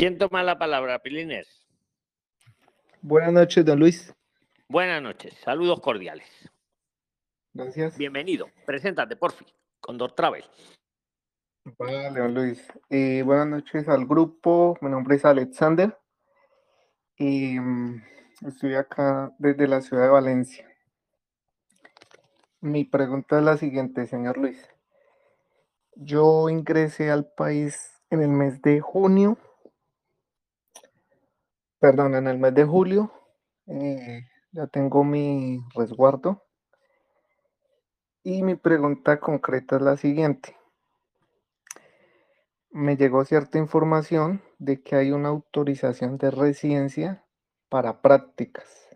¿Quién 0.00 0.16
toma 0.16 0.42
la 0.42 0.58
palabra, 0.58 0.98
Pilines? 1.00 1.46
Buenas 3.02 3.34
noches, 3.34 3.62
don 3.66 3.78
Luis. 3.78 4.14
Buenas 4.66 5.02
noches, 5.02 5.34
saludos 5.44 5.78
cordiales. 5.82 6.26
Gracias. 7.52 7.98
Bienvenido, 7.98 8.48
preséntate, 8.64 9.14
porfi, 9.14 9.44
Condor 9.78 10.12
Travel. 10.12 10.42
Vale, 11.76 12.18
don 12.18 12.32
Luis. 12.32 12.66
Eh, 12.88 13.22
buenas 13.26 13.48
noches 13.48 13.90
al 13.90 14.06
grupo, 14.06 14.78
mi 14.80 14.88
nombre 14.88 15.16
es 15.16 15.24
Alexander 15.26 15.94
y 17.18 17.60
mm, 17.60 18.02
estoy 18.46 18.76
acá 18.76 19.34
desde 19.38 19.68
la 19.68 19.82
ciudad 19.82 20.04
de 20.04 20.08
Valencia. 20.08 20.66
Mi 22.62 22.84
pregunta 22.84 23.36
es 23.36 23.44
la 23.44 23.58
siguiente, 23.58 24.06
señor 24.06 24.38
Luis. 24.38 24.66
Yo 25.94 26.48
ingresé 26.48 27.10
al 27.10 27.30
país 27.30 28.00
en 28.08 28.22
el 28.22 28.30
mes 28.30 28.62
de 28.62 28.80
junio, 28.80 29.36
perdón, 31.80 32.14
en 32.16 32.28
el 32.28 32.38
mes 32.38 32.54
de 32.54 32.64
julio. 32.64 33.12
eh, 33.68 34.22
ya 34.52 34.66
tengo 34.68 35.04
mi 35.04 35.60
resguardo. 35.74 36.44
Y 38.24 38.42
mi 38.42 38.54
pregunta 38.56 39.20
concreta 39.20 39.76
es 39.76 39.82
la 39.82 39.96
siguiente. 39.96 40.56
Me 42.70 42.96
llegó 42.96 43.24
cierta 43.24 43.58
información 43.58 44.42
de 44.58 44.82
que 44.82 44.96
hay 44.96 45.12
una 45.12 45.30
autorización 45.30 46.18
de 46.18 46.30
residencia 46.30 47.24
para 47.68 48.02
prácticas. 48.02 48.88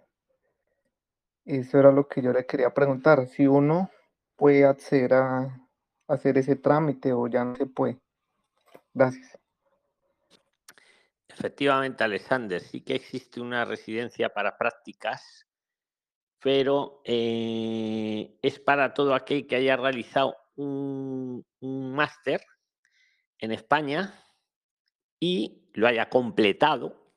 Eso 1.46 1.78
era 1.78 1.92
lo 1.92 2.08
que 2.08 2.22
yo 2.22 2.32
le 2.32 2.46
quería 2.46 2.74
preguntar, 2.74 3.26
si 3.28 3.46
uno 3.46 3.90
puede 4.36 4.66
acceder 4.66 5.14
a 5.14 5.68
hacer 6.08 6.38
ese 6.38 6.56
trámite 6.56 7.12
o 7.12 7.26
ya 7.28 7.44
no 7.44 7.56
se 7.56 7.66
puede. 7.66 8.00
Gracias. 8.94 9.38
Efectivamente, 11.36 12.04
Alexander, 12.04 12.60
sí 12.60 12.82
que 12.82 12.94
existe 12.94 13.40
una 13.40 13.64
residencia 13.64 14.32
para 14.32 14.56
prácticas, 14.56 15.48
pero 16.40 17.02
eh, 17.04 18.38
es 18.40 18.60
para 18.60 18.94
todo 18.94 19.14
aquel 19.14 19.46
que 19.46 19.56
haya 19.56 19.76
realizado 19.76 20.36
un, 20.54 21.44
máster 21.60 22.40
en 23.38 23.50
España 23.50 24.14
y 25.18 25.70
lo 25.72 25.88
haya 25.88 26.08
completado, 26.08 27.10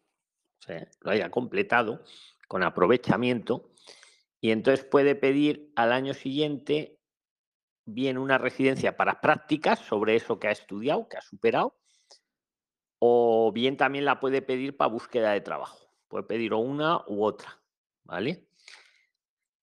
lo 1.02 1.12
haya 1.12 1.30
completado 1.30 2.04
con 2.48 2.64
aprovechamiento, 2.64 3.72
y 4.42 4.52
entonces 4.52 4.86
puede 4.86 5.16
pedir 5.16 5.72
al 5.76 5.92
año 5.92 6.14
siguiente 6.14 7.00
bien 7.86 8.18
una 8.18 8.38
residencia 8.38 8.98
para 8.98 9.22
prácticas 9.22 9.80
sobre 9.80 10.16
eso 10.16 10.40
que 10.40 10.48
ha 10.48 10.52
estudiado, 10.52 11.08
que 11.08 11.18
ha 11.18 11.22
superado, 11.22 11.76
o 13.00 13.52
bien 13.52 13.78
también 13.78 14.06
la 14.06 14.20
puede 14.20 14.42
pedir 14.42 14.76
para 14.76 14.92
búsqueda 14.92 15.32
de 15.32 15.42
trabajo. 15.42 15.80
Puede 16.08 16.24
pedir 16.24 16.54
una 16.54 17.04
u 17.08 17.24
otra, 17.24 17.62
¿vale? 18.04 18.48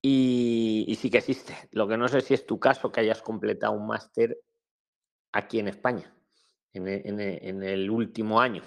Y, 0.03 0.97
sí 1.01 1.11
que 1.11 1.19
existe. 1.19 1.57
Lo 1.71 1.89
que 1.89 1.97
no 1.97 2.09
sé 2.09 2.21
si 2.21 2.35
es 2.35 2.45
tu 2.45 2.61
caso 2.61 2.93
que 2.93 3.01
hayas 3.01 3.23
completado 3.23 3.73
un 3.73 3.87
máster 3.87 4.39
aquí 5.33 5.59
en 5.59 5.69
España, 5.69 6.15
en 6.75 6.89
e- 6.89 7.03
e- 7.07 7.73
el 7.73 7.91
último 7.91 8.39
año. 8.41 8.63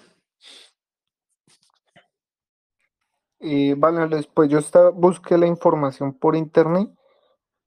Eh, 3.40 3.76
vale, 3.78 4.08
Luis, 4.08 4.26
pues 4.26 4.50
yo 4.50 4.60
busqué 4.94 5.38
la 5.38 5.46
información 5.46 6.18
por 6.18 6.36
internet 6.36 6.90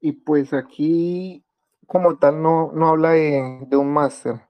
y 0.00 0.12
pues 0.12 0.52
aquí 0.52 1.44
como 1.86 2.18
tal 2.18 2.42
no, 2.42 2.72
no 2.72 2.88
habla 2.88 3.10
de 3.12 3.76
un 3.76 3.92
máster. 3.92 4.49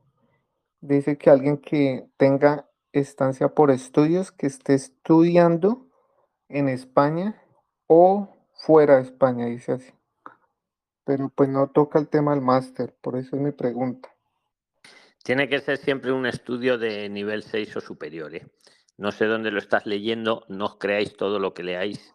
Dice 0.80 1.18
que 1.18 1.30
alguien 1.30 1.58
que 1.58 2.08
tenga 2.16 2.70
estancia 2.92 3.48
por 3.48 3.70
estudios, 3.70 4.32
que 4.32 4.46
esté 4.46 4.74
estudiando 4.74 5.86
en 6.48 6.68
España 6.68 7.42
o 7.86 8.28
fuera 8.52 8.96
de 8.96 9.02
España, 9.02 9.46
dice 9.46 9.72
así. 9.72 9.92
Pero 11.04 11.28
pues 11.28 11.48
no 11.48 11.68
toca 11.70 11.98
el 11.98 12.08
tema 12.08 12.32
del 12.32 12.40
máster, 12.40 12.96
por 13.00 13.16
eso 13.16 13.36
es 13.36 13.42
mi 13.42 13.52
pregunta. 13.52 14.08
Tiene 15.22 15.48
que 15.48 15.60
ser 15.60 15.76
siempre 15.76 16.12
un 16.12 16.24
estudio 16.24 16.78
de 16.78 17.08
nivel 17.08 17.42
6 17.42 17.76
o 17.76 17.80
superior. 17.80 18.34
¿eh? 18.34 18.46
No 18.96 19.12
sé 19.12 19.26
dónde 19.26 19.50
lo 19.50 19.58
estás 19.58 19.86
leyendo, 19.86 20.44
no 20.48 20.78
creáis 20.78 21.16
todo 21.16 21.38
lo 21.38 21.52
que 21.52 21.62
leáis 21.62 22.14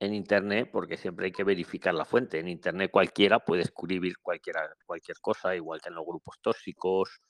en 0.00 0.14
Internet, 0.14 0.70
porque 0.72 0.96
siempre 0.96 1.26
hay 1.26 1.32
que 1.32 1.44
verificar 1.44 1.94
la 1.94 2.04
fuente. 2.04 2.40
En 2.40 2.48
Internet 2.48 2.90
cualquiera 2.90 3.38
puede 3.38 3.62
escribir 3.62 4.18
cualquiera, 4.18 4.68
cualquier 4.84 5.18
cosa, 5.20 5.54
igual 5.54 5.80
que 5.80 5.90
en 5.90 5.94
los 5.94 6.04
grupos 6.04 6.40
tóxicos 6.42 7.20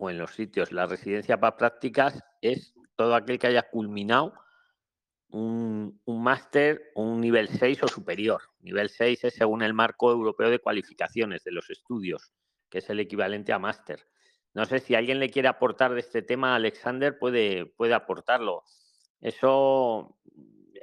o 0.00 0.10
en 0.10 0.18
los 0.18 0.34
sitios. 0.34 0.72
La 0.72 0.86
residencia 0.86 1.38
para 1.38 1.56
prácticas 1.56 2.18
es 2.40 2.74
todo 2.96 3.14
aquel 3.14 3.38
que 3.38 3.48
haya 3.48 3.62
culminado 3.62 4.32
un, 5.28 6.00
un 6.06 6.22
máster 6.22 6.90
un 6.94 7.20
nivel 7.20 7.48
6 7.48 7.84
o 7.84 7.88
superior. 7.88 8.40
Nivel 8.60 8.88
6 8.88 9.24
es 9.24 9.34
según 9.34 9.62
el 9.62 9.74
marco 9.74 10.10
europeo 10.10 10.50
de 10.50 10.58
cualificaciones 10.58 11.44
de 11.44 11.52
los 11.52 11.68
estudios, 11.70 12.32
que 12.70 12.78
es 12.78 12.90
el 12.90 12.98
equivalente 12.98 13.52
a 13.52 13.58
máster. 13.58 14.06
No 14.54 14.64
sé 14.64 14.80
si 14.80 14.94
alguien 14.94 15.20
le 15.20 15.30
quiere 15.30 15.48
aportar 15.48 15.92
de 15.92 16.00
este 16.00 16.22
tema, 16.22 16.56
Alexander, 16.56 17.18
puede, 17.18 17.66
puede 17.66 17.94
aportarlo. 17.94 18.64
Eso 19.20 20.18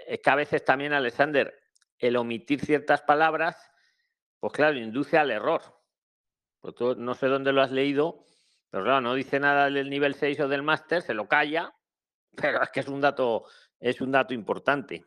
es 0.05 0.19
que 0.22 0.29
a 0.29 0.35
veces 0.35 0.63
también, 0.63 0.94
Alexander, 0.94 1.53
el 1.97 2.16
omitir 2.17 2.63
ciertas 2.63 3.01
palabras, 3.01 3.57
pues 4.39 4.53
claro, 4.53 4.78
induce 4.78 5.17
al 5.17 5.31
error. 5.31 5.61
Pues 6.61 6.75
no 6.97 7.16
sé 7.16 7.28
dónde 7.28 7.51
lo 7.51 7.61
has 7.61 7.72
leído, 7.72 8.26
pero 8.69 8.83
claro, 8.83 9.01
no 9.01 9.13
dice 9.13 9.39
nada 9.39 9.69
del 9.69 9.89
nivel 9.89 10.16
6 10.16 10.39
o 10.41 10.47
del 10.47 10.63
máster, 10.63 11.01
se 11.01 11.13
lo 11.13 11.28
calla, 11.28 11.73
pero 12.35 12.61
es 12.61 12.69
que 12.69 12.81
es 12.81 12.88
un 12.88 13.01
dato, 13.01 13.45
es 13.79 14.01
un 14.01 14.11
dato 14.11 14.33
importante. 14.33 15.05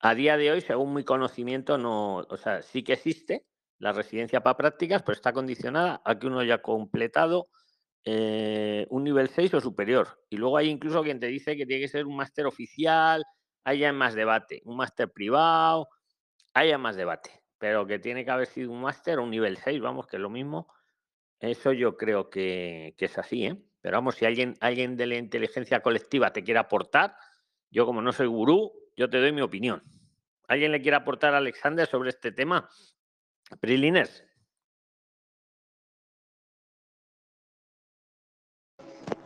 A 0.00 0.14
día 0.14 0.36
de 0.36 0.52
hoy, 0.52 0.60
según 0.60 0.94
mi 0.94 1.04
conocimiento, 1.04 1.76
no, 1.76 2.18
o 2.18 2.36
sea, 2.36 2.62
sí 2.62 2.84
que 2.84 2.92
existe 2.92 3.46
la 3.78 3.92
residencia 3.92 4.42
para 4.42 4.56
prácticas, 4.56 5.02
pero 5.02 5.14
está 5.14 5.32
condicionada 5.32 6.00
a 6.04 6.18
que 6.18 6.26
uno 6.26 6.40
haya 6.40 6.62
completado 6.62 7.48
eh, 8.04 8.86
un 8.90 9.04
nivel 9.04 9.28
6 9.28 9.54
o 9.54 9.60
superior. 9.60 10.20
Y 10.30 10.36
luego 10.36 10.56
hay 10.56 10.68
incluso 10.68 11.02
quien 11.02 11.20
te 11.20 11.26
dice 11.26 11.56
que 11.56 11.66
tiene 11.66 11.82
que 11.82 11.88
ser 11.88 12.06
un 12.06 12.16
máster 12.16 12.46
oficial, 12.46 13.24
haya 13.64 13.92
más 13.92 14.14
debate, 14.14 14.62
un 14.64 14.76
máster 14.76 15.10
privado, 15.10 15.88
haya 16.54 16.78
más 16.78 16.96
debate, 16.96 17.30
pero 17.58 17.86
que 17.86 17.98
tiene 17.98 18.24
que 18.24 18.30
haber 18.30 18.46
sido 18.46 18.70
un 18.70 18.80
máster 18.80 19.18
o 19.18 19.24
un 19.24 19.30
nivel 19.30 19.58
6, 19.58 19.80
vamos, 19.80 20.06
que 20.06 20.16
es 20.16 20.22
lo 20.22 20.30
mismo. 20.30 20.68
Eso 21.40 21.72
yo 21.72 21.96
creo 21.96 22.30
que, 22.30 22.94
que 22.98 23.04
es 23.04 23.18
así, 23.18 23.46
¿eh? 23.46 23.56
Pero 23.80 23.96
vamos, 23.96 24.16
si 24.16 24.26
alguien, 24.26 24.56
alguien 24.60 24.96
de 24.96 25.06
la 25.06 25.16
inteligencia 25.16 25.80
colectiva 25.80 26.32
te 26.32 26.42
quiere 26.42 26.58
aportar, 26.58 27.14
yo 27.70 27.86
como 27.86 28.02
no 28.02 28.12
soy 28.12 28.26
gurú, 28.26 28.72
yo 28.96 29.08
te 29.08 29.20
doy 29.20 29.32
mi 29.32 29.40
opinión. 29.40 29.82
¿Alguien 30.48 30.72
le 30.72 30.82
quiere 30.82 30.96
aportar 30.96 31.34
a 31.34 31.38
Alexander 31.38 31.86
sobre 31.86 32.10
este 32.10 32.32
tema? 32.32 32.68
Prilines. 33.60 34.24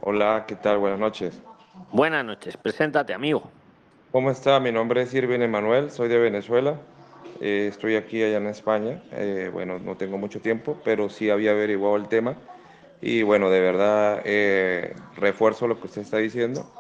Hola, 0.01 0.45
¿qué 0.47 0.57
tal? 0.57 0.79
Buenas 0.79 0.99
noches. 0.99 1.41
Buenas 1.93 2.25
noches, 2.25 2.57
preséntate, 2.57 3.15
amigo. 3.15 3.51
¿Cómo 4.11 4.31
está? 4.31 4.61
Mi 4.61 4.73
nombre 4.73 5.03
es 5.03 5.15
Irvin 5.15 5.43
Emanuel, 5.43 5.91
soy 5.91 6.09
de 6.09 6.19
Venezuela. 6.19 6.79
Eh, 7.45 7.67
estoy 7.69 7.97
aquí 7.97 8.23
allá 8.23 8.37
en 8.39 8.47
España. 8.47 9.03
Eh, 9.11 9.51
bueno, 9.53 9.79
no 9.81 9.97
tengo 9.97 10.17
mucho 10.19 10.41
tiempo, 10.41 10.81
pero 10.85 11.09
sí 11.09 11.29
había 11.31 11.51
averiguado 11.53 11.97
el 11.97 12.09
tema. 12.09 12.37
Y 13.01 13.23
bueno, 13.25 13.51
de 13.51 13.61
verdad, 13.61 14.23
eh, 14.25 14.95
refuerzo 15.17 15.67
lo 15.67 15.81
que 15.81 15.87
usted 15.89 16.03
está 16.03 16.19
diciendo. 16.19 16.73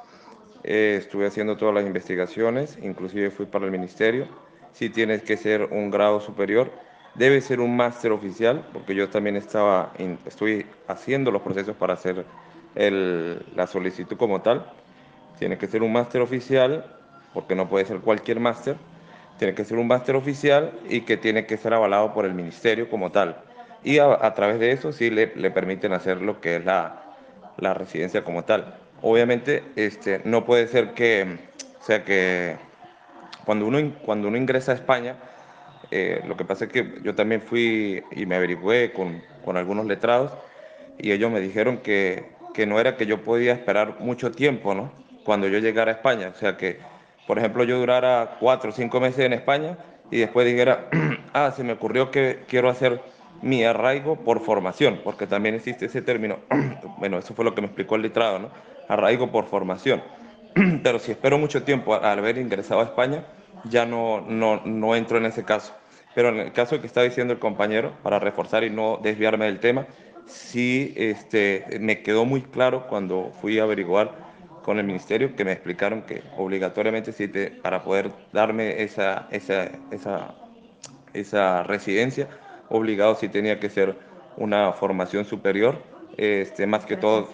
Eh, 0.62 0.96
estuve 1.00 1.26
haciendo 1.26 1.56
todas 1.56 1.74
las 1.74 1.86
investigaciones, 1.86 2.78
inclusive 2.82 3.30
fui 3.30 3.46
para 3.46 3.64
el 3.66 3.72
ministerio. 3.72 4.28
Si 4.72 4.90
tienes 4.90 5.22
que 5.24 5.36
ser 5.36 5.64
un 5.72 5.90
grado 5.90 6.20
superior, 6.20 6.72
debe 7.14 7.40
ser 7.40 7.60
un 7.60 7.76
máster 7.76 8.12
oficial, 8.12 8.68
porque 8.72 8.94
yo 8.94 9.10
también 9.10 9.36
estaba, 9.36 9.92
in- 9.98 10.20
estoy 10.26 10.70
haciendo 10.88 11.30
los 11.32 11.42
procesos 11.42 11.76
para 11.76 11.94
hacer 11.94 12.26
el- 12.74 13.44
la 13.54 13.66
solicitud 13.66 14.16
como 14.16 14.42
tal. 14.42 14.72
Tiene 15.38 15.58
que 15.58 15.66
ser 15.66 15.82
un 15.82 15.92
máster 15.92 16.20
oficial, 16.22 16.96
porque 17.32 17.54
no 17.54 17.68
puede 17.68 17.84
ser 17.86 18.00
cualquier 18.00 18.40
máster. 18.40 18.78
Tiene 19.42 19.56
que 19.56 19.64
ser 19.64 19.76
un 19.76 19.88
máster 19.88 20.14
oficial 20.14 20.70
y 20.88 21.00
que 21.00 21.16
tiene 21.16 21.46
que 21.46 21.56
ser 21.56 21.74
avalado 21.74 22.14
por 22.14 22.26
el 22.26 22.32
ministerio 22.32 22.88
como 22.88 23.10
tal. 23.10 23.42
Y 23.82 23.98
a, 23.98 24.32
través 24.34 24.60
de 24.60 24.70
eso 24.70 24.92
sí 24.92 25.10
le, 25.10 25.32
le 25.34 25.50
permiten 25.50 25.92
hacer 25.92 26.22
lo 26.22 26.40
que 26.40 26.54
es 26.54 26.64
la, 26.64 27.16
la 27.56 27.74
residencia 27.74 28.22
como 28.22 28.44
tal. 28.44 28.76
Obviamente, 29.00 29.64
este, 29.74 30.20
no 30.24 30.44
puede 30.44 30.68
ser 30.68 30.94
que, 30.94 31.38
o 31.80 31.82
sea, 31.82 32.04
que 32.04 32.54
cuando 33.44 33.66
uno, 33.66 33.78
cuando 34.04 34.28
uno 34.28 34.36
ingresa 34.36 34.70
a 34.70 34.74
España, 34.76 35.16
eh, 35.90 36.22
lo 36.24 36.36
que 36.36 36.44
pasa 36.44 36.66
es 36.66 36.70
que 36.70 37.00
yo 37.02 37.16
también 37.16 37.42
fui 37.42 38.00
y 38.12 38.26
me 38.26 38.36
averigüé 38.36 38.92
con, 38.92 39.24
con 39.44 39.56
algunos 39.56 39.86
letrados 39.86 40.30
y 40.98 41.10
ellos 41.10 41.32
me 41.32 41.40
dijeron 41.40 41.78
que, 41.78 42.26
que 42.54 42.64
no 42.64 42.78
era 42.78 42.96
que 42.96 43.06
yo 43.06 43.24
podía 43.24 43.54
esperar 43.54 43.98
mucho 43.98 44.30
tiempo, 44.30 44.72
¿no? 44.72 44.92
Cuando 45.24 45.48
yo 45.48 45.58
llegara 45.58 45.90
a 45.90 45.94
España. 45.96 46.28
O 46.32 46.38
sea, 46.38 46.56
que, 46.56 46.91
por 47.26 47.38
ejemplo, 47.38 47.64
yo 47.64 47.78
durara 47.78 48.36
cuatro 48.40 48.70
o 48.70 48.72
cinco 48.72 49.00
meses 49.00 49.20
en 49.20 49.32
España 49.32 49.78
y 50.10 50.18
después 50.18 50.46
dijera, 50.46 50.88
ah, 51.32 51.52
se 51.54 51.64
me 51.64 51.72
ocurrió 51.72 52.10
que 52.10 52.44
quiero 52.48 52.68
hacer 52.68 53.00
mi 53.40 53.64
arraigo 53.64 54.16
por 54.16 54.40
formación, 54.40 55.00
porque 55.02 55.26
también 55.26 55.54
existe 55.54 55.86
ese 55.86 56.02
término. 56.02 56.38
bueno, 56.98 57.18
eso 57.18 57.34
fue 57.34 57.44
lo 57.44 57.54
que 57.54 57.60
me 57.60 57.66
explicó 57.66 57.96
el 57.96 58.02
letrado, 58.02 58.38
¿no? 58.38 58.50
arraigo 58.88 59.30
por 59.30 59.46
formación. 59.46 60.02
Pero 60.82 60.98
si 60.98 61.12
espero 61.12 61.38
mucho 61.38 61.62
tiempo 61.62 61.94
al 61.94 62.18
haber 62.18 62.38
ingresado 62.38 62.80
a 62.80 62.84
España, 62.84 63.24
ya 63.64 63.86
no, 63.86 64.20
no, 64.20 64.62
no 64.64 64.94
entro 64.94 65.18
en 65.18 65.26
ese 65.26 65.44
caso. 65.44 65.74
Pero 66.14 66.28
en 66.28 66.40
el 66.40 66.52
caso 66.52 66.80
que 66.80 66.86
está 66.86 67.02
diciendo 67.02 67.32
el 67.32 67.38
compañero, 67.38 67.92
para 68.02 68.18
reforzar 68.18 68.64
y 68.64 68.70
no 68.70 68.98
desviarme 69.02 69.46
del 69.46 69.60
tema, 69.60 69.86
sí 70.26 70.92
este, 70.96 71.64
me 71.80 72.02
quedó 72.02 72.24
muy 72.24 72.42
claro 72.42 72.86
cuando 72.86 73.32
fui 73.40 73.58
a 73.58 73.62
averiguar 73.62 74.31
con 74.62 74.78
el 74.78 74.84
ministerio 74.84 75.34
que 75.34 75.44
me 75.44 75.52
explicaron 75.52 76.02
que 76.02 76.22
obligatoriamente 76.36 77.12
sí 77.12 77.28
para 77.62 77.82
poder 77.82 78.10
darme 78.32 78.82
esa, 78.82 79.26
esa, 79.30 79.70
esa, 79.90 80.34
esa 81.12 81.62
residencia, 81.64 82.28
obligado 82.68 83.14
sí 83.16 83.28
tenía 83.28 83.58
que 83.60 83.68
ser 83.68 83.96
una 84.36 84.72
formación 84.72 85.24
superior, 85.24 85.82
este, 86.16 86.66
más 86.66 86.84
que 86.84 86.96
todo 86.96 87.28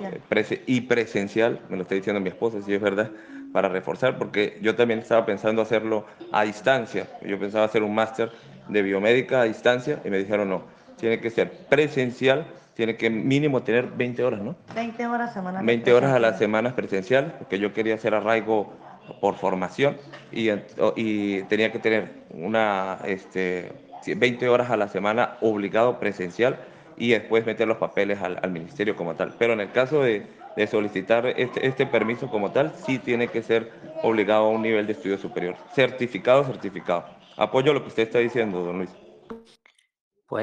y 0.67 0.81
presencial, 0.83 1.61
me 1.69 1.77
lo 1.77 1.83
está 1.83 1.95
diciendo 1.95 2.21
mi 2.21 2.29
esposa, 2.29 2.63
si 2.63 2.75
es 2.75 2.81
verdad, 2.81 3.11
para 3.53 3.69
reforzar, 3.69 4.19
porque 4.19 4.59
yo 4.61 4.75
también 4.75 5.01
estaba 5.01 5.25
pensando 5.27 5.63
hacerlo 5.63 6.05
a 6.33 6.45
distancia, 6.45 7.07
yo 7.23 7.39
pensaba 7.39 7.65
hacer 7.65 7.83
un 7.83 7.95
máster 7.95 8.31
de 8.69 8.83
biomédica 8.83 9.41
a 9.41 9.45
distancia 9.45 10.01
y 10.05 10.11
me 10.11 10.19
dijeron 10.19 10.49
no, 10.51 10.63
tiene 10.99 11.21
que 11.21 11.31
ser 11.31 11.51
presencial, 11.69 12.47
tiene 12.79 12.97
que 12.97 13.11
mínimo 13.11 13.65
tener 13.65 13.89
20 13.89 14.23
horas, 14.23 14.41
¿no? 14.41 14.55
20 14.73 15.05
horas 15.09 15.35
semanales. 15.35 15.67
20 15.67 15.93
horas 15.95 16.13
a 16.13 16.21
la 16.21 16.35
semana 16.35 16.77
presencial, 16.77 17.35
porque 17.37 17.59
yo 17.59 17.73
quería 17.73 17.97
hacer 17.97 18.15
arraigo 18.15 18.73
por 19.21 19.35
formación 19.35 19.97
y, 20.31 20.49
y 20.95 21.43
tenía 21.49 21.73
que 21.73 21.81
tener 21.81 22.23
una, 22.31 22.99
este, 23.05 23.73
20 24.07 24.49
horas 24.49 24.71
a 24.71 24.77
la 24.77 24.87
semana 24.87 25.39
obligado 25.41 25.99
presencial 25.99 26.61
y 26.97 27.11
después 27.11 27.45
meter 27.45 27.67
los 27.67 27.79
papeles 27.79 28.23
al, 28.23 28.39
al 28.41 28.53
ministerio 28.53 28.95
como 28.95 29.17
tal. 29.17 29.35
Pero 29.37 29.55
en 29.55 29.61
el 29.61 29.73
caso 29.73 30.05
de, 30.05 30.29
de 30.55 30.67
solicitar 30.69 31.27
este, 31.27 31.67
este, 31.67 31.85
permiso 31.85 32.31
como 32.31 32.53
tal, 32.53 32.73
sí 32.87 33.01
tiene 33.01 33.27
que 33.27 33.43
ser 33.43 33.73
obligado 34.05 34.45
a 34.45 34.51
un 34.51 34.63
nivel 34.63 34.87
de 34.87 34.93
estudio 34.93 35.19
superior. 35.19 35.57
Certificado, 35.75 36.45
certificado. 36.45 37.07
Apoyo 37.37 37.73
lo 37.73 37.83
que 37.83 37.89
usted 37.89 38.05
está 38.05 38.21
diciendo, 38.21 38.63
don 38.63 38.79
Luis. 38.79 38.91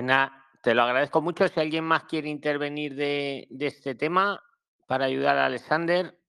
Nada, 0.04 0.45
te 0.66 0.74
lo 0.74 0.82
agradezco 0.82 1.22
mucho. 1.22 1.48
Si 1.48 1.60
alguien 1.60 1.84
más 1.84 2.06
quiere 2.06 2.28
intervenir 2.28 2.96
de, 2.96 3.48
de 3.52 3.68
este 3.68 3.94
tema 3.94 4.44
para 4.88 5.06
ayudar 5.06 5.38
a 5.38 5.46
Alexander, 5.46 6.20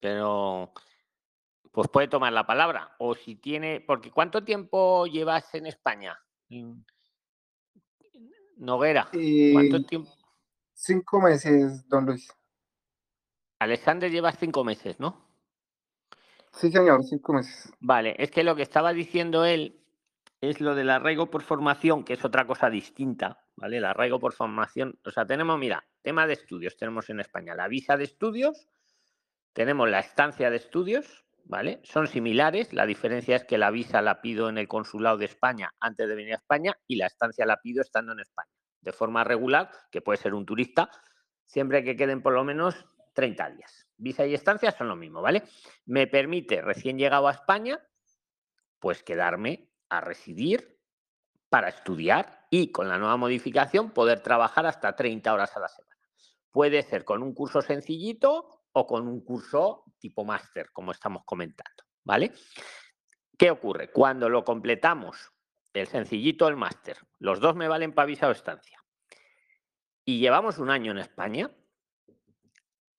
pero 0.00 0.72
pues 1.70 1.86
puede 1.86 2.08
tomar 2.08 2.32
la 2.32 2.44
palabra. 2.44 2.96
O 2.98 3.14
si 3.14 3.36
tiene, 3.36 3.80
porque 3.80 4.10
¿cuánto 4.10 4.42
tiempo 4.42 5.06
llevas 5.06 5.54
en 5.54 5.66
España? 5.66 6.18
Noguera, 8.56 9.04
¿cuánto 9.52 9.76
Eh, 9.76 9.84
tiempo? 9.88 10.10
cinco 10.74 11.20
meses, 11.20 11.88
don 11.88 12.06
Luis. 12.06 12.28
Alexander 13.60 14.10
lleva 14.10 14.32
cinco 14.32 14.64
meses, 14.64 14.98
¿no? 14.98 15.28
Sí, 16.54 16.72
señor, 16.72 17.04
cinco 17.04 17.34
meses. 17.34 17.72
Vale, 17.78 18.16
es 18.18 18.32
que 18.32 18.42
lo 18.42 18.56
que 18.56 18.62
estaba 18.62 18.92
diciendo 18.92 19.44
él 19.44 19.80
es 20.40 20.60
lo 20.60 20.74
del 20.74 20.90
arraigo 20.90 21.30
por 21.30 21.42
formación, 21.42 22.02
que 22.02 22.14
es 22.14 22.24
otra 22.24 22.48
cosa 22.48 22.68
distinta, 22.68 23.39
¿vale? 23.60 23.76
El 23.76 23.84
arraigo 23.84 24.18
por 24.18 24.32
formación, 24.32 24.98
o 25.04 25.10
sea, 25.10 25.26
tenemos, 25.26 25.58
mira, 25.58 25.84
tema 26.02 26.26
de 26.26 26.32
estudios, 26.32 26.76
tenemos 26.76 27.10
en 27.10 27.20
España 27.20 27.54
la 27.54 27.68
visa 27.68 27.96
de 27.96 28.04
estudios, 28.04 28.68
tenemos 29.52 29.88
la 29.88 30.00
estancia 30.00 30.50
de 30.50 30.56
estudios, 30.56 31.24
¿vale? 31.44 31.80
Son 31.84 32.06
similares, 32.06 32.72
la 32.72 32.86
diferencia 32.86 33.36
es 33.36 33.44
que 33.44 33.58
la 33.58 33.70
visa 33.70 34.00
la 34.00 34.22
pido 34.22 34.48
en 34.48 34.56
el 34.56 34.66
consulado 34.66 35.18
de 35.18 35.26
España 35.26 35.74
antes 35.78 36.08
de 36.08 36.14
venir 36.14 36.32
a 36.32 36.36
España 36.36 36.76
y 36.86 36.96
la 36.96 37.06
estancia 37.06 37.44
la 37.44 37.60
pido 37.60 37.82
estando 37.82 38.12
en 38.12 38.20
España, 38.20 38.50
de 38.80 38.92
forma 38.92 39.24
regular, 39.24 39.70
que 39.90 40.00
puede 40.00 40.16
ser 40.16 40.32
un 40.32 40.46
turista, 40.46 40.90
siempre 41.44 41.84
que 41.84 41.96
queden 41.96 42.22
por 42.22 42.32
lo 42.32 42.44
menos 42.44 42.86
30 43.12 43.50
días. 43.50 43.86
Visa 43.98 44.24
y 44.24 44.32
estancia 44.32 44.70
son 44.70 44.88
lo 44.88 44.96
mismo, 44.96 45.20
¿vale? 45.20 45.42
Me 45.84 46.06
permite, 46.06 46.62
recién 46.62 46.96
llegado 46.96 47.28
a 47.28 47.32
España, 47.32 47.78
pues 48.78 49.02
quedarme 49.02 49.68
a 49.90 50.00
residir 50.00 50.78
para 51.50 51.68
estudiar 51.68 52.39
y 52.50 52.72
con 52.72 52.88
la 52.88 52.98
nueva 52.98 53.16
modificación 53.16 53.92
poder 53.92 54.20
trabajar 54.20 54.66
hasta 54.66 54.94
30 54.94 55.32
horas 55.32 55.56
a 55.56 55.60
la 55.60 55.68
semana. 55.68 55.96
Puede 56.50 56.82
ser 56.82 57.04
con 57.04 57.22
un 57.22 57.32
curso 57.32 57.62
sencillito 57.62 58.64
o 58.72 58.86
con 58.86 59.06
un 59.06 59.24
curso 59.24 59.84
tipo 59.98 60.24
máster, 60.24 60.70
como 60.72 60.90
estamos 60.92 61.22
comentando, 61.24 61.84
¿vale? 62.04 62.32
¿Qué 63.38 63.50
ocurre? 63.50 63.90
Cuando 63.90 64.28
lo 64.28 64.44
completamos, 64.44 65.32
el 65.72 65.86
sencillito, 65.86 66.48
el 66.48 66.56
máster, 66.56 66.98
los 67.18 67.38
dos 67.40 67.54
me 67.54 67.68
valen 67.68 67.94
para 67.94 68.06
visa 68.06 68.28
o 68.28 68.32
estancia, 68.32 68.82
y 70.04 70.18
llevamos 70.18 70.58
un 70.58 70.70
año 70.70 70.90
en 70.90 70.98
España, 70.98 71.50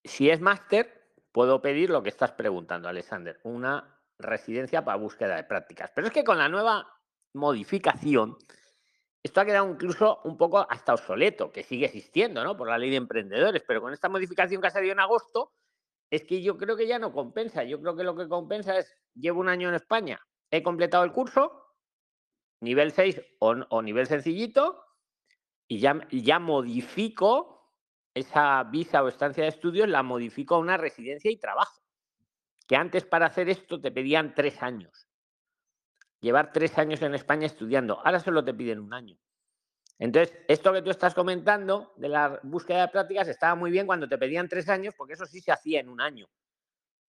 si 0.04 0.30
es 0.30 0.40
máster, 0.40 1.14
puedo 1.32 1.62
pedir 1.62 1.90
lo 1.90 2.02
que 2.04 2.10
estás 2.10 2.32
preguntando, 2.32 2.88
Alexander, 2.88 3.40
una 3.44 4.00
residencia 4.18 4.84
para 4.84 4.98
búsqueda 4.98 5.36
de 5.36 5.44
prácticas. 5.44 5.92
Pero 5.94 6.08
es 6.08 6.14
que 6.14 6.24
con 6.24 6.38
la 6.38 6.50
nueva 6.50 6.88
modificación, 7.34 8.38
esto 9.24 9.42
ha 9.42 9.46
quedado 9.46 9.70
incluso 9.70 10.22
un 10.24 10.38
poco 10.38 10.66
hasta 10.70 10.94
obsoleto, 10.94 11.52
que 11.52 11.64
sigue 11.64 11.86
existiendo, 11.86 12.44
¿no? 12.44 12.58
Por 12.58 12.68
la 12.68 12.78
ley 12.78 12.90
de 12.90 12.96
emprendedores, 12.96 13.64
pero 13.68 13.82
con 13.82 13.94
esta 13.94 14.10
modificación 14.10 14.62
que 14.62 14.68
ha 14.68 14.72
salido 14.72 14.94
en 14.94 15.00
agosto, 15.00 15.54
es 16.10 16.24
que 16.24 16.42
yo 16.42 16.58
creo 16.58 16.76
que 16.76 16.88
ya 16.88 17.00
no 17.00 17.14
compensa. 17.14 17.64
Yo 17.64 17.80
creo 17.80 17.96
que 17.96 18.04
lo 18.04 18.16
que 18.16 18.28
compensa 18.28 18.78
es, 18.78 18.94
llevo 19.14 19.40
un 19.40 19.50
año 19.50 19.70
en 19.70 19.76
España, 19.76 20.20
he 20.50 20.64
completado 20.64 21.04
el 21.04 21.12
curso, 21.12 21.76
nivel 22.62 22.92
6 22.92 23.22
o, 23.40 23.52
o 23.70 23.82
nivel 23.82 24.08
sencillito, 24.08 24.84
y 25.68 25.80
ya, 25.80 26.06
ya 26.12 26.40
modifico 26.40 27.72
esa 28.14 28.64
visa 28.64 29.04
o 29.04 29.08
estancia 29.08 29.44
de 29.44 29.50
estudios, 29.50 29.88
la 29.88 30.04
modifico 30.04 30.56
a 30.56 30.60
una 30.60 30.78
residencia 30.78 31.32
y 31.32 31.38
trabajo. 31.38 31.82
Que 32.68 32.76
antes 32.76 33.06
para 33.06 33.28
hacer 33.28 33.50
esto 33.50 33.80
te 33.80 33.92
pedían 33.92 34.34
tres 34.36 34.62
años. 34.62 35.08
Llevar 36.22 36.54
tres 36.54 36.78
años 36.78 37.02
en 37.02 37.16
España 37.16 37.48
estudiando. 37.48 38.00
Ahora 38.06 38.20
solo 38.20 38.44
te 38.46 38.54
piden 38.54 38.80
un 38.80 38.94
año. 38.94 39.18
Entonces, 39.98 40.36
esto 40.48 40.74
que 40.74 40.82
tú 40.82 40.90
estás 40.90 41.14
comentando 41.14 41.94
de 41.98 42.10
la 42.10 42.40
búsqueda 42.44 42.82
de 42.82 42.88
prácticas 42.88 43.28
estaba 43.28 43.56
muy 43.56 43.70
bien 43.70 43.86
cuando 43.86 44.08
te 44.08 44.18
pedían 44.18 44.48
tres 44.48 44.70
años, 44.70 44.96
porque 44.98 45.14
eso 45.14 45.26
sí 45.26 45.42
se 45.42 45.52
hacía 45.52 45.80
en 45.80 45.90
un 45.90 46.02
año. 46.02 46.28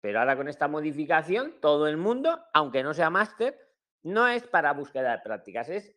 Pero 0.02 0.20
ahora 0.20 0.36
con 0.36 0.48
esta 0.48 0.68
modificación, 0.68 1.56
todo 1.62 1.88
el 1.88 1.98
mundo, 1.98 2.40
aunque 2.54 2.84
no 2.84 2.94
sea 2.94 3.10
máster, 3.10 3.58
no 4.04 4.28
es 4.28 4.44
para 4.48 4.74
búsqueda 4.74 5.12
de 5.12 5.20
prácticas, 5.20 5.70
es 5.70 5.96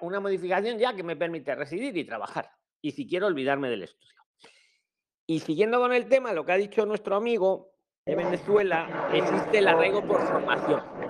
una 0.00 0.20
modificación 0.20 0.78
ya 0.78 0.94
que 0.94 1.02
me 1.02 1.16
permite 1.16 1.54
residir 1.54 1.96
y 1.96 2.04
trabajar. 2.04 2.50
Y 2.80 2.92
si 2.92 3.06
quiero 3.06 3.26
olvidarme 3.26 3.68
del 3.68 3.82
estudio. 3.82 4.22
Y 5.26 5.40
siguiendo 5.40 5.78
con 5.78 5.92
el 5.92 6.08
tema, 6.08 6.32
lo 6.32 6.44
que 6.44 6.52
ha 6.52 6.56
dicho 6.56 6.86
nuestro 6.86 7.16
amigo 7.16 7.74
de 8.06 8.16
Venezuela, 8.16 9.10
existe 9.12 9.58
el 9.58 9.68
arraigo 9.68 10.02
por 10.06 10.20
formación. 10.26 11.07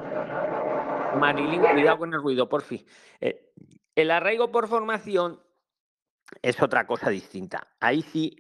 Marilyn, 1.19 1.61
cuidado 1.61 1.99
con 1.99 2.15
el 2.15 2.23
ruido, 2.23 2.49
por 2.49 2.63
fin. 2.63 2.87
Eh, 3.21 3.53
el 3.95 4.11
arraigo 4.11 4.51
por 4.51 4.69
formación 4.69 5.43
es 6.43 6.63
otra 6.63 6.87
cosa 6.87 7.11
distinta. 7.11 7.69
Ahí 7.81 8.03
sí 8.03 8.39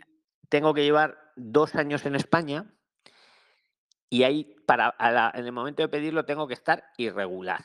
tengo 0.48 0.72
que 0.74 0.84
llevar 0.84 1.32
dos 1.36 1.74
años 1.74 2.06
en 2.06 2.14
España 2.14 2.74
y 4.08 4.22
ahí 4.22 4.56
para 4.66 4.94
en 5.34 5.44
el 5.44 5.52
momento 5.52 5.82
de 5.82 5.88
pedirlo 5.88 6.24
tengo 6.24 6.46
que 6.46 6.54
estar 6.54 6.84
irregular. 6.96 7.64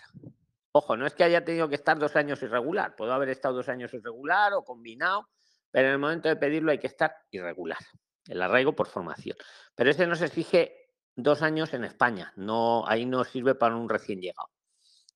Ojo, 0.72 0.98
no 0.98 1.06
es 1.06 1.14
que 1.14 1.24
haya 1.24 1.46
tenido 1.46 1.70
que 1.70 1.76
estar 1.76 2.00
dos 2.00 2.16
años 2.16 2.42
irregular, 2.42 2.96
puedo 2.96 3.14
haber 3.14 3.30
estado 3.30 3.56
dos 3.56 3.70
años 3.70 3.94
irregular 3.94 4.54
o 4.54 4.64
combinado, 4.64 5.30
pero 5.70 5.88
en 5.88 5.94
el 5.94 6.00
momento 6.00 6.30
de 6.30 6.36
pedirlo 6.36 6.72
hay 6.72 6.80
que 6.80 6.88
estar 6.88 7.16
irregular. 7.30 7.78
El 8.28 8.42
arraigo 8.42 8.74
por 8.74 8.88
formación. 8.88 9.38
Pero 9.76 9.92
ese 9.92 10.08
no 10.08 10.16
se 10.16 10.26
exige 10.26 10.90
dos 11.16 11.44
años 11.44 11.74
en 11.74 11.84
España, 11.84 12.34
no, 12.36 12.88
ahí 12.88 13.06
no 13.06 13.24
sirve 13.24 13.54
para 13.54 13.76
un 13.76 13.88
recién 13.88 14.20
llegado. 14.20 14.50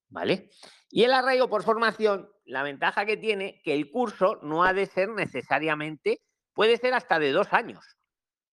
¿Vale? 0.09 0.49
Y 0.89 1.03
el 1.03 1.13
arraigo 1.13 1.49
por 1.49 1.63
formación, 1.63 2.29
la 2.45 2.63
ventaja 2.63 3.05
que 3.05 3.17
tiene 3.17 3.61
que 3.63 3.73
el 3.73 3.91
curso 3.91 4.39
no 4.41 4.63
ha 4.63 4.73
de 4.73 4.85
ser 4.85 5.09
necesariamente, 5.09 6.21
puede 6.53 6.77
ser 6.77 6.93
hasta 6.93 7.19
de 7.19 7.31
dos 7.31 7.51
años, 7.51 7.97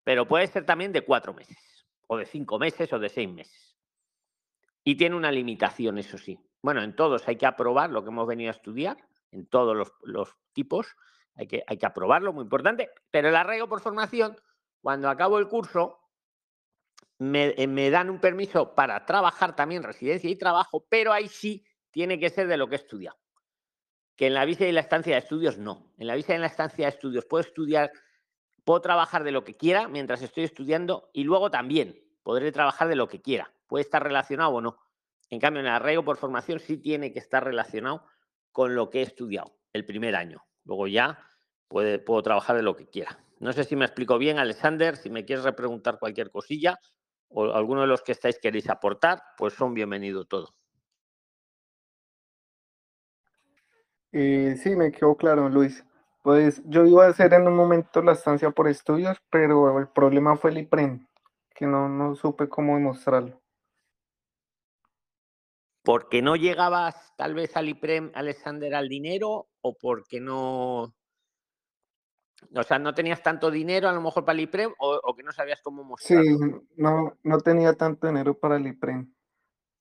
pero 0.03 0.27
puede 0.27 0.47
ser 0.47 0.65
también 0.65 0.93
de 0.93 1.01
cuatro 1.01 1.33
meses, 1.33 1.57
o 2.07 2.17
de 2.17 2.25
cinco 2.25 2.59
meses, 2.59 2.93
o 2.93 2.99
de 2.99 3.09
seis 3.09 3.29
meses. 3.29 3.75
Y 4.83 4.95
tiene 4.95 5.15
una 5.15 5.31
limitación, 5.31 5.97
eso 5.97 6.17
sí. 6.17 6.39
Bueno, 6.61 6.83
en 6.83 6.95
todos 6.95 7.27
hay 7.27 7.35
que 7.35 7.45
aprobar 7.45 7.89
lo 7.89 8.03
que 8.03 8.09
hemos 8.09 8.27
venido 8.27 8.49
a 8.49 8.55
estudiar, 8.55 8.97
en 9.31 9.47
todos 9.47 9.91
los, 10.03 10.35
tipos, 10.53 10.95
hay 11.35 11.47
que, 11.47 11.63
hay 11.67 11.77
que 11.77 11.85
aprobarlo, 11.85 12.33
muy 12.33 12.43
importante, 12.43 12.89
pero 13.11 13.29
el 13.29 13.35
arraigo 13.35 13.67
por 13.67 13.81
formación, 13.81 14.35
cuando 14.81 15.09
acabo 15.09 15.39
el 15.39 15.47
curso, 15.47 15.99
me, 17.19 17.53
eh, 17.57 17.67
me, 17.67 17.89
dan 17.89 18.09
un 18.09 18.19
permiso 18.19 18.73
para 18.73 19.05
trabajar 19.05 19.55
también, 19.55 19.83
residencia 19.83 20.29
y 20.29 20.37
trabajo, 20.37 20.85
pero 20.89 21.11
ahí 21.13 21.27
sí 21.27 21.65
tiene 21.91 22.17
que 22.17 22.29
ser 22.29 22.47
de 22.47 22.57
lo 22.57 22.67
que 22.67 22.75
he 22.75 22.79
estudiado. 22.79 23.17
Que 24.15 24.27
en 24.27 24.33
la 24.33 24.45
visa 24.45 24.65
y 24.65 24.71
la 24.71 24.79
estancia 24.79 25.13
de 25.13 25.19
estudios 25.19 25.57
no. 25.57 25.93
En 25.97 26.07
la 26.07 26.15
visa 26.15 26.33
y 26.33 26.35
en 26.35 26.41
la 26.41 26.47
estancia 26.47 26.85
de 26.85 26.89
estudios 26.89 27.25
puedo 27.25 27.41
estudiar, 27.41 27.91
puedo 28.63 28.81
trabajar 28.81 29.23
de 29.23 29.31
lo 29.31 29.43
que 29.43 29.55
quiera 29.55 29.87
mientras 29.87 30.21
estoy 30.21 30.45
estudiando 30.45 31.09
y 31.13 31.23
luego 31.23 31.51
también 31.51 32.01
podré 32.23 32.51
trabajar 32.51 32.87
de 32.87 32.95
lo 32.95 33.07
que 33.07 33.21
quiera. 33.21 33.53
Puede 33.67 33.83
estar 33.83 34.01
relacionado 34.01 34.51
o 34.51 34.61
no. 34.61 34.77
En 35.29 35.39
cambio, 35.39 35.59
en 35.59 35.67
el 35.67 35.73
arraigo 35.73 36.03
por 36.03 36.17
formación 36.17 36.59
sí 36.59 36.77
tiene 36.77 37.11
que 37.11 37.19
estar 37.19 37.43
relacionado 37.43 38.05
con 38.51 38.75
lo 38.75 38.89
que 38.89 38.99
he 38.99 39.03
estudiado 39.03 39.57
el 39.73 39.85
primer 39.85 40.15
año. 40.15 40.45
Luego 40.63 40.87
ya 40.87 41.19
puede, 41.67 41.99
puedo 41.99 42.23
trabajar 42.23 42.55
de 42.55 42.63
lo 42.63 42.75
que 42.75 42.89
quiera. 42.89 43.23
No 43.39 43.53
sé 43.53 43.63
si 43.63 43.75
me 43.75 43.85
explico 43.85 44.17
bien, 44.17 44.39
Alexander, 44.39 44.97
si 44.97 45.09
me 45.09 45.25
quieres 45.25 45.45
repreguntar 45.45 45.99
cualquier 45.99 46.31
cosilla 46.31 46.79
o 47.29 47.53
alguno 47.53 47.81
de 47.81 47.87
los 47.87 48.01
que 48.01 48.11
estáis 48.11 48.39
queréis 48.39 48.69
aportar, 48.69 49.21
pues 49.37 49.53
son 49.53 49.73
bienvenidos 49.73 50.27
todos. 50.27 50.53
Eh, 54.11 54.55
sí, 54.61 54.75
me 54.75 54.91
quedó 54.91 55.15
claro, 55.15 55.49
Luis. 55.49 55.85
Pues 56.23 56.61
yo 56.65 56.85
iba 56.85 57.05
a 57.05 57.09
hacer 57.09 57.33
en 57.33 57.47
un 57.47 57.55
momento 57.55 58.01
la 58.01 58.13
estancia 58.13 58.51
por 58.51 58.67
estudios, 58.67 59.17
pero 59.29 59.79
el 59.79 59.87
problema 59.87 60.35
fue 60.35 60.51
el 60.51 60.59
IPREM, 60.59 61.07
que 61.55 61.65
no, 61.65 61.87
no 61.87 62.15
supe 62.15 62.49
cómo 62.49 62.75
demostrarlo. 62.75 63.39
¿Porque 65.83 66.21
no 66.21 66.35
llegabas 66.35 67.15
tal 67.15 67.33
vez 67.33 67.55
al 67.55 67.69
IPREM, 67.69 68.11
Alexander, 68.13 68.75
al 68.75 68.89
dinero 68.89 69.47
o 69.61 69.77
porque 69.77 70.19
no... 70.19 70.93
O 72.55 72.63
sea, 72.63 72.79
no 72.79 72.93
tenías 72.93 73.21
tanto 73.21 73.51
dinero 73.51 73.89
a 73.89 73.93
lo 73.93 74.01
mejor 74.01 74.25
para 74.25 74.37
el 74.37 74.43
IPREM 74.43 74.73
o, 74.77 75.15
que 75.15 75.23
no 75.23 75.31
sabías 75.31 75.61
cómo 75.61 75.83
mostrarlo. 75.83 76.23
Sí, 76.23 76.37
no, 76.77 77.17
no 77.23 77.37
tenía 77.39 77.73
tanto 77.73 78.07
dinero 78.07 78.37
para 78.37 78.57
el 78.57 78.67
IPREM. 78.67 79.13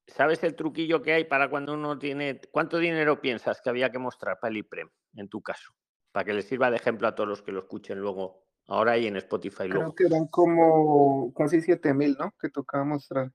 ¿Sabes 0.06 0.42
el 0.42 0.56
truquillo 0.56 1.02
que 1.02 1.12
hay 1.12 1.24
para 1.24 1.50
cuando 1.50 1.74
uno 1.74 1.98
tiene... 1.98 2.40
¿Cuánto 2.50 2.78
dinero 2.78 3.20
piensas 3.20 3.60
que 3.60 3.70
había 3.70 3.90
que 3.90 3.98
mostrar 3.98 4.38
para 4.40 4.50
el 4.50 4.58
IPREM, 4.58 4.88
en 5.14 5.28
tu 5.28 5.42
caso? 5.42 5.72
Para 6.12 6.24
que 6.24 6.32
le 6.32 6.42
sirva 6.42 6.70
de 6.70 6.76
ejemplo 6.76 7.06
a 7.06 7.14
todos 7.14 7.28
los 7.28 7.42
que 7.42 7.52
lo 7.52 7.60
escuchen 7.60 8.00
luego, 8.00 8.46
ahora 8.66 8.96
y 8.96 9.06
en 9.06 9.16
Spotify 9.16 9.68
luego. 9.68 9.94
Creo 9.94 10.08
que 10.08 10.14
eran 10.14 10.26
como 10.28 11.32
casi 11.34 11.60
7 11.60 11.92
mil, 11.92 12.16
¿no? 12.18 12.34
Que 12.40 12.48
tocaba 12.48 12.84
mostrar. 12.84 13.32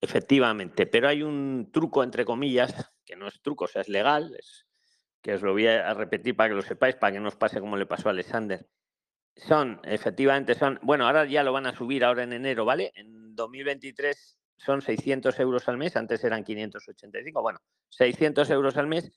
Efectivamente, 0.00 0.86
pero 0.86 1.08
hay 1.08 1.22
un 1.22 1.70
truco, 1.72 2.02
entre 2.04 2.24
comillas, 2.24 2.92
que 3.04 3.16
no 3.16 3.26
es 3.26 3.40
truco, 3.40 3.64
o 3.64 3.68
sea, 3.68 3.82
es 3.82 3.88
legal, 3.88 4.34
es, 4.38 4.67
que 5.22 5.34
os 5.34 5.42
lo 5.42 5.52
voy 5.52 5.66
a 5.66 5.92
repetir 5.94 6.36
para 6.36 6.50
que 6.50 6.54
lo 6.54 6.62
sepáis, 6.62 6.96
para 6.96 7.12
que 7.12 7.20
no 7.20 7.28
os 7.28 7.36
pase 7.36 7.60
como 7.60 7.76
le 7.76 7.86
pasó 7.86 8.08
a 8.08 8.12
Alexander. 8.12 8.66
Son, 9.36 9.80
efectivamente, 9.84 10.54
son, 10.54 10.80
bueno, 10.82 11.06
ahora 11.06 11.24
ya 11.24 11.42
lo 11.42 11.52
van 11.52 11.66
a 11.66 11.74
subir 11.74 12.04
ahora 12.04 12.24
en 12.24 12.32
enero, 12.32 12.64
¿vale? 12.64 12.92
En 12.96 13.34
2023 13.36 14.38
son 14.56 14.82
600 14.82 15.38
euros 15.38 15.68
al 15.68 15.78
mes, 15.78 15.96
antes 15.96 16.24
eran 16.24 16.42
585, 16.42 17.42
bueno, 17.42 17.60
600 17.90 18.50
euros 18.50 18.76
al 18.76 18.88
mes. 18.88 19.12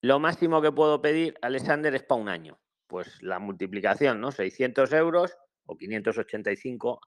Lo 0.00 0.20
máximo 0.20 0.62
que 0.62 0.70
puedo 0.70 1.02
pedir, 1.02 1.36
Alexander, 1.42 1.94
es 1.94 2.04
para 2.04 2.20
un 2.20 2.28
año. 2.28 2.60
Pues 2.86 3.20
la 3.22 3.40
multiplicación, 3.40 4.20
¿no? 4.20 4.30
600 4.30 4.92
euros 4.92 5.36
o 5.64 5.76
585 5.76 7.00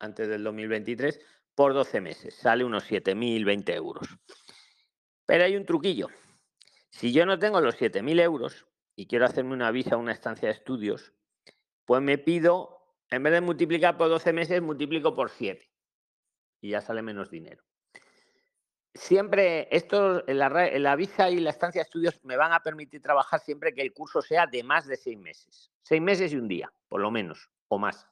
antes 0.00 0.28
del 0.28 0.44
2023 0.44 1.18
por 1.54 1.72
12 1.72 2.00
meses. 2.00 2.34
Sale 2.34 2.64
unos 2.64 2.90
7.020 2.90 3.74
euros. 3.74 4.06
Pero 5.24 5.44
hay 5.44 5.56
un 5.56 5.64
truquillo. 5.64 6.08
Si 6.92 7.10
yo 7.12 7.24
no 7.24 7.38
tengo 7.38 7.60
los 7.60 7.80
7.000 7.80 8.20
euros 8.20 8.66
y 8.94 9.06
quiero 9.06 9.24
hacerme 9.24 9.54
una 9.54 9.70
visa, 9.70 9.96
una 9.96 10.12
estancia 10.12 10.48
de 10.48 10.54
estudios, 10.54 11.14
pues 11.86 12.02
me 12.02 12.18
pido, 12.18 12.86
en 13.10 13.22
vez 13.22 13.32
de 13.32 13.40
multiplicar 13.40 13.96
por 13.96 14.10
12 14.10 14.32
meses, 14.32 14.62
multiplico 14.62 15.14
por 15.14 15.30
7 15.30 15.68
y 16.60 16.70
ya 16.70 16.82
sale 16.82 17.02
menos 17.02 17.30
dinero. 17.30 17.64
Siempre, 18.94 19.68
la, 20.28 20.48
la 20.50 20.96
visa 20.96 21.30
y 21.30 21.40
la 21.40 21.48
estancia 21.48 21.80
de 21.80 21.84
estudios 21.84 22.22
me 22.24 22.36
van 22.36 22.52
a 22.52 22.60
permitir 22.60 23.00
trabajar 23.00 23.40
siempre 23.40 23.72
que 23.72 23.80
el 23.80 23.94
curso 23.94 24.20
sea 24.20 24.46
de 24.46 24.62
más 24.62 24.86
de 24.86 24.96
seis 24.96 25.18
meses. 25.18 25.72
Seis 25.82 26.02
meses 26.02 26.30
y 26.32 26.36
un 26.36 26.46
día, 26.46 26.70
por 26.88 27.00
lo 27.00 27.10
menos, 27.10 27.50
o 27.68 27.78
más. 27.78 28.06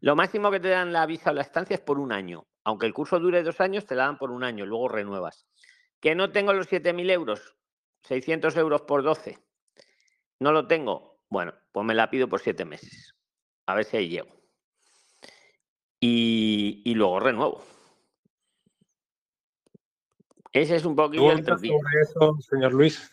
Lo 0.00 0.16
máximo 0.16 0.50
que 0.50 0.58
te 0.58 0.68
dan 0.68 0.92
la 0.94 1.04
visa 1.04 1.30
o 1.30 1.34
la 1.34 1.42
estancia 1.42 1.74
es 1.74 1.82
por 1.82 1.98
un 1.98 2.12
año. 2.12 2.46
Aunque 2.64 2.86
el 2.86 2.94
curso 2.94 3.20
dure 3.20 3.42
dos 3.42 3.60
años, 3.60 3.84
te 3.84 3.94
la 3.94 4.06
dan 4.06 4.16
por 4.16 4.30
un 4.30 4.42
año, 4.42 4.64
luego 4.64 4.88
renuevas. 4.88 5.46
Que 6.00 6.14
no 6.14 6.30
tengo 6.30 6.52
los 6.52 6.70
7.000 6.70 7.10
euros, 7.10 7.56
600 8.02 8.56
euros 8.56 8.82
por 8.82 9.02
12. 9.02 9.38
No 10.40 10.52
lo 10.52 10.66
tengo. 10.66 11.18
Bueno, 11.28 11.54
pues 11.72 11.84
me 11.84 11.94
la 11.94 12.10
pido 12.10 12.28
por 12.28 12.40
siete 12.40 12.64
meses. 12.64 13.14
A 13.66 13.74
ver 13.74 13.84
si 13.84 13.96
ahí 13.96 14.08
llego. 14.08 14.34
Y, 16.00 16.82
y 16.84 16.94
luego 16.94 17.20
renuevo. 17.20 17.64
Ese 20.52 20.76
es 20.76 20.84
un 20.84 20.96
poquito 20.96 21.30
el 21.30 21.44
sobre 21.44 21.68
eso, 22.02 22.36
señor 22.40 22.72
Luis, 22.72 23.12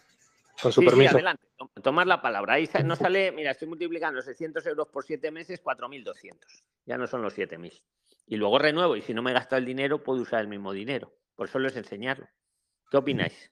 con 0.62 0.72
su 0.72 0.82
permiso. 0.82 1.12
Sí, 1.12 1.16
adelante, 1.16 1.46
tomar 1.84 2.08
la 2.08 2.22
palabra. 2.22 2.54
Ahí 2.54 2.70
no 2.86 2.96
sale, 2.96 3.32
mira, 3.32 3.52
estoy 3.52 3.68
multiplicando 3.68 4.22
600 4.22 4.66
euros 4.68 4.88
por 4.88 5.04
siete 5.04 5.32
meses, 5.32 5.62
4.200. 5.64 6.38
Ya 6.86 6.98
no 6.98 7.08
son 7.08 7.22
los 7.22 7.38
7.000. 7.38 7.82
Y 8.28 8.38
luego 8.38 8.58
renuevo, 8.58 8.96
y 8.96 9.02
si 9.02 9.14
no 9.14 9.22
me 9.22 9.32
he 9.32 9.34
gastado 9.34 9.60
el 9.60 9.66
dinero, 9.66 10.02
puedo 10.02 10.22
usar 10.22 10.42
el 10.42 10.48
mismo 10.48 10.72
dinero. 10.72 11.14
Por 11.36 11.48
eso 11.48 11.60
es 11.60 11.76
enseñarlo. 11.76 12.28
¿Qué 12.90 12.98
opináis? 12.98 13.52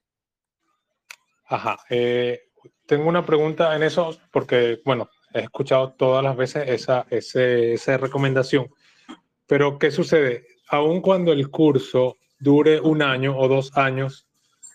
Ajá. 1.46 1.78
Eh, 1.90 2.40
tengo 2.86 3.08
una 3.08 3.24
pregunta 3.24 3.74
en 3.76 3.82
eso, 3.82 4.16
porque, 4.30 4.80
bueno, 4.84 5.10
he 5.32 5.40
escuchado 5.40 5.92
todas 5.92 6.22
las 6.22 6.36
veces 6.36 6.68
esa, 6.68 7.06
esa 7.10 7.96
recomendación. 7.96 8.68
Pero, 9.46 9.78
¿qué 9.78 9.90
sucede? 9.90 10.46
Aun 10.68 11.00
cuando 11.00 11.32
el 11.32 11.50
curso 11.50 12.16
dure 12.38 12.80
un 12.80 13.02
año 13.02 13.36
o 13.36 13.48
dos 13.48 13.76
años, 13.76 14.26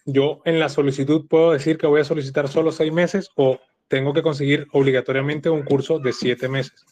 yo 0.06 0.42
en 0.46 0.60
la 0.60 0.70
solicitud 0.70 1.28
puedo 1.28 1.52
decir 1.52 1.78
que 1.78 1.88
voy 1.88 2.02
a 2.02 2.06
solicitar 2.06 2.48
solo 2.48 2.72
seis 2.72 2.92
meses 2.92 3.30
o 3.36 3.60
tengo 3.88 4.14
que 4.14 4.22
conseguir 4.22 4.68
obligatoriamente 4.72 5.50
un 5.50 5.64
curso 5.64 6.00
de 6.00 6.14
siete 6.14 6.48
meses. 6.48 6.86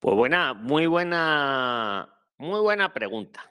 Pues 0.00 0.16
buena, 0.16 0.52
muy 0.52 0.86
buena, 0.86 2.14
muy 2.36 2.60
buena 2.60 2.92
pregunta. 2.92 3.50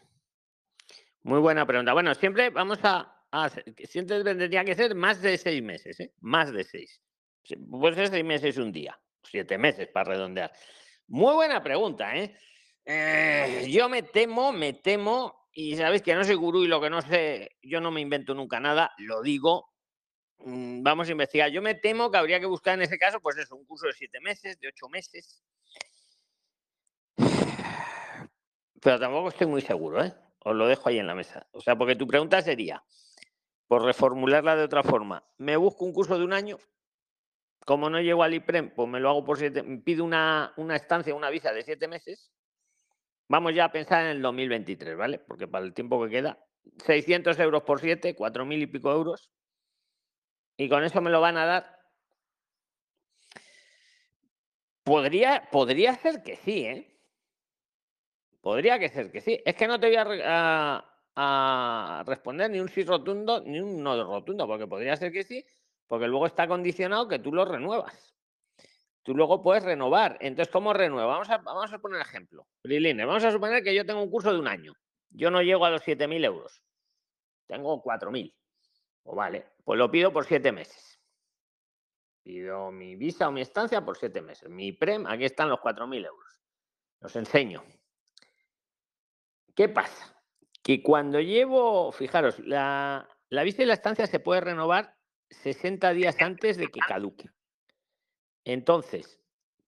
Muy 1.23 1.39
buena 1.39 1.65
pregunta. 1.65 1.93
Bueno, 1.93 2.13
siempre 2.15 2.49
vamos 2.49 2.79
a, 2.83 3.25
a 3.31 3.49
siempre 3.49 4.23
tendría 4.23 4.65
que 4.65 4.75
ser 4.75 4.93
más 4.93 5.21
de 5.21 5.37
seis 5.37 5.63
meses, 5.63 5.99
¿eh? 6.01 6.13
más 6.19 6.51
de 6.51 6.65
seis. 6.65 7.01
Puede 7.69 7.95
ser 7.95 8.09
seis 8.09 8.25
meses 8.25 8.57
un 8.57 8.73
día, 8.73 8.99
siete 9.23 9.57
meses 9.57 9.87
para 9.87 10.11
redondear. 10.11 10.51
Muy 11.07 11.33
buena 11.33 11.63
pregunta, 11.63 12.15
¿eh? 12.17 12.37
¿eh? 12.85 13.67
Yo 13.69 13.87
me 13.87 14.03
temo, 14.03 14.51
me 14.51 14.73
temo, 14.73 15.47
y 15.53 15.77
sabéis 15.77 16.01
que 16.01 16.13
no 16.13 16.25
soy 16.25 16.35
gurú 16.35 16.65
y 16.65 16.67
lo 16.67 16.81
que 16.81 16.89
no 16.89 17.01
sé, 17.01 17.57
yo 17.61 17.79
no 17.79 17.89
me 17.89 18.01
invento 18.01 18.33
nunca 18.33 18.59
nada, 18.59 18.91
lo 18.97 19.21
digo. 19.21 19.69
Mm, 20.39 20.83
vamos 20.83 21.07
a 21.07 21.11
investigar. 21.11 21.49
Yo 21.51 21.61
me 21.61 21.75
temo 21.75 22.11
que 22.11 22.17
habría 22.17 22.41
que 22.41 22.47
buscar 22.47 22.73
en 22.73 22.81
ese 22.81 22.97
caso, 22.97 23.21
pues 23.21 23.37
eso, 23.37 23.55
un 23.55 23.65
curso 23.65 23.87
de 23.87 23.93
siete 23.93 24.19
meses, 24.19 24.59
de 24.59 24.67
ocho 24.67 24.89
meses. 24.89 25.41
Pero 28.81 28.99
tampoco 28.99 29.29
estoy 29.29 29.47
muy 29.47 29.61
seguro, 29.61 30.03
¿eh? 30.03 30.13
Os 30.43 30.55
lo 30.55 30.67
dejo 30.67 30.89
ahí 30.89 30.99
en 30.99 31.07
la 31.07 31.15
mesa. 31.15 31.47
O 31.51 31.61
sea, 31.61 31.75
porque 31.75 31.95
tu 31.95 32.07
pregunta 32.07 32.41
sería, 32.41 32.83
por 33.67 33.83
reformularla 33.83 34.55
de 34.55 34.63
otra 34.63 34.83
forma, 34.83 35.23
¿me 35.37 35.57
busco 35.57 35.85
un 35.85 35.93
curso 35.93 36.17
de 36.17 36.25
un 36.25 36.33
año? 36.33 36.57
como 37.65 37.89
no 37.89 38.01
llego 38.01 38.23
al 38.23 38.33
IPREM, 38.33 38.71
pues 38.71 38.89
me 38.89 38.99
lo 38.99 39.09
hago 39.09 39.23
por 39.23 39.37
siete, 39.37 39.63
pido 39.83 40.03
una, 40.03 40.53
una 40.57 40.75
estancia, 40.75 41.15
una 41.15 41.29
visa 41.29 41.53
de 41.53 41.63
siete 41.63 41.87
meses. 41.87 42.31
Vamos 43.29 43.55
ya 43.55 43.65
a 43.65 43.71
pensar 43.71 44.03
en 44.03 44.11
el 44.11 44.21
2023, 44.21 44.97
¿vale? 44.97 45.19
Porque 45.19 45.47
para 45.47 45.65
el 45.65 45.73
tiempo 45.73 46.03
que 46.03 46.09
queda, 46.09 46.45
600 46.85 47.39
euros 47.39 47.63
por 47.63 47.79
siete, 47.79 48.15
cuatro 48.15 48.45
mil 48.45 48.61
y 48.61 48.67
pico 48.67 48.91
euros. 48.91 49.31
Y 50.57 50.69
con 50.69 50.83
eso 50.83 51.01
me 51.01 51.09
lo 51.09 51.21
van 51.21 51.37
a 51.37 51.45
dar. 51.45 51.79
Podría, 54.83 55.47
podría 55.49 55.95
ser 55.95 56.21
que 56.23 56.35
sí, 56.35 56.65
¿eh? 56.65 56.92
Podría 58.43 58.77
que 58.77 58.89
ser 58.89 59.09
que 59.09 59.21
sí. 59.21 59.41
Es 59.45 59.55
que 59.55 59.67
no 59.67 59.79
te 59.79 59.87
voy 59.87 59.95
a, 60.25 62.03
responder 62.05 62.51
ni 62.51 62.59
un 62.59 62.67
sí 62.67 62.83
rotundo 62.83 63.41
ni 63.45 63.61
un 63.61 63.81
no 63.81 64.03
rotundo, 64.03 64.45
porque 64.45 64.67
podría 64.67 64.97
ser 64.97 65.13
que 65.13 65.23
sí, 65.23 65.45
porque 65.87 66.09
luego 66.09 66.25
está 66.25 66.45
condicionado 66.45 67.07
que 67.07 67.19
tú 67.19 67.31
lo 67.31 67.45
renuevas. 67.45 68.13
Tú 69.01 69.15
luego 69.15 69.41
puedes 69.41 69.63
renovar. 69.63 70.17
Entonces, 70.19 70.51
¿cómo 70.51 70.73
renueva? 70.73 71.13
Vamos 71.13 71.29
a, 71.29 71.37
vamos 71.37 71.71
a 71.71 71.79
poner 71.79 72.01
ejemplo. 72.01 72.45
Priline, 72.61 73.05
vamos 73.05 73.23
a 73.23 73.31
suponer 73.31 73.63
que 73.63 73.73
yo 73.73 73.85
tengo 73.85 74.03
un 74.03 74.11
curso 74.11 74.33
de 74.33 74.39
un 74.39 74.47
año. 74.49 74.73
Yo 75.09 75.31
no 75.31 75.41
llego 75.41 75.63
a 75.63 75.69
los 75.69 75.81
7.000 75.81 76.25
euros. 76.25 76.61
Tengo 77.47 77.81
4.000. 77.81 78.33
O 79.03 79.15
vale, 79.15 79.53
pues 79.63 79.79
lo 79.79 79.89
pido 79.89 80.11
por 80.11 80.25
7 80.25 80.51
meses. 80.51 80.99
Pido 82.23 82.71
mi 82.71 82.97
visa 82.97 83.29
o 83.29 83.31
mi 83.31 83.39
estancia 83.39 83.85
por 83.85 83.95
7 83.95 84.21
meses. 84.21 84.49
Mi 84.49 84.73
PREM, 84.73 85.07
aquí 85.07 85.23
están 85.23 85.47
los 85.47 85.59
4.000 85.59 86.05
euros. 86.05 86.41
Los 86.99 87.15
enseño. 87.15 87.63
¿Qué 89.55 89.69
pasa? 89.69 90.15
Que 90.63 90.81
cuando 90.81 91.19
llevo, 91.19 91.91
fijaros, 91.91 92.39
la, 92.39 93.07
la 93.29 93.43
visa 93.43 93.63
y 93.63 93.65
la 93.65 93.73
estancia 93.73 94.07
se 94.07 94.19
puede 94.19 94.41
renovar 94.41 94.95
60 95.29 95.93
días 95.93 96.15
antes 96.21 96.57
de 96.57 96.67
que 96.67 96.79
caduque. 96.79 97.29
Entonces, 98.45 99.19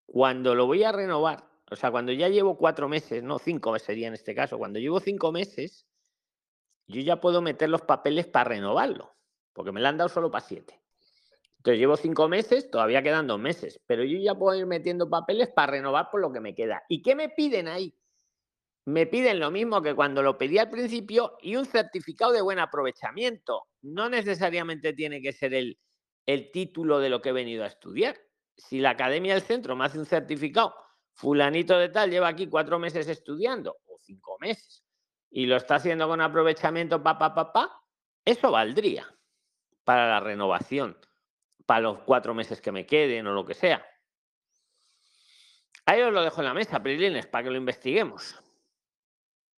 cuando 0.05 0.55
lo 0.55 0.65
voy 0.67 0.83
a 0.83 0.91
renovar, 0.91 1.49
o 1.69 1.75
sea, 1.75 1.91
cuando 1.91 2.11
ya 2.11 2.29
llevo 2.29 2.57
cuatro 2.57 2.87
meses, 2.87 3.23
no 3.23 3.39
cinco 3.39 3.77
sería 3.79 4.07
en 4.07 4.13
este 4.13 4.35
caso, 4.35 4.57
cuando 4.57 4.79
llevo 4.79 4.99
cinco 4.99 5.31
meses, 5.31 5.87
yo 6.87 7.01
ya 7.01 7.19
puedo 7.19 7.41
meter 7.41 7.69
los 7.69 7.81
papeles 7.81 8.27
para 8.27 8.49
renovarlo, 8.49 9.15
porque 9.53 9.71
me 9.71 9.81
lo 9.81 9.87
han 9.87 9.97
dado 9.97 10.09
solo 10.09 10.29
para 10.29 10.45
siete. 10.45 10.81
Entonces 11.57 11.79
llevo 11.79 11.97
cinco 11.97 12.27
meses, 12.27 12.69
todavía 12.69 13.01
quedan 13.01 13.25
dos 13.25 13.39
meses, 13.39 13.81
pero 13.87 14.03
yo 14.03 14.19
ya 14.19 14.35
puedo 14.35 14.57
ir 14.57 14.67
metiendo 14.67 15.09
papeles 15.09 15.49
para 15.49 15.71
renovar 15.71 16.09
por 16.11 16.21
lo 16.21 16.31
que 16.31 16.39
me 16.39 16.53
queda. 16.53 16.83
¿Y 16.87 17.01
qué 17.01 17.15
me 17.15 17.29
piden 17.29 17.67
ahí? 17.67 17.97
Me 18.85 19.07
piden 19.07 19.39
lo 19.39 19.49
mismo 19.49 19.81
que 19.81 19.95
cuando 19.95 20.21
lo 20.21 20.37
pedí 20.37 20.59
al 20.59 20.69
principio 20.69 21.37
y 21.41 21.55
un 21.55 21.65
certificado 21.65 22.31
de 22.31 22.41
buen 22.41 22.59
aprovechamiento 22.59 23.65
no 23.81 24.09
necesariamente 24.09 24.93
tiene 24.93 25.21
que 25.21 25.33
ser 25.33 25.55
el, 25.55 25.79
el 26.25 26.51
título 26.51 26.99
de 26.99 27.09
lo 27.09 27.21
que 27.21 27.29
he 27.29 27.33
venido 27.33 27.63
a 27.63 27.67
estudiar. 27.67 28.15
si 28.57 28.79
la 28.79 28.91
academia 28.91 29.33
del 29.33 29.43
centro 29.43 29.75
me 29.75 29.85
hace 29.85 29.99
un 29.99 30.05
certificado, 30.05 30.73
fulanito 31.13 31.77
de 31.77 31.89
tal 31.89 32.09
lleva 32.09 32.27
aquí 32.29 32.47
cuatro 32.47 32.79
meses 32.79 33.07
estudiando 33.07 33.77
o 33.87 33.97
cinco 33.99 34.37
meses 34.39 34.83
y 35.29 35.45
lo 35.47 35.57
está 35.57 35.75
haciendo 35.75 36.07
con 36.07 36.21
aprovechamiento, 36.21 37.03
pa, 37.03 37.17
pa, 37.17 37.33
pa, 37.33 37.51
pa, 37.51 37.81
eso 38.23 38.51
valdría 38.51 39.05
para 39.83 40.07
la 40.07 40.19
renovación, 40.19 40.97
para 41.65 41.81
los 41.81 41.99
cuatro 42.03 42.33
meses 42.33 42.61
que 42.61 42.71
me 42.71 42.85
queden 42.85 43.27
o 43.27 43.33
lo 43.33 43.45
que 43.45 43.53
sea. 43.53 43.85
Ahí 45.85 46.01
os 46.01 46.13
lo 46.13 46.23
dejo 46.23 46.41
en 46.41 46.47
la 46.47 46.53
mesa, 46.53 46.81
Prilines, 46.81 47.27
para 47.27 47.43
que 47.43 47.49
lo 47.49 47.57
investiguemos. 47.57 48.35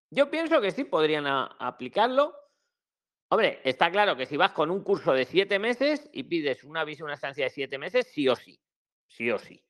Yo 0.09 0.29
pienso 0.29 0.61
que 0.61 0.71
sí 0.71 0.85
podrían 0.85 1.25
aplicarlo. 1.27 2.33
Hombre, 3.29 3.61
está 3.65 3.91
claro 3.91 4.15
que 4.15 4.25
si 4.25 4.37
vas 4.37 4.51
con 4.51 4.71
un 4.71 4.83
curso 4.83 5.13
de 5.13 5.25
siete 5.25 5.59
meses 5.59 6.09
y 6.13 6.23
pides 6.23 6.63
una 6.63 6.85
visa, 6.85 7.03
una 7.03 7.15
estancia 7.15 7.45
de 7.45 7.49
siete 7.49 7.77
meses, 7.77 8.07
sí 8.07 8.27
o 8.29 8.35
sí. 8.35 8.59
Sí 9.07 9.29
o 9.31 9.37
sí. 9.37 9.61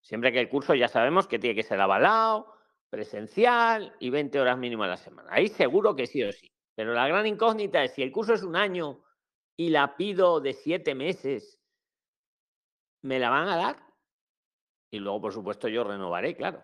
Siempre 0.00 0.32
que 0.32 0.40
el 0.40 0.48
curso 0.48 0.74
ya 0.74 0.86
sabemos 0.86 1.26
que 1.26 1.38
tiene 1.38 1.56
que 1.56 1.62
ser 1.62 1.80
avalado, 1.80 2.54
presencial 2.88 3.96
y 3.98 4.10
20 4.10 4.38
horas 4.38 4.58
mínimo 4.58 4.84
a 4.84 4.88
la 4.88 4.96
semana. 4.96 5.30
Ahí 5.32 5.48
seguro 5.48 5.96
que 5.96 6.06
sí 6.06 6.22
o 6.22 6.30
sí. 6.30 6.52
Pero 6.76 6.92
la 6.92 7.08
gran 7.08 7.26
incógnita 7.26 7.82
es 7.82 7.92
si 7.94 8.02
el 8.02 8.12
curso 8.12 8.34
es 8.34 8.42
un 8.42 8.54
año 8.54 9.02
y 9.56 9.70
la 9.70 9.96
pido 9.96 10.40
de 10.40 10.52
siete 10.52 10.94
meses, 10.94 11.60
¿me 13.02 13.18
la 13.18 13.30
van 13.30 13.48
a 13.48 13.56
dar? 13.56 13.94
Y 14.90 14.98
luego, 15.00 15.22
por 15.22 15.32
supuesto, 15.32 15.66
yo 15.68 15.82
renovaré, 15.82 16.36
claro, 16.36 16.62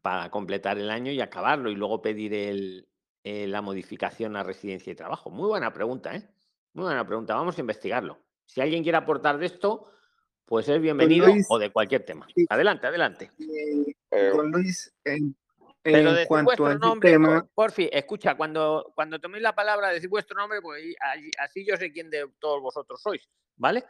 para 0.00 0.30
completar 0.30 0.78
el 0.78 0.90
año 0.90 1.12
y 1.12 1.20
acabarlo 1.20 1.70
y 1.70 1.74
luego 1.74 2.02
pedir 2.02 2.34
el, 2.34 2.88
eh, 3.24 3.46
la 3.46 3.62
modificación 3.62 4.36
a 4.36 4.42
residencia 4.42 4.92
y 4.92 4.96
trabajo. 4.96 5.30
Muy 5.30 5.48
buena 5.48 5.72
pregunta, 5.72 6.14
¿eh? 6.14 6.28
Muy 6.74 6.84
buena 6.84 7.06
pregunta. 7.06 7.34
Vamos 7.34 7.56
a 7.56 7.60
investigarlo. 7.60 8.18
Si 8.46 8.60
alguien 8.60 8.82
quiere 8.82 8.98
aportar 8.98 9.38
de 9.38 9.46
esto, 9.46 9.90
pues 10.44 10.68
es 10.68 10.80
bienvenido 10.80 11.28
o 11.48 11.58
de 11.58 11.70
cualquier 11.70 12.04
tema. 12.04 12.26
Adelante, 12.48 12.86
adelante. 12.86 13.30
Eh, 14.10 14.32
Luis, 14.44 14.92
en, 15.04 15.36
cuanto 16.26 16.66
a 16.66 16.74
nombre, 16.74 17.12
tema... 17.12 17.46
Por, 17.54 17.72
fin, 17.72 17.88
escucha, 17.92 18.34
cuando, 18.36 18.92
cuando 18.94 19.20
toméis 19.20 19.42
la 19.42 19.54
palabra, 19.54 19.88
decir 19.88 20.08
vuestro 20.08 20.36
nombre, 20.36 20.60
pues 20.60 20.82
así 21.38 21.64
yo 21.64 21.76
sé 21.76 21.92
quién 21.92 22.10
de 22.10 22.28
todos 22.38 22.60
vosotros 22.60 23.00
sois, 23.00 23.28
¿vale? 23.56 23.84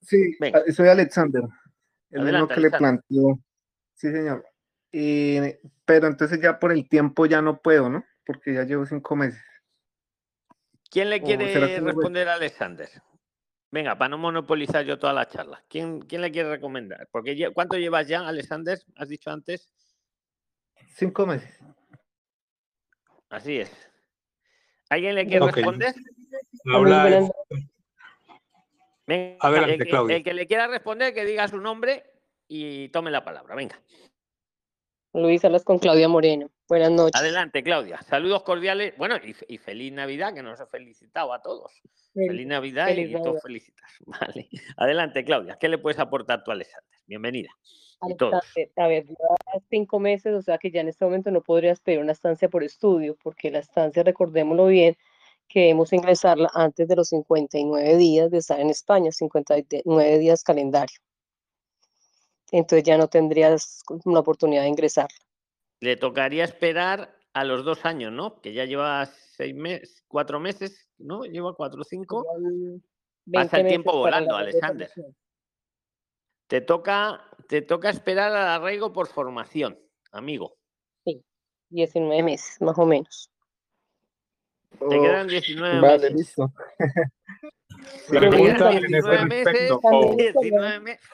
Sí, 0.00 0.36
soy 0.74 0.88
Alexander, 0.88 1.42
el 2.10 2.22
mismo 2.22 2.48
que 2.48 2.60
le 2.60 2.70
planteó. 2.70 3.38
Sí, 3.94 4.10
señor. 4.10 4.44
Pero 4.90 6.06
entonces 6.06 6.40
ya 6.40 6.58
por 6.58 6.72
el 6.72 6.88
tiempo 6.88 7.26
ya 7.26 7.42
no 7.42 7.60
puedo, 7.60 7.88
¿no? 7.88 8.04
Porque 8.24 8.54
ya 8.54 8.64
llevo 8.64 8.86
cinco 8.86 9.16
meses. 9.16 9.42
¿Quién 10.90 11.10
le 11.10 11.20
quiere 11.20 11.80
responder 11.80 12.28
a 12.28 12.34
Alexander? 12.34 12.88
Venga, 13.70 13.98
para 13.98 14.08
no 14.08 14.18
monopolizar 14.18 14.84
yo 14.84 14.98
toda 14.98 15.12
la 15.12 15.28
charla. 15.28 15.62
¿Quién, 15.68 16.00
quién 16.00 16.22
le 16.22 16.30
quiere 16.30 16.48
recomendar? 16.48 17.06
Porque 17.10 17.50
¿Cuánto 17.52 17.76
llevas 17.76 18.08
ya, 18.08 18.26
Alexander? 18.26 18.78
¿Has 18.96 19.08
dicho 19.08 19.30
antes? 19.30 19.70
Cinco 20.94 21.26
meses. 21.26 21.60
Así 23.28 23.58
es. 23.58 23.70
¿Alguien 24.88 25.14
le 25.14 25.26
quiere 25.26 25.44
responder? 25.50 25.94
Habla. 26.72 27.28
Venga, 29.06 29.36
Adelante, 29.40 29.74
el, 29.74 30.06
que, 30.06 30.16
el 30.16 30.24
que 30.24 30.34
le 30.34 30.46
quiera 30.46 30.66
responder, 30.66 31.14
que 31.14 31.24
diga 31.24 31.48
su 31.48 31.58
nombre 31.58 32.04
y 32.46 32.88
tome 32.88 33.10
la 33.10 33.24
palabra. 33.24 33.54
Venga. 33.54 33.80
Luis, 35.18 35.44
hablas 35.44 35.64
con 35.64 35.78
Claudia 35.78 36.08
Moreno. 36.08 36.50
Buenas 36.68 36.90
noches. 36.90 37.20
Adelante, 37.20 37.62
Claudia. 37.62 38.00
Saludos 38.02 38.42
cordiales. 38.42 38.96
Bueno, 38.96 39.16
y, 39.48 39.58
feliz 39.58 39.92
Navidad, 39.92 40.34
que 40.34 40.42
nos 40.42 40.60
ha 40.60 40.66
felicitado 40.66 41.32
a 41.32 41.42
todos. 41.42 41.72
Feliz, 42.14 42.46
Navidad 42.46 42.88
y 42.88 43.12
todos 43.12 43.42
felicitas. 43.42 43.90
Vale. 44.06 44.48
Adelante, 44.76 45.24
Claudia. 45.24 45.56
¿Qué 45.60 45.68
le 45.68 45.78
puedes 45.78 45.98
aportar 45.98 46.44
tú 46.44 46.50
a 46.50 46.54
Alexander? 46.54 46.98
Bienvenida. 47.06 47.50
A 48.76 48.86
ver, 48.86 49.06
cinco 49.70 49.98
meses, 49.98 50.34
o 50.34 50.42
sea 50.42 50.58
que 50.58 50.70
ya 50.70 50.80
en 50.80 50.88
este 50.88 51.04
momento 51.04 51.30
no 51.30 51.42
podrías 51.42 51.80
pedir 51.80 51.98
una 51.98 52.12
estancia 52.12 52.48
por 52.48 52.62
estudio, 52.62 53.16
porque 53.22 53.50
la 53.50 53.58
estancia, 53.58 54.02
recordémoslo 54.04 54.66
bien, 54.66 54.96
que 55.48 55.60
debemos 55.60 55.92
ingresarla 55.92 56.50
antes 56.54 56.86
de 56.86 56.94
los 56.94 57.08
59 57.08 57.96
días 57.96 58.30
de 58.30 58.38
estar 58.38 58.60
en 58.60 58.70
España, 58.70 59.10
59 59.10 60.18
días 60.18 60.44
calendario. 60.44 60.98
Entonces 62.50 62.84
ya 62.84 62.96
no 62.96 63.08
tendrías 63.08 63.82
una 64.04 64.20
oportunidad 64.20 64.62
de 64.62 64.68
ingresarla 64.68 65.14
le 65.80 65.96
tocaría 65.96 66.44
esperar 66.44 67.16
a 67.32 67.44
los 67.44 67.64
dos 67.64 67.84
años, 67.84 68.12
¿no? 68.12 68.40
Que 68.40 68.52
ya 68.52 68.64
lleva 68.64 69.06
seis 69.06 69.54
meses, 69.54 70.04
cuatro 70.08 70.40
meses, 70.40 70.88
¿no? 70.98 71.24
Lleva 71.24 71.54
cuatro 71.54 71.82
o 71.82 71.84
cinco. 71.84 72.26
Pasa 73.32 73.60
el 73.60 73.68
tiempo 73.68 73.96
volando, 73.96 74.36
Alexander. 74.36 74.90
Te 76.48 76.60
toca, 76.62 77.22
te 77.46 77.62
toca 77.62 77.90
esperar 77.90 78.32
al 78.32 78.48
arraigo 78.48 78.92
por 78.92 79.06
formación, 79.06 79.78
amigo. 80.12 80.56
Sí, 81.04 81.22
19 81.68 82.22
meses, 82.22 82.60
más 82.60 82.78
o 82.78 82.86
menos. 82.86 83.30
Te 84.78 85.00
quedan 85.00 85.28
19 85.28 85.80
vale, 85.80 86.10
Listo. 86.10 86.52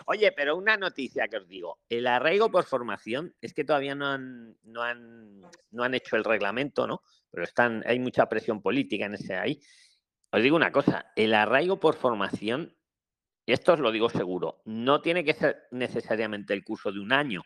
Oye, 0.07 0.33
pero 0.33 0.57
una 0.57 0.77
noticia 0.77 1.29
que 1.29 1.37
os 1.38 1.48
digo. 1.48 1.79
El 1.88 2.07
arraigo 2.07 2.50
por 2.50 2.64
formación 2.64 3.35
es 3.40 3.55
que 3.55 3.64
todavía 3.64 3.94
no 3.94 4.09
han, 4.09 4.57
no 4.62 4.83
han, 4.83 5.40
no 5.70 5.83
han 5.83 5.94
hecho 5.94 6.16
el 6.16 6.24
reglamento, 6.24 6.87
¿no? 6.87 7.03
Pero 7.31 7.44
están, 7.44 7.83
hay 7.87 7.98
mucha 7.98 8.29
presión 8.29 8.62
política 8.62 9.07
en 9.07 9.14
ese 9.14 9.35
ahí. 9.35 9.61
Os 10.31 10.42
digo 10.42 10.57
una 10.57 10.72
cosa, 10.72 11.12
el 11.16 11.35
arraigo 11.35 11.79
por 11.79 11.94
formación, 11.94 12.77
esto 13.46 13.74
os 13.74 13.81
lo 13.81 13.92
digo 13.92 14.09
seguro, 14.09 14.62
no 14.64 15.00
tiene 15.00 15.24
que 15.24 15.35
ser 15.35 15.64
necesariamente 15.70 16.55
el 16.55 16.64
curso 16.64 16.90
de 16.90 17.00
un 17.00 17.12
año. 17.12 17.42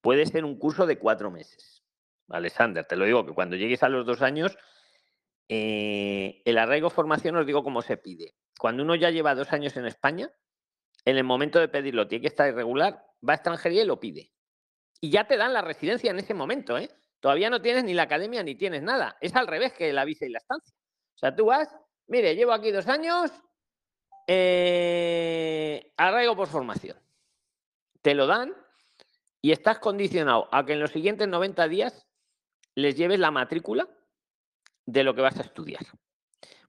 Puede 0.00 0.26
ser 0.26 0.44
un 0.44 0.58
curso 0.58 0.86
de 0.86 0.98
cuatro 0.98 1.30
meses. 1.30 1.82
Alexander, 2.28 2.84
te 2.84 2.96
lo 2.96 3.04
digo 3.04 3.26
que 3.26 3.32
cuando 3.32 3.56
llegues 3.56 3.82
a 3.82 3.88
los 3.88 4.06
dos 4.06 4.22
años 4.22 4.56
eh, 5.48 6.42
el 6.44 6.58
arraigo 6.58 6.90
formación 6.90 7.36
os 7.36 7.46
digo 7.46 7.64
cómo 7.64 7.82
se 7.82 7.96
pide. 7.96 8.34
Cuando 8.58 8.82
uno 8.82 8.94
ya 8.94 9.10
lleva 9.10 9.34
dos 9.34 9.52
años 9.52 9.76
en 9.76 9.86
España, 9.86 10.30
en 11.04 11.16
el 11.16 11.24
momento 11.24 11.58
de 11.58 11.68
pedirlo 11.68 12.06
tiene 12.06 12.22
que 12.22 12.28
estar 12.28 12.48
irregular, 12.48 13.04
va 13.26 13.32
a 13.32 13.36
extranjería 13.36 13.82
y 13.82 13.86
lo 13.86 13.98
pide. 13.98 14.32
Y 15.00 15.10
ya 15.10 15.26
te 15.26 15.36
dan 15.36 15.52
la 15.52 15.62
residencia 15.62 16.10
en 16.10 16.18
ese 16.18 16.34
momento, 16.34 16.76
¿eh? 16.76 16.90
Todavía 17.20 17.50
no 17.50 17.62
tienes 17.62 17.84
ni 17.84 17.94
la 17.94 18.02
academia 18.02 18.42
ni 18.42 18.54
tienes 18.54 18.82
nada. 18.82 19.16
Es 19.20 19.34
al 19.34 19.46
revés 19.46 19.72
que 19.72 19.92
la 19.92 20.04
visa 20.04 20.26
y 20.26 20.28
la 20.28 20.38
estancia. 20.38 20.74
O 21.14 21.18
sea, 21.18 21.34
tú 21.34 21.46
vas, 21.46 21.74
mire, 22.06 22.36
llevo 22.36 22.52
aquí 22.52 22.70
dos 22.70 22.86
años, 22.86 23.32
eh, 24.26 25.92
arraigo 25.96 26.36
por 26.36 26.48
formación. 26.48 26.96
Te 28.02 28.14
lo 28.14 28.26
dan 28.26 28.54
y 29.40 29.52
estás 29.52 29.78
condicionado 29.78 30.48
a 30.52 30.64
que 30.64 30.74
en 30.74 30.80
los 30.80 30.90
siguientes 30.90 31.26
90 31.26 31.66
días 31.68 32.06
les 32.74 32.96
lleves 32.96 33.18
la 33.18 33.30
matrícula 33.30 33.88
de 34.88 35.04
lo 35.04 35.14
que 35.14 35.20
vas 35.20 35.38
a 35.38 35.42
estudiar. 35.42 35.82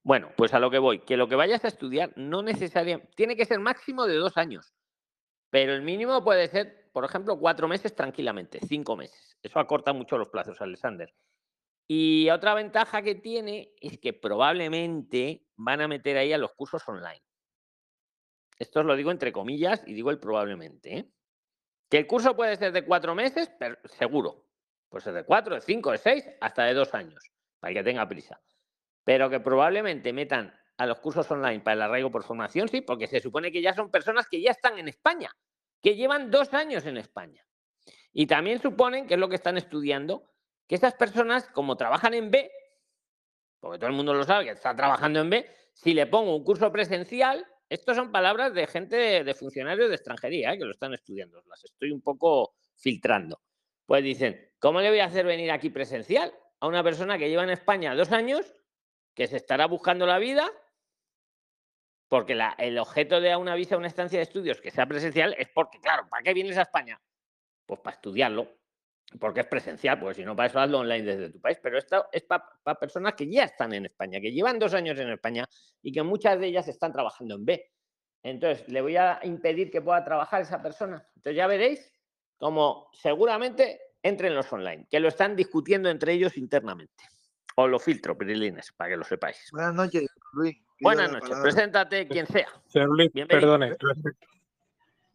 Bueno, 0.03 0.31
pues 0.35 0.53
a 0.53 0.59
lo 0.59 0.69
que 0.69 0.77
voy, 0.77 0.99
que 0.99 1.15
lo 1.15 1.29
que 1.29 1.35
vayas 1.35 1.63
a 1.63 1.69
estudiar 1.69 2.11
no 2.17 2.41
necesariamente, 2.41 3.09
tiene 3.15 3.37
que 3.37 3.45
ser 3.45 3.59
máximo 3.59 4.05
de 4.05 4.15
dos 4.15 4.35
años, 4.35 4.73
pero 5.49 5.73
el 5.73 5.83
mínimo 5.83 6.21
puede 6.21 6.49
ser, 6.49 6.91
por 6.91 7.05
ejemplo, 7.05 7.39
cuatro 7.39 7.69
meses 7.69 7.95
tranquilamente, 7.95 8.59
cinco 8.67 8.97
meses. 8.97 9.37
Eso 9.41 9.59
acorta 9.59 9.93
mucho 9.93 10.17
los 10.17 10.27
plazos, 10.27 10.59
Alexander. 10.59 11.15
Y 11.87 12.29
otra 12.29 12.53
ventaja 12.55 13.01
que 13.01 13.15
tiene 13.15 13.73
es 13.79 13.97
que 13.99 14.11
probablemente 14.11 15.47
van 15.55 15.79
a 15.79 15.87
meter 15.87 16.17
ahí 16.17 16.33
a 16.33 16.37
los 16.37 16.53
cursos 16.53 16.85
online. 16.89 17.23
Esto 18.57 18.81
os 18.81 18.85
lo 18.85 18.97
digo 18.97 19.11
entre 19.11 19.31
comillas 19.31 19.81
y 19.87 19.93
digo 19.93 20.11
el 20.11 20.19
probablemente. 20.19 20.97
¿eh? 20.97 21.09
Que 21.89 21.99
el 21.99 22.05
curso 22.05 22.35
puede 22.35 22.57
ser 22.57 22.73
de 22.73 22.83
cuatro 22.83 23.15
meses, 23.15 23.49
pero 23.57 23.77
seguro. 23.85 24.45
Puede 24.89 25.05
ser 25.05 25.13
de 25.13 25.23
cuatro, 25.23 25.55
de 25.55 25.61
cinco, 25.61 25.91
de 25.91 25.97
seis, 25.99 26.29
hasta 26.41 26.65
de 26.65 26.73
dos 26.73 26.93
años 26.93 27.23
para 27.59 27.73
que 27.73 27.83
tenga 27.83 28.07
prisa. 28.07 28.41
Pero 29.03 29.29
que 29.29 29.39
probablemente 29.39 30.13
metan 30.13 30.53
a 30.77 30.85
los 30.85 30.99
cursos 30.99 31.29
online 31.31 31.59
para 31.59 31.73
el 31.75 31.81
arraigo 31.81 32.11
por 32.11 32.23
formación, 32.23 32.69
sí, 32.69 32.81
porque 32.81 33.07
se 33.07 33.19
supone 33.19 33.51
que 33.51 33.61
ya 33.61 33.73
son 33.73 33.91
personas 33.91 34.27
que 34.27 34.41
ya 34.41 34.51
están 34.51 34.77
en 34.79 34.87
España, 34.87 35.35
que 35.81 35.95
llevan 35.95 36.31
dos 36.31 36.53
años 36.53 36.85
en 36.85 36.97
España. 36.97 37.45
Y 38.13 38.27
también 38.27 38.61
suponen, 38.61 39.07
que 39.07 39.15
es 39.15 39.19
lo 39.19 39.29
que 39.29 39.35
están 39.35 39.57
estudiando, 39.57 40.23
que 40.67 40.75
esas 40.75 40.93
personas, 40.93 41.47
como 41.49 41.75
trabajan 41.75 42.13
en 42.13 42.31
B, 42.31 42.51
porque 43.59 43.77
todo 43.77 43.89
el 43.89 43.95
mundo 43.95 44.13
lo 44.13 44.23
sabe 44.23 44.45
que 44.45 44.51
está 44.51 44.75
trabajando 44.75 45.19
en 45.19 45.29
B, 45.29 45.49
si 45.73 45.93
le 45.93 46.07
pongo 46.07 46.35
un 46.35 46.43
curso 46.43 46.71
presencial, 46.71 47.45
estas 47.67 47.97
son 47.97 48.11
palabras 48.11 48.53
de 48.53 48.67
gente 48.67 49.23
de, 49.23 49.33
funcionarios 49.33 49.89
de 49.89 49.95
extranjería, 49.95 50.53
¿eh? 50.53 50.57
que 50.57 50.65
lo 50.65 50.71
están 50.71 50.93
estudiando, 50.93 51.41
las 51.47 51.63
estoy 51.63 51.91
un 51.91 52.01
poco 52.01 52.55
filtrando. 52.75 53.41
Pues 53.85 54.03
dicen, 54.03 54.51
¿cómo 54.59 54.81
le 54.81 54.89
voy 54.89 54.99
a 54.99 55.05
hacer 55.05 55.25
venir 55.25 55.51
aquí 55.51 55.69
presencial? 55.69 56.33
A 56.59 56.67
una 56.67 56.83
persona 56.83 57.17
que 57.17 57.29
lleva 57.29 57.43
en 57.43 57.49
España 57.51 57.95
dos 57.95 58.11
años, 58.11 58.55
que 59.13 59.27
se 59.27 59.37
estará 59.37 59.65
buscando 59.65 60.05
la 60.05 60.17
vida, 60.17 60.49
porque 62.07 62.37
el 62.57 62.77
objeto 62.79 63.21
de 63.21 63.35
una 63.35 63.55
visa, 63.55 63.77
una 63.77 63.87
estancia 63.87 64.17
de 64.17 64.23
estudios 64.23 64.59
que 64.59 64.71
sea 64.71 64.87
presencial 64.87 65.35
es 65.37 65.47
porque, 65.49 65.79
claro, 65.79 66.07
¿para 66.09 66.23
qué 66.23 66.33
vienes 66.33 66.57
a 66.57 66.63
España? 66.63 66.99
Pues 67.65 67.79
para 67.81 67.95
estudiarlo, 67.95 68.47
porque 69.19 69.41
es 69.41 69.45
presencial, 69.45 69.99
porque 69.99 70.15
si 70.15 70.25
no, 70.25 70.35
para 70.35 70.47
eso 70.47 70.59
hazlo 70.59 70.79
online 70.79 71.03
desde 71.03 71.29
tu 71.29 71.39
país. 71.39 71.59
Pero 71.61 71.77
esto 71.77 72.07
es 72.11 72.23
para, 72.23 72.75
personas 72.79 73.13
que 73.13 73.29
ya 73.29 73.43
están 73.43 73.73
en 73.73 73.85
España, 73.85 74.19
que 74.19 74.31
llevan 74.31 74.57
dos 74.57 74.73
años 74.73 74.97
en 74.99 75.09
España 75.09 75.47
y 75.83 75.91
que 75.91 76.01
muchas 76.01 76.39
de 76.39 76.47
ellas 76.47 76.67
están 76.67 76.91
trabajando 76.91 77.35
en 77.35 77.45
B. 77.45 77.71
Entonces, 78.23 78.67
le 78.67 78.81
voy 78.81 78.97
a 78.97 79.19
impedir 79.23 79.71
que 79.71 79.81
pueda 79.81 80.03
trabajar 80.03 80.41
esa 80.41 80.61
persona. 80.61 81.07
Entonces, 81.15 81.37
ya 81.37 81.45
veréis 81.45 81.93
como 82.37 82.89
seguramente 82.93 83.79
entren 84.03 84.35
los 84.35 84.51
online, 84.51 84.87
que 84.89 84.99
lo 84.99 85.07
están 85.07 85.35
discutiendo 85.35 85.89
entre 85.89 86.13
ellos 86.13 86.37
internamente. 86.37 87.03
O 87.55 87.67
lo 87.67 87.79
filtro, 87.79 88.17
Pirilines, 88.17 88.71
para 88.71 88.91
que 88.91 88.97
lo 88.97 89.03
sepáis. 89.03 89.49
Buenas 89.51 89.73
noches, 89.73 90.07
Luis. 90.33 90.57
Buenas 90.79 91.11
noches, 91.11 91.37
preséntate 91.41 92.07
quien 92.07 92.25
sea. 92.25 92.47
Señor 92.67 92.89
Luis, 92.95 93.11
perdone. 93.27 93.75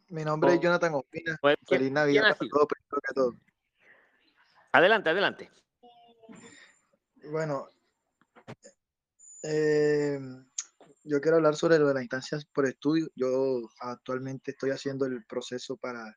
Mi 0.08 0.24
nombre 0.24 0.54
es 0.54 0.60
Jonathan 0.60 0.94
Ospina. 0.94 1.38
Pues, 1.40 1.56
Feliz 1.66 1.90
Navidad 1.90 2.36
para 2.36 2.50
todos, 2.50 2.68
que 2.68 3.14
todo. 3.14 3.32
Adelante, 4.72 5.10
adelante. 5.10 5.50
Bueno, 7.30 7.68
eh, 9.42 10.20
yo 11.04 11.20
quiero 11.20 11.38
hablar 11.38 11.56
sobre 11.56 11.78
lo 11.78 11.88
de 11.88 11.94
las 11.94 12.02
instancias 12.02 12.44
por 12.44 12.66
estudio. 12.66 13.08
Yo 13.14 13.62
actualmente 13.80 14.50
estoy 14.50 14.70
haciendo 14.70 15.06
el 15.06 15.24
proceso 15.24 15.76
para 15.76 16.16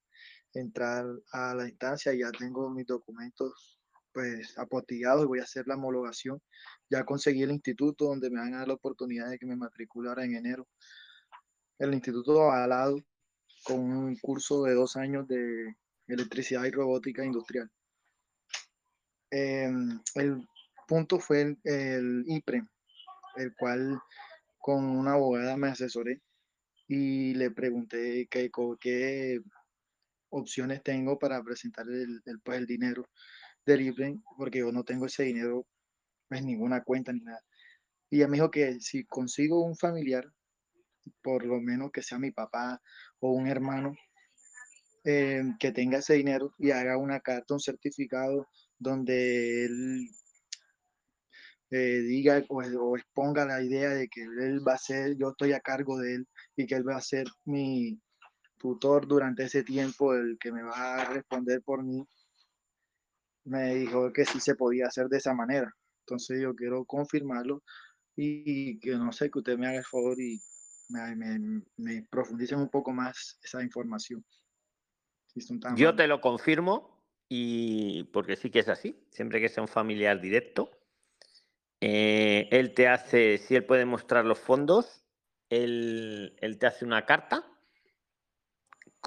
entrar 0.54 1.06
a 1.32 1.54
la 1.54 1.68
instancia, 1.68 2.14
ya 2.14 2.32
tengo 2.32 2.70
mis 2.70 2.86
documentos 2.86 3.80
pues 4.14 4.58
apostillados 4.58 5.26
y 5.26 5.28
voy 5.28 5.40
a 5.40 5.44
hacer 5.44 5.68
la 5.68 5.76
homologación. 5.76 6.42
Ya 6.90 7.06
conseguí 7.06 7.44
el 7.44 7.52
instituto 7.52 8.06
donde 8.06 8.32
me 8.32 8.40
van 8.40 8.56
a 8.56 8.60
dar 8.60 8.68
la 8.68 8.74
oportunidad 8.74 9.30
de 9.30 9.38
que 9.38 9.46
me 9.46 9.56
matriculara 9.56 10.26
en 10.26 10.36
enero. 10.36 10.68
El 11.78 11.94
instituto 11.94 12.42
avalado 12.42 12.98
con 13.64 13.80
un 13.80 14.16
curso 14.18 14.64
de 14.64 14.74
dos 14.74 14.96
años 14.96 15.28
de 15.28 15.76
electricidad 16.08 16.64
y 16.66 16.72
robótica 16.72 17.24
industrial. 17.24 17.70
Em, 19.30 20.00
el 20.16 20.48
punto 20.88 21.20
fue 21.20 21.58
el, 21.64 22.24
IPREM, 22.26 22.68
el 23.36 23.54
cual 23.56 24.00
con 24.58 24.84
una 24.84 25.14
abogada 25.14 25.58
me 25.58 25.68
asesoré 25.68 26.22
y 26.88 27.34
le 27.34 27.52
pregunté 27.52 28.28
qué, 28.32 28.50
qué 28.80 29.42
opciones 30.30 30.84
tengo 30.84 31.18
para 31.18 31.42
presentar 31.44 31.86
el, 31.90 32.22
pues, 32.44 32.60
el 32.60 32.66
dinero 32.66 33.06
del 33.66 33.82
IPREM, 33.82 34.22
porque 34.38 34.60
yo 34.60 34.72
no 34.72 34.84
tengo 34.84 35.06
ese 35.06 35.24
dinero 35.24 35.66
en 36.30 36.46
ninguna 36.46 36.84
cuenta 36.84 37.14
ni 37.14 37.22
nada. 37.22 37.42
Y 38.10 38.18
ella 38.18 38.28
me 38.28 38.38
dijo 38.38 38.52
que 38.52 38.80
si 38.80 39.06
consigo 39.06 39.64
un 39.64 39.76
familiar, 39.76 40.26
por 41.22 41.46
lo 41.46 41.60
menos 41.62 41.92
que 41.92 42.04
sea 42.04 42.20
mi 42.20 42.32
papá 42.32 42.82
o 43.20 43.32
un 43.32 43.48
hermano, 43.48 43.94
eh, 45.04 45.42
que 45.60 45.72
tenga 45.72 46.00
ese 46.00 46.16
dinero 46.16 46.54
y 46.58 46.72
haga 46.72 46.98
una 46.98 47.20
carta, 47.22 47.54
un 47.54 47.60
certificado 47.60 48.48
donde 48.78 49.66
él 49.66 50.10
eh, 51.72 52.02
diga 52.02 52.44
o, 52.50 52.98
exponga 52.98 53.46
la 53.46 53.62
idea 53.62 53.90
de 53.90 54.08
que 54.08 54.22
él 54.22 54.66
va 54.68 54.74
a 54.74 54.78
ser, 54.78 55.18
yo 55.18 55.30
estoy 55.30 55.54
a 55.54 55.60
cargo 55.60 55.98
de 56.00 56.16
él 56.16 56.28
y 56.56 56.66
que 56.66 56.76
él 56.76 56.88
va 56.88 56.98
a 56.98 57.02
ser 57.02 57.26
mi 57.46 58.00
tutor 58.58 59.08
durante 59.08 59.44
ese 59.44 59.64
tiempo, 59.64 60.14
el 60.14 60.38
que 60.40 60.52
me 60.52 60.64
va 60.64 61.02
a 61.02 61.06
responder 61.06 61.62
por 61.64 61.84
mí, 61.84 62.06
me 63.46 63.76
dijo 63.76 64.12
que 64.12 64.26
sí 64.26 64.40
se 64.40 64.56
podía 64.56 64.88
hacer 64.88 65.08
de 65.08 65.18
esa 65.18 65.34
manera. 65.34 65.74
Entonces 66.02 66.42
yo 66.42 66.56
quiero 66.56 66.86
confirmarlo 66.86 67.64
y 68.16 68.80
que 68.80 68.92
no 68.92 69.12
sé, 69.12 69.30
que 69.30 69.40
usted 69.40 69.58
me 69.58 69.68
haga 69.68 69.80
el 69.80 69.86
favor 69.86 70.20
y 70.20 70.42
me, 70.90 71.16
me, 71.16 71.62
me 71.78 72.08
profundicen 72.10 72.60
un 72.60 72.70
poco 72.70 72.92
más 72.92 73.40
esa 73.44 73.62
información. 73.64 74.26
yo 75.76 75.96
te 75.96 76.08
lo 76.08 76.22
confirmo 76.22 77.04
y 77.30 78.06
porque 78.06 78.36
sí 78.36 78.50
que 78.50 78.60
es 78.60 78.70
así, 78.70 79.06
siempre 79.12 79.42
que 79.42 79.50
sea 79.50 79.62
un 79.62 79.68
familiar 79.68 80.20
directo, 80.22 80.72
eh, 81.82 82.48
él 82.52 82.74
te 82.74 82.88
hace, 82.88 83.38
si 83.38 83.56
él 83.56 83.66
puede 83.66 83.86
mostrar 83.86 84.26
los 84.26 84.40
fondos, 84.40 85.06
él, 85.50 86.36
él, 86.42 86.58
te 86.58 86.68
hace 86.68 86.86
una 86.86 87.06
carta 87.06 87.46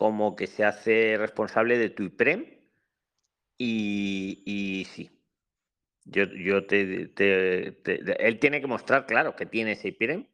como 0.00 0.34
que 0.34 0.46
se 0.46 0.64
hace 0.64 1.18
responsable 1.18 1.76
de 1.76 1.90
tu 1.90 2.04
IPREM 2.04 2.46
y, 3.58 4.42
y 4.46 4.86
sí. 4.86 5.10
Yo, 6.06 6.24
yo 6.24 6.64
te, 6.64 7.08
te, 7.08 8.26
él 8.26 8.38
tiene 8.38 8.62
que 8.62 8.66
mostrar, 8.66 9.04
claro, 9.04 9.36
que 9.36 9.44
tiene 9.44 9.72
ese 9.72 9.88
IPREM, 9.88 10.26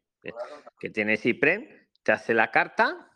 que 0.79 0.91
tiene 0.91 1.15
ese 1.15 1.31
IPREM, 1.31 1.69
te 2.05 2.13
hace 2.13 2.33
la 2.33 2.53
carta 2.53 3.11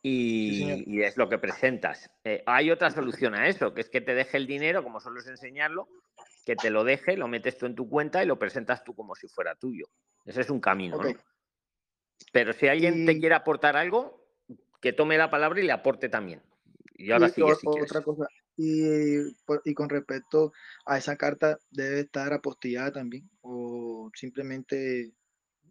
y, 0.00 1.02
es 1.02 1.18
lo 1.18 1.28
que 1.28 1.36
presentas. 1.36 2.10
Eh, 2.24 2.42
hay 2.46 2.70
otra 2.70 2.90
solución 2.90 3.34
a 3.34 3.46
eso, 3.46 3.74
que 3.74 3.82
es 3.82 3.90
que 3.90 4.00
te 4.00 4.14
deje 4.14 4.38
el 4.38 4.46
dinero, 4.46 4.82
como 4.82 5.00
solo 5.00 5.20
es 5.20 5.26
enseñarlo, 5.26 5.86
que 6.46 6.56
te 6.56 6.70
lo 6.70 6.82
deje, 6.82 7.18
lo 7.18 7.28
metes 7.28 7.58
tú 7.58 7.66
en 7.66 7.74
tu 7.74 7.90
cuenta 7.90 8.24
y 8.24 8.26
lo 8.26 8.38
presentas 8.38 8.84
tú 8.84 8.94
como 8.94 9.14
si 9.14 9.28
fuera 9.28 9.54
tuyo. 9.54 9.84
Ese 10.24 10.40
es 10.40 10.48
un 10.48 10.60
camino, 10.60 10.96
¿no? 10.96 11.12
Pero 12.32 12.54
si 12.54 12.68
alguien 12.68 13.04
te 13.04 13.18
quiere 13.18 13.34
aportar 13.34 13.76
algo, 13.76 14.19
que 14.80 14.92
tome 14.92 15.18
la 15.18 15.30
palabra 15.30 15.60
y 15.60 15.66
le 15.66 15.72
aporte 15.72 16.08
también. 16.08 16.42
Y 16.94 17.12
ahora 17.12 17.28
sí, 17.28 17.42
otra 17.42 18.02
cosa. 18.02 18.26
Y, 18.56 18.84
y, 19.64 19.74
con 19.74 19.88
respecto 19.88 20.52
a 20.84 20.98
esa 20.98 21.16
carta, 21.16 21.58
¿debe 21.70 22.00
estar 22.00 22.32
apostillada 22.32 22.92
también? 22.92 23.30
¿O 23.40 24.10
simplemente, 24.14 25.14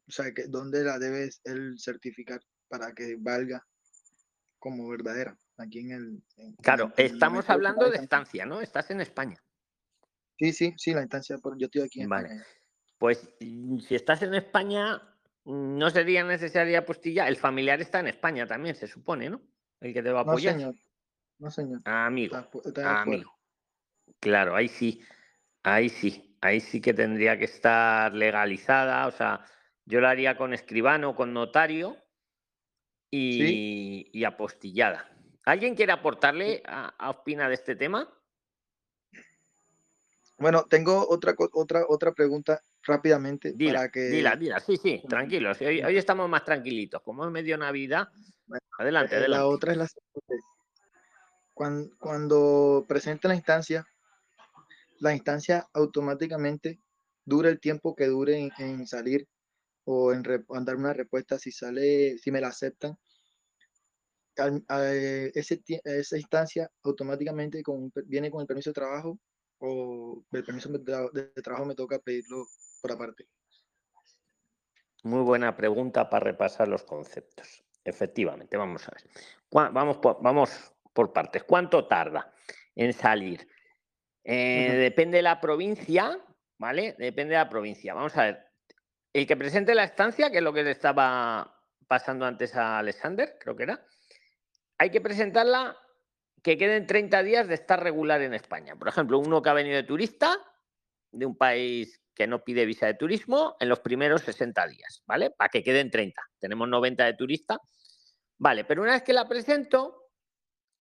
o 0.07 0.11
sea, 0.11 0.33
que, 0.33 0.47
¿dónde 0.47 0.83
la 0.83 0.97
debes 0.97 1.41
el 1.43 1.77
certificar 1.79 2.41
para 2.67 2.93
que 2.93 3.15
valga 3.19 3.63
como 4.57 4.89
verdadera? 4.89 5.37
Aquí 5.57 5.79
en 5.79 5.91
el. 5.91 6.23
claro, 6.63 6.91
estamos 6.97 7.47
hablando 7.49 7.91
de 7.91 7.97
estancia, 7.97 8.45
¿no? 8.45 8.61
Estás 8.61 8.89
en 8.89 9.01
España. 9.01 9.43
Sí, 10.39 10.53
sí, 10.53 10.73
sí, 10.77 10.93
la 10.93 11.01
instancia, 11.01 11.37
yo 11.57 11.65
estoy 11.65 11.81
aquí 11.81 12.01
en 12.01 12.09
vale. 12.09 12.29
Pues 12.97 13.29
mm, 13.41 13.79
si 13.79 13.95
estás 13.95 14.21
en 14.23 14.33
España, 14.33 15.01
no 15.49 15.89
sería 15.89 16.23
necesaria 16.23 16.79
apostilla. 16.79 17.27
El 17.27 17.35
familiar 17.35 17.81
está 17.81 17.99
en 17.99 18.07
España 18.07 18.45
también, 18.45 18.75
se 18.75 18.87
supone, 18.87 19.29
¿no? 19.29 19.41
El 19.81 19.93
que 19.93 20.03
te 20.03 20.11
va 20.11 20.19
a 20.19 20.21
apoyar. 20.21 20.53
No, 20.53 20.59
señor. 20.59 20.75
No, 21.39 21.51
señor. 21.51 21.81
amigo. 21.85 22.37
amigo. 22.85 23.33
Claro, 24.19 24.55
ahí 24.55 24.67
sí. 24.67 25.01
Ahí 25.63 25.89
sí. 25.89 26.37
Ahí 26.41 26.59
sí 26.59 26.79
que 26.81 26.93
tendría 26.93 27.37
que 27.39 27.45
estar 27.45 28.13
legalizada. 28.13 29.07
O 29.07 29.11
sea, 29.11 29.43
yo 29.85 30.01
la 30.01 30.11
haría 30.11 30.37
con 30.37 30.53
escribano, 30.53 31.15
con 31.15 31.33
notario 31.33 31.97
y, 33.09 34.09
y 34.13 34.23
apostillada. 34.25 35.09
¿Alguien 35.45 35.75
quiere 35.75 35.93
aportarle 35.93 36.61
a, 36.65 36.89
a 36.89 37.09
Ospina 37.09 37.47
de 37.47 37.55
este 37.55 37.75
tema? 37.75 38.07
Bueno, 40.37 40.63
tengo 40.69 41.07
otra, 41.09 41.33
otra, 41.53 41.85
otra 41.87 42.13
pregunta 42.13 42.61
rápidamente. 42.83 43.53
Dila, 43.53 43.79
para 43.79 43.91
que... 43.91 44.01
dila, 44.01 44.35
dila. 44.35 44.59
Sí, 44.59 44.77
sí, 44.77 45.01
tranquilos. 45.07 45.59
Hoy, 45.61 45.81
hoy, 45.81 45.97
estamos 45.97 46.29
más 46.29 46.43
tranquilitos. 46.43 47.01
Como 47.01 47.25
es 47.25 47.31
medio 47.31 47.57
Navidad, 47.57 48.09
adelante, 48.77 49.15
adelante. 49.15 49.29
La 49.29 49.45
otra 49.47 49.71
es 49.71 49.77
la 49.77 49.87
siguiente. 49.87 50.45
Cuando, 51.53 51.89
cuando 51.99 52.85
presente 52.87 53.27
la 53.27 53.35
instancia, 53.35 53.85
la 54.99 55.13
instancia 55.13 55.67
automáticamente 55.73 56.79
dura 57.25 57.49
el 57.49 57.59
tiempo 57.59 57.95
que 57.95 58.07
dure 58.07 58.49
en, 58.57 58.87
salir 58.87 59.27
o 59.85 60.13
en, 60.13 60.23
dar 60.23 60.75
una 60.75 60.93
respuesta 60.93 61.37
si 61.37 61.51
sale, 61.51 62.17
si 62.17 62.31
me 62.31 62.41
la 62.41 62.47
aceptan. 62.47 62.97
ese, 65.33 65.61
esa 65.83 66.17
instancia 66.17 66.69
automáticamente 66.83 67.61
con, 67.61 67.91
viene 68.05 68.31
con 68.31 68.41
el 68.41 68.47
permiso 68.47 68.71
de 68.71 68.75
trabajo 68.75 69.19
o 69.59 70.23
el 70.31 70.43
permiso 70.43 70.69
de, 70.69 71.41
trabajo 71.43 71.65
me 71.65 71.75
toca 71.75 71.99
pedirlo 71.99 72.45
por 72.79 72.91
aparte? 72.91 73.27
Muy 75.03 75.21
buena 75.21 75.55
pregunta 75.55 76.09
para 76.09 76.25
repasar 76.25 76.67
los 76.67 76.83
conceptos. 76.83 77.63
Efectivamente, 77.83 78.57
vamos 78.57 78.87
a 78.87 78.91
ver. 78.91 79.71
Vamos 79.71 79.97
por, 79.97 80.21
vamos 80.21 80.73
por 80.93 81.13
partes. 81.13 81.43
¿Cuánto 81.43 81.87
tarda 81.87 82.33
en 82.75 82.93
salir? 82.93 83.47
Eh, 84.23 84.75
depende 84.77 85.17
de 85.17 85.23
la 85.23 85.39
provincia, 85.39 86.19
¿vale? 86.57 86.95
Depende 86.97 87.33
de 87.33 87.39
la 87.39 87.49
provincia. 87.49 87.93
Vamos 87.93 88.15
a 88.17 88.23
ver. 88.23 88.45
El 89.13 89.25
que 89.25 89.37
presente 89.37 89.73
la 89.73 89.85
estancia, 89.85 90.29
que 90.29 90.37
es 90.37 90.43
lo 90.43 90.53
que 90.53 90.63
le 90.63 90.71
estaba 90.71 91.63
pasando 91.87 92.25
antes 92.25 92.55
a 92.55 92.77
Alexander, 92.77 93.37
creo 93.39 93.55
que 93.55 93.63
era, 93.63 93.83
hay 94.77 94.91
que 94.91 95.01
presentarla 95.01 95.75
que 96.43 96.57
queden 96.57 96.85
30 96.85 97.23
días 97.23 97.47
de 97.47 97.55
estar 97.55 97.81
regular 97.81 98.21
en 98.21 98.33
España. 98.33 98.75
Por 98.75 98.87
ejemplo, 98.87 99.17
uno 99.17 99.41
que 99.41 99.49
ha 99.49 99.53
venido 99.53 99.77
de 99.77 99.83
turista 99.83 100.37
de 101.11 101.25
un 101.25 101.35
país 101.35 101.98
que 102.19 102.27
no 102.27 102.43
pide 102.43 102.65
visa 102.65 102.85
de 102.85 102.95
turismo 102.95 103.55
en 103.61 103.69
los 103.69 103.79
primeros 103.79 104.23
60 104.23 104.67
días, 104.67 105.01
¿vale? 105.05 105.31
Para 105.31 105.47
que 105.47 105.63
queden 105.63 105.89
30. 105.89 106.21
Tenemos 106.37 106.67
90 106.67 107.05
de 107.05 107.13
turista. 107.13 107.61
Vale, 108.37 108.65
pero 108.65 108.81
una 108.81 108.91
vez 108.91 109.03
que 109.03 109.13
la 109.13 109.25
presento, 109.25 110.11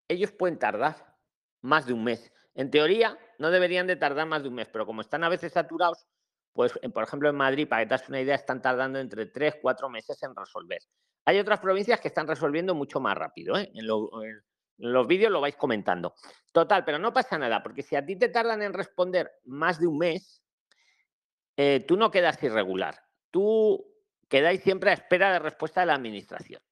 ellos 0.09 0.33
pueden 0.33 0.59
tardar 0.59 1.15
más 1.61 1.87
de 1.87 1.93
un 1.93 2.03
mes. 2.03 2.33
En 2.57 2.73
teoría, 2.73 3.17
no 3.39 3.53
deberían 3.53 3.87
de 3.87 3.95
tardar 3.95 4.27
más 4.27 4.43
de 4.43 4.49
un 4.49 4.57
mes, 4.57 4.69
pero 4.69 4.85
como 4.85 5.01
están 5.01 5.23
a 5.23 5.29
veces 5.29 5.53
saturados, 5.53 6.09
pues, 6.53 6.73
por 6.93 7.05
ejemplo, 7.05 7.31
en 7.31 7.37
Madrid, 7.37 7.69
para 7.69 7.83
que 7.83 7.87
te 7.87 7.91
das 7.91 8.09
una 8.09 8.21
idea, 8.21 8.35
están 8.35 8.61
tardando 8.61 8.99
entre 8.99 9.27
3, 9.27 9.59
4 9.63 9.89
meses 9.89 10.21
en 10.25 10.35
resolver. 10.35 10.81
Hay 11.25 11.39
otras 11.39 11.61
provincias 11.61 12.01
que 12.01 12.09
están 12.09 12.27
resolviendo 12.27 12.75
mucho 12.75 12.99
más 12.99 13.17
rápido. 13.17 13.57
¿eh? 13.57 13.71
En, 13.75 13.87
lo, 13.87 14.11
los 14.79 15.07
vídeos 15.07 15.31
lo 15.31 15.41
vais 15.41 15.55
comentando. 15.55 16.15
Total, 16.51 16.85
pero 16.85 16.99
no 16.99 17.13
pasa 17.13 17.39
nada, 17.39 17.63
porque 17.63 17.85
si 17.85 17.95
a 17.95 18.05
ti 18.05 18.17
te 18.17 18.29
tardan 18.29 18.61
en 18.63 18.73
responder 18.73 19.31
más 19.45 19.79
de 19.79 19.87
un 19.87 19.99
mes, 19.99 20.43
eh, 21.59 21.85
tú 21.87 21.97
no 21.97 22.13
quedas 22.13 22.41
irregular. 22.45 23.03
Tú 23.33 23.85
quedáis 24.29 24.63
siempre 24.63 24.91
a 24.91 24.95
espera 24.95 25.33
de 25.33 25.41
respuesta 25.41 25.81
de 25.81 25.87
la 25.87 25.95
administración. 25.95 26.63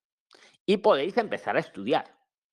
Y 0.65 0.77
podéis 0.77 1.17
empezar 1.17 1.57
a 1.57 1.61
estudiar 1.61 2.05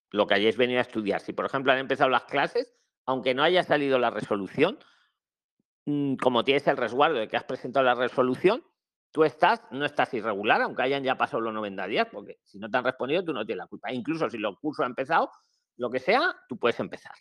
lo 0.09 0.25
que 0.25 0.33
hayáis 0.33 0.57
venido 0.57 0.79
a 0.79 0.81
estudiar. 0.81 1.21
Si, 1.21 1.31
por 1.31 1.45
ejemplo, 1.45 1.71
han 1.71 1.77
empezado 1.77 2.09
las 2.09 2.25
clases, 2.25 2.73
aunque 3.05 3.35
no 3.35 3.43
haya 3.43 3.61
salido 3.61 3.99
la 3.99 4.09
resolución, 4.09 4.79
mm, 5.85 6.15
como 6.15 6.43
tienes 6.43 6.65
el 6.67 6.77
resguardo 6.77 7.19
de 7.19 7.27
que 7.27 7.37
has 7.37 7.43
presentado 7.43 7.85
la 7.85 7.93
resolución, 7.93 8.63
tú 9.11 9.23
estás, 9.23 9.61
no 9.69 9.85
estás 9.85 10.11
irregular, 10.15 10.59
aunque 10.63 10.81
hayan 10.81 11.03
ya 11.03 11.15
pasado 11.15 11.39
los 11.39 11.53
90 11.53 11.85
días, 11.85 12.07
porque 12.11 12.39
si 12.43 12.57
no 12.57 12.67
te 12.67 12.77
han 12.79 12.83
respondido, 12.83 13.23
tú 13.23 13.33
no 13.33 13.45
tienes 13.45 13.59
la 13.59 13.67
culpa. 13.67 13.93
Incluso 13.93 14.27
si 14.27 14.37
el 14.37 14.57
curso 14.59 14.81
ha 14.81 14.87
empezado, 14.87 15.29
lo 15.77 15.91
que 15.91 15.99
sea, 15.99 16.35
tú 16.49 16.57
puedes 16.57 16.79
empezar. 16.79 17.13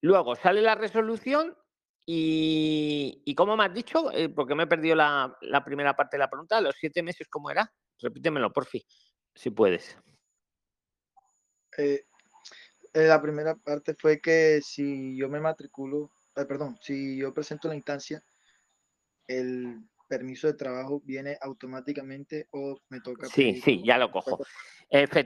Luego 0.00 0.36
sale 0.36 0.62
la 0.62 0.76
resolución 0.76 1.56
y, 2.06 3.22
y 3.24 3.34
como 3.34 3.56
me 3.56 3.64
has 3.64 3.72
dicho, 3.72 4.12
eh, 4.12 4.28
porque 4.28 4.54
me 4.54 4.64
he 4.64 4.66
perdido 4.66 4.94
la, 4.94 5.36
la, 5.40 5.64
primera 5.64 5.96
parte 5.96 6.16
de 6.16 6.20
la 6.20 6.28
pregunta, 6.28 6.60
los 6.60 6.74
siete 6.78 7.02
meses, 7.02 7.28
¿cómo 7.28 7.50
era? 7.50 7.72
Repítemelo, 8.00 8.52
por 8.52 8.66
fin, 8.66 8.82
si 9.34 9.50
puedes. 9.50 9.96
Eh, 11.78 12.04
eh, 12.92 13.06
la 13.06 13.22
primera 13.22 13.56
parte 13.56 13.94
fue 13.94 14.20
que 14.20 14.60
si 14.62 15.16
yo 15.16 15.30
me 15.30 15.40
matriculo, 15.40 16.10
perdón, 16.34 16.76
si 16.82 17.16
yo 17.16 17.32
presento 17.32 17.68
la 17.68 17.74
instancia, 17.74 18.22
el 19.26 19.80
permiso 20.06 20.46
de 20.46 20.54
trabajo 20.54 21.00
viene 21.04 21.38
automáticamente 21.40 22.48
o 22.50 22.78
me 22.90 23.00
toca. 23.00 23.26
Sí, 23.28 23.62
sí, 23.64 23.82
ya 23.82 23.96
lo 23.96 24.10
cojo. 24.10 24.44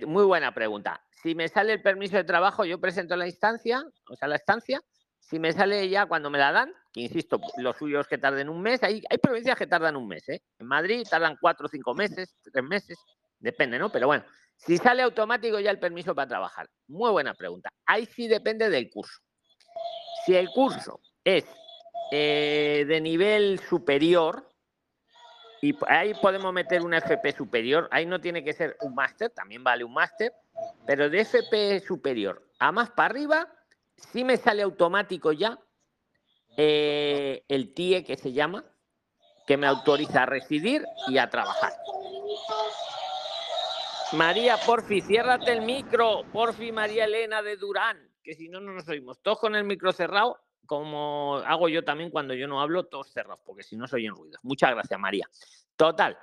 muy 0.06 0.24
buena 0.24 0.54
pregunta. 0.54 1.04
Si 1.22 1.34
me 1.34 1.48
sale 1.48 1.72
el 1.72 1.82
permiso 1.82 2.16
de 2.16 2.22
trabajo, 2.22 2.64
yo 2.64 2.80
presento 2.80 3.16
la 3.16 3.26
instancia, 3.26 3.82
o 4.08 4.14
sea, 4.14 4.28
la 4.28 4.36
estancia. 4.36 4.80
Si 5.28 5.38
me 5.38 5.52
sale 5.52 5.88
ya 5.90 6.06
cuando 6.06 6.30
me 6.30 6.38
la 6.38 6.52
dan, 6.52 6.72
que 6.92 7.02
insisto, 7.02 7.38
lo 7.58 7.74
suyo 7.74 8.00
es 8.00 8.06
que 8.06 8.16
tarden 8.16 8.48
un 8.48 8.62
mes. 8.62 8.82
Hay, 8.82 9.02
hay 9.10 9.18
provincias 9.18 9.58
que 9.58 9.66
tardan 9.66 9.94
un 9.96 10.08
mes, 10.08 10.26
¿eh? 10.30 10.40
En 10.58 10.66
Madrid 10.66 11.06
tardan 11.08 11.36
cuatro 11.38 11.66
o 11.66 11.68
cinco 11.68 11.94
meses, 11.94 12.34
tres 12.50 12.64
meses, 12.64 12.98
depende, 13.38 13.78
¿no? 13.78 13.90
Pero 13.92 14.06
bueno, 14.06 14.24
si 14.56 14.78
sale 14.78 15.02
automático 15.02 15.60
ya 15.60 15.70
el 15.70 15.78
permiso 15.78 16.14
para 16.14 16.28
trabajar. 16.28 16.68
Muy 16.86 17.10
buena 17.10 17.34
pregunta. 17.34 17.68
Ahí 17.84 18.06
sí 18.06 18.26
depende 18.26 18.70
del 18.70 18.88
curso. 18.88 19.20
Si 20.24 20.34
el 20.34 20.48
curso 20.48 21.00
es 21.22 21.44
eh, 22.10 22.86
de 22.88 23.00
nivel 23.00 23.60
superior, 23.60 24.48
y 25.60 25.76
ahí 25.88 26.14
podemos 26.14 26.54
meter 26.54 26.80
un 26.80 26.94
FP 26.94 27.32
superior, 27.32 27.86
ahí 27.90 28.06
no 28.06 28.18
tiene 28.18 28.42
que 28.42 28.54
ser 28.54 28.78
un 28.80 28.94
máster, 28.94 29.30
también 29.30 29.62
vale 29.62 29.84
un 29.84 29.92
máster, 29.92 30.32
pero 30.86 31.10
de 31.10 31.20
FP 31.20 31.80
superior 31.80 32.48
a 32.58 32.72
más 32.72 32.90
para 32.90 33.10
arriba, 33.10 33.57
sí 34.12 34.24
me 34.24 34.36
sale 34.36 34.62
automático 34.62 35.32
ya 35.32 35.58
eh, 36.56 37.44
el 37.48 37.72
TIE 37.74 38.04
que 38.04 38.16
se 38.16 38.32
llama, 38.32 38.64
que 39.46 39.56
me 39.56 39.66
autoriza 39.66 40.24
a 40.24 40.26
residir 40.26 40.84
y 41.08 41.18
a 41.18 41.30
trabajar. 41.30 41.72
María, 44.12 44.56
porfi, 44.56 45.00
ciérrate 45.00 45.52
el 45.52 45.62
micro. 45.62 46.24
Porfi, 46.32 46.72
María 46.72 47.04
Elena 47.04 47.42
de 47.42 47.56
Durán, 47.56 48.10
que 48.22 48.34
si 48.34 48.48
no, 48.48 48.60
no 48.60 48.72
nos 48.72 48.88
oímos. 48.88 49.20
Todos 49.20 49.38
con 49.38 49.54
el 49.54 49.64
micro 49.64 49.92
cerrado, 49.92 50.40
como 50.66 51.36
hago 51.46 51.68
yo 51.68 51.84
también 51.84 52.10
cuando 52.10 52.34
yo 52.34 52.48
no 52.48 52.60
hablo, 52.60 52.86
todos 52.86 53.12
cerrados, 53.12 53.40
porque 53.44 53.62
si 53.62 53.76
no 53.76 53.86
se 53.86 53.96
oyen 53.96 54.14
ruidos. 54.14 54.40
Muchas 54.42 54.70
gracias, 54.70 54.98
María. 54.98 55.28
Total, 55.76 56.18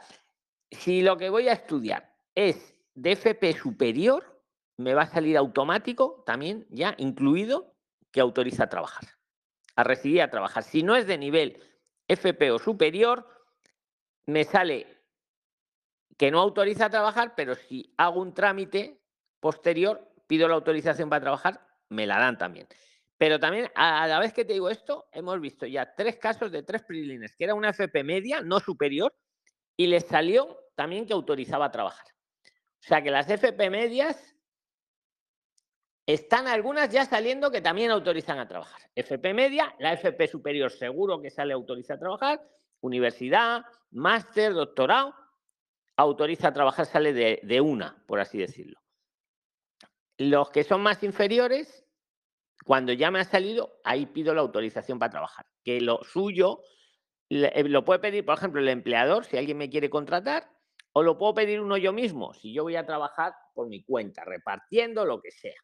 si 0.71 1.01
lo 1.01 1.17
que 1.17 1.29
voy 1.29 1.47
a 1.47 1.53
estudiar 1.53 2.11
es 2.33 2.75
DFP 2.95 3.57
superior, 3.57 4.34
me 4.77 4.93
va 4.93 5.03
a 5.03 5.07
salir 5.07 5.37
automático 5.37 6.23
también, 6.25 6.65
ya 6.69 6.95
incluido, 6.97 7.75
que 8.11 8.21
autoriza 8.21 8.65
a 8.65 8.69
trabajar, 8.69 9.09
a 9.75 9.83
recibir 9.83 10.21
a 10.21 10.29
trabajar. 10.29 10.63
Si 10.63 10.83
no 10.83 10.95
es 10.95 11.07
de 11.07 11.17
nivel 11.17 11.61
FP 12.07 12.51
o 12.51 12.59
superior, 12.59 13.27
me 14.25 14.43
sale 14.43 14.87
que 16.17 16.31
no 16.31 16.39
autoriza 16.39 16.85
a 16.85 16.89
trabajar, 16.89 17.33
pero 17.35 17.55
si 17.55 17.93
hago 17.97 18.21
un 18.21 18.33
trámite 18.33 19.01
posterior, 19.39 20.09
pido 20.27 20.47
la 20.47 20.55
autorización 20.55 21.09
para 21.09 21.21
trabajar, 21.21 21.67
me 21.89 22.07
la 22.07 22.19
dan 22.19 22.37
también. 22.37 22.67
Pero 23.17 23.39
también, 23.39 23.69
a 23.75 24.07
la 24.07 24.19
vez 24.19 24.33
que 24.33 24.43
te 24.43 24.53
digo 24.53 24.69
esto, 24.69 25.07
hemos 25.11 25.39
visto 25.39 25.65
ya 25.65 25.93
tres 25.95 26.17
casos 26.17 26.51
de 26.51 26.63
tres 26.63 26.83
prilines, 26.83 27.35
que 27.35 27.45
era 27.45 27.53
una 27.53 27.69
FP 27.69 28.03
media, 28.03 28.41
no 28.41 28.59
superior, 28.59 29.15
y 29.77 29.87
les 29.87 30.05
salió 30.05 30.57
también 30.75 31.05
que 31.05 31.13
autorizaba 31.13 31.65
a 31.65 31.71
trabajar. 31.71 32.05
O 32.45 32.87
sea 32.87 33.01
que 33.01 33.11
las 33.11 33.29
FP 33.29 33.69
medias 33.69 34.34
están 36.05 36.47
algunas 36.47 36.89
ya 36.89 37.05
saliendo 37.05 37.49
que 37.49 37.61
también 37.61 37.91
autorizan 37.91 38.39
a 38.39 38.47
trabajar. 38.47 38.81
FP 38.93 39.33
media, 39.33 39.75
la 39.79 39.93
FP 39.93 40.27
superior 40.27 40.71
seguro 40.71 41.21
que 41.21 41.31
sale 41.31 41.53
autoriza 41.53 41.95
a 41.95 41.99
trabajar, 41.99 42.41
universidad, 42.81 43.63
máster, 43.91 44.53
doctorado, 44.53 45.15
autoriza 45.97 46.49
a 46.49 46.53
trabajar 46.53 46.85
sale 46.85 47.13
de, 47.13 47.61
una, 47.61 48.03
por 48.05 48.19
así 48.19 48.37
decirlo. 48.37 48.79
Los 50.17 50.49
que 50.51 50.63
son 50.63 50.81
más 50.81 51.03
inferiores, 51.03 51.85
cuando 52.65 52.93
ya 52.93 53.09
me 53.11 53.19
ha 53.19 53.25
salido, 53.25 53.79
ahí 53.83 54.05
pido 54.05 54.33
la 54.33 54.41
autorización 54.41 54.99
para 54.99 55.11
trabajar. 55.11 55.45
Que 55.63 55.81
lo 55.81 56.03
suyo 56.03 56.61
eh, 57.29 57.63
lo 57.63 57.83
puede 57.83 57.99
pedir, 57.99 58.25
por 58.25 58.37
ejemplo, 58.37 58.61
el 58.61 58.69
empleador, 58.69 59.25
si 59.25 59.37
alguien 59.37 59.57
me 59.57 59.69
quiere 59.69 59.89
contratar, 59.89 60.49
o 60.93 61.03
lo 61.03 61.17
puedo 61.17 61.33
pedir 61.33 61.59
uno 61.59 61.75
yo 61.77 61.91
mismo, 61.91 62.33
si 62.33 62.53
yo 62.53 62.63
voy 62.63 62.75
a 62.75 62.85
trabajar 62.85 63.33
por 63.53 63.67
mi 63.67 63.83
cuenta, 63.83 64.23
repartiendo 64.23 65.05
lo 65.05 65.21
que 65.21 65.31
sea. 65.31 65.59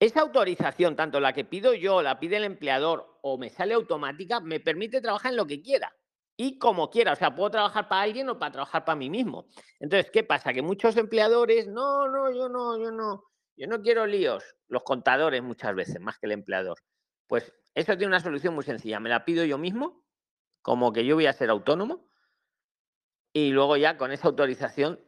Esa 0.00 0.22
autorización, 0.22 0.96
tanto 0.96 1.20
la 1.20 1.34
que 1.34 1.44
pido 1.44 1.74
yo, 1.74 2.00
la 2.00 2.18
pide 2.18 2.38
el 2.38 2.44
empleador 2.44 3.18
o 3.22 3.36
me 3.36 3.50
sale 3.50 3.74
automática, 3.74 4.40
me 4.40 4.58
permite 4.58 5.02
trabajar 5.02 5.32
en 5.32 5.36
lo 5.36 5.46
que 5.46 5.60
quiera 5.60 5.94
y 6.38 6.58
como 6.58 6.88
quiera. 6.88 7.12
O 7.12 7.16
sea, 7.16 7.34
puedo 7.34 7.50
trabajar 7.50 7.86
para 7.86 8.00
alguien 8.00 8.30
o 8.30 8.38
para 8.38 8.52
trabajar 8.52 8.86
para 8.86 8.96
mí 8.96 9.10
mismo. 9.10 9.46
Entonces, 9.78 10.10
¿qué 10.10 10.24
pasa? 10.24 10.54
Que 10.54 10.62
muchos 10.62 10.96
empleadores, 10.96 11.68
no, 11.68 12.08
no, 12.08 12.32
yo 12.32 12.48
no, 12.48 12.82
yo 12.82 12.90
no, 12.90 13.24
yo 13.56 13.66
no 13.66 13.82
quiero 13.82 14.06
líos. 14.06 14.42
Los 14.68 14.82
contadores 14.84 15.42
muchas 15.42 15.74
veces, 15.74 16.00
más 16.00 16.18
que 16.18 16.26
el 16.26 16.32
empleador. 16.32 16.78
Pues 17.26 17.52
eso 17.74 17.92
tiene 17.92 18.06
una 18.06 18.20
solución 18.20 18.54
muy 18.54 18.64
sencilla. 18.64 19.00
Me 19.00 19.10
la 19.10 19.26
pido 19.26 19.44
yo 19.44 19.58
mismo, 19.58 20.02
como 20.62 20.94
que 20.94 21.04
yo 21.04 21.14
voy 21.14 21.26
a 21.26 21.34
ser 21.34 21.50
autónomo, 21.50 22.08
y 23.34 23.50
luego 23.50 23.76
ya 23.76 23.98
con 23.98 24.10
esa 24.10 24.28
autorización 24.28 24.98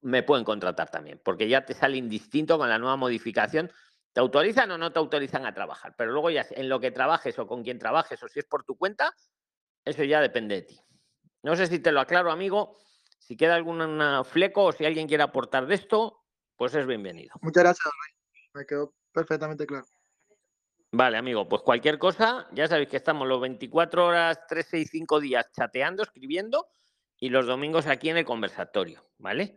me 0.00 0.22
pueden 0.22 0.44
contratar 0.44 0.90
también, 0.90 1.20
porque 1.24 1.48
ya 1.48 1.64
te 1.64 1.72
sale 1.72 1.96
indistinto 1.96 2.58
con 2.58 2.68
la 2.68 2.78
nueva 2.78 2.96
modificación. 2.96 3.70
¿Te 4.14 4.20
autorizan 4.20 4.70
o 4.70 4.78
no 4.78 4.92
te 4.92 5.00
autorizan 5.00 5.44
a 5.44 5.52
trabajar? 5.52 5.96
Pero 5.98 6.12
luego 6.12 6.30
ya 6.30 6.46
en 6.52 6.68
lo 6.68 6.78
que 6.78 6.92
trabajes 6.92 7.36
o 7.40 7.48
con 7.48 7.64
quien 7.64 7.80
trabajes 7.80 8.22
o 8.22 8.28
si 8.28 8.38
es 8.38 8.44
por 8.44 8.62
tu 8.62 8.76
cuenta, 8.76 9.12
eso 9.84 10.04
ya 10.04 10.20
depende 10.20 10.54
de 10.54 10.62
ti. 10.62 10.80
No 11.42 11.56
sé 11.56 11.66
si 11.66 11.80
te 11.80 11.90
lo 11.90 12.00
aclaro, 12.00 12.30
amigo. 12.30 12.76
Si 13.18 13.36
queda 13.36 13.56
algún 13.56 14.24
fleco 14.24 14.66
o 14.66 14.72
si 14.72 14.86
alguien 14.86 15.08
quiere 15.08 15.24
aportar 15.24 15.66
de 15.66 15.74
esto, 15.74 16.22
pues 16.56 16.74
es 16.76 16.86
bienvenido. 16.86 17.34
Muchas 17.42 17.64
gracias, 17.64 17.92
Me 18.54 18.64
quedó 18.64 18.94
perfectamente 19.12 19.66
claro. 19.66 19.86
Vale, 20.92 21.16
amigo, 21.16 21.48
pues 21.48 21.62
cualquier 21.62 21.98
cosa, 21.98 22.46
ya 22.52 22.68
sabéis 22.68 22.88
que 22.88 22.98
estamos 22.98 23.26
los 23.26 23.40
24 23.40 24.06
horas, 24.06 24.38
3, 24.46 24.64
6, 24.70 24.88
5 24.92 25.18
días 25.18 25.50
chateando, 25.50 26.04
escribiendo 26.04 26.68
y 27.18 27.30
los 27.30 27.46
domingos 27.46 27.88
aquí 27.88 28.10
en 28.10 28.18
el 28.18 28.24
conversatorio, 28.24 29.02
¿vale? 29.18 29.56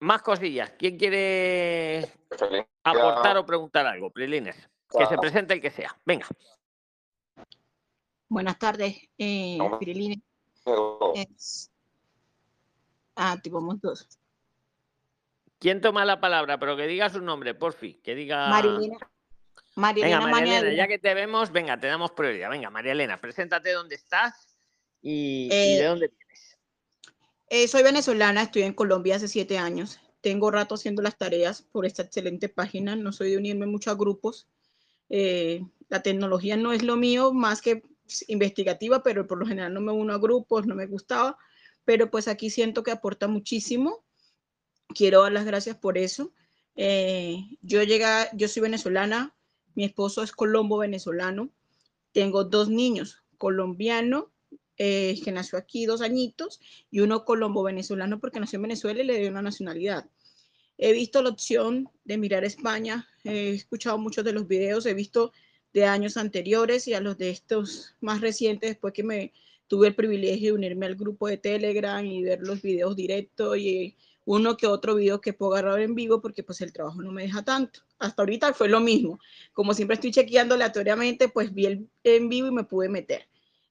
Más 0.00 0.22
cosillas. 0.22 0.72
¿Quién 0.78 0.98
quiere 0.98 2.06
aportar 2.84 3.36
o 3.38 3.46
preguntar 3.46 3.86
algo? 3.86 4.10
Prilines. 4.10 4.56
Que 4.90 5.06
se 5.06 5.18
presente 5.18 5.54
el 5.54 5.60
que 5.60 5.70
sea. 5.70 5.96
Venga. 6.04 6.26
Buenas 8.28 8.58
tardes, 8.58 8.96
eh, 9.18 9.58
Ah, 13.18 13.36
tipo 13.42 13.60
dos. 13.80 14.06
¿Quién 15.58 15.80
toma 15.80 16.04
la 16.04 16.20
palabra? 16.20 16.58
Pero 16.58 16.76
que 16.76 16.86
diga 16.86 17.08
su 17.08 17.20
nombre, 17.22 17.54
porfi. 17.54 17.94
Que 17.94 18.14
diga. 18.14 18.48
Marilena. 18.48 18.98
María 19.76 20.58
Elena, 20.58 20.74
ya 20.74 20.88
que 20.88 20.98
te 20.98 21.12
vemos, 21.14 21.52
venga, 21.52 21.78
te 21.78 21.86
damos 21.86 22.10
prioridad. 22.12 22.50
Venga, 22.50 22.70
María 22.70 22.92
Elena, 22.92 23.20
preséntate 23.20 23.72
dónde 23.72 23.94
estás 23.94 24.56
y, 25.02 25.48
de 25.48 25.80
eh, 25.80 25.84
dónde 25.84 26.08
vienes. 26.08 26.25
Eh, 27.48 27.68
soy 27.68 27.84
venezolana, 27.84 28.42
estoy 28.42 28.62
en 28.62 28.72
Colombia 28.72 29.16
hace 29.16 29.28
siete 29.28 29.56
años. 29.56 30.00
Tengo 30.20 30.50
rato 30.50 30.74
haciendo 30.74 31.00
las 31.02 31.16
tareas 31.16 31.62
por 31.62 31.86
esta 31.86 32.02
excelente 32.02 32.48
página. 32.48 32.96
No 32.96 33.12
soy 33.12 33.30
de 33.30 33.36
unirme 33.36 33.66
mucho 33.66 33.90
a 33.90 33.94
grupos. 33.94 34.48
Eh, 35.08 35.64
la 35.88 36.02
tecnología 36.02 36.56
no 36.56 36.72
es 36.72 36.82
lo 36.82 36.96
mío, 36.96 37.32
más 37.32 37.62
que 37.62 37.82
investigativa, 38.26 39.02
pero 39.04 39.26
por 39.26 39.38
lo 39.38 39.46
general 39.46 39.74
no 39.74 39.80
me 39.80 39.92
uno 39.92 40.12
a 40.12 40.18
grupos, 40.18 40.66
no 40.66 40.74
me 40.74 40.86
gustaba, 40.86 41.38
pero 41.84 42.10
pues 42.10 42.28
aquí 42.28 42.50
siento 42.50 42.82
que 42.82 42.90
aporta 42.90 43.28
muchísimo. 43.28 44.04
Quiero 44.88 45.22
dar 45.22 45.32
las 45.32 45.44
gracias 45.44 45.76
por 45.76 45.98
eso. 45.98 46.32
Eh, 46.74 47.38
yo 47.62 47.82
llega, 47.84 48.28
yo 48.36 48.48
soy 48.48 48.62
venezolana, 48.62 49.36
mi 49.74 49.84
esposo 49.84 50.22
es 50.22 50.32
colombo 50.32 50.78
venezolano, 50.78 51.50
tengo 52.12 52.44
dos 52.44 52.68
niños, 52.68 53.22
colombiano 53.38 54.32
eh, 54.78 55.18
que 55.24 55.32
nació 55.32 55.58
aquí 55.58 55.86
dos 55.86 56.00
añitos 56.00 56.60
y 56.90 57.00
uno 57.00 57.24
colombo 57.24 57.62
venezolano 57.62 58.20
porque 58.20 58.40
nació 58.40 58.56
en 58.56 58.62
Venezuela 58.62 59.02
y 59.02 59.06
le 59.06 59.18
dio 59.18 59.30
una 59.30 59.42
nacionalidad. 59.42 60.08
He 60.78 60.92
visto 60.92 61.22
la 61.22 61.30
opción 61.30 61.88
de 62.04 62.18
mirar 62.18 62.44
España, 62.44 63.08
he 63.24 63.50
escuchado 63.50 63.96
muchos 63.96 64.24
de 64.24 64.32
los 64.32 64.46
videos, 64.46 64.84
he 64.84 64.94
visto 64.94 65.32
de 65.72 65.84
años 65.84 66.16
anteriores 66.16 66.86
y 66.88 66.94
a 66.94 67.00
los 67.00 67.16
de 67.16 67.30
estos 67.30 67.94
más 68.00 68.20
recientes, 68.20 68.70
después 68.70 68.92
que 68.92 69.02
me 69.02 69.32
tuve 69.66 69.88
el 69.88 69.94
privilegio 69.94 70.52
de 70.52 70.58
unirme 70.58 70.86
al 70.86 70.94
grupo 70.94 71.28
de 71.28 71.38
Telegram 71.38 72.04
y 72.04 72.22
ver 72.22 72.40
los 72.40 72.62
videos 72.62 72.94
directos 72.96 73.56
y 73.58 73.96
uno 74.26 74.56
que 74.56 74.66
otro 74.66 74.96
video 74.96 75.20
que 75.20 75.32
puedo 75.32 75.54
agarrar 75.54 75.80
en 75.80 75.94
vivo 75.94 76.20
porque 76.20 76.42
pues 76.42 76.60
el 76.60 76.72
trabajo 76.72 77.00
no 77.00 77.12
me 77.12 77.22
deja 77.22 77.44
tanto. 77.44 77.80
Hasta 77.98 78.22
ahorita 78.22 78.52
fue 78.52 78.68
lo 78.68 78.80
mismo. 78.80 79.18
Como 79.52 79.72
siempre 79.72 79.94
estoy 79.94 80.10
chequeando 80.10 80.54
aleatoriamente, 80.54 81.28
pues 81.28 81.54
vi 81.54 81.66
el 81.66 81.88
en 82.04 82.28
vivo 82.28 82.48
y 82.48 82.52
me 82.52 82.64
pude 82.64 82.88
meter. 82.88 83.26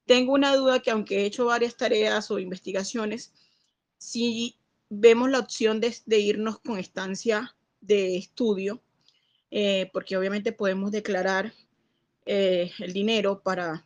Tengo 0.06 0.34
una 0.34 0.56
duda 0.56 0.82
que 0.82 0.92
aunque 0.92 1.22
he 1.22 1.26
hecho 1.26 1.46
varias 1.46 1.76
tareas 1.76 2.30
o 2.30 2.40
investigaciones, 2.40 3.34
si 3.98 4.56
vemos 4.90 5.30
la 5.30 5.40
opción 5.40 5.80
de, 5.80 6.20
irnos 6.20 6.60
con 6.60 6.78
estancia 6.78 7.56
de 7.82 8.18
estudio, 8.18 8.82
eh, 9.50 9.90
porque 9.94 10.16
obviamente 10.16 10.52
podemos 10.52 10.92
declarar 10.92 11.54
eh, 12.26 12.72
el 12.80 12.94
dinero 12.94 13.42
para 13.42 13.86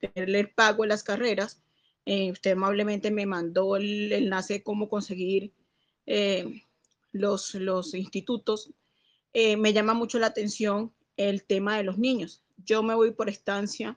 tenerle 0.00 0.40
el 0.40 0.50
pago 0.50 0.84
en 0.84 0.88
las 0.88 1.04
carreras. 1.04 1.62
Eh, 2.06 2.32
usted 2.32 2.52
amablemente 2.52 3.12
me 3.12 3.26
mandó 3.26 3.76
el 3.76 4.12
enlace 4.12 4.54
de 4.54 4.62
cómo 4.62 4.88
conseguir 4.88 5.52
los, 7.12 7.54
los 7.54 7.94
institutos. 7.94 8.70
me 9.32 9.72
llama 9.72 9.94
mucho 9.94 10.18
la 10.18 10.26
atención 10.26 10.92
el 11.16 11.44
tema 11.44 11.76
de 11.76 11.84
los 11.84 11.98
niños. 11.98 12.42
Yo 12.64 12.82
me 12.82 12.94
voy 12.94 13.12
por 13.12 13.28
estancia 13.28 13.96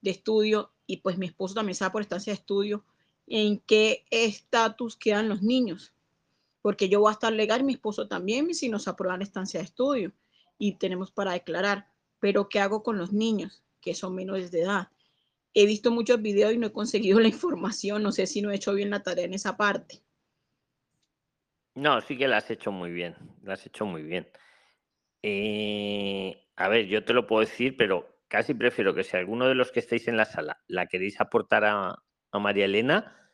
de 0.00 0.10
estudio 0.10 0.72
y 0.86 0.98
pues 0.98 1.18
mi 1.18 1.26
esposo 1.26 1.54
también 1.54 1.76
va 1.82 1.92
por 1.92 2.02
estancia 2.02 2.32
de 2.32 2.38
estudio 2.38 2.84
en 3.26 3.58
qué 3.60 4.04
estatus 4.10 4.96
quedan 4.96 5.28
los 5.28 5.42
niños, 5.42 5.92
porque 6.62 6.88
yo 6.88 7.00
voy 7.00 7.10
a 7.10 7.14
estar 7.14 7.32
legal, 7.32 7.64
mi 7.64 7.74
esposo 7.74 8.08
también, 8.08 8.54
si 8.54 8.68
nos 8.68 8.88
aprueban 8.88 9.22
estancia 9.22 9.60
de 9.60 9.66
estudio 9.66 10.12
y 10.58 10.72
tenemos 10.72 11.10
para 11.10 11.32
declarar, 11.32 11.88
pero 12.20 12.48
¿qué 12.48 12.60
hago 12.60 12.82
con 12.82 12.98
los 12.98 13.12
niños 13.12 13.62
que 13.80 13.94
son 13.94 14.14
menores 14.14 14.50
de 14.50 14.62
edad? 14.62 14.88
He 15.54 15.66
visto 15.66 15.90
muchos 15.90 16.20
videos 16.22 16.52
y 16.52 16.58
no 16.58 16.68
he 16.68 16.72
conseguido 16.72 17.20
la 17.20 17.28
información, 17.28 18.02
no 18.02 18.12
sé 18.12 18.26
si 18.26 18.42
no 18.42 18.50
he 18.50 18.56
hecho 18.56 18.74
bien 18.74 18.90
la 18.90 19.02
tarea 19.02 19.24
en 19.24 19.34
esa 19.34 19.56
parte. 19.56 20.02
No, 21.74 22.00
sí 22.00 22.16
que 22.16 22.26
la 22.26 22.38
has 22.38 22.50
hecho 22.50 22.72
muy 22.72 22.90
bien, 22.90 23.14
la 23.42 23.54
has 23.54 23.66
hecho 23.66 23.84
muy 23.84 24.02
bien. 24.02 24.26
Eh, 25.22 26.48
a 26.56 26.68
ver, 26.68 26.86
yo 26.86 27.04
te 27.04 27.12
lo 27.12 27.26
puedo 27.26 27.40
decir, 27.40 27.76
pero 27.76 28.15
casi 28.28 28.54
prefiero 28.54 28.94
que 28.94 29.04
si 29.04 29.16
alguno 29.16 29.48
de 29.48 29.54
los 29.54 29.72
que 29.72 29.80
estáis 29.80 30.08
en 30.08 30.16
la 30.16 30.24
sala 30.24 30.62
la 30.66 30.86
queréis 30.86 31.20
aportar 31.20 31.64
a, 31.64 32.02
a 32.30 32.38
María 32.38 32.64
Elena, 32.64 33.30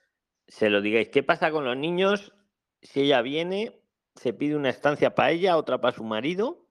se 0.47 0.71
lo 0.71 0.81
digáis. 0.81 1.09
¿Qué 1.09 1.23
pasa 1.23 1.51
con 1.51 1.65
los 1.65 1.77
niños 1.77 2.35
si 2.83 3.03
ella 3.03 3.23
viene, 3.23 3.81
se 4.17 4.33
pide 4.33 4.57
una 4.57 4.69
estancia 4.69 5.15
para 5.15 5.31
ella, 5.31 5.57
otra 5.57 5.81
para 5.81 5.97
su 5.97 6.05
marido, 6.05 6.67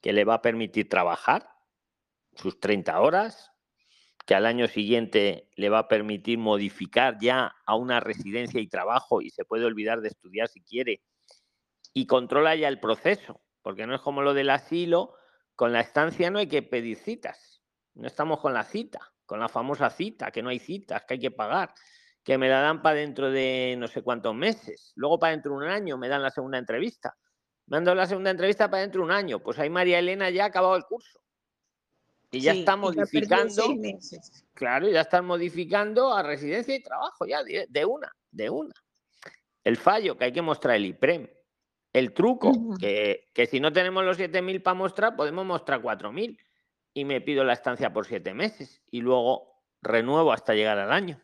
que 0.00 0.12
le 0.12 0.24
va 0.24 0.34
a 0.34 0.42
permitir 0.42 0.88
trabajar 0.88 1.48
sus 2.34 2.60
30 2.60 3.00
horas, 3.00 3.52
que 4.26 4.34
al 4.34 4.46
año 4.46 4.68
siguiente 4.68 5.48
le 5.56 5.70
va 5.70 5.80
a 5.80 5.88
permitir 5.88 6.38
modificar 6.38 7.16
ya 7.20 7.56
a 7.64 7.74
una 7.76 7.98
residencia 7.98 8.60
y 8.60 8.68
trabajo 8.68 9.22
y 9.22 9.30
se 9.30 9.44
puede 9.44 9.64
olvidar 9.64 10.00
de 10.00 10.08
estudiar 10.08 10.48
si 10.48 10.60
quiere 10.60 11.02
y 11.94 12.06
controla 12.06 12.54
ya 12.54 12.68
el 12.68 12.78
proceso, 12.78 13.40
porque 13.62 13.86
no 13.86 13.94
es 13.94 14.02
como 14.02 14.22
lo 14.22 14.34
del 14.34 14.50
asilo, 14.50 15.14
con 15.58 15.72
la 15.72 15.80
estancia 15.80 16.30
no 16.30 16.38
hay 16.38 16.46
que 16.46 16.62
pedir 16.62 16.96
citas, 16.96 17.60
no 17.94 18.06
estamos 18.06 18.38
con 18.38 18.54
la 18.54 18.62
cita 18.62 19.00
con 19.28 19.40
la 19.40 19.48
famosa 19.50 19.90
cita, 19.90 20.30
que 20.30 20.42
no 20.42 20.48
hay 20.48 20.58
citas, 20.58 21.04
que 21.04 21.14
hay 21.14 21.20
que 21.20 21.30
pagar, 21.30 21.74
que 22.24 22.38
me 22.38 22.48
la 22.48 22.62
dan 22.62 22.80
para 22.80 22.96
dentro 22.96 23.30
de 23.30 23.76
no 23.78 23.86
sé 23.86 24.00
cuántos 24.00 24.34
meses, 24.34 24.92
luego 24.96 25.18
para 25.18 25.32
dentro 25.32 25.52
de 25.52 25.58
un 25.58 25.64
año 25.64 25.98
me 25.98 26.08
dan 26.08 26.22
la 26.22 26.30
segunda 26.30 26.56
entrevista. 26.56 27.14
Me 27.66 27.76
han 27.76 27.84
dado 27.84 27.94
la 27.94 28.06
segunda 28.06 28.30
entrevista 28.30 28.70
para 28.70 28.80
dentro 28.80 29.02
de 29.02 29.04
un 29.04 29.10
año, 29.12 29.40
pues 29.40 29.58
ahí 29.58 29.68
María 29.68 29.98
Elena 29.98 30.30
ya 30.30 30.44
ha 30.44 30.46
acabado 30.46 30.74
el 30.76 30.84
curso. 30.84 31.20
Y 32.30 32.40
ya 32.40 32.52
está 32.52 32.74
modificando. 32.76 33.64
Claro, 34.54 34.88
ya 34.88 35.02
están 35.02 35.26
modificando 35.26 36.14
a 36.14 36.22
residencia 36.22 36.74
y 36.74 36.82
trabajo, 36.82 37.26
ya 37.26 37.42
de, 37.44 37.84
una, 37.84 38.10
de 38.30 38.48
una. 38.48 38.74
El 39.62 39.76
fallo 39.76 40.16
que 40.16 40.24
hay 40.24 40.32
que 40.32 40.42
mostrar 40.42 40.76
el 40.76 40.86
IPREM. 40.86 41.28
El 41.92 42.12
truco, 42.12 42.52
que, 42.78 43.30
que 43.34 43.46
si 43.46 43.60
no 43.60 43.72
tenemos 43.72 44.04
los 44.04 44.18
7.000 44.18 44.62
para 44.62 44.74
mostrar, 44.74 45.16
podemos 45.16 45.44
mostrar 45.46 45.80
4.000 45.80 46.38
y 46.94 47.04
me 47.04 47.20
pido 47.20 47.44
la 47.44 47.52
estancia 47.52 47.92
por 47.92 48.06
siete 48.06 48.34
meses 48.34 48.82
y 48.90 49.00
luego 49.00 49.62
renuevo 49.82 50.32
hasta 50.32 50.54
llegar 50.54 50.78
al 50.78 50.92
año. 50.92 51.22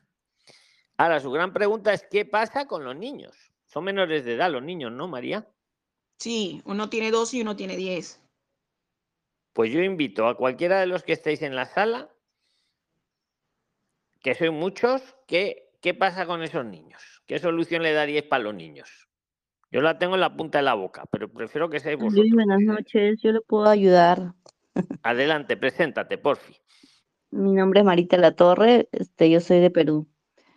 Ahora, 0.97 1.21
su 1.21 1.31
gran 1.31 1.53
pregunta 1.53 1.93
es, 1.93 2.07
¿qué 2.11 2.25
pasa 2.25 2.67
con 2.67 2.85
los 2.85 2.97
niños? 2.97 3.37
Son 3.65 3.85
menores 3.85 4.25
de 4.25 4.35
edad 4.35 4.51
los 4.51 4.63
niños, 4.63 4.93
¿no, 4.93 5.09
María? 5.09 5.49
Sí, 6.19 6.63
uno 6.65 6.89
tiene 6.89 7.11
dos 7.11 7.35
y 7.35 7.43
uno 7.43 7.57
tiene 7.57 7.77
diez. 7.77 8.21
Pues 9.53 9.73
yo 9.73 9.81
invito 9.83 10.29
a 10.29 10.37
cualquiera 10.37 10.81
de 10.81 10.87
los 10.87 11.03
que 11.03 11.13
estéis 11.13 11.43
en 11.43 11.57
la 11.57 11.67
sala, 11.67 12.11
que 14.21 14.35
soy 14.35 14.51
muchos, 14.51 15.17
que, 15.27 15.73
¿qué 15.81 15.95
pasa 15.95 16.27
con 16.27 16.43
esos 16.43 16.65
niños? 16.65 17.23
¿Qué 17.27 17.39
solución 17.39 17.83
le 17.83 17.93
daríais 17.93 18.25
para 18.25 18.45
los 18.45 18.55
niños? 18.55 19.09
Yo 19.75 19.81
la 19.81 19.99
tengo 19.99 20.15
en 20.15 20.21
la 20.21 20.37
punta 20.37 20.59
de 20.59 20.63
la 20.63 20.75
boca, 20.75 21.05
pero 21.11 21.29
prefiero 21.29 21.69
que 21.69 21.81
seáis 21.81 21.99
vosotros. 21.99 22.31
buenas 22.33 22.61
noches, 22.61 23.21
yo 23.21 23.33
le 23.33 23.41
puedo 23.41 23.67
ayudar. 23.67 24.33
Adelante, 25.03 25.57
preséntate, 25.57 26.17
porfi. 26.17 26.55
Mi 27.33 27.55
nombre 27.55 27.81
es 27.81 27.85
Marita 27.85 28.17
La 28.17 28.37
Torre, 28.37 28.89
este, 28.93 29.29
yo 29.31 29.41
soy 29.41 29.59
de 29.59 29.73
Perú. 29.73 30.07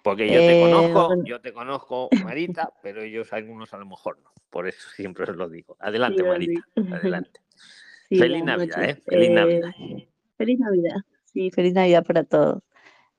Porque 0.03 0.27
yo 0.27 0.39
te 0.39 0.59
eh, 0.59 0.61
conozco, 0.61 1.23
yo 1.25 1.41
te 1.41 1.51
conozco, 1.51 2.09
Marita, 2.31 2.71
pero 2.83 3.01
ellos 3.01 3.33
algunos 3.33 3.73
a 3.73 3.79
lo 3.79 3.87
mejor 3.87 4.19
no. 4.23 4.29
Por 4.51 4.67
eso 4.67 4.87
siempre 4.95 5.23
os 5.23 5.35
lo 5.35 5.49
digo. 5.49 5.77
Adelante, 5.79 6.21
Marita, 6.21 6.61
adelante. 6.93 7.39
feliz 8.09 8.43
Navidad, 8.43 8.83
¿eh? 8.83 9.01
Feliz 9.03 9.31
Navidad. 9.31 9.71
Feliz 10.37 10.59
Navidad, 10.59 10.97
sí, 11.25 11.49
feliz 11.49 11.73
Navidad 11.73 12.05
para 12.05 12.23
todos. 12.23 12.61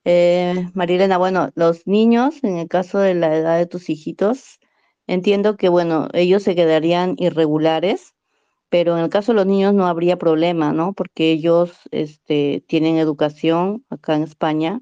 Eh, 0.05 0.55
Marilena, 0.75 1.19
bueno, 1.19 1.51
los 1.57 1.89
niños, 1.89 2.45
en 2.45 2.59
el 2.59 2.69
caso 2.69 3.01
de 3.01 3.15
la 3.15 3.35
edad 3.35 3.59
de 3.59 3.67
tus 3.67 3.91
hijitos, 3.91 4.61
entiendo 5.09 5.57
que, 5.57 5.69
bueno, 5.69 6.09
ellos 6.15 6.45
se 6.45 6.55
quedarían 6.55 7.17
irregulares 7.19 8.15
pero 8.69 8.97
en 8.97 9.05
el 9.05 9.11
caso 9.11 9.33
de 9.33 9.37
los 9.37 9.47
niños 9.47 9.75
no 9.75 9.87
habría 9.87 10.19
problema, 10.19 10.73
¿no? 10.73 10.93
Porque 10.93 11.33
ellos 11.33 11.73
este, 11.91 12.65
tienen 12.69 12.97
educación 12.99 13.85
acá 13.91 14.15
en 14.17 14.23
España 14.23 14.81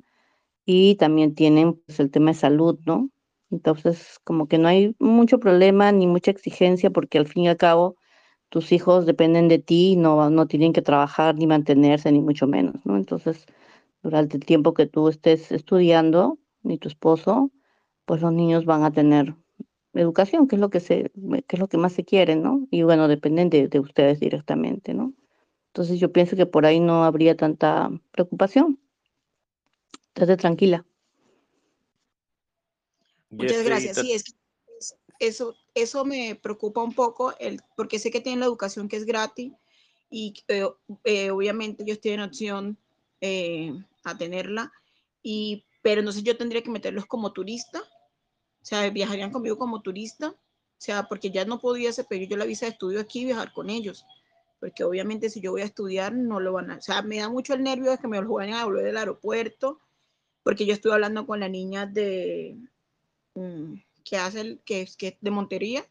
y 0.66 0.97
también 0.97 1.35
tienen 1.35 1.74
pues, 1.87 2.01
el 2.01 2.11
tema 2.11 2.33
de 2.33 2.39
salud, 2.39 2.79
¿no? 2.87 3.11
Entonces, 3.51 4.20
como 4.24 4.49
que 4.49 4.59
no 4.59 4.68
hay 4.68 4.97
mucho 4.99 5.41
problema 5.41 5.93
ni 5.93 6.07
mucha 6.07 6.33
exigencia 6.33 6.91
porque 6.91 7.18
al 7.18 7.29
fin 7.29 7.45
y 7.45 7.49
al 7.49 7.57
cabo 7.57 7.97
tus 8.51 8.72
hijos 8.72 9.07
dependen 9.07 9.49
de 9.49 9.59
ti, 9.61 9.97
no, 9.97 10.31
no 10.31 10.47
tienen 10.49 10.72
que 10.72 10.83
trabajar 10.83 11.37
ni 11.37 11.47
mantenerse, 11.47 12.12
ni 12.12 12.20
mucho 12.20 12.47
menos, 12.47 12.85
¿no? 12.87 12.97
Entonces, 12.97 13.47
durante 14.03 14.37
el 14.37 14.45
tiempo 14.45 14.74
que 14.74 14.87
tú 14.87 15.09
estés 15.09 15.53
estudiando, 15.53 16.39
ni 16.62 16.79
tu 16.79 16.89
esposo, 16.89 17.53
pues 18.05 18.22
los 18.22 18.33
niños 18.33 18.64
van 18.66 18.85
a 18.85 18.93
tener 18.93 19.35
educación, 20.01 20.49
que 20.49 20.57
es 20.57 20.61
lo 20.61 20.71
que 20.71 20.81
se, 20.81 21.11
que 21.47 21.57
es 21.57 21.59
lo 21.59 21.69
que 21.69 21.79
más 21.79 21.93
se 21.93 22.05
quiere, 22.05 22.37
¿no? 22.37 22.67
Y 22.71 22.83
bueno, 22.83 23.09
dependen 23.09 23.51
de, 23.51 23.69
de 23.69 23.81
ustedes 23.81 24.21
directamente, 24.21 24.95
¿no? 24.95 25.13
Entonces 25.69 26.01
yo 26.01 26.11
pienso 26.13 26.37
que 26.37 26.47
por 26.47 26.65
ahí 26.65 26.81
no 26.81 27.05
habría 27.05 27.37
tanta 27.37 27.91
preocupación. 28.11 28.81
Estate 30.15 30.37
tranquila. 30.39 30.87
Muchas 33.29 33.63
gracias. 33.63 33.99
Sí, 33.99 34.13
es, 34.13 34.37
eso, 35.19 35.55
eso 35.75 36.05
me 36.05 36.35
preocupa 36.35 36.83
un 36.83 36.95
poco, 36.95 37.35
el, 37.39 37.61
porque 37.77 37.99
sé 37.99 38.11
que 38.11 38.21
tienen 38.21 38.41
la 38.41 38.47
educación 38.47 38.89
que 38.89 38.97
es 38.97 39.05
gratis 39.05 39.53
y 40.11 40.35
eh, 40.49 40.67
eh, 41.05 41.31
obviamente 41.31 41.83
ellos 41.83 42.01
tienen 42.01 42.21
opción 42.21 42.79
eh, 43.21 43.73
a 44.05 44.17
tenerla, 44.17 44.73
y, 45.23 45.65
pero 45.83 46.01
entonces 46.01 46.23
yo 46.23 46.37
tendría 46.37 46.63
que 46.63 46.71
meterlos 46.71 47.07
como 47.07 47.33
turista 47.33 47.83
sea, 48.67 48.91
viajarían 48.91 49.31
conmigo 49.31 49.57
como 49.57 49.81
turista, 49.81 50.31
o 50.31 50.35
sea, 50.79 51.05
porque 51.05 51.31
ya 51.31 51.45
no 51.45 51.61
podía 51.61 51.91
pedir 52.09 52.29
yo 52.29 52.37
la 52.37 52.45
visa 52.45 52.67
de 52.67 52.73
estudio 52.73 53.01
aquí 53.01 53.21
y 53.21 53.27
viajar 53.27 53.53
con 53.53 53.71
ellos, 53.71 54.05
porque 54.59 54.83
obviamente 54.83 55.31
si 55.31 55.41
yo 55.41 55.53
voy 55.53 55.62
a 55.62 55.67
estudiar 55.67 56.12
no 56.14 56.41
lo 56.41 56.53
van 56.53 56.73
a, 56.73 56.77
o 56.79 56.83
sea, 56.83 57.03
me 57.03 57.19
da 57.19 57.29
mucho 57.29 57.55
el 57.55 57.62
nervio 57.62 57.93
de 57.93 57.99
que 57.99 58.09
me 58.09 58.21
lo 58.21 58.29
vayan 58.29 58.59
a 58.59 58.64
volver 58.64 58.85
del 58.85 58.97
aeropuerto, 58.97 59.79
porque 60.43 60.67
yo 60.67 60.75
estuve 60.75 60.95
hablando 60.95 61.27
con 61.27 61.39
la 61.39 61.49
niña 61.49 61.87
de, 61.87 62.59
mm, 63.35 63.75
que 64.05 64.17
hace, 64.17 64.41
el, 64.41 64.61
que, 64.64 64.83
es, 64.83 64.97
que 64.97 65.17
de 65.21 65.31
Montería, 65.31 65.85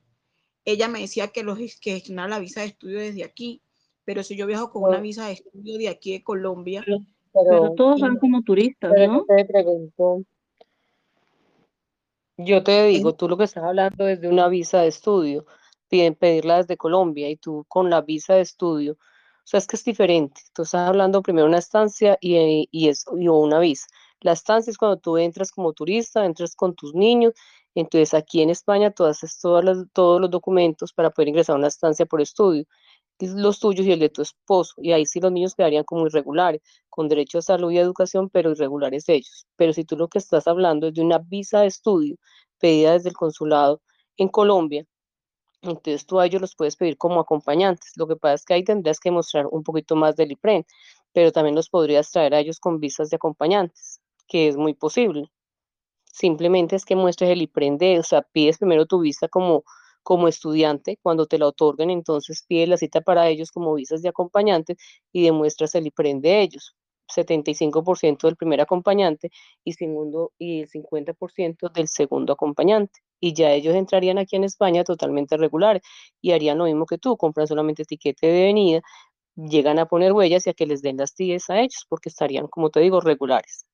ella 0.66 0.90
me 0.90 1.00
decía 1.00 1.30
que, 1.30 1.44
los, 1.44 1.58
que 1.58 1.94
gestionara 1.94 2.28
la 2.28 2.40
visa 2.40 2.60
de 2.60 2.68
estudio 2.68 3.00
desde 3.00 3.24
aquí, 3.24 3.62
pero 4.04 4.22
si 4.22 4.36
yo 4.36 4.48
viajo 4.48 4.70
con 4.70 4.84
una 4.84 5.00
visa 5.00 5.28
de 5.28 5.34
estudio 5.34 5.78
de 5.78 5.88
aquí 5.88 6.12
de 6.12 6.24
Colombia. 6.24 6.84
Pero, 7.34 7.74
todos 7.76 8.02
van 8.02 8.18
como 8.18 8.42
turistas, 8.44 8.92
¿no? 9.08 9.24
Te 9.26 9.46
pregunto, 9.46 10.24
yo 12.38 12.64
te 12.64 12.86
digo, 12.86 13.16
tú 13.16 13.28
lo 13.30 13.38
que 13.38 13.46
estás 13.46 13.64
hablando 13.64 14.08
es 14.08 14.22
de 14.22 14.28
una 14.28 14.48
visa 14.48 14.82
de 14.82 14.88
estudio, 14.88 15.46
piden 15.90 16.16
pedirla 16.16 16.58
desde 16.58 16.78
Colombia 16.78 17.30
y 17.30 17.38
tú 17.38 17.66
con 17.68 17.90
la 17.90 18.02
visa 18.02 18.36
de 18.36 18.42
estudio, 18.42 18.94
o 18.94 19.48
sea, 19.48 19.60
es 19.60 19.68
que 19.68 19.76
es 19.76 19.84
diferente. 19.84 20.42
Tú 20.54 20.64
estás 20.64 20.88
hablando 20.90 21.22
primero 21.22 21.48
una 21.48 21.60
estancia 21.60 22.18
y, 22.20 22.68
y, 22.72 22.90
es, 22.90 23.06
y 23.16 23.28
una 23.28 23.60
visa. 23.60 23.86
La 24.22 24.32
estancia 24.32 24.72
es 24.72 24.78
cuando 24.78 24.98
tú 24.98 25.18
entras 25.18 25.52
como 25.52 25.74
turista, 25.74 26.26
entras 26.26 26.56
con 26.56 26.74
tus 26.76 26.96
niños, 26.96 27.34
entonces 27.76 28.14
aquí 28.16 28.42
en 28.42 28.50
España 28.50 28.90
tú 28.92 29.06
haces 29.06 29.40
todos 29.40 29.64
los, 29.64 29.86
todos 29.94 30.20
los 30.20 30.32
documentos 30.32 30.94
para 30.94 31.12
poder 31.12 31.30
ingresar 31.30 31.56
a 31.56 31.60
una 31.60 31.68
estancia 31.68 32.06
por 32.08 32.22
estudio. 32.22 32.66
Los 33.20 33.60
tuyos 33.60 33.86
y 33.86 33.92
el 33.92 34.00
de 34.00 34.10
tu 34.10 34.22
esposo. 34.22 34.74
Y 34.78 34.92
ahí 34.92 35.06
sí 35.06 35.20
los 35.20 35.32
niños 35.32 35.56
quedarían 35.56 35.84
como 35.84 36.08
irregulares, 36.08 36.62
con 36.90 37.08
derecho 37.08 37.40
a 37.40 37.42
salud 37.42 37.72
y 37.72 37.78
educación, 37.78 38.30
pero 38.30 38.52
irregulares 38.52 39.10
ellos. 39.10 39.48
Pero 39.56 39.74
si 39.74 39.86
tú 39.86 39.98
lo 39.98 40.08
que 40.08 40.20
estás 40.20 40.48
hablando 40.48 40.88
es 40.88 40.94
de 40.94 41.02
una 41.02 41.20
visa 41.20 41.62
de 41.62 41.68
estudio 41.68 42.18
pedida 42.60 42.94
desde 42.94 43.10
el 43.10 43.16
consulado 43.16 43.82
en 44.18 44.30
Colombia, 44.30 44.86
entonces 45.62 46.06
tú 46.06 46.20
a 46.20 46.26
ellos 46.26 46.42
los 46.42 46.56
puedes 46.56 46.76
pedir 46.76 46.98
como 46.98 47.20
acompañantes. 47.20 47.94
Lo 47.96 48.08
que 48.08 48.16
pasa 48.16 48.36
es 48.36 48.46
que 48.46 48.54
ahí 48.54 48.64
tendrías 48.64 49.00
que 49.00 49.12
mostrar 49.12 49.48
un 49.48 49.64
poquito 49.64 49.96
más 49.96 50.16
del 50.16 50.32
IPREN, 50.32 50.66
pero 51.14 51.32
también 51.32 51.56
los 51.56 51.70
podrías 51.70 52.12
traer 52.12 52.36
a 52.36 52.40
ellos 52.40 52.60
con 52.60 52.80
visas 52.80 53.10
de 53.10 53.16
acompañantes, 53.16 54.00
que 54.28 54.48
es 54.48 54.58
muy 54.58 54.74
posible. 54.74 55.32
Simplemente 56.06 56.76
es 56.76 56.86
que 56.86 56.96
muestres 56.96 57.30
el 57.32 57.42
IPREN 57.42 57.78
de, 57.78 58.00
o 58.00 58.04
sea, 58.04 58.22
pides 58.22 58.58
primero 58.58 58.86
tu 58.86 59.00
visa 59.00 59.28
como 59.28 59.64
como 60.06 60.28
estudiante, 60.28 61.00
cuando 61.02 61.26
te 61.26 61.40
la 61.40 61.48
otorguen, 61.48 61.90
entonces 61.90 62.46
pide 62.48 62.68
la 62.68 62.78
cita 62.78 63.02
para 63.02 63.28
ellos 63.28 63.52
como 63.52 63.74
visas 63.74 64.04
de 64.04 64.10
acompañante 64.10 64.78
y 65.12 65.24
demuestras 65.24 65.74
el 65.76 65.88
IPREN 65.88 66.22
de 66.22 66.42
ellos. 66.42 66.76
75% 67.08 68.28
del 68.28 68.36
primer 68.36 68.62
acompañante 68.62 69.32
y, 69.64 69.74
segundo, 69.74 70.32
y 70.38 70.62
el 70.62 70.70
50% 70.70 71.70
del 71.70 71.88
segundo 71.88 72.34
acompañante. 72.34 73.00
Y 73.20 73.34
ya 73.34 73.52
ellos 73.52 73.74
entrarían 73.76 74.20
aquí 74.20 74.36
en 74.36 74.44
España 74.44 74.84
totalmente 74.84 75.38
regulares 75.38 75.82
y 76.22 76.34
harían 76.34 76.60
lo 76.60 76.66
mismo 76.66 76.86
que 76.86 77.00
tú, 77.00 77.18
compran 77.18 77.48
solamente 77.48 77.84
etiquete 77.84 78.28
de 78.28 78.44
venida, 78.46 78.82
llegan 79.36 79.80
a 79.80 79.88
poner 79.88 80.14
huellas 80.14 80.46
y 80.46 80.52
a 80.52 80.54
que 80.54 80.68
les 80.68 80.82
den 80.84 80.98
las 80.98 81.16
TIES 81.16 81.50
a 81.50 81.60
ellos, 81.62 81.86
porque 81.90 82.10
estarían, 82.10 82.48
como 82.48 82.70
te 82.70 82.80
digo, 82.80 83.02
regulares. 83.02 83.66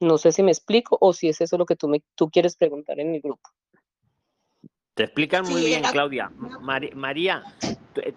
No 0.00 0.16
sé 0.18 0.32
si 0.32 0.42
me 0.42 0.52
explico 0.52 0.96
o 1.00 1.12
si 1.12 1.28
es 1.28 1.40
eso 1.42 1.58
lo 1.58 1.66
que 1.66 1.76
tú, 1.76 1.88
me, 1.88 2.02
tú 2.14 2.30
quieres 2.30 2.56
preguntar 2.56 2.98
en 3.00 3.10
mi 3.12 3.20
grupo. 3.20 3.50
Te 4.94 5.04
explican 5.04 5.44
muy 5.48 5.64
bien, 5.64 5.82
Claudia. 5.90 6.30
María, 6.60 7.42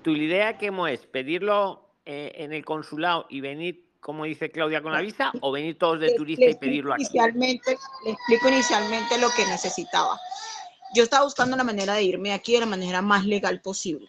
tu, 0.04 0.12
idea 0.12 0.58
qué 0.60 0.72
es 0.92 1.08
pedirlo 1.08 1.90
eh, 2.06 2.34
en 2.36 2.54
el 2.54 2.64
consulado 2.64 3.26
y 3.30 3.42
venir, 3.42 3.90
como 4.00 4.26
dice 4.26 4.52
Claudia, 4.52 4.84
con 4.84 4.92
la 4.92 5.02
visa 5.02 5.32
o 5.42 5.52
venir 5.52 5.78
todos 5.80 6.00
de 6.00 6.14
turista 6.14 6.46
y 6.46 6.56
pedirlo 6.56 6.94
aquí. 6.94 7.04
Inicialmente, 7.04 7.78
le 8.06 8.12
explico 8.12 8.50
inicialmente 8.50 9.18
lo 9.18 9.30
que 9.36 9.46
necesitaba. 9.48 10.20
Yo 10.94 11.04
estaba 11.04 11.26
buscando 11.26 11.58
la 11.58 11.64
manera 11.64 11.96
de 11.96 12.04
irme 12.04 12.32
aquí 12.32 12.54
de 12.54 12.62
la 12.62 12.66
manera 12.68 13.02
más 13.02 13.26
legal 13.26 13.60
posible, 13.62 14.08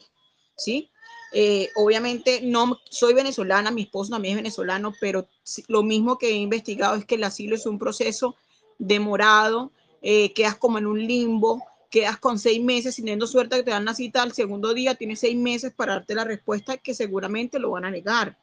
¿sí? 0.55 0.91
Eh, 1.33 1.71
obviamente 1.75 2.41
no 2.43 2.79
soy 2.91 3.15
venezolana, 3.15 3.71
mi 3.71 3.83
esposo 3.83 4.11
también 4.11 4.33
es 4.33 4.43
venezolano, 4.43 4.93
pero 5.01 5.27
lo 5.69 5.83
mismo 5.83 6.19
que 6.19 6.29
he 6.29 6.37
investigado 6.37 6.97
es 6.97 7.05
que 7.05 7.17
el 7.17 7.25
asilo 7.25 7.57
es 7.57 7.67
un 7.67 7.79
proceso 7.79 8.37
demorado, 8.79 9.73
eh, 10.01 10.33
quedas 10.35 10.57
como 10.57 10.79
en 10.79 10.87
un 10.87 11.07
limbo, 11.07 11.63
quedas 11.91 12.19
con 12.19 12.39
seis 12.39 12.63
meses, 12.63 12.97
teniendo 12.97 13.27
suerte 13.27 13.57
que 13.57 13.63
te 13.63 13.71
dan 13.71 13.85
la 13.85 13.95
cita 13.95 14.23
al 14.23 14.33
segundo 14.33 14.75
día, 14.75 14.95
tienes 14.95 15.21
seis 15.21 15.37
meses 15.37 15.73
para 15.75 15.95
darte 15.95 16.15
la 16.15 16.25
respuesta 16.25 16.77
que 16.77 16.95
seguramente 16.95 17.59
lo 17.59 17.71
van 17.71 17.85
a 17.85 17.91
negar. 17.91 18.39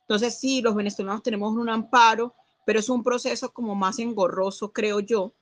Entonces, 0.00 0.38
sí, 0.38 0.62
los 0.62 0.74
venezolanos 0.74 1.22
tenemos 1.22 1.52
un 1.54 1.68
amparo, 1.68 2.34
pero 2.64 2.80
es 2.80 2.88
un 2.88 3.02
proceso 3.02 3.52
como 3.52 3.74
más 3.74 3.98
engorroso, 3.98 4.72
creo 4.72 5.00
yo. 5.00 5.32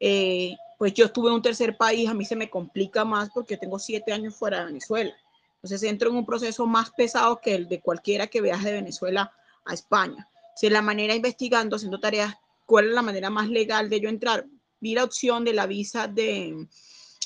Eh, 0.00 0.54
pues 0.78 0.94
yo 0.94 1.04
estuve 1.04 1.28
en 1.28 1.34
un 1.34 1.42
tercer 1.42 1.76
país, 1.76 2.08
a 2.08 2.14
mí 2.14 2.24
se 2.24 2.34
me 2.34 2.50
complica 2.50 3.04
más 3.04 3.30
porque 3.30 3.56
tengo 3.56 3.78
siete 3.78 4.12
años 4.12 4.34
fuera 4.34 4.60
de 4.60 4.66
Venezuela. 4.66 5.14
Entonces 5.56 5.82
entro 5.84 6.10
en 6.10 6.16
un 6.16 6.26
proceso 6.26 6.66
más 6.66 6.90
pesado 6.90 7.40
que 7.40 7.54
el 7.54 7.68
de 7.68 7.80
cualquiera 7.80 8.26
que 8.26 8.40
viaje 8.40 8.68
de 8.68 8.74
Venezuela 8.74 9.32
a 9.64 9.74
España. 9.74 10.28
Si 10.56 10.68
la 10.68 10.82
manera 10.82 11.14
investigando, 11.14 11.76
haciendo 11.76 12.00
tareas, 12.00 12.34
¿cuál 12.66 12.88
es 12.88 12.94
la 12.94 13.02
manera 13.02 13.30
más 13.30 13.48
legal 13.48 13.88
de 13.88 14.00
yo 14.00 14.08
entrar? 14.08 14.44
Vi 14.80 14.94
la 14.94 15.04
opción 15.04 15.44
de 15.44 15.52
la 15.52 15.66
visa 15.66 16.08
de, 16.08 16.66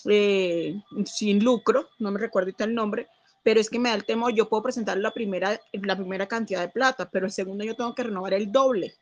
eh, 0.09 0.75
sin 1.05 1.43
lucro, 1.43 1.89
no 1.99 2.11
me 2.11 2.21
recuerdo 2.21 2.53
el 2.59 2.75
nombre, 2.75 3.09
pero 3.43 3.61
es 3.61 3.71
que 3.71 3.79
me 3.79 3.91
da 3.91 3.95
el 3.95 4.05
temor, 4.05 4.35
yo 4.35 4.49
puedo 4.49 4.65
presentar 4.65 4.99
la 4.99 5.13
primera, 5.13 5.61
la 5.73 5.97
primera 5.97 6.27
cantidad 6.27 6.61
de 6.61 6.69
plata, 6.69 7.09
pero 7.11 7.27
el 7.27 7.33
segundo 7.33 7.65
yo 7.65 7.77
tengo 7.77 7.95
que 7.95 8.03
renovar 8.03 8.35
el 8.35 8.51
doble 8.51 8.95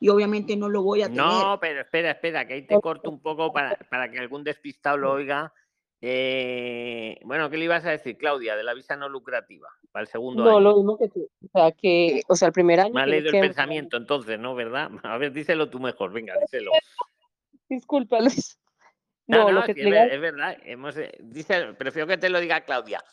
y 0.00 0.08
obviamente 0.08 0.56
no 0.56 0.68
lo 0.68 0.82
voy 0.82 1.02
a 1.02 1.06
tener. 1.06 1.20
No, 1.20 1.58
pero 1.60 1.80
espera, 1.80 2.12
espera, 2.12 2.46
que 2.46 2.54
ahí 2.54 2.62
te 2.66 2.80
corto 2.80 3.10
un 3.10 3.20
poco 3.20 3.52
para, 3.52 3.76
para 3.90 4.10
que 4.10 4.18
algún 4.18 4.44
despistado 4.44 4.96
lo 4.96 5.12
oiga. 5.12 5.52
Eh, 6.00 7.18
bueno, 7.24 7.50
¿qué 7.50 7.56
le 7.56 7.64
ibas 7.64 7.84
a 7.84 7.90
decir, 7.90 8.16
Claudia, 8.16 8.54
de 8.54 8.62
la 8.62 8.74
visa 8.74 8.94
no 8.94 9.08
lucrativa 9.08 9.68
para 9.90 10.02
el 10.02 10.08
segundo 10.08 10.44
año? 10.44 10.52
No, 10.52 10.60
lo 10.60 10.76
mismo 10.76 10.96
que 10.96 11.08
tú. 11.08 11.28
O 11.44 11.48
sea, 11.52 11.72
que, 11.72 12.22
o 12.28 12.36
sea, 12.36 12.48
el 12.48 12.52
primer 12.52 12.78
año. 12.78 12.94
Me 12.94 13.02
ha 13.02 13.06
leído 13.06 13.30
el 13.30 13.40
pensamiento, 13.40 13.96
entonces, 13.96 14.38
¿no? 14.38 14.54
¿Verdad? 14.54 14.90
A 15.02 15.18
ver, 15.18 15.32
díselo 15.32 15.68
tú 15.68 15.80
mejor, 15.80 16.12
venga, 16.12 16.34
díselo. 16.40 16.70
Disculpa, 17.68 18.20
Luis. 18.20 18.58
No, 19.28 19.52
no, 19.52 19.62
es, 19.64 20.20
verdad. 20.20 20.56
Hemos, 20.64 20.96
eh, 20.96 21.12
dice, 21.20 21.74
prefiero 21.74 22.06
que 22.08 22.16
te 22.16 22.30
lo 22.30 22.40
diga 22.40 22.62
Claudia. 22.62 23.04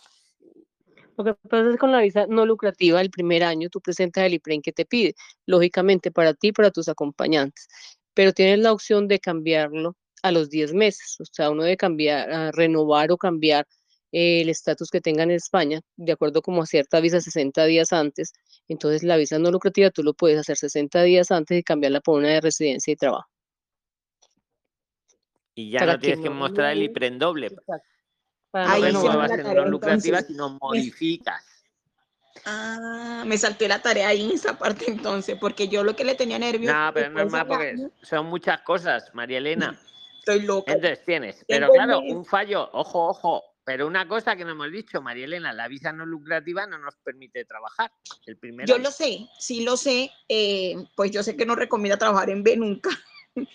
Lo 1.17 1.25
que 1.25 1.33
pasa 1.33 1.65
es 1.65 1.73
que 1.73 1.77
con 1.77 1.91
la 1.91 1.99
visa 1.99 2.25
no 2.27 2.45
lucrativa 2.45 3.01
el 3.01 3.09
primer 3.09 3.43
año 3.43 3.69
tú 3.69 3.81
presentas 3.81 4.23
el 4.23 4.33
IPREN 4.35 4.61
que 4.61 4.71
te 4.71 4.85
pide, 4.85 5.15
lógicamente 5.45 6.11
para 6.11 6.33
ti 6.33 6.47
y 6.47 6.51
para 6.53 6.71
tus 6.71 6.87
acompañantes, 6.87 7.67
pero 8.13 8.33
tienes 8.33 8.59
la 8.59 8.71
opción 8.71 9.07
de 9.07 9.19
cambiarlo 9.19 9.95
a 10.23 10.31
los 10.31 10.49
10 10.49 10.73
meses, 10.73 11.17
o 11.19 11.25
sea, 11.25 11.51
uno 11.51 11.63
debe 11.63 11.77
cambiar, 11.77 12.53
renovar 12.55 13.11
o 13.11 13.17
cambiar 13.17 13.65
eh, 14.11 14.41
el 14.41 14.49
estatus 14.49 14.89
que 14.89 15.01
tengan 15.01 15.29
en 15.29 15.37
España, 15.37 15.81
de 15.97 16.13
acuerdo 16.13 16.41
como 16.41 16.63
a 16.63 16.65
cierta 16.65 16.99
visa 16.99 17.21
60 17.21 17.65
días 17.65 17.93
antes, 17.93 18.33
entonces 18.67 19.03
la 19.03 19.17
visa 19.17 19.37
no 19.39 19.51
lucrativa 19.51 19.91
tú 19.91 20.03
lo 20.03 20.13
puedes 20.13 20.39
hacer 20.39 20.57
60 20.57 21.03
días 21.03 21.31
antes 21.31 21.59
y 21.59 21.63
cambiarla 21.63 22.01
por 22.01 22.19
una 22.19 22.29
de 22.29 22.41
residencia 22.41 22.91
y 22.93 22.95
trabajo. 22.95 23.34
Y 25.55 25.71
ya 25.71 25.85
no 25.85 25.97
tienes 25.97 26.19
que 26.19 26.29
mostrar 26.29 26.73
el 26.73 26.83
IPREN 26.83 27.17
doble. 27.17 27.55
Ahí 28.51 28.93
no 28.93 29.01
nuevas 29.01 29.31
no 29.37 29.65
lucrativas, 29.65 30.27
sino 30.27 30.57
modificas. 30.61 31.43
Ah, 32.45 33.23
me 33.25 33.37
salté 33.37 33.67
la 33.67 33.81
tarea 33.81 34.09
ahí 34.09 34.25
en 34.25 34.31
esa 34.31 34.57
parte 34.57 34.85
entonces, 34.87 35.37
porque 35.39 35.67
yo 35.67 35.83
lo 35.83 35.95
que 35.95 36.03
le 36.03 36.15
tenía 36.15 36.37
nervios. 36.37 36.73
No, 36.73 36.91
pero 36.93 37.09
no 37.09 37.21
es 37.21 37.31
más 37.31 37.45
porque 37.45 37.89
son 38.01 38.27
muchas 38.27 38.61
cosas, 38.61 39.09
María 39.13 39.37
Elena. 39.37 39.79
Estoy 40.19 40.41
loca. 40.41 40.73
Entonces 40.73 41.03
tienes, 41.05 41.45
pero 41.47 41.69
claro, 41.69 41.99
un 41.99 42.25
fallo, 42.25 42.69
ojo, 42.73 43.07
ojo, 43.07 43.43
pero 43.63 43.87
una 43.87 44.07
cosa 44.07 44.35
que 44.35 44.45
no 44.45 44.51
hemos 44.51 44.71
dicho, 44.71 45.01
María 45.01 45.25
Elena, 45.25 45.53
la 45.53 45.67
visa 45.67 45.91
no 45.91 46.05
lucrativa 46.05 46.67
no 46.67 46.77
nos 46.77 46.95
permite 46.97 47.45
trabajar. 47.45 47.91
El 48.25 48.37
primer 48.37 48.67
yo 48.67 48.77
lo 48.77 48.91
sé, 48.91 49.27
sí 49.39 49.63
lo 49.63 49.75
sé, 49.75 50.11
eh, 50.29 50.75
pues 50.95 51.11
yo 51.11 51.23
sé 51.23 51.35
que 51.35 51.45
no 51.45 51.55
recomienda 51.55 51.97
trabajar 51.97 52.29
en 52.29 52.43
B 52.43 52.57
nunca. 52.57 52.89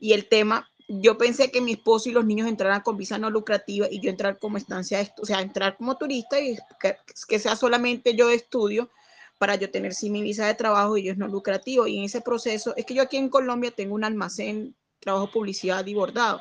y 0.00 0.14
el 0.14 0.28
tema 0.28 0.68
yo 0.88 1.18
pensé 1.18 1.50
que 1.50 1.60
mi 1.60 1.72
esposo 1.72 2.08
y 2.08 2.12
los 2.12 2.24
niños 2.24 2.48
entraran 2.48 2.80
con 2.80 2.96
visa 2.96 3.18
no 3.18 3.30
lucrativa 3.30 3.86
y 3.90 4.00
yo 4.00 4.10
entrar 4.10 4.38
como 4.38 4.56
estancia, 4.56 5.12
o 5.20 5.26
sea, 5.26 5.40
entrar 5.40 5.76
como 5.76 5.96
turista 5.96 6.40
y 6.40 6.56
que, 6.80 7.38
sea 7.38 7.56
solamente 7.56 8.14
yo 8.14 8.28
de 8.28 8.36
estudio 8.36 8.90
para 9.38 9.56
yo 9.56 9.70
tener 9.70 9.94
sí 9.94 10.10
mi 10.10 10.22
visa 10.22 10.46
de 10.46 10.54
trabajo 10.54 10.96
y 10.96 11.02
ellos 11.02 11.16
no 11.16 11.28
lucrativo. 11.28 11.86
Y 11.86 11.98
en 11.98 12.04
ese 12.04 12.20
proceso, 12.20 12.74
es 12.76 12.86
que 12.86 12.94
yo 12.94 13.02
aquí 13.02 13.16
en 13.16 13.28
Colombia 13.28 13.70
tengo 13.70 13.94
un 13.94 14.04
almacén, 14.04 14.74
trabajo 15.00 15.30
publicidad 15.30 15.84
y 15.86 15.94
bordado. 15.94 16.40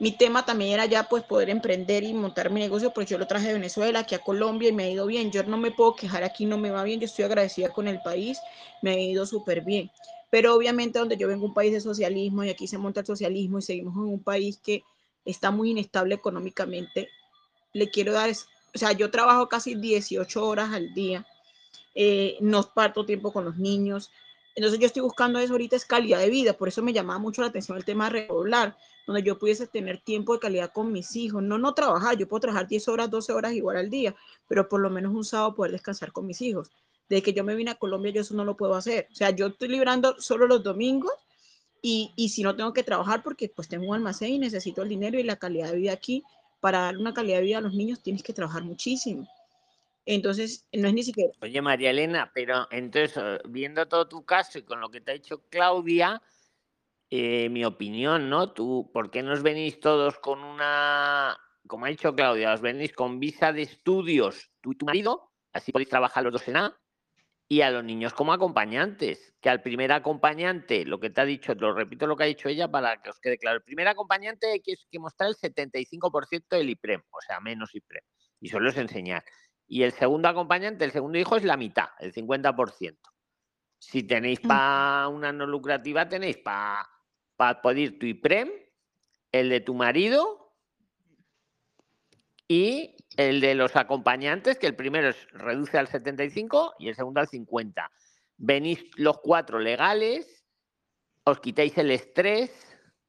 Mi 0.00 0.12
tema 0.12 0.44
también 0.44 0.72
era 0.72 0.86
ya 0.86 1.08
pues 1.08 1.22
poder 1.22 1.50
emprender 1.50 2.02
y 2.02 2.12
montar 2.14 2.50
mi 2.50 2.60
negocio, 2.60 2.92
pues 2.92 3.08
yo 3.08 3.18
lo 3.18 3.26
traje 3.26 3.48
de 3.48 3.54
Venezuela 3.54 4.00
aquí 4.00 4.14
a 4.14 4.18
Colombia 4.18 4.70
y 4.70 4.72
me 4.72 4.84
ha 4.84 4.90
ido 4.90 5.06
bien. 5.06 5.30
Yo 5.30 5.42
no 5.44 5.58
me 5.58 5.70
puedo 5.70 5.94
quejar 5.94 6.24
aquí, 6.24 6.46
no 6.46 6.58
me 6.58 6.70
va 6.70 6.82
bien, 6.82 6.98
yo 7.00 7.06
estoy 7.06 7.24
agradecida 7.24 7.68
con 7.68 7.86
el 7.86 8.00
país, 8.00 8.40
me 8.80 8.92
ha 8.92 8.98
ido 8.98 9.26
súper 9.26 9.60
bien. 9.60 9.90
Pero 10.32 10.54
obviamente 10.54 10.98
donde 10.98 11.18
yo 11.18 11.28
vengo 11.28 11.44
un 11.44 11.52
país 11.52 11.72
de 11.72 11.80
socialismo 11.82 12.42
y 12.42 12.48
aquí 12.48 12.66
se 12.66 12.78
monta 12.78 13.00
el 13.00 13.06
socialismo 13.06 13.58
y 13.58 13.62
seguimos 13.62 13.94
en 13.96 14.14
un 14.14 14.22
país 14.22 14.56
que 14.56 14.82
está 15.26 15.50
muy 15.50 15.72
inestable 15.72 16.14
económicamente, 16.14 17.10
le 17.74 17.90
quiero 17.90 18.14
dar, 18.14 18.30
o 18.30 18.78
sea, 18.78 18.92
yo 18.92 19.10
trabajo 19.10 19.50
casi 19.50 19.74
18 19.74 20.42
horas 20.42 20.72
al 20.72 20.94
día, 20.94 21.26
eh, 21.94 22.38
no 22.40 22.62
parto 22.62 23.04
tiempo 23.04 23.30
con 23.30 23.44
los 23.44 23.58
niños, 23.58 24.10
entonces 24.54 24.80
yo 24.80 24.86
estoy 24.86 25.02
buscando 25.02 25.38
eso 25.38 25.52
ahorita 25.52 25.76
es 25.76 25.84
calidad 25.84 26.20
de 26.20 26.30
vida, 26.30 26.54
por 26.54 26.68
eso 26.68 26.80
me 26.82 26.94
llamaba 26.94 27.18
mucho 27.18 27.42
la 27.42 27.48
atención 27.48 27.76
el 27.76 27.84
tema 27.84 28.06
de 28.06 28.20
redoblar, 28.20 28.74
donde 29.06 29.22
yo 29.22 29.38
pudiese 29.38 29.66
tener 29.66 30.00
tiempo 30.00 30.32
de 30.32 30.40
calidad 30.40 30.72
con 30.72 30.92
mis 30.92 31.14
hijos, 31.14 31.42
no 31.42 31.58
no 31.58 31.74
trabajar, 31.74 32.16
yo 32.16 32.26
puedo 32.26 32.40
trabajar 32.40 32.68
10 32.68 32.88
horas, 32.88 33.10
12 33.10 33.34
horas 33.34 33.52
igual 33.52 33.76
al 33.76 33.90
día, 33.90 34.14
pero 34.48 34.66
por 34.66 34.80
lo 34.80 34.88
menos 34.88 35.12
un 35.12 35.26
sábado 35.26 35.54
poder 35.54 35.72
descansar 35.72 36.10
con 36.10 36.26
mis 36.26 36.40
hijos 36.40 36.70
de 37.16 37.22
que 37.22 37.34
yo 37.34 37.44
me 37.44 37.54
vine 37.54 37.72
a 37.72 37.74
Colombia, 37.74 38.10
yo 38.10 38.22
eso 38.22 38.34
no 38.34 38.44
lo 38.44 38.56
puedo 38.56 38.74
hacer. 38.74 39.06
O 39.12 39.14
sea, 39.14 39.30
yo 39.30 39.48
estoy 39.48 39.68
librando 39.68 40.18
solo 40.18 40.46
los 40.46 40.62
domingos 40.62 41.12
y, 41.82 42.10
y 42.16 42.30
si 42.30 42.42
no 42.42 42.56
tengo 42.56 42.72
que 42.72 42.82
trabajar 42.82 43.22
porque 43.22 43.50
pues 43.50 43.68
tengo 43.68 43.88
un 43.88 43.94
almacén 43.94 44.32
y 44.32 44.38
necesito 44.38 44.82
el 44.82 44.88
dinero 44.88 45.18
y 45.18 45.22
la 45.22 45.36
calidad 45.36 45.70
de 45.70 45.76
vida 45.76 45.92
aquí, 45.92 46.22
para 46.60 46.80
dar 46.80 46.96
una 46.96 47.12
calidad 47.12 47.38
de 47.38 47.44
vida 47.44 47.58
a 47.58 47.60
los 47.60 47.74
niños 47.74 48.02
tienes 48.02 48.22
que 48.22 48.32
trabajar 48.32 48.62
muchísimo. 48.62 49.28
Entonces, 50.06 50.66
no 50.72 50.88
es 50.88 50.94
ni 50.94 51.02
siquiera... 51.02 51.32
Oye, 51.42 51.60
María 51.60 51.90
Elena, 51.90 52.30
pero 52.34 52.66
entonces, 52.70 53.16
eh, 53.22 53.38
viendo 53.48 53.86
todo 53.86 54.08
tu 54.08 54.24
caso 54.24 54.58
y 54.58 54.62
con 54.62 54.80
lo 54.80 54.90
que 54.90 55.00
te 55.00 55.10
ha 55.10 55.14
dicho 55.14 55.42
Claudia, 55.50 56.22
eh, 57.10 57.50
mi 57.50 57.64
opinión, 57.64 58.30
¿no? 58.30 58.52
Tú, 58.52 58.90
¿por 58.92 59.10
qué 59.10 59.22
nos 59.22 59.42
venís 59.42 59.80
todos 59.80 60.18
con 60.18 60.42
una, 60.42 61.36
como 61.66 61.84
ha 61.84 61.90
dicho 61.90 62.14
Claudia, 62.14 62.54
os 62.54 62.62
venís 62.62 62.92
con 62.94 63.20
visa 63.20 63.52
de 63.52 63.62
estudios, 63.62 64.50
tú 64.62 64.72
y 64.72 64.76
tu 64.76 64.86
marido, 64.86 65.30
así 65.52 65.72
podéis 65.72 65.90
trabajar 65.90 66.24
los 66.24 66.32
dos 66.32 66.48
en 66.48 66.56
A, 66.56 66.81
y 67.52 67.60
a 67.60 67.70
los 67.70 67.84
niños 67.84 68.14
como 68.14 68.32
acompañantes, 68.32 69.34
que 69.38 69.50
al 69.50 69.60
primer 69.60 69.92
acompañante, 69.92 70.86
lo 70.86 70.98
que 70.98 71.10
te 71.10 71.20
ha 71.20 71.26
dicho, 71.26 71.54
lo 71.54 71.74
repito 71.74 72.06
lo 72.06 72.16
que 72.16 72.24
ha 72.24 72.26
dicho 72.26 72.48
ella 72.48 72.66
para 72.66 73.02
que 73.02 73.10
os 73.10 73.20
quede 73.20 73.36
claro, 73.36 73.58
el 73.58 73.62
primer 73.62 73.86
acompañante 73.88 74.52
hay 74.52 74.60
que, 74.60 74.72
que 74.90 74.98
mostrar 74.98 75.28
el 75.28 75.36
75% 75.36 76.56
del 76.56 76.70
IPREM, 76.70 77.02
o 77.10 77.20
sea, 77.20 77.40
menos 77.40 77.74
IPREM, 77.74 78.02
y 78.40 78.48
solo 78.48 78.70
es 78.70 78.78
enseñar. 78.78 79.22
Y 79.66 79.82
el 79.82 79.92
segundo 79.92 80.28
acompañante, 80.28 80.86
el 80.86 80.92
segundo 80.92 81.18
hijo, 81.18 81.36
es 81.36 81.44
la 81.44 81.58
mitad, 81.58 81.90
el 81.98 82.14
50%. 82.14 82.96
Si 83.78 84.02
tenéis 84.02 84.40
para 84.40 85.08
una 85.08 85.30
no 85.30 85.44
lucrativa, 85.46 86.08
tenéis 86.08 86.38
para 86.38 86.88
pa 87.36 87.60
pedir 87.60 87.98
tu 87.98 88.06
IPREM, 88.06 88.48
el 89.30 89.50
de 89.50 89.60
tu 89.60 89.74
marido 89.74 90.41
y 92.48 92.96
el 93.16 93.40
de 93.40 93.54
los 93.54 93.76
acompañantes, 93.76 94.58
que 94.58 94.66
el 94.66 94.76
primero 94.76 95.08
es, 95.08 95.28
reduce 95.32 95.78
al 95.78 95.88
75 95.88 96.74
y 96.78 96.88
el 96.88 96.94
segundo 96.94 97.20
al 97.20 97.28
50. 97.28 97.90
Venís 98.36 98.84
los 98.96 99.18
cuatro 99.18 99.58
legales, 99.58 100.44
os 101.24 101.40
quitáis 101.40 101.76
el 101.78 101.90
estrés, 101.90 102.50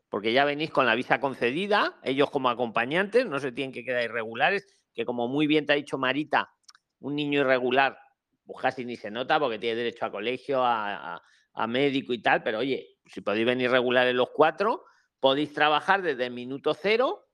porque 0.09 0.31
ya 0.31 0.45
venís 0.45 0.69
con 0.69 0.85
la 0.85 0.95
visa 0.95 1.19
concedida, 1.19 1.99
ellos 2.03 2.29
como 2.29 2.49
acompañantes, 2.49 3.25
no 3.25 3.39
se 3.39 3.51
tienen 3.51 3.73
que 3.73 3.83
quedar 3.83 4.03
irregulares, 4.03 4.67
que 4.93 5.05
como 5.05 5.27
muy 5.27 5.47
bien 5.47 5.65
te 5.65 5.73
ha 5.73 5.75
dicho 5.75 5.97
Marita, 5.97 6.53
un 6.99 7.15
niño 7.15 7.41
irregular, 7.41 7.97
pues 8.45 8.61
casi 8.61 8.85
ni 8.85 8.95
se 8.95 9.09
nota 9.09 9.39
porque 9.39 9.57
tiene 9.57 9.77
derecho 9.77 10.05
a 10.05 10.11
colegio, 10.11 10.61
a, 10.63 11.21
médico 11.67 12.13
y 12.13 12.21
tal, 12.21 12.43
pero 12.43 12.59
oye, 12.59 12.97
si 13.05 13.21
podéis 13.21 13.45
venir 13.45 13.71
regulares 13.71 14.13
los 14.15 14.29
cuatro, 14.31 14.85
podéis 15.19 15.53
trabajar 15.53 16.01
desde 16.01 16.27
el 16.27 16.33
minuto 16.33 16.73
cero 16.73 17.27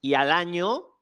y 0.00 0.14
al 0.14 0.30
año 0.30 0.93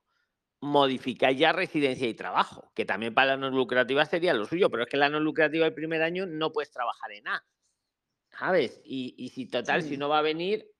modificáis 0.63 1.37
ya 1.37 1.53
residencia 1.53 2.09
y 2.09 2.15
trabajo, 2.15 2.71
que 2.75 2.85
también 2.85 3.13
para 3.13 3.33
la 3.33 3.37
no 3.37 3.51
lucrativa 3.51 4.07
sería 4.07 4.33
lo 4.33 4.45
suyo, 4.45 4.71
pero 4.71 4.85
es 4.85 4.89
que 4.89 4.97
la 4.97 5.09
no 5.09 5.19
lucrativa 5.19 5.67
el 5.67 5.75
primer 5.75 6.03
año 6.03 6.25
no 6.25 6.53
puedes 6.53 6.71
trabajar 6.71 7.11
en 7.11 7.25
nada. 7.25 7.45
¿Sabes? 8.31 8.81
Y, 8.85 9.29
si 9.35 9.47
total, 9.47 9.83
si 9.83 9.97
no 9.97 10.09
va 10.09 10.21
a 10.21 10.23
venir, 10.23 10.71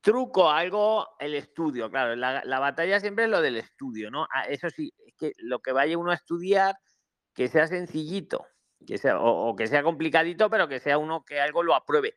truco, 0.00 0.50
algo, 0.50 1.08
el 1.20 1.34
estudio, 1.34 1.88
claro, 1.88 2.16
la, 2.16 2.58
batalla 2.58 2.98
siempre 2.98 3.24
es 3.24 3.30
lo 3.30 3.40
del 3.40 3.56
estudio, 3.56 4.10
¿no? 4.10 4.26
Ah, 4.34 4.42
eso 4.48 4.68
sí, 4.70 4.92
es 5.06 5.14
que 5.14 5.32
lo 5.38 5.60
que 5.60 5.70
vaya 5.70 5.96
uno 5.96 6.10
a 6.10 6.16
estudiar, 6.16 6.74
que 7.32 7.46
sea 7.46 7.68
sencillito, 7.68 8.44
que 8.84 8.98
sea, 8.98 9.20
o, 9.20 9.54
que 9.54 9.68
sea 9.68 9.84
complicadito, 9.84 10.50
pero 10.50 10.66
que 10.66 10.80
sea 10.80 10.98
uno 10.98 11.24
que 11.24 11.40
algo 11.40 11.62
lo 11.62 11.76
apruebe. 11.76 12.16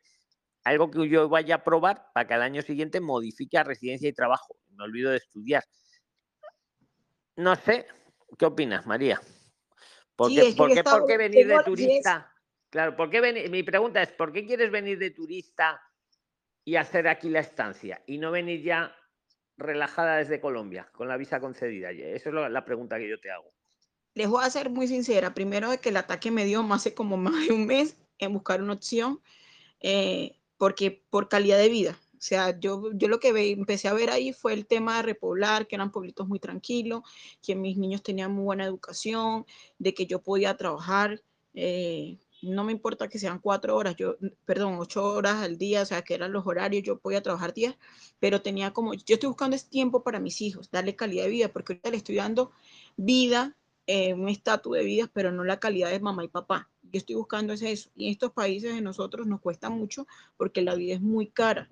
Algo 0.64 0.90
que 0.90 1.08
yo 1.08 1.28
vaya 1.28 1.54
a 1.54 1.64
probar 1.64 2.08
para 2.12 2.26
que 2.26 2.34
al 2.34 2.42
año 2.42 2.62
siguiente 2.62 3.00
modifique 3.00 3.56
a 3.56 3.64
residencia 3.64 4.08
y 4.08 4.12
trabajo. 4.12 4.56
No 4.70 4.84
olvido 4.84 5.10
de 5.10 5.18
estudiar. 5.18 5.64
No 7.40 7.56
sé, 7.56 7.86
¿qué 8.38 8.46
opinas, 8.46 8.86
María? 8.86 9.20
¿Por, 10.16 10.30
qué, 10.30 10.54
¿por 10.56 11.06
qué, 11.06 11.16
venir 11.16 11.46
de 11.46 11.62
turista? 11.64 12.32
Claro, 12.68 12.94
¿por 12.96 13.10
qué 13.10 13.48
mi 13.50 13.62
pregunta 13.62 14.02
es, 14.02 14.12
¿por 14.12 14.32
qué 14.32 14.46
quieres 14.46 14.70
venir 14.70 14.98
de 14.98 15.10
turista 15.10 15.80
y 16.64 16.76
hacer 16.76 17.08
aquí 17.08 17.28
la 17.30 17.40
estancia 17.40 18.02
y 18.06 18.18
no 18.18 18.30
venir 18.30 18.62
ya 18.62 18.94
relajada 19.60 20.16
desde 20.16 20.40
Colombia 20.40 20.88
con 20.92 21.06
la 21.06 21.16
visa 21.16 21.40
concedida. 21.40 21.90
Esa 21.90 22.28
es 22.28 22.34
la 22.34 22.64
pregunta 22.64 22.98
que 22.98 23.08
yo 23.08 23.20
te 23.20 23.30
hago. 23.30 23.52
Les 24.14 24.28
voy 24.28 24.44
a 24.44 24.50
ser 24.50 24.70
muy 24.70 24.88
sincera. 24.88 25.34
Primero 25.34 25.70
de 25.70 25.78
que 25.78 25.90
el 25.90 25.96
ataque 25.96 26.30
me 26.30 26.44
dio 26.44 26.62
más 26.62 26.82
hace 26.82 26.94
como 26.94 27.16
más 27.16 27.46
de 27.46 27.52
un 27.52 27.66
mes 27.66 27.96
en 28.18 28.32
buscar 28.32 28.62
una 28.62 28.74
opción, 28.74 29.20
eh, 29.80 30.38
porque 30.58 31.04
por 31.10 31.28
calidad 31.28 31.58
de 31.58 31.68
vida. 31.68 31.96
O 32.20 32.22
sea, 32.22 32.60
yo, 32.60 32.92
yo 32.92 33.08
lo 33.08 33.18
que 33.18 33.30
empecé 33.52 33.88
a 33.88 33.94
ver 33.94 34.10
ahí 34.10 34.34
fue 34.34 34.52
el 34.52 34.66
tema 34.66 34.96
de 34.98 35.02
repoblar, 35.04 35.66
que 35.66 35.74
eran 35.74 35.90
pueblitos 35.90 36.28
muy 36.28 36.38
tranquilos, 36.38 37.00
que 37.42 37.56
mis 37.56 37.78
niños 37.78 38.02
tenían 38.02 38.30
muy 38.32 38.44
buena 38.44 38.66
educación, 38.66 39.46
de 39.78 39.94
que 39.94 40.04
yo 40.04 40.22
podía 40.22 40.54
trabajar. 40.54 41.22
Eh, 41.54 42.18
no 42.42 42.62
me 42.62 42.72
importa 42.72 43.08
que 43.08 43.18
sean 43.18 43.38
cuatro 43.38 43.74
horas, 43.74 43.96
yo, 43.96 44.16
perdón, 44.44 44.76
ocho 44.78 45.02
horas 45.02 45.36
al 45.36 45.56
día, 45.56 45.80
o 45.80 45.86
sea, 45.86 46.02
que 46.02 46.12
eran 46.12 46.30
los 46.30 46.46
horarios, 46.46 46.82
yo 46.82 46.98
podía 46.98 47.22
trabajar 47.22 47.54
días, 47.54 47.74
pero 48.18 48.42
tenía 48.42 48.74
como, 48.74 48.92
yo 48.92 49.14
estoy 49.14 49.28
buscando 49.28 49.56
ese 49.56 49.70
tiempo 49.70 50.02
para 50.02 50.20
mis 50.20 50.42
hijos, 50.42 50.70
darle 50.70 50.96
calidad 50.96 51.24
de 51.24 51.30
vida, 51.30 51.48
porque 51.48 51.72
ahorita 51.72 51.90
le 51.90 51.96
estoy 51.96 52.16
dando 52.16 52.52
vida, 52.98 53.56
eh, 53.86 54.12
un 54.12 54.28
estatus 54.28 54.76
de 54.76 54.84
vida, 54.84 55.10
pero 55.10 55.32
no 55.32 55.42
la 55.42 55.58
calidad 55.58 55.90
de 55.90 56.00
mamá 56.00 56.22
y 56.22 56.28
papá. 56.28 56.70
Yo 56.82 56.98
estoy 56.98 57.16
buscando 57.16 57.54
es 57.54 57.62
eso. 57.62 57.90
Y 57.96 58.06
en 58.06 58.12
estos 58.12 58.32
países 58.32 58.74
de 58.74 58.82
nosotros 58.82 59.26
nos 59.26 59.40
cuesta 59.40 59.70
mucho 59.70 60.06
porque 60.36 60.60
la 60.62 60.74
vida 60.74 60.94
es 60.94 61.00
muy 61.00 61.28
cara. 61.28 61.68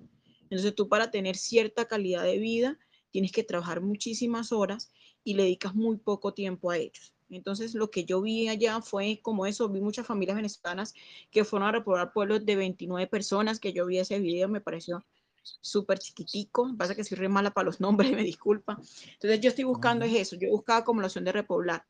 Entonces 0.49 0.75
tú 0.75 0.87
para 0.87 1.11
tener 1.11 1.35
cierta 1.35 1.85
calidad 1.85 2.23
de 2.23 2.39
vida 2.39 2.77
tienes 3.11 3.31
que 3.31 3.43
trabajar 3.43 3.81
muchísimas 3.81 4.51
horas 4.51 4.91
y 5.23 5.33
le 5.33 5.43
dedicas 5.43 5.75
muy 5.75 5.97
poco 5.97 6.33
tiempo 6.33 6.71
a 6.71 6.77
ellos. 6.77 7.13
Entonces, 7.29 7.75
lo 7.75 7.91
que 7.91 8.05
yo 8.05 8.21
vi 8.21 8.47
allá 8.47 8.81
fue 8.81 9.19
como 9.21 9.45
eso, 9.45 9.69
vi 9.69 9.81
muchas 9.81 10.07
familias 10.07 10.35
venezolanas 10.35 10.95
que 11.29 11.43
fueron 11.43 11.67
a 11.67 11.71
repoblar 11.71 12.11
pueblos 12.11 12.45
de 12.45 12.55
29 12.55 13.07
personas, 13.07 13.59
que 13.59 13.71
yo 13.71 13.85
vi 13.85 13.99
ese 13.99 14.19
video, 14.19 14.47
me 14.49 14.61
pareció 14.61 15.05
súper 15.43 15.99
chiquitico, 15.99 16.75
pasa 16.77 16.95
que 16.95 17.03
soy 17.03 17.17
re 17.17 17.29
mala 17.29 17.51
para 17.51 17.65
los 17.65 17.79
nombres, 17.81 18.11
me 18.11 18.23
disculpa. 18.23 18.79
Entonces, 19.13 19.41
yo 19.41 19.49
estoy 19.49 19.65
buscando 19.65 20.05
es 20.05 20.13
eso, 20.15 20.35
yo 20.35 20.49
buscaba 20.49 20.83
como 20.83 21.01
la 21.01 21.07
opción 21.07 21.25
de 21.25 21.31
repoblar. 21.31 21.85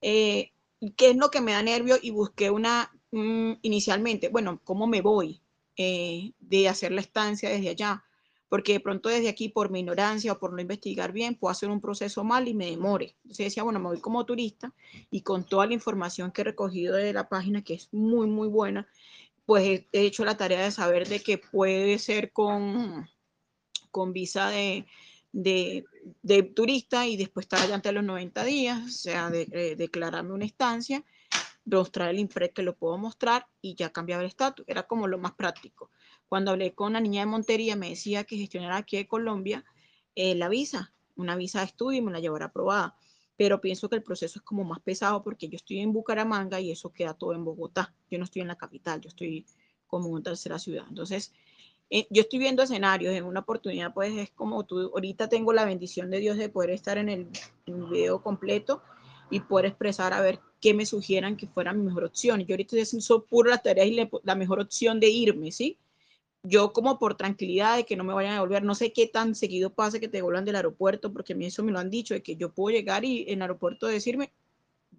Eh, 0.00 0.52
¿Qué 0.96 1.10
es 1.10 1.16
lo 1.16 1.30
que 1.30 1.40
me 1.40 1.52
da 1.52 1.62
nervio? 1.62 1.96
Y 2.00 2.10
busqué 2.10 2.50
una, 2.50 2.90
mm, 3.12 3.52
inicialmente, 3.62 4.28
bueno, 4.28 4.60
¿cómo 4.64 4.86
me 4.86 5.02
voy 5.02 5.40
eh, 5.80 6.32
de 6.40 6.68
hacer 6.68 6.92
la 6.92 7.00
estancia 7.00 7.48
desde 7.48 7.70
allá? 7.70 8.04
porque 8.50 8.72
de 8.72 8.80
pronto 8.80 9.08
desde 9.08 9.28
aquí 9.28 9.48
por 9.48 9.70
mi 9.70 9.78
ignorancia 9.78 10.32
o 10.32 10.38
por 10.40 10.52
no 10.52 10.60
investigar 10.60 11.12
bien 11.12 11.36
puedo 11.36 11.52
hacer 11.52 11.70
un 11.70 11.80
proceso 11.80 12.24
mal 12.24 12.48
y 12.48 12.52
me 12.52 12.66
demore. 12.66 13.14
Entonces 13.22 13.46
decía, 13.46 13.62
bueno, 13.62 13.78
me 13.78 13.86
voy 13.86 14.00
como 14.00 14.26
turista 14.26 14.74
y 15.08 15.22
con 15.22 15.46
toda 15.46 15.68
la 15.68 15.74
información 15.74 16.32
que 16.32 16.40
he 16.40 16.44
recogido 16.44 16.96
de 16.96 17.12
la 17.12 17.28
página, 17.28 17.62
que 17.62 17.74
es 17.74 17.88
muy, 17.92 18.26
muy 18.26 18.48
buena, 18.48 18.88
pues 19.46 19.84
he 19.92 20.02
hecho 20.02 20.24
la 20.24 20.36
tarea 20.36 20.64
de 20.64 20.72
saber 20.72 21.08
de 21.08 21.20
que 21.20 21.38
puede 21.38 21.96
ser 22.00 22.32
con, 22.32 23.08
con 23.92 24.12
visa 24.12 24.50
de, 24.50 24.84
de, 25.30 25.84
de 26.22 26.42
turista 26.42 27.06
y 27.06 27.16
después 27.16 27.44
estar 27.44 27.60
allá 27.60 27.76
ante 27.76 27.92
los 27.92 28.02
90 28.02 28.44
días, 28.44 28.84
o 28.84 28.88
sea, 28.88 29.30
de, 29.30 29.42
eh, 29.52 29.76
declararme 29.76 30.32
una 30.32 30.44
estancia, 30.44 31.04
mostrar 31.78 32.10
el 32.10 32.18
IMPRED 32.18 32.52
que 32.52 32.62
lo 32.62 32.76
puedo 32.76 32.98
mostrar 32.98 33.46
y 33.60 33.74
ya 33.74 33.90
cambiar 33.90 34.20
el 34.20 34.26
estatus. 34.26 34.64
Era 34.68 34.84
como 34.84 35.06
lo 35.06 35.18
más 35.18 35.32
práctico. 35.32 35.90
Cuando 36.28 36.50
hablé 36.52 36.74
con 36.74 36.90
una 36.90 37.00
niña 37.00 37.20
de 37.20 37.26
Montería, 37.26 37.76
me 37.76 37.90
decía 37.90 38.24
que 38.24 38.36
gestionara 38.36 38.76
aquí 38.76 38.96
de 38.96 39.08
Colombia 39.08 39.64
eh, 40.14 40.34
la 40.34 40.48
visa, 40.48 40.92
una 41.16 41.36
visa 41.36 41.60
de 41.60 41.66
estudio 41.66 41.98
y 41.98 42.02
me 42.02 42.12
la 42.12 42.20
llevara 42.20 42.46
aprobada. 42.46 42.96
Pero 43.36 43.60
pienso 43.60 43.88
que 43.88 43.96
el 43.96 44.02
proceso 44.02 44.38
es 44.38 44.44
como 44.44 44.64
más 44.64 44.80
pesado 44.80 45.22
porque 45.22 45.48
yo 45.48 45.56
estoy 45.56 45.80
en 45.80 45.92
Bucaramanga 45.92 46.60
y 46.60 46.70
eso 46.70 46.92
queda 46.92 47.14
todo 47.14 47.32
en 47.32 47.44
Bogotá. 47.44 47.94
Yo 48.10 48.18
no 48.18 48.24
estoy 48.24 48.42
en 48.42 48.48
la 48.48 48.56
capital, 48.56 49.00
yo 49.00 49.08
estoy 49.08 49.46
como 49.86 50.16
en 50.16 50.22
tercera 50.22 50.58
ciudad. 50.58 50.84
Entonces, 50.88 51.32
eh, 51.92 52.06
yo 52.08 52.22
estoy 52.22 52.38
viendo 52.38 52.62
escenarios, 52.62 53.12
en 53.14 53.24
una 53.24 53.40
oportunidad 53.40 53.92
pues 53.92 54.16
es 54.16 54.30
como 54.30 54.64
tú, 54.64 54.92
ahorita 54.94 55.28
tengo 55.28 55.52
la 55.52 55.64
bendición 55.64 56.08
de 56.08 56.20
Dios 56.20 56.36
de 56.36 56.48
poder 56.48 56.70
estar 56.70 56.98
en 56.98 57.08
el, 57.08 57.28
video 57.66 58.22
completo 58.22 58.82
y 59.28 59.40
poder 59.40 59.66
expresar 59.66 60.12
a 60.12 60.20
ver 60.20 60.40
qué 60.60 60.74
me 60.74 60.86
sugieran 60.86 61.36
que 61.36 61.46
fuera 61.46 61.72
mi 61.72 61.82
mejor 61.82 62.04
opción. 62.04 62.40
Yo 62.40 62.54
ahorita 62.54 62.76
estoy 62.76 62.80
haciendo 63.00 63.24
puro 63.26 63.50
las 63.50 63.62
tareas 63.62 63.88
y 63.88 64.08
la 64.22 64.34
mejor 64.34 64.60
opción 64.60 65.00
de 65.00 65.08
irme, 65.08 65.52
¿sí? 65.52 65.78
yo 66.42 66.72
como 66.72 66.98
por 66.98 67.16
tranquilidad 67.16 67.76
de 67.76 67.84
que 67.84 67.96
no 67.96 68.04
me 68.04 68.14
vayan 68.14 68.32
a 68.32 68.34
devolver, 68.36 68.62
no 68.62 68.74
sé 68.74 68.92
qué 68.92 69.06
tan 69.06 69.34
seguido 69.34 69.70
pasa 69.74 70.00
que 70.00 70.08
te 70.08 70.18
devuelvan 70.18 70.44
del 70.44 70.56
aeropuerto, 70.56 71.12
porque 71.12 71.34
a 71.34 71.36
mí 71.36 71.46
eso 71.46 71.62
me 71.62 71.72
lo 71.72 71.78
han 71.78 71.90
dicho, 71.90 72.14
de 72.14 72.22
que 72.22 72.36
yo 72.36 72.52
puedo 72.52 72.74
llegar 72.74 73.04
y 73.04 73.22
en 73.22 73.38
el 73.38 73.42
aeropuerto 73.42 73.86
decirme, 73.86 74.32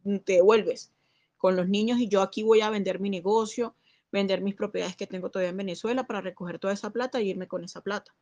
mm, 0.03 0.17
te 0.17 0.33
devuelves 0.33 0.91
con 1.37 1.55
los 1.55 1.67
niños 1.67 1.99
y 1.99 2.07
yo 2.07 2.21
aquí 2.21 2.43
voy 2.43 2.61
a 2.61 2.69
vender 2.69 2.99
mi 2.99 3.09
negocio, 3.09 3.75
vender 4.11 4.41
mis 4.41 4.55
propiedades 4.55 4.95
que 4.95 5.07
tengo 5.07 5.31
todavía 5.31 5.49
en 5.49 5.57
Venezuela 5.57 6.05
para 6.05 6.21
recoger 6.21 6.59
toda 6.59 6.73
esa 6.73 6.91
plata 6.91 7.21
y 7.21 7.29
irme 7.29 7.47
con 7.47 7.63
esa 7.63 7.81
plata. 7.81 8.13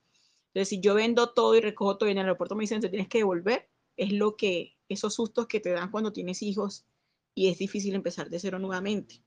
Entonces, 0.48 0.70
si 0.70 0.80
yo 0.80 0.96
vendo 0.96 1.32
todo 1.32 1.56
y 1.56 1.62
recojo 1.62 1.98
todo 1.98 2.10
y 2.10 2.14
en 2.14 2.20
el 2.20 2.26
aeropuerto 2.26 2.56
me 2.56 2.62
dicen, 2.62 2.82
te 2.82 2.90
tienes 2.90 3.10
que 3.10 3.20
devolver, 3.20 3.68
es 3.98 4.14
lo 4.14 4.36
que, 4.38 4.78
esos 4.88 5.14
sustos 5.14 5.48
que 5.48 5.60
te 5.60 5.72
dan 5.72 5.92
cuando 5.92 6.14
tienes 6.14 6.42
hijos 6.42 6.86
y 7.40 7.48
es 7.48 7.58
difícil 7.58 7.96
empezar 7.96 8.30
de 8.30 8.38
cero 8.38 8.60
nuevamente. 8.60 9.24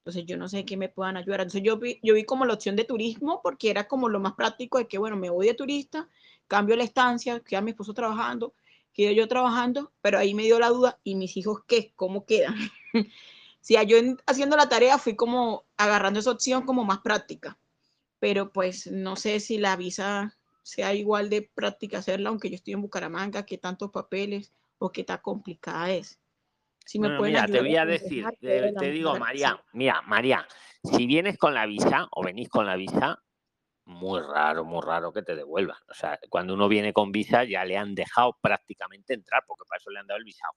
Entonces 0.00 0.26
yo 0.26 0.36
no 0.36 0.50
sé 0.50 0.66
qué 0.66 0.76
me 0.76 0.90
puedan 0.90 1.16
ayudar. 1.16 1.40
Entonces 1.40 1.62
yo 1.62 1.78
vi, 1.78 1.98
yo 2.02 2.12
vi 2.12 2.24
como 2.24 2.44
la 2.44 2.52
opción 2.52 2.76
de 2.76 2.84
turismo 2.84 3.40
porque 3.42 3.70
era 3.70 3.88
como 3.88 4.10
lo 4.10 4.20
más 4.20 4.34
práctico 4.34 4.76
de 4.76 4.86
que, 4.86 4.98
bueno, 4.98 5.16
me 5.16 5.30
voy 5.30 5.46
de 5.46 5.54
turista, 5.54 6.10
cambio 6.46 6.76
la 6.76 6.84
estancia, 6.84 7.40
queda 7.40 7.62
mi 7.62 7.70
esposo 7.70 7.94
trabajando, 7.94 8.52
quedo 8.92 9.12
yo 9.12 9.26
trabajando, 9.28 9.90
pero 10.02 10.18
ahí 10.18 10.34
me 10.34 10.42
dio 10.42 10.58
la 10.58 10.68
duda, 10.68 11.00
¿y 11.04 11.14
mis 11.14 11.38
hijos 11.38 11.60
qué? 11.66 11.94
¿Cómo 11.96 12.26
quedan? 12.26 12.54
si 13.62 13.76
yo 13.86 13.96
haciendo 14.26 14.54
la 14.58 14.68
tarea 14.68 14.98
fui 14.98 15.16
como 15.16 15.64
agarrando 15.78 16.20
esa 16.20 16.32
opción 16.32 16.66
como 16.66 16.84
más 16.84 16.98
práctica, 16.98 17.58
pero 18.18 18.52
pues 18.52 18.88
no 18.88 19.16
sé 19.16 19.40
si 19.40 19.56
la 19.56 19.74
visa 19.74 20.36
sea 20.62 20.92
igual 20.92 21.30
de 21.30 21.50
práctica 21.54 21.96
hacerla, 22.00 22.28
aunque 22.28 22.50
yo 22.50 22.56
estoy 22.56 22.74
en 22.74 22.82
Bucaramanga, 22.82 23.46
qué 23.46 23.56
tantos 23.56 23.90
papeles 23.90 24.52
o 24.76 24.92
qué 24.92 25.02
tan 25.02 25.20
complicada 25.22 25.90
es 25.92 26.18
mira, 26.94 27.46
te 27.46 27.60
voy 27.60 27.76
a 27.76 27.84
decir, 27.84 28.24
te, 28.40 28.90
digo, 28.90 29.18
María, 29.18 29.62
mira, 29.72 30.00
María, 30.02 30.46
si 30.82 31.06
vienes 31.06 31.36
con 31.36 31.54
la 31.54 31.66
visa 31.66 32.08
o 32.12 32.22
venís 32.22 32.48
con 32.48 32.66
la 32.66 32.76
visa, 32.76 33.22
muy 33.84 34.20
raro, 34.20 34.64
muy 34.64 34.80
raro 34.82 35.12
que 35.12 35.22
te 35.22 35.34
devuelvan. 35.34 35.78
O 35.88 35.94
sea, 35.94 36.18
cuando 36.28 36.54
uno 36.54 36.68
viene 36.68 36.92
con 36.92 37.10
visa 37.10 37.44
ya 37.44 37.64
le 37.64 37.76
han 37.76 37.94
dejado 37.94 38.36
prácticamente 38.40 39.14
entrar, 39.14 39.42
porque 39.46 39.64
para 39.68 39.78
eso 39.78 39.90
le 39.90 39.98
han 39.98 40.06
dado 40.06 40.18
el 40.18 40.24
visado. 40.24 40.52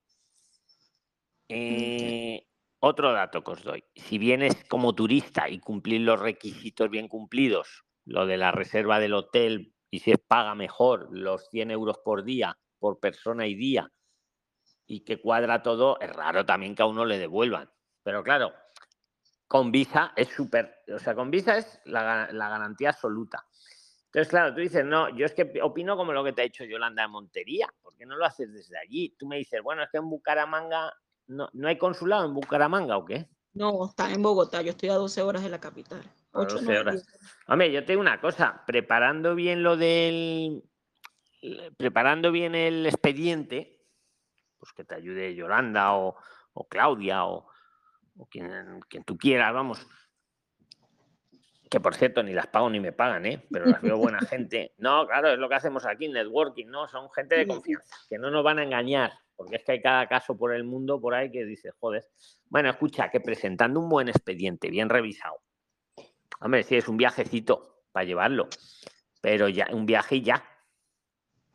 Eh, 1.49 2.45
otro 2.79 3.11
dato 3.13 3.43
que 3.43 3.51
os 3.51 3.63
doy. 3.63 3.83
Si 3.95 4.17
vienes 4.17 4.63
como 4.65 4.95
turista 4.95 5.49
y 5.49 5.59
cumplir 5.59 6.01
los 6.01 6.19
requisitos 6.19 6.89
bien 6.89 7.07
cumplidos, 7.07 7.83
lo 8.05 8.25
de 8.25 8.37
la 8.37 8.51
reserva 8.51 8.99
del 8.99 9.13
hotel 9.13 9.73
y 9.89 9.99
si 9.99 10.11
es 10.11 10.19
paga 10.19 10.55
mejor, 10.55 11.09
los 11.11 11.47
100 11.49 11.71
euros 11.71 11.97
por 12.03 12.23
día, 12.23 12.57
por 12.79 12.99
persona 12.99 13.45
y 13.47 13.55
día, 13.55 13.91
y 14.91 15.05
que 15.05 15.21
cuadra 15.21 15.63
todo, 15.63 15.97
es 16.01 16.11
raro 16.11 16.45
también 16.45 16.75
que 16.75 16.81
a 16.81 16.85
uno 16.85 17.05
le 17.05 17.17
devuelvan. 17.17 17.71
Pero 18.03 18.21
claro, 18.23 18.51
con 19.47 19.71
visa 19.71 20.11
es 20.17 20.27
súper, 20.27 20.83
o 20.93 20.99
sea, 20.99 21.15
con 21.15 21.31
visa 21.31 21.57
es 21.57 21.79
la, 21.85 22.27
la, 22.29 22.49
garantía 22.49 22.89
absoluta. 22.89 23.47
Entonces, 24.07 24.27
claro, 24.27 24.53
tú 24.53 24.59
dices, 24.59 24.83
no, 24.83 25.07
yo 25.15 25.25
es 25.25 25.33
que 25.33 25.61
opino 25.63 25.95
como 25.95 26.11
lo 26.11 26.25
que 26.25 26.33
te 26.33 26.41
ha 26.41 26.43
dicho 26.43 26.65
Yolanda 26.65 27.03
de 27.03 27.07
Montería, 27.07 27.73
¿por 27.81 27.95
qué 27.95 28.05
no 28.05 28.17
lo 28.17 28.25
haces 28.25 28.51
desde 28.51 28.77
allí? 28.77 29.15
Tú 29.17 29.27
me 29.27 29.37
dices, 29.37 29.61
bueno, 29.63 29.81
es 29.81 29.89
que 29.89 29.97
en 29.97 30.09
Bucaramanga, 30.09 30.93
¿no, 31.27 31.47
¿no 31.53 31.69
hay 31.69 31.77
consulado 31.77 32.25
en 32.25 32.33
Bucaramanga 32.33 32.97
o 32.97 33.05
qué? 33.05 33.29
No, 33.53 33.85
está 33.85 34.11
en 34.11 34.21
Bogotá, 34.21 34.61
yo 34.61 34.71
estoy 34.71 34.89
a 34.89 34.95
12 34.95 35.21
horas 35.21 35.41
de 35.41 35.49
la 35.49 35.61
capital. 35.61 36.03
8, 36.33 36.55
12 36.55 36.79
horas. 36.79 37.07
Hombre, 37.47 37.71
yo 37.71 37.85
tengo 37.85 38.01
una 38.01 38.19
cosa, 38.19 38.63
preparando 38.67 39.35
bien 39.35 39.63
lo 39.63 39.77
del, 39.77 40.65
preparando 41.77 42.33
bien 42.33 42.55
el 42.55 42.85
expediente, 42.85 43.80
pues 44.61 44.73
que 44.73 44.83
te 44.83 44.93
ayude 44.93 45.33
Yolanda 45.33 45.95
o, 45.95 46.15
o 46.53 46.67
Claudia 46.67 47.25
o, 47.25 47.47
o 48.17 48.25
quien, 48.27 48.79
quien, 48.87 49.03
tú 49.03 49.17
quieras, 49.17 49.51
vamos. 49.53 49.87
Que 51.67 51.79
por 51.79 51.95
cierto, 51.95 52.21
ni 52.21 52.31
las 52.33 52.45
pago 52.47 52.69
ni 52.69 52.79
me 52.79 52.91
pagan, 52.91 53.25
¿eh? 53.25 53.43
pero 53.49 53.65
las 53.65 53.81
veo 53.81 53.97
buena 53.97 54.19
gente. 54.19 54.75
No, 54.77 55.07
claro, 55.07 55.29
es 55.29 55.39
lo 55.39 55.49
que 55.49 55.55
hacemos 55.55 55.85
aquí, 55.87 56.07
networking, 56.09 56.67
¿no? 56.67 56.87
Son 56.87 57.09
gente 57.09 57.35
de 57.35 57.47
confianza, 57.47 57.95
que 58.07 58.19
no 58.19 58.29
nos 58.29 58.43
van 58.43 58.59
a 58.59 58.63
engañar, 58.63 59.13
porque 59.35 59.55
es 59.55 59.63
que 59.63 59.71
hay 59.71 59.81
cada 59.81 60.07
caso 60.07 60.37
por 60.37 60.53
el 60.53 60.63
mundo 60.63 61.01
por 61.01 61.15
ahí 61.15 61.31
que 61.31 61.43
dice, 61.43 61.71
joder. 61.79 62.05
Bueno, 62.45 62.69
escucha, 62.69 63.09
que 63.09 63.19
presentando 63.19 63.79
un 63.79 63.89
buen 63.89 64.09
expediente, 64.09 64.69
bien 64.69 64.89
revisado. 64.89 65.41
Hombre, 66.39 66.61
sí, 66.63 66.75
es 66.75 66.87
un 66.87 66.97
viajecito 66.97 67.85
para 67.91 68.03
llevarlo, 68.03 68.47
pero 69.21 69.47
ya, 69.49 69.67
un 69.71 69.87
viaje 69.87 70.17
y 70.17 70.21
ya. 70.21 70.50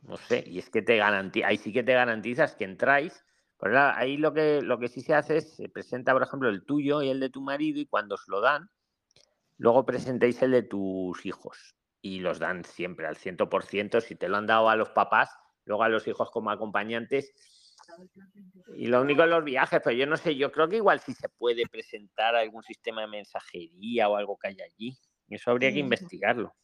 No 0.07 0.17
sé, 0.17 0.45
y 0.47 0.59
es 0.59 0.71
que 0.71 0.83
te 0.83 0.97
garantiza, 0.97 1.49
ahí 1.49 1.57
sí 1.57 1.73
que 1.73 1.83
te 1.83 1.93
garantizas 1.93 2.55
que 2.55 2.65
entráis 2.65 3.25
pues 3.59 3.75
ahí 3.75 4.17
lo 4.17 4.35
que, 4.35 4.61
lo 4.61 4.79
que 4.79 4.89
sí 4.89 5.01
se 5.01 5.15
hace 5.15 5.39
es, 5.39 5.57
se 5.57 5.69
presenta, 5.69 6.13
por 6.13 6.23
ejemplo, 6.23 6.49
el 6.49 6.65
tuyo 6.65 7.03
y 7.03 7.09
el 7.09 7.21
de 7.21 7.31
tu 7.31 7.41
marido 7.41 7.81
y 7.81 7.87
cuando 7.87 8.17
os 8.17 8.29
lo 8.29 8.41
dan, 8.41 8.71
luego 9.57 9.87
presentéis 9.87 10.43
el 10.43 10.51
de 10.51 10.63
tus 10.63 11.25
hijos 11.25 11.75
y 12.03 12.21
los 12.21 12.39
dan 12.39 12.65
siempre 12.65 13.07
al 13.07 13.17
100%. 13.17 14.01
Si 14.03 14.15
te 14.15 14.29
lo 14.29 14.37
han 14.37 14.47
dado 14.47 14.69
a 14.69 14.77
los 14.77 14.91
papás, 14.91 15.31
luego 15.65 15.83
a 15.83 15.89
los 15.89 16.07
hijos 16.07 16.31
como 16.31 16.51
acompañantes. 16.51 17.33
Y 18.77 18.89
lo 18.89 19.01
único 19.01 19.23
en 19.23 19.31
los 19.31 19.45
viajes, 19.45 19.81
pero 19.83 19.97
yo 19.97 20.07
no 20.07 20.17
sé, 20.17 20.37
yo 20.37 20.53
creo 20.53 20.69
que 20.69 20.77
igual 20.77 21.01
sí 21.01 21.15
se 21.15 21.29
puede 21.31 21.67
presentar 21.67 22.37
algún 22.37 22.63
sistema 22.63 23.03
de 23.03 23.07
mensajería 23.07 24.09
o 24.09 24.17
algo 24.17 24.37
que 24.37 24.49
haya 24.49 24.65
allí. 24.65 24.99
Eso 25.29 25.51
habría 25.51 25.73
que 25.73 25.79
investigarlo. 25.79 26.55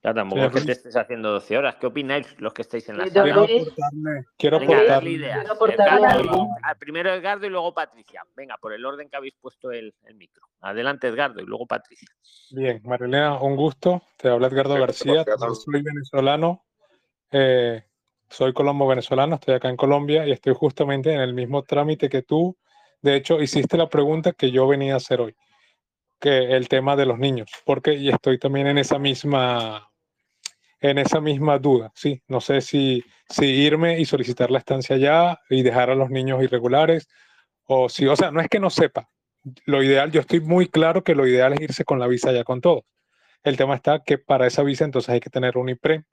Claro, 0.00 0.14
tampoco 0.14 0.42
es 0.42 0.52
que 0.52 0.60
te 0.60 0.72
estés 0.72 0.96
haciendo 0.96 1.32
12 1.32 1.58
horas. 1.58 1.76
¿Qué 1.76 1.86
opináis 1.86 2.38
los 2.38 2.52
que 2.52 2.62
estáis 2.62 2.88
en 2.88 2.98
la 2.98 3.08
sala? 3.08 3.24
Quiero 3.24 3.42
aportarle. 3.42 4.26
Quiero 4.36 4.56
aportarle. 4.58 5.16
Quiero 5.18 5.52
aportarle 5.52 6.30
primero 6.78 7.12
Edgardo 7.12 7.46
y 7.46 7.50
luego 7.50 7.74
Patricia. 7.74 8.22
Venga, 8.36 8.56
por 8.58 8.72
el 8.72 8.84
orden 8.86 9.08
que 9.08 9.16
habéis 9.16 9.34
puesto 9.40 9.72
el, 9.72 9.92
el, 10.04 10.14
micro. 10.14 10.46
Adelante, 10.60 11.08
Edgardo, 11.08 11.40
y 11.40 11.46
luego 11.46 11.66
Patricia. 11.66 12.08
Bien, 12.50 12.80
Marilena, 12.84 13.40
un 13.40 13.56
gusto. 13.56 14.02
Te 14.16 14.28
habla 14.28 14.46
Edgardo 14.46 14.74
García. 14.74 15.24
Soy 15.24 15.82
venezolano. 15.82 16.64
Eh, 17.32 17.82
soy 18.28 18.52
colombo 18.52 18.86
venezolano. 18.86 19.34
Estoy 19.34 19.56
acá 19.56 19.68
en 19.68 19.76
Colombia 19.76 20.24
y 20.26 20.30
estoy 20.30 20.54
justamente 20.54 21.12
en 21.12 21.20
el 21.20 21.34
mismo 21.34 21.64
trámite 21.64 22.08
que 22.08 22.22
tú. 22.22 22.56
De 23.02 23.16
hecho, 23.16 23.40
hiciste 23.40 23.76
la 23.76 23.88
pregunta 23.88 24.32
que 24.32 24.52
yo 24.52 24.68
venía 24.68 24.94
a 24.94 24.98
hacer 24.98 25.20
hoy 25.20 25.34
que 26.20 26.56
el 26.56 26.68
tema 26.68 26.96
de 26.96 27.06
los 27.06 27.18
niños, 27.18 27.50
porque 27.64 27.94
y 27.94 28.08
estoy 28.08 28.38
también 28.38 28.66
en 28.66 28.78
esa 28.78 28.98
misma 28.98 29.88
en 30.80 30.98
esa 30.98 31.20
misma 31.20 31.58
duda, 31.58 31.90
sí, 31.94 32.22
no 32.28 32.40
sé 32.40 32.60
si, 32.60 33.04
si 33.28 33.46
irme 33.46 33.98
y 33.98 34.04
solicitar 34.04 34.50
la 34.50 34.58
estancia 34.58 34.96
ya 34.96 35.40
y 35.50 35.62
dejar 35.62 35.90
a 35.90 35.96
los 35.96 36.08
niños 36.08 36.42
irregulares 36.42 37.08
o 37.64 37.88
si, 37.88 38.06
o 38.06 38.14
sea, 38.14 38.30
no 38.30 38.40
es 38.40 38.48
que 38.48 38.60
no 38.60 38.70
sepa, 38.70 39.08
lo 39.64 39.82
ideal, 39.82 40.10
yo 40.10 40.20
estoy 40.20 40.40
muy 40.40 40.68
claro 40.68 41.02
que 41.02 41.14
lo 41.14 41.26
ideal 41.26 41.52
es 41.54 41.60
irse 41.60 41.84
con 41.84 41.98
la 41.98 42.06
visa 42.06 42.32
ya 42.32 42.44
con 42.44 42.60
todos. 42.60 42.84
El 43.42 43.56
tema 43.56 43.74
está 43.74 44.02
que 44.04 44.18
para 44.18 44.46
esa 44.46 44.62
visa 44.62 44.84
entonces 44.84 45.10
hay 45.10 45.20
que 45.20 45.30
tener 45.30 45.56
un 45.58 45.68
IPREM. 45.68 46.04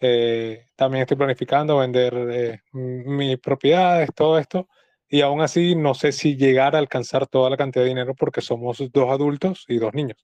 Eh, 0.00 0.66
también 0.76 1.02
estoy 1.02 1.16
planificando 1.16 1.78
vender 1.78 2.14
eh, 2.30 2.60
mis 2.72 3.38
propiedades, 3.38 4.10
todo 4.14 4.38
esto, 4.38 4.68
y 5.08 5.20
aún 5.20 5.40
así 5.40 5.76
no 5.76 5.94
sé 5.94 6.12
si 6.12 6.36
llegar 6.36 6.74
a 6.74 6.78
alcanzar 6.78 7.26
toda 7.26 7.50
la 7.50 7.56
cantidad 7.56 7.84
de 7.84 7.90
dinero 7.90 8.14
porque 8.14 8.40
somos 8.40 8.82
dos 8.92 9.10
adultos 9.10 9.64
y 9.68 9.78
dos 9.78 9.94
niños. 9.94 10.18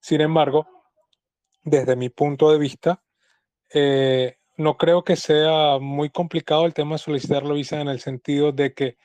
Sin 0.00 0.20
embargo, 0.20 0.66
desde 1.62 1.96
mi 1.96 2.10
punto 2.10 2.50
de 2.50 2.58
vista, 2.58 3.02
eh, 3.72 4.36
no 4.56 4.76
creo 4.76 5.02
que 5.02 5.16
sea 5.16 5.78
muy 5.80 6.10
complicado 6.10 6.66
el 6.66 6.74
tema 6.74 6.96
de 6.96 6.98
solicitar 6.98 7.44
la 7.44 7.54
visa 7.54 7.80
en 7.80 7.88
el 7.88 8.00
sentido 8.00 8.52
de 8.52 8.74
que 8.74 8.96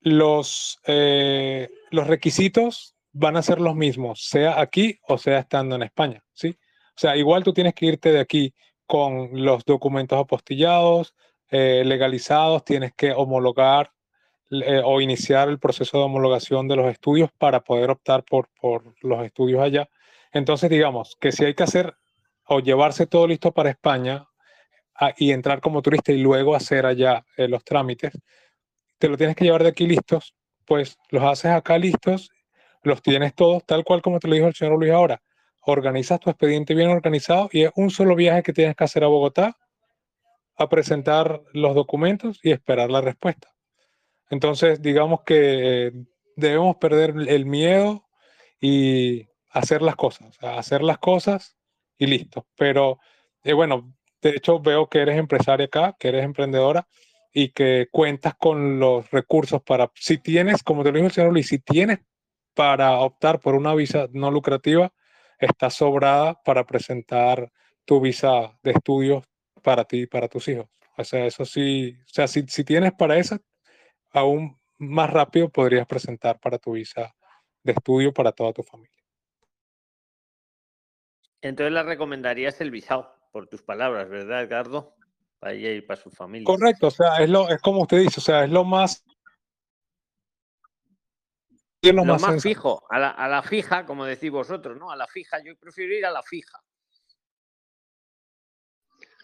los, 0.00 0.78
eh, 0.86 1.68
los 1.90 2.06
requisitos 2.06 2.94
van 3.12 3.36
a 3.36 3.42
ser 3.42 3.60
los 3.60 3.74
mismos, 3.74 4.26
sea 4.28 4.60
aquí 4.60 4.98
o 5.08 5.18
sea 5.18 5.40
estando 5.40 5.74
en 5.76 5.82
España, 5.82 6.22
¿sí? 6.32 6.56
O 6.90 7.00
sea, 7.00 7.16
igual 7.16 7.42
tú 7.42 7.52
tienes 7.52 7.74
que 7.74 7.86
irte 7.86 8.12
de 8.12 8.20
aquí 8.20 8.54
con 8.86 9.30
los 9.44 9.64
documentos 9.64 10.18
apostillados, 10.18 11.14
eh, 11.50 11.82
legalizados, 11.84 12.64
tienes 12.64 12.92
que 12.94 13.12
homologar 13.12 13.90
eh, 14.50 14.82
o 14.84 15.00
iniciar 15.00 15.48
el 15.48 15.58
proceso 15.58 15.98
de 15.98 16.04
homologación 16.04 16.66
de 16.66 16.76
los 16.76 16.90
estudios 16.90 17.30
para 17.38 17.60
poder 17.60 17.90
optar 17.90 18.24
por, 18.24 18.48
por 18.60 18.94
los 19.02 19.24
estudios 19.24 19.62
allá. 19.62 19.88
Entonces, 20.32 20.70
digamos 20.70 21.16
que 21.20 21.32
si 21.32 21.44
hay 21.44 21.54
que 21.54 21.62
hacer 21.62 21.94
o 22.46 22.60
llevarse 22.60 23.06
todo 23.06 23.26
listo 23.28 23.52
para 23.52 23.70
España 23.70 24.26
y 25.16 25.30
entrar 25.30 25.60
como 25.60 25.82
turista 25.82 26.12
y 26.12 26.18
luego 26.18 26.54
hacer 26.54 26.84
allá 26.84 27.24
eh, 27.36 27.48
los 27.48 27.64
trámites, 27.64 28.12
te 28.98 29.08
lo 29.08 29.16
tienes 29.16 29.36
que 29.36 29.44
llevar 29.44 29.62
de 29.62 29.70
aquí 29.70 29.86
listos, 29.86 30.34
pues 30.66 30.98
los 31.10 31.22
haces 31.22 31.52
acá 31.52 31.78
listos, 31.78 32.30
los 32.82 33.00
tienes 33.02 33.34
todos 33.34 33.64
tal 33.64 33.84
cual 33.84 34.02
como 34.02 34.18
te 34.18 34.28
lo 34.28 34.34
dijo 34.34 34.46
el 34.46 34.54
señor 34.54 34.78
Luis 34.78 34.92
ahora. 34.92 35.22
Organizas 35.62 36.20
tu 36.20 36.30
expediente 36.30 36.74
bien 36.74 36.90
organizado 36.90 37.48
y 37.52 37.64
es 37.64 37.70
un 37.76 37.90
solo 37.90 38.14
viaje 38.16 38.42
que 38.42 38.52
tienes 38.52 38.76
que 38.76 38.84
hacer 38.84 39.04
a 39.04 39.08
Bogotá 39.08 39.56
a 40.56 40.68
presentar 40.68 41.40
los 41.52 41.74
documentos 41.74 42.40
y 42.42 42.50
esperar 42.50 42.90
la 42.90 43.00
respuesta. 43.00 43.49
Entonces, 44.30 44.80
digamos 44.80 45.22
que 45.26 45.88
eh, 45.88 45.92
debemos 46.36 46.76
perder 46.76 47.14
el 47.28 47.46
miedo 47.46 48.06
y 48.60 49.28
hacer 49.50 49.82
las 49.82 49.96
cosas, 49.96 50.38
hacer 50.40 50.82
las 50.82 50.98
cosas 50.98 51.56
y 51.98 52.06
listo. 52.06 52.46
Pero 52.56 52.98
eh, 53.42 53.52
bueno, 53.52 53.94
de 54.22 54.30
hecho 54.30 54.60
veo 54.60 54.88
que 54.88 55.00
eres 55.00 55.18
empresaria 55.18 55.66
acá, 55.66 55.96
que 55.98 56.08
eres 56.08 56.24
emprendedora 56.24 56.86
y 57.32 57.50
que 57.50 57.88
cuentas 57.90 58.34
con 58.36 58.78
los 58.78 59.10
recursos 59.10 59.62
para, 59.62 59.90
si 59.94 60.18
tienes, 60.18 60.62
como 60.62 60.82
te 60.82 60.90
lo 60.90 60.96
dijo 60.96 61.06
el 61.06 61.12
señor 61.12 61.32
Luis, 61.32 61.48
si 61.48 61.58
tienes 61.58 61.98
para 62.54 62.98
optar 63.00 63.40
por 63.40 63.54
una 63.54 63.74
visa 63.74 64.08
no 64.12 64.30
lucrativa, 64.30 64.92
está 65.38 65.70
sobrada 65.70 66.40
para 66.44 66.64
presentar 66.66 67.50
tu 67.84 68.00
visa 68.00 68.56
de 68.62 68.72
estudios 68.72 69.24
para 69.62 69.84
ti 69.84 70.02
y 70.02 70.06
para 70.06 70.28
tus 70.28 70.48
hijos. 70.48 70.66
O 70.96 71.04
sea, 71.04 71.24
eso 71.26 71.44
sí, 71.44 71.96
o 71.98 72.08
sea, 72.12 72.28
si, 72.28 72.42
si 72.46 72.64
tienes 72.64 72.92
para 72.92 73.16
eso, 73.16 73.38
aún 74.12 74.58
más 74.78 75.10
rápido 75.10 75.48
podrías 75.48 75.86
presentar 75.86 76.38
para 76.40 76.58
tu 76.58 76.72
visa 76.72 77.14
de 77.62 77.72
estudio 77.72 78.12
para 78.12 78.32
toda 78.32 78.52
tu 78.52 78.62
familia. 78.62 78.96
Entonces 81.42 81.72
le 81.72 81.82
recomendarías 81.82 82.60
el 82.60 82.70
visado, 82.70 83.14
por 83.32 83.46
tus 83.48 83.62
palabras, 83.62 84.08
¿verdad, 84.08 84.42
Edgardo? 84.42 84.94
Para 85.38 85.54
ella 85.54 85.72
y 85.72 85.80
para 85.80 86.00
su 86.00 86.10
familia. 86.10 86.44
Correcto, 86.44 86.88
o 86.88 86.90
sea, 86.90 87.16
es, 87.18 87.30
lo, 87.30 87.48
es 87.48 87.60
como 87.62 87.82
usted 87.82 87.98
dice, 87.98 88.20
o 88.20 88.22
sea, 88.22 88.44
es 88.44 88.50
lo 88.50 88.64
más... 88.64 89.04
Es 91.82 91.94
lo, 91.94 92.04
lo 92.04 92.12
más, 92.12 92.22
más 92.22 92.42
fijo, 92.42 92.82
a 92.90 92.98
la, 92.98 93.08
a 93.08 93.26
la, 93.26 93.42
fija, 93.42 93.86
como 93.86 94.04
decís 94.04 94.30
vosotros, 94.30 94.76
¿no? 94.76 94.90
A 94.90 94.96
la 94.96 95.06
fija, 95.06 95.42
yo 95.42 95.56
prefiero 95.56 95.94
ir 95.94 96.04
a 96.04 96.10
la 96.10 96.22
fija. 96.22 96.62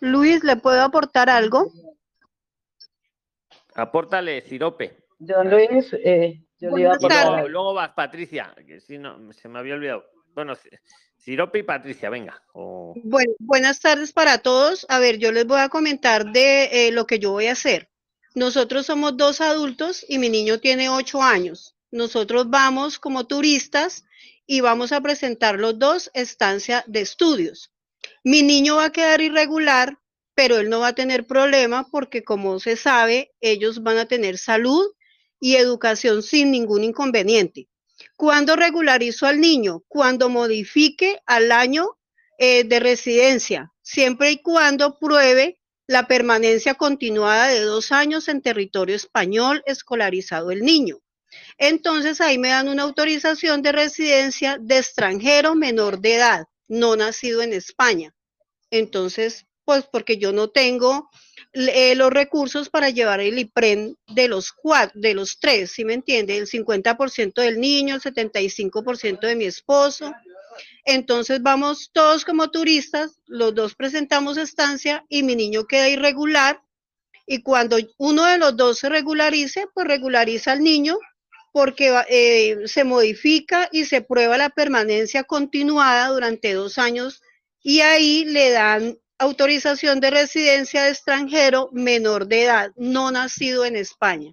Luis, 0.01 0.43
¿le 0.43 0.57
puedo 0.57 0.83
aportar 0.83 1.29
algo? 1.29 1.71
Apórtale, 3.77 4.41
Cirope. 4.41 5.07
Don 5.19 5.51
Luis, 5.51 5.93
eh, 5.93 6.43
yo 6.59 6.71
le 6.71 6.83
iba 6.83 6.95
a 6.95 6.99
luego, 6.99 7.49
luego, 7.49 7.75
vas, 7.75 7.93
Patricia, 7.93 8.55
que 8.67 8.81
si 8.81 8.99
no, 8.99 9.33
se 9.33 9.49
me 9.49 9.59
había 9.59 9.75
olvidado. 9.75 10.05
Bueno, 10.35 10.55
Sirope 11.17 11.59
y 11.59 11.63
Patricia, 11.63 12.11
venga. 12.11 12.43
Bueno, 12.55 13.33
buenas 13.39 13.81
tardes 13.81 14.13
para 14.13 14.39
todos. 14.39 14.87
A 14.89 14.99
ver, 14.99 15.19
yo 15.19 15.33
les 15.33 15.47
voy 15.47 15.61
a 15.61 15.69
comentar 15.69 16.33
de 16.33 16.89
eh, 16.89 16.93
lo 16.93 17.07
que 17.07 17.19
yo 17.19 17.33
voy 17.33 17.47
a 17.47 17.53
hacer. 17.53 17.91
Nosotros 18.35 18.87
somos 18.87 19.17
dos 19.17 19.41
adultos 19.41 20.05
y 20.09 20.19
mi 20.19 20.29
niño 20.29 20.61
tiene 20.61 20.89
ocho 20.89 21.23
años. 21.23 21.75
Nosotros 21.91 22.51
vamos 22.51 22.99
como 22.99 23.27
turistas 23.27 24.05
y 24.47 24.61
vamos 24.61 24.93
a 24.93 25.01
presentar 25.01 25.59
los 25.59 25.79
dos 25.79 26.11
estancia 26.15 26.85
de 26.87 27.01
estudios. 27.01 27.73
Mi 28.23 28.43
niño 28.43 28.77
va 28.77 28.87
a 28.87 28.93
quedar 28.93 29.21
irregular, 29.21 29.99
pero 30.37 30.59
él 30.59 30.69
no 30.69 30.81
va 30.81 30.89
a 30.89 30.95
tener 30.95 31.27
problema 31.27 31.89
porque 31.91 32.23
como 32.23 32.61
se 32.61 32.77
sabe, 32.77 33.33
ellos 33.41 33.83
van 33.83 33.97
a 33.97 34.07
tener 34.07 34.37
salud 34.37 34.87
y 35.41 35.57
educación 35.57 36.23
sin 36.23 36.51
ningún 36.51 36.85
inconveniente. 36.85 37.69
¿Cuándo 38.17 38.55
regularizo 38.55 39.27
al 39.27 39.41
niño? 39.41 39.83
Cuando 39.89 40.29
modifique 40.29 41.21
al 41.25 41.51
año 41.51 41.97
eh, 42.39 42.65
de 42.65 42.81
residencia, 42.81 43.73
siempre 43.81 44.31
y 44.31 44.43
cuando 44.43 44.99
pruebe 44.99 45.59
la 45.87 46.07
permanencia 46.07 46.75
continuada 46.75 47.49
de 47.49 47.61
dos 47.61 47.91
años 47.91 48.29
en 48.29 48.43
territorio 48.43 48.95
español 48.95 49.63
escolarizado 49.65 50.51
el 50.51 50.61
niño. 50.61 50.99
Entonces 51.57 52.21
ahí 52.21 52.37
me 52.37 52.49
dan 52.49 52.69
una 52.69 52.83
autorización 52.83 53.63
de 53.63 53.73
residencia 53.73 54.59
de 54.61 54.77
extranjero 54.77 55.55
menor 55.55 56.01
de 56.01 56.17
edad, 56.17 56.45
no 56.69 56.95
nacido 56.95 57.41
en 57.41 57.55
España. 57.55 58.15
Entonces, 58.71 59.46
pues 59.67 59.85
porque 59.85 60.17
yo 60.17 60.33
no 60.33 60.49
tengo 60.49 61.11
eh, 61.53 61.95
los 61.97 62.11
recursos 62.11 62.71
para 62.71 62.89
llevar 62.89 63.21
el 63.21 63.39
IPREN 63.39 63.99
de 64.15 64.29
los 64.29 64.53
cuatro, 64.53 64.99
de 64.99 65.13
los 65.13 65.39
tres, 65.41 65.73
¿sí 65.73 65.85
me 65.85 65.95
entiende? 65.95 66.39
El 66.39 66.47
50% 66.47 67.43
del 67.43 67.61
niño, 67.61 67.97
el 67.97 68.01
75% 68.01 69.21
de 69.21 69.35
mi 69.35 69.45
esposo. 69.45 70.15
Entonces 70.85 71.43
vamos 71.43 71.91
todos 71.93 72.25
como 72.25 72.51
turistas, 72.51 73.21
los 73.27 73.55
dos 73.55 73.75
presentamos 73.75 74.39
estancia 74.39 75.05
y 75.09 75.25
mi 75.25 75.35
niño 75.35 75.67
queda 75.67 75.89
irregular. 75.89 76.63
Y 77.27 77.43
cuando 77.43 77.77
uno 77.99 78.25
de 78.25 78.39
los 78.39 78.57
dos 78.57 78.79
se 78.79 78.89
regularice, 78.89 79.67
pues 79.75 79.87
regulariza 79.89 80.53
al 80.53 80.63
niño 80.63 80.97
porque 81.51 81.93
eh, 82.09 82.69
se 82.69 82.85
modifica 82.85 83.69
y 83.73 83.87
se 83.87 84.01
prueba 84.01 84.39
la 84.39 84.51
permanencia 84.51 85.25
continuada 85.25 86.09
durante 86.09 86.53
dos 86.53 86.79
años 86.79 87.21
y 87.63 87.81
ahí 87.81 88.25
le 88.27 88.51
dan 88.51 88.99
autorización 89.19 90.01
de 90.01 90.11
residencia 90.11 90.85
de 90.85 90.91
extranjero 90.91 91.69
menor 91.73 92.27
de 92.27 92.45
edad, 92.45 92.73
no 92.77 93.11
nacido 93.11 93.65
en 93.65 93.77
España. 93.77 94.33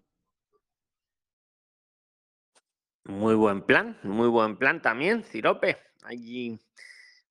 Muy 3.06 3.36
buen 3.36 3.62
plan, 3.62 3.98
muy 4.04 4.28
buen 4.30 4.58
plan 4.58 4.82
también, 4.82 5.24
Cirope. 5.24 5.78
Allí, 6.04 6.58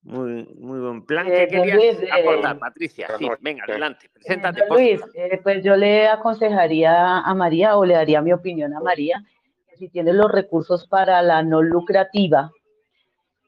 muy, 0.03 0.45
muy 0.59 0.81
buen 0.81 1.05
plan. 1.07 1.27
¿Qué 1.27 1.45
Eh, 1.45 1.49
querías 1.49 1.77
Luis, 1.77 2.13
aportar, 2.13 2.57
eh, 2.57 2.59
Patricia? 2.59 3.09
Sí, 3.19 3.29
venga, 3.41 3.65
adelante, 3.65 4.07
Eh, 4.07 4.11
preséntate. 4.13 4.61
don 4.61 4.69
por 4.69 4.79
Luis, 4.79 5.01
eh, 5.15 5.41
pues 5.43 5.65
yo 5.65 5.77
le 5.77 6.09
aconsejaría 6.09 7.19
a 7.21 7.35
María 7.35 7.77
o 7.77 7.85
le 7.87 7.95
daría 7.95 8.21
mi 8.21 8.33
opinión 8.33 8.75
a 8.75 8.81
María, 8.81 9.25
que 9.69 9.77
si 9.77 9.89
tiene 9.89 10.13
los 10.13 10.31
recursos 10.31 10.87
para 10.87 11.23
la 11.23 11.43
no 11.43 11.63
lucrativa, 11.63 12.51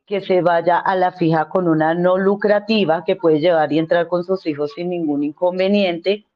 que 0.06 0.20
se 0.20 0.42
vaya 0.42 0.78
a 0.78 0.96
la 0.96 1.12
fija 1.12 1.48
con 1.48 1.66
una 1.66 1.94
no 1.94 2.18
lucrativa 2.18 3.04
que 3.04 3.16
puede 3.16 3.40
llevar 3.40 3.72
y 3.72 3.78
entrar 3.78 4.06
con 4.06 4.24
sus 4.24 4.46
hijos 4.46 4.72
sin 4.74 4.90
ningún 4.90 5.24
inconveniente. 5.24 6.26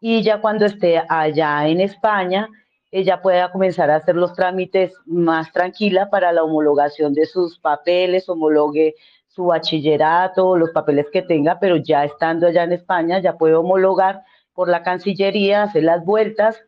Y 0.00 0.22
ya 0.22 0.40
cuando 0.40 0.66
esté 0.66 1.02
allá 1.08 1.68
en 1.68 1.80
España, 1.80 2.48
ella 2.90 3.22
pueda 3.22 3.52
comenzar 3.52 3.90
a 3.90 3.96
hacer 3.96 4.16
los 4.16 4.34
trámites 4.34 4.92
más 5.06 5.52
tranquila 5.52 6.10
para 6.10 6.32
la 6.32 6.42
homologación 6.42 7.14
de 7.14 7.26
sus 7.26 7.58
papeles, 7.58 8.28
homologue 8.28 8.96
su 9.28 9.46
bachillerato, 9.46 10.56
los 10.56 10.70
papeles 10.70 11.06
que 11.10 11.22
tenga, 11.22 11.58
pero 11.58 11.76
ya 11.76 12.04
estando 12.04 12.48
allá 12.48 12.64
en 12.64 12.72
España, 12.72 13.18
ya 13.20 13.38
puede 13.38 13.54
homologar 13.54 14.22
por 14.52 14.68
la 14.68 14.82
Cancillería, 14.82 15.62
hacer 15.62 15.84
las 15.84 16.04
vueltas, 16.04 16.60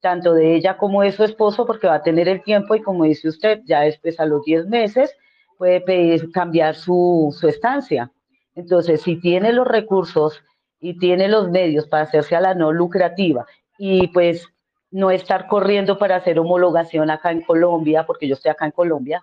tanto 0.00 0.34
de 0.34 0.56
ella 0.56 0.78
como 0.78 1.02
de 1.02 1.12
su 1.12 1.22
esposo, 1.22 1.64
porque 1.64 1.86
va 1.86 1.96
a 1.96 2.02
tener 2.02 2.28
el 2.28 2.42
tiempo 2.42 2.74
y 2.74 2.82
como 2.82 3.04
dice 3.04 3.28
usted, 3.28 3.60
ya 3.66 3.82
después 3.82 4.18
a 4.18 4.26
los 4.26 4.42
10 4.44 4.66
meses 4.66 5.14
puede 5.58 5.80
pedir 5.80 6.30
cambiar 6.32 6.74
su, 6.74 7.36
su 7.38 7.48
estancia. 7.48 8.10
Entonces, 8.54 9.02
si 9.02 9.20
tiene 9.20 9.52
los 9.52 9.66
recursos 9.66 10.42
y 10.80 10.98
tiene 10.98 11.28
los 11.28 11.50
medios 11.50 11.86
para 11.86 12.04
hacerse 12.04 12.36
a 12.36 12.40
la 12.40 12.54
no 12.54 12.72
lucrativa 12.72 13.44
y 13.76 14.08
pues 14.08 14.48
no 14.90 15.10
estar 15.10 15.48
corriendo 15.48 15.98
para 15.98 16.16
hacer 16.16 16.38
homologación 16.38 17.10
acá 17.10 17.30
en 17.30 17.42
Colombia, 17.42 18.06
porque 18.06 18.26
yo 18.26 18.34
estoy 18.34 18.50
acá 18.50 18.64
en 18.64 18.72
Colombia, 18.72 19.22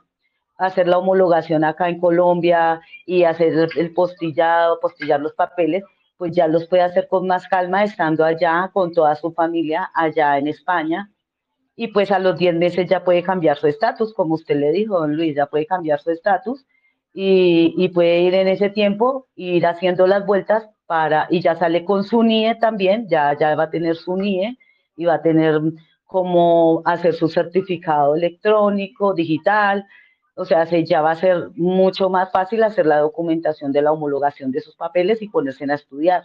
hacer 0.57 0.87
la 0.87 0.97
homologación 0.97 1.63
acá 1.63 1.89
en 1.89 1.99
Colombia 1.99 2.81
y 3.05 3.23
hacer 3.23 3.69
el, 3.75 3.93
postillado, 3.93 4.79
postillar 4.79 5.19
los 5.19 5.33
papeles, 5.33 5.83
pues 6.17 6.33
ya 6.33 6.47
los 6.47 6.67
puede 6.67 6.83
hacer 6.83 7.07
con 7.07 7.27
más 7.27 7.47
calma 7.47 7.83
estando 7.83 8.23
allá 8.23 8.69
con 8.73 8.93
toda 8.93 9.15
su 9.15 9.33
familia 9.33 9.91
allá 9.93 10.37
en 10.37 10.47
España. 10.47 11.11
Y 11.75 11.87
pues 11.87 12.11
a 12.11 12.19
los 12.19 12.37
10 12.37 12.55
meses 12.55 12.87
ya 12.89 13.03
puede 13.03 13.23
cambiar 13.23 13.57
su 13.57 13.67
estatus, 13.67 14.13
como 14.13 14.35
usted 14.35 14.55
le 14.55 14.71
dijo, 14.71 14.99
don 14.99 15.15
Luis, 15.15 15.35
ya 15.35 15.47
puede 15.47 15.65
cambiar 15.65 15.99
su 15.99 16.11
estatus 16.11 16.65
y, 17.13 17.73
y 17.77 17.89
puede 17.89 18.21
ir 18.21 18.33
en 18.33 18.47
ese 18.47 18.69
tiempo, 18.69 19.27
ir 19.35 19.65
haciendo 19.65 20.07
las 20.07 20.25
vueltas 20.25 20.69
para, 20.85 21.27
y 21.29 21.41
ya 21.41 21.55
sale 21.55 21.83
con 21.83 22.03
su 22.03 22.23
NIE 22.23 22.55
también, 22.55 23.07
ya, 23.09 23.37
ya 23.37 23.55
va 23.55 23.63
a 23.63 23.69
tener 23.69 23.95
su 23.95 24.15
NIE 24.15 24.57
y 24.95 25.05
va 25.05 25.15
a 25.15 25.21
tener 25.21 25.59
cómo 26.05 26.81
hacer 26.85 27.13
su 27.13 27.27
certificado 27.27 28.15
electrónico, 28.15 29.13
digital, 29.13 29.85
o 30.35 30.45
sea, 30.45 30.65
se, 30.65 30.83
ya 30.83 31.01
va 31.01 31.11
a 31.11 31.15
ser 31.15 31.49
mucho 31.55 32.09
más 32.09 32.31
fácil 32.31 32.63
hacer 32.63 32.85
la 32.85 32.99
documentación 32.99 33.71
de 33.71 33.81
la 33.81 33.93
homologación 33.93 34.51
de 34.51 34.59
sus 34.59 34.75
papeles 34.75 35.21
y 35.21 35.29
ponerse 35.29 35.65
a 35.69 35.75
estudiar. 35.75 36.23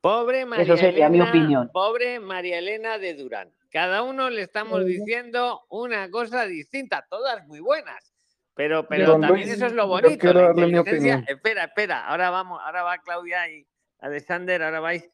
Pobre 0.00 0.46
María 0.46 0.62
Eso 0.62 0.76
sería 0.76 1.08
mi 1.08 1.20
opinión. 1.20 1.68
Pobre 1.72 2.20
María 2.20 2.58
Elena 2.58 2.98
de 2.98 3.14
Durán. 3.14 3.50
Cada 3.70 4.02
uno 4.02 4.30
le 4.30 4.42
estamos 4.42 4.84
diciendo 4.84 5.64
una 5.68 6.10
cosa 6.10 6.46
distinta, 6.46 7.06
todas 7.10 7.46
muy 7.46 7.60
buenas. 7.60 8.14
Pero, 8.54 8.88
pero 8.88 9.06
Don 9.06 9.20
también 9.20 9.46
Luis, 9.46 9.56
eso 9.56 9.66
es 9.66 9.72
lo 9.72 9.86
bonito. 9.86 10.18
quiero 10.18 10.40
darle 10.40 10.66
mi 10.66 10.78
opinión. 10.78 11.24
Espera, 11.28 11.64
espera, 11.64 12.06
ahora 12.06 12.30
vamos, 12.30 12.60
ahora 12.64 12.82
va 12.82 12.98
Claudia 12.98 13.48
y 13.50 13.66
Alexander, 14.00 14.62
ahora 14.62 14.80
vais. 14.80 15.08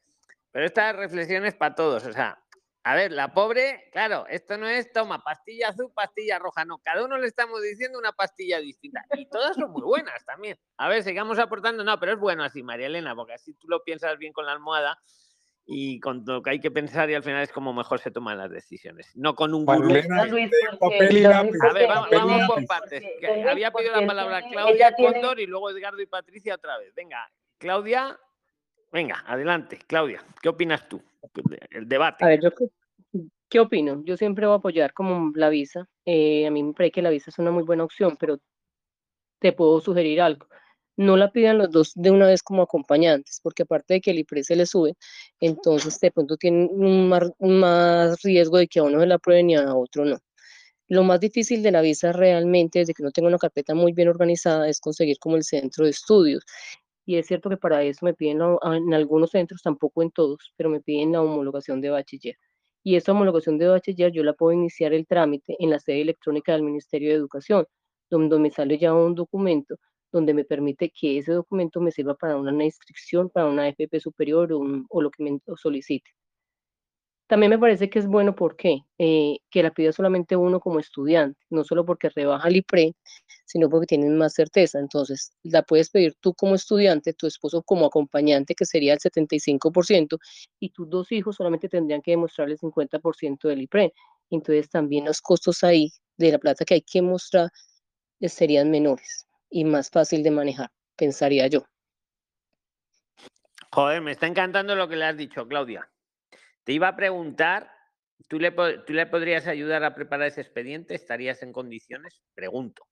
Pero 0.50 0.66
esta 0.66 0.92
reflexión 0.92 1.44
es 1.44 1.54
para 1.54 1.74
todos. 1.74 2.06
O 2.06 2.12
sea, 2.12 2.42
a 2.84 2.94
ver, 2.94 3.12
la 3.12 3.34
pobre, 3.34 3.88
claro, 3.92 4.26
esto 4.28 4.56
no 4.56 4.68
es 4.68 4.92
toma 4.92 5.22
pastilla 5.24 5.68
azul, 5.70 5.90
pastilla 5.92 6.38
roja, 6.38 6.64
no. 6.64 6.78
Cada 6.78 7.04
uno 7.04 7.18
le 7.18 7.26
estamos 7.26 7.60
diciendo 7.60 7.98
una 7.98 8.12
pastilla 8.12 8.60
distinta. 8.60 9.04
Y 9.14 9.26
todas 9.28 9.56
son 9.56 9.72
muy 9.72 9.82
buenas 9.82 10.24
también. 10.24 10.58
A 10.76 10.88
ver, 10.88 11.02
sigamos 11.02 11.38
aportando. 11.38 11.82
No, 11.82 11.98
pero 11.98 12.12
es 12.12 12.18
bueno 12.18 12.44
así, 12.44 12.62
María 12.62 12.86
Elena, 12.86 13.16
porque 13.16 13.34
así 13.34 13.54
tú 13.54 13.68
lo 13.68 13.82
piensas 13.82 14.16
bien 14.16 14.32
con 14.32 14.46
la 14.46 14.52
almohada 14.52 14.98
y 15.66 15.98
con 16.00 16.24
lo 16.26 16.42
que 16.42 16.50
hay 16.50 16.60
que 16.60 16.70
pensar 16.70 17.08
y 17.10 17.14
al 17.14 17.22
final 17.22 17.42
es 17.42 17.50
como 17.52 17.72
mejor 17.72 17.98
se 17.98 18.10
toman 18.10 18.36
las 18.38 18.50
decisiones. 18.50 19.10
No 19.16 19.34
con 19.34 19.54
un 19.54 19.64
gurú. 19.64 19.88
Luis, 19.88 20.06
papel 20.78 21.16
y 21.16 21.20
lápiz. 21.20 21.58
A 21.62 21.72
ver, 21.72 21.88
vamos, 21.88 22.08
vamos 22.10 22.42
por 22.48 22.66
partes. 22.66 23.02
porque- 23.02 23.48
había 23.48 23.70
pedido 23.70 24.00
la 24.00 24.06
palabra 24.06 24.42
Claudia 24.50 24.94
tiene- 24.94 25.12
Cóndor 25.14 25.40
y 25.40 25.46
luego 25.46 25.70
Edgardo 25.70 26.00
y 26.02 26.06
Patricia 26.06 26.54
otra 26.56 26.76
vez. 26.78 26.94
Venga, 26.94 27.30
Claudia, 27.58 28.18
venga, 28.92 29.24
adelante. 29.26 29.78
Claudia, 29.86 30.22
¿qué 30.42 30.48
opinas 30.50 30.86
tú? 30.88 31.02
El 31.70 31.88
debate. 31.88 32.24
A 32.24 32.28
ver, 32.28 32.40
yo 32.42 32.50
qué, 32.54 32.66
qué 33.48 33.60
opino. 33.60 34.02
Yo 34.04 34.16
siempre 34.18 34.46
voy 34.46 34.54
a 34.54 34.58
apoyar 34.58 34.92
como 34.92 35.32
la 35.34 35.48
visa. 35.48 35.88
Eh, 36.04 36.46
a 36.46 36.50
mí 36.50 36.62
me 36.62 36.74
parece 36.74 36.92
que 36.92 37.02
la 37.02 37.08
visa 37.10 37.30
es 37.30 37.38
una 37.38 37.50
muy 37.50 37.62
buena 37.62 37.84
opción, 37.84 38.16
pero 38.20 38.38
te 39.38 39.52
puedo 39.52 39.80
sugerir 39.80 40.20
algo. 40.20 40.46
No 40.96 41.16
la 41.16 41.30
pidan 41.32 41.58
los 41.58 41.70
dos 41.70 41.92
de 41.94 42.10
una 42.10 42.26
vez 42.26 42.42
como 42.42 42.62
acompañantes, 42.62 43.40
porque 43.42 43.64
aparte 43.64 43.94
de 43.94 44.00
que 44.00 44.10
el 44.12 44.18
IPRE 44.20 44.44
se 44.44 44.56
le 44.56 44.66
sube, 44.66 44.94
entonces 45.40 45.98
de 46.00 46.10
pronto 46.12 46.36
tienen 46.36 46.68
un 46.72 47.08
más, 47.08 47.30
más 47.40 48.22
riesgo 48.22 48.58
de 48.58 48.68
que 48.68 48.78
a 48.80 48.84
uno 48.84 49.00
se 49.00 49.06
la 49.06 49.16
aprueben 49.16 49.50
y 49.50 49.56
a 49.56 49.74
otro 49.74 50.04
no. 50.04 50.18
Lo 50.88 51.02
más 51.04 51.20
difícil 51.20 51.62
de 51.62 51.72
la 51.72 51.80
visa 51.82 52.12
realmente, 52.12 52.80
desde 52.80 52.94
que 52.94 53.02
no 53.02 53.10
tengo 53.10 53.28
una 53.28 53.38
carpeta 53.38 53.74
muy 53.74 53.92
bien 53.92 54.08
organizada, 54.08 54.68
es 54.68 54.80
conseguir 54.80 55.18
como 55.18 55.36
el 55.36 55.44
centro 55.44 55.84
de 55.84 55.90
estudios. 55.90 56.44
Y 57.06 57.16
es 57.16 57.26
cierto 57.26 57.50
que 57.50 57.56
para 57.56 57.82
eso 57.82 58.04
me 58.06 58.14
piden 58.14 58.38
la- 58.40 58.58
en 58.76 58.94
algunos 58.94 59.30
centros, 59.30 59.62
tampoco 59.62 60.02
en 60.02 60.10
todos, 60.10 60.52
pero 60.56 60.70
me 60.70 60.80
piden 60.80 61.12
la 61.12 61.22
homologación 61.22 61.80
de 61.80 61.90
bachiller. 61.90 62.36
Y 62.84 62.96
esta 62.96 63.12
homologación 63.12 63.58
de 63.58 63.68
bachiller 63.68 64.12
yo 64.12 64.22
la 64.24 64.34
puedo 64.34 64.52
iniciar 64.52 64.92
el 64.94 65.06
trámite 65.06 65.56
en 65.58 65.70
la 65.70 65.80
sede 65.80 66.02
electrónica 66.02 66.52
del 66.52 66.62
Ministerio 66.62 67.10
de 67.10 67.16
Educación, 67.16 67.66
donde 68.10 68.38
me 68.38 68.50
sale 68.50 68.78
ya 68.78 68.94
un 68.94 69.14
documento 69.14 69.76
donde 70.14 70.32
me 70.32 70.44
permite 70.44 70.90
que 70.90 71.18
ese 71.18 71.32
documento 71.32 71.80
me 71.80 71.90
sirva 71.90 72.14
para 72.14 72.36
una 72.36 72.64
inscripción, 72.64 73.30
para 73.30 73.48
una 73.48 73.68
FP 73.68 73.98
superior 73.98 74.52
o, 74.52 75.02
lo 75.02 75.10
que 75.10 75.24
me 75.24 75.40
solicite. 75.56 76.08
También 77.26 77.50
me 77.50 77.58
parece 77.58 77.90
que 77.90 77.98
es 77.98 78.06
bueno 78.06 78.36
porque 78.36 78.82
eh, 78.98 79.38
que 79.50 79.62
la 79.64 79.72
pida 79.72 79.92
solamente 79.92 80.36
uno 80.36 80.60
como 80.60 80.78
estudiante, 80.78 81.40
no 81.50 81.64
solo 81.64 81.84
porque 81.84 82.10
rebaja 82.10 82.46
el 82.48 82.56
IPRE, 82.56 82.94
sino 83.44 83.68
porque 83.68 83.86
tienen 83.86 84.16
más 84.16 84.34
certeza. 84.34 84.78
Entonces, 84.78 85.32
la 85.42 85.62
puedes 85.62 85.90
pedir 85.90 86.14
tú 86.20 86.32
como 86.34 86.54
estudiante, 86.54 87.12
tu 87.12 87.26
esposo 87.26 87.62
como 87.62 87.86
acompañante, 87.86 88.54
que 88.54 88.66
sería 88.66 88.92
el 88.92 89.00
75%, 89.00 90.18
y 90.60 90.70
tus 90.70 90.88
dos 90.88 91.10
hijos 91.10 91.36
solamente 91.36 91.68
tendrían 91.68 92.02
que 92.02 92.12
demostrar 92.12 92.50
el 92.50 92.58
50% 92.58 93.48
del 93.48 93.62
IPRE. 93.62 93.92
Entonces, 94.30 94.68
también 94.70 95.06
los 95.06 95.20
costos 95.20 95.64
ahí 95.64 95.90
de 96.18 96.30
la 96.30 96.38
plata 96.38 96.64
que 96.64 96.74
hay 96.74 96.82
que 96.82 97.02
mostrar 97.02 97.50
eh, 98.20 98.28
serían 98.28 98.70
menores 98.70 99.26
y 99.54 99.64
más 99.64 99.88
fácil 99.88 100.24
de 100.24 100.32
manejar, 100.32 100.68
pensaría 100.96 101.46
yo. 101.46 101.64
Joder, 103.70 104.00
me 104.00 104.10
está 104.10 104.26
encantando 104.26 104.74
lo 104.74 104.88
que 104.88 104.96
le 104.96 105.04
has 105.04 105.16
dicho, 105.16 105.46
Claudia. 105.46 105.88
Te 106.64 106.72
iba 106.72 106.88
a 106.88 106.96
preguntar, 106.96 107.70
¿tú 108.26 108.40
le, 108.40 108.50
¿tú 108.50 108.92
le 108.92 109.06
podrías 109.06 109.46
ayudar 109.46 109.84
a 109.84 109.94
preparar 109.94 110.26
ese 110.26 110.40
expediente? 110.40 110.96
¿Estarías 110.96 111.40
en 111.44 111.52
condiciones? 111.52 112.20
Pregunto. 112.34 112.84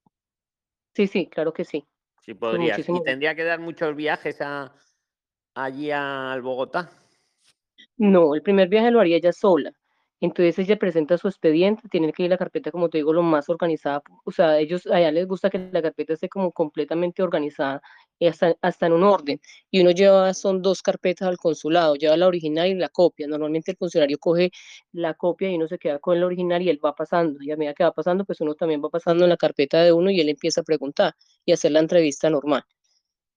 Sí, 0.94 1.08
sí, 1.08 1.28
claro 1.28 1.52
que 1.52 1.64
sí. 1.64 1.84
Si 2.20 2.34
podrías. 2.34 2.78
muchísimo 2.78 2.98
¿Y 2.98 3.02
tendría 3.02 3.34
que 3.34 3.42
dar 3.42 3.58
muchos 3.58 3.96
viajes 3.96 4.40
a, 4.40 4.72
allí 5.54 5.90
al 5.90 6.42
Bogotá? 6.42 6.90
No, 7.96 8.36
el 8.36 8.42
primer 8.42 8.68
viaje 8.68 8.92
lo 8.92 9.00
haría 9.00 9.16
ella 9.16 9.32
sola. 9.32 9.72
Entonces 10.22 10.58
ella 10.60 10.78
presenta 10.78 11.18
su 11.18 11.28
expediente, 11.28 11.88
tiene 11.90 12.12
que 12.12 12.22
ir 12.22 12.30
la 12.30 12.38
carpeta, 12.38 12.70
como 12.70 12.88
te 12.88 12.98
digo, 12.98 13.12
lo 13.12 13.22
más 13.22 13.48
organizada, 13.50 14.02
o 14.24 14.30
sea, 14.30 14.58
ellos, 14.58 14.86
allá 14.86 15.12
les 15.12 15.26
gusta 15.26 15.50
que 15.50 15.58
la 15.72 15.82
carpeta 15.82 16.14
esté 16.14 16.28
como 16.30 16.52
completamente 16.52 17.22
organizada, 17.22 17.82
y 18.20 18.28
hasta, 18.28 18.56
hasta 18.62 18.86
en 18.86 18.92
un 18.92 19.02
orden. 19.02 19.40
Y 19.70 19.80
uno 19.80 19.90
lleva, 19.90 20.32
son 20.34 20.62
dos 20.62 20.80
carpetas 20.82 21.26
al 21.28 21.38
consulado, 21.38 21.96
lleva 21.96 22.16
la 22.16 22.28
original 22.28 22.68
y 22.68 22.74
la 22.74 22.88
copia. 22.88 23.26
Normalmente 23.26 23.72
el 23.72 23.76
funcionario 23.76 24.16
coge 24.18 24.52
la 24.92 25.14
copia 25.14 25.50
y 25.50 25.56
uno 25.56 25.66
se 25.66 25.78
queda 25.78 25.98
con 25.98 26.20
la 26.20 26.26
original 26.26 26.62
y 26.62 26.70
él 26.70 26.78
va 26.84 26.94
pasando. 26.94 27.42
Y 27.42 27.50
a 27.50 27.56
medida 27.56 27.74
que 27.74 27.82
va 27.84 27.92
pasando, 27.92 28.24
pues 28.24 28.40
uno 28.40 28.54
también 28.54 28.80
va 28.82 28.90
pasando 28.90 29.24
en 29.24 29.30
la 29.30 29.36
carpeta 29.36 29.82
de 29.82 29.92
uno 29.92 30.10
y 30.10 30.20
él 30.20 30.28
empieza 30.28 30.60
a 30.60 30.64
preguntar 30.64 31.14
y 31.44 31.52
hacer 31.52 31.72
la 31.72 31.80
entrevista 31.80 32.30
normal. 32.30 32.62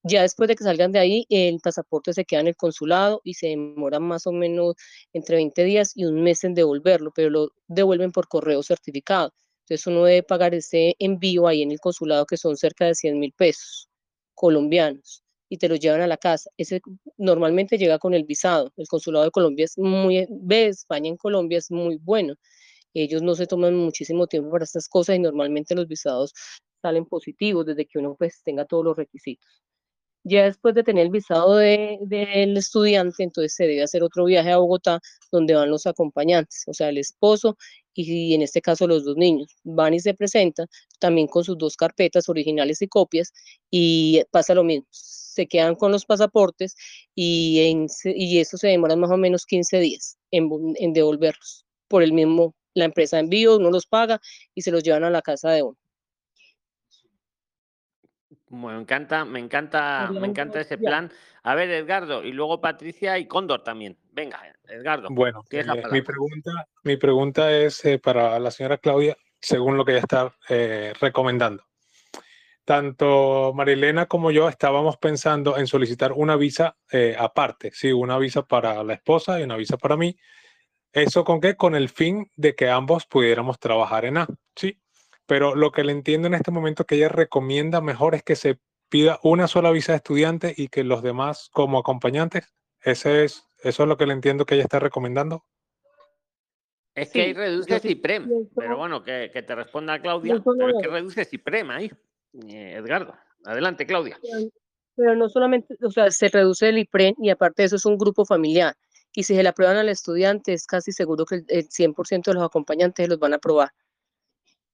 Ya 0.07 0.21
después 0.21 0.47
de 0.47 0.55
que 0.55 0.63
salgan 0.63 0.91
de 0.91 0.99
ahí, 0.99 1.25
el 1.29 1.59
pasaporte 1.61 2.13
se 2.13 2.25
queda 2.25 2.41
en 2.41 2.47
el 2.47 2.55
consulado 2.55 3.21
y 3.23 3.33
se 3.33 3.47
demora 3.47 3.99
más 3.99 4.27
o 4.27 4.31
menos 4.31 4.75
entre 5.13 5.37
20 5.37 5.63
días 5.63 5.93
y 5.95 6.05
un 6.05 6.21
mes 6.21 6.43
en 6.43 6.53
devolverlo, 6.53 7.11
pero 7.15 7.31
lo 7.31 7.49
devuelven 7.67 8.11
por 8.11 8.27
correo 8.27 8.61
certificado. 8.61 9.33
Entonces 9.63 9.87
uno 9.87 10.03
debe 10.05 10.21
pagar 10.21 10.53
ese 10.53 10.95
envío 10.99 11.47
ahí 11.47 11.63
en 11.63 11.71
el 11.71 11.79
consulado 11.79 12.27
que 12.27 12.37
son 12.37 12.55
cerca 12.55 12.85
de 12.85 12.93
100 12.93 13.17
mil 13.19 13.33
pesos 13.35 13.89
colombianos 14.35 15.23
y 15.49 15.57
te 15.57 15.67
lo 15.67 15.75
llevan 15.75 16.01
a 16.01 16.07
la 16.07 16.17
casa. 16.17 16.51
Ese 16.55 16.81
normalmente 17.17 17.77
llega 17.79 17.97
con 17.97 18.13
el 18.13 18.25
visado. 18.25 18.71
El 18.77 18.87
consulado 18.87 19.25
de 19.25 19.31
Colombia 19.31 19.65
es 19.65 19.75
muy, 19.79 20.27
ve 20.29 20.67
España 20.67 21.09
en 21.09 21.17
Colombia 21.17 21.57
es 21.57 21.71
muy 21.71 21.97
bueno. 21.97 22.35
Ellos 22.93 23.21
no 23.23 23.35
se 23.35 23.47
toman 23.47 23.75
muchísimo 23.75 24.27
tiempo 24.27 24.51
para 24.51 24.65
estas 24.65 24.87
cosas 24.89 25.15
y 25.17 25.19
normalmente 25.19 25.75
los 25.75 25.87
visados 25.87 26.33
salen 26.81 27.05
positivos 27.07 27.65
desde 27.67 27.85
que 27.87 27.99
uno 27.99 28.15
pues 28.17 28.41
tenga 28.43 28.65
todos 28.65 28.85
los 28.85 28.97
requisitos. 28.97 29.61
Ya 30.27 30.45
después 30.45 30.73
de 30.73 30.83
tener 30.83 31.05
el 31.05 31.11
visado 31.11 31.55
del 31.57 31.99
de, 32.01 32.51
estudiante, 32.57 33.21
entonces 33.23 33.53
se 33.53 33.67
debe 33.67 33.83
hacer 33.83 34.01
otro 34.01 34.25
viaje 34.25 34.51
a 34.51 34.57
Bogotá 34.57 34.99
donde 35.31 35.53
van 35.53 35.69
los 35.69 35.85
acompañantes, 35.85 36.63
o 36.65 36.73
sea, 36.73 36.89
el 36.89 36.97
esposo 36.97 37.57
y, 37.93 38.33
en 38.33 38.41
este 38.41 38.59
caso 38.59 38.87
los 38.87 39.05
dos 39.05 39.17
niños. 39.17 39.55
Van 39.63 39.93
y 39.93 39.99
se 39.99 40.15
presentan 40.15 40.65
también 40.99 41.27
con 41.27 41.43
sus 41.43 41.59
dos 41.59 41.77
carpetas 41.77 42.27
originales 42.27 42.81
y 42.81 42.87
copias 42.87 43.33
y 43.69 44.23
pasa 44.31 44.55
lo 44.55 44.63
mismo. 44.63 44.87
Se 44.89 45.45
quedan 45.45 45.75
con 45.75 45.91
los 45.91 46.05
pasaportes 46.05 46.75
y, 47.13 47.59
en, 47.69 47.87
y 48.05 48.39
eso 48.39 48.57
se 48.57 48.69
demora 48.69 48.95
más 48.95 49.11
o 49.11 49.17
menos 49.17 49.45
15 49.45 49.79
días 49.79 50.17
en, 50.31 50.49
en 50.79 50.93
devolverlos 50.93 51.65
por 51.87 52.01
el 52.01 52.13
mismo, 52.13 52.55
la 52.73 52.85
empresa 52.85 53.17
de 53.17 53.23
envío, 53.23 53.57
uno 53.57 53.69
los 53.69 53.85
paga 53.85 54.19
y 54.55 54.63
se 54.63 54.71
los 54.71 54.81
llevan 54.81 55.03
a 55.03 55.11
la 55.11 55.21
casa 55.21 55.51
de 55.51 55.61
uno. 55.61 55.77
Me 58.49 58.77
encanta, 58.77 59.25
me 59.25 59.39
encanta, 59.39 60.09
me 60.11 60.27
encanta 60.27 60.61
ese 60.61 60.77
plan. 60.77 61.11
A 61.43 61.55
ver, 61.55 61.69
Edgardo, 61.69 62.23
y 62.23 62.31
luego 62.31 62.61
Patricia 62.61 63.17
y 63.17 63.27
Cóndor 63.27 63.63
también. 63.63 63.97
Venga, 64.11 64.41
Edgardo. 64.67 65.09
Bueno, 65.11 65.43
eh, 65.51 65.63
mi, 65.91 66.01
pregunta, 66.01 66.67
mi 66.83 66.97
pregunta 66.97 67.51
es 67.51 67.83
eh, 67.85 67.99
para 67.99 68.39
la 68.39 68.51
señora 68.51 68.77
Claudia, 68.77 69.17
según 69.39 69.77
lo 69.77 69.85
que 69.85 69.91
ella 69.91 70.01
está 70.01 70.35
eh, 70.49 70.93
recomendando. 70.99 71.63
Tanto 72.63 73.53
Marilena 73.53 74.07
como 74.07 74.31
yo 74.31 74.49
estábamos 74.49 74.97
pensando 74.97 75.57
en 75.57 75.67
solicitar 75.67 76.13
una 76.13 76.35
visa 76.35 76.75
aparte, 77.19 77.69
sí, 77.71 77.91
una 77.91 78.17
visa 78.17 78.41
para 78.41 78.83
la 78.83 78.95
esposa 78.95 79.39
y 79.39 79.43
una 79.43 79.55
visa 79.55 79.77
para 79.77 79.97
mí. 79.97 80.17
¿Eso 80.91 81.23
con 81.23 81.41
qué? 81.41 81.55
Con 81.55 81.75
el 81.75 81.89
fin 81.89 82.31
de 82.37 82.55
que 82.55 82.69
ambos 82.69 83.05
pudiéramos 83.05 83.59
trabajar 83.59 84.05
en 84.05 84.17
A, 84.17 84.27
¿sí? 84.55 84.81
Pero 85.25 85.55
lo 85.55 85.71
que 85.71 85.83
le 85.83 85.91
entiendo 85.91 86.27
en 86.27 86.35
este 86.35 86.51
momento 86.51 86.85
que 86.85 86.95
ella 86.95 87.09
recomienda 87.09 87.81
mejor 87.81 88.15
es 88.15 88.23
que 88.23 88.35
se 88.35 88.59
pida 88.89 89.19
una 89.23 89.47
sola 89.47 89.71
visa 89.71 89.93
de 89.93 89.97
estudiante 89.97 90.53
y 90.55 90.67
que 90.67 90.83
los 90.83 91.01
demás 91.01 91.49
como 91.51 91.79
acompañantes. 91.79 92.53
Ese 92.81 93.23
es, 93.23 93.47
eso 93.59 93.83
es 93.83 93.89
lo 93.89 93.97
que 93.97 94.05
le 94.05 94.13
entiendo 94.13 94.45
que 94.45 94.55
ella 94.55 94.63
está 94.63 94.79
recomendando. 94.79 95.43
Es 96.93 97.11
que 97.11 97.23
ahí 97.23 97.33
reduce 97.33 97.79
CIPREM, 97.79 98.49
pero 98.55 98.77
bueno, 98.77 99.03
que, 99.03 99.29
te 99.29 99.55
responda 99.55 99.99
Claudia, 99.99 100.41
pero 100.41 100.69
es 100.69 100.75
que 100.81 100.87
reduce 100.87 101.25
CIPREM 101.25 101.71
ahí, 101.71 101.91
eh, 102.47 102.75
Edgardo. 102.77 103.15
Adelante, 103.43 103.85
Claudia. 103.85 104.17
Pero 104.95 105.15
no 105.15 105.27
solamente, 105.27 105.75
o 105.81 105.91
sea, 105.91 106.09
se 106.09 106.29
reduce 106.29 106.69
el 106.69 106.77
IPREM 106.77 107.15
y 107.21 107.29
aparte 107.29 107.63
de 107.63 107.67
eso 107.67 107.75
es 107.75 107.85
un 107.85 107.97
grupo 107.97 108.23
familiar. 108.25 108.75
Y 109.13 109.23
si 109.23 109.35
se 109.35 109.43
le 109.43 109.49
aprueban 109.49 109.77
al 109.77 109.89
estudiante, 109.89 110.53
es 110.53 110.65
casi 110.65 110.91
seguro 110.93 111.25
que 111.25 111.43
el 111.47 111.69
100% 111.69 112.23
de 112.23 112.33
los 112.33 112.43
acompañantes 112.43 113.09
los 113.09 113.19
van 113.19 113.33
a 113.33 113.37
aprobar 113.37 113.71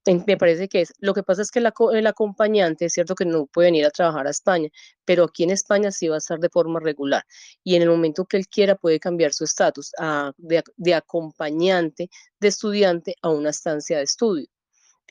me 0.05 0.37
parece 0.37 0.67
que 0.67 0.81
es. 0.81 0.93
Lo 0.99 1.13
que 1.13 1.23
pasa 1.23 1.41
es 1.41 1.51
que 1.51 1.59
el 1.59 2.07
acompañante 2.07 2.85
es 2.85 2.93
cierto 2.93 3.15
que 3.15 3.25
no 3.25 3.45
puede 3.45 3.67
venir 3.67 3.85
a 3.85 3.91
trabajar 3.91 4.27
a 4.27 4.31
España, 4.31 4.69
pero 5.05 5.25
aquí 5.25 5.43
en 5.43 5.51
España 5.51 5.91
sí 5.91 6.07
va 6.07 6.15
a 6.15 6.17
estar 6.17 6.39
de 6.39 6.49
forma 6.49 6.79
regular. 6.79 7.23
Y 7.63 7.75
en 7.75 7.83
el 7.83 7.89
momento 7.89 8.25
que 8.25 8.37
él 8.37 8.47
quiera 8.47 8.75
puede 8.75 8.99
cambiar 8.99 9.33
su 9.33 9.43
estatus 9.43 9.91
de, 10.37 10.93
acompañante, 10.93 12.09
de 12.39 12.47
estudiante 12.47 13.15
a 13.21 13.29
una 13.29 13.51
estancia 13.51 13.97
de 13.97 14.03
estudio. 14.03 14.47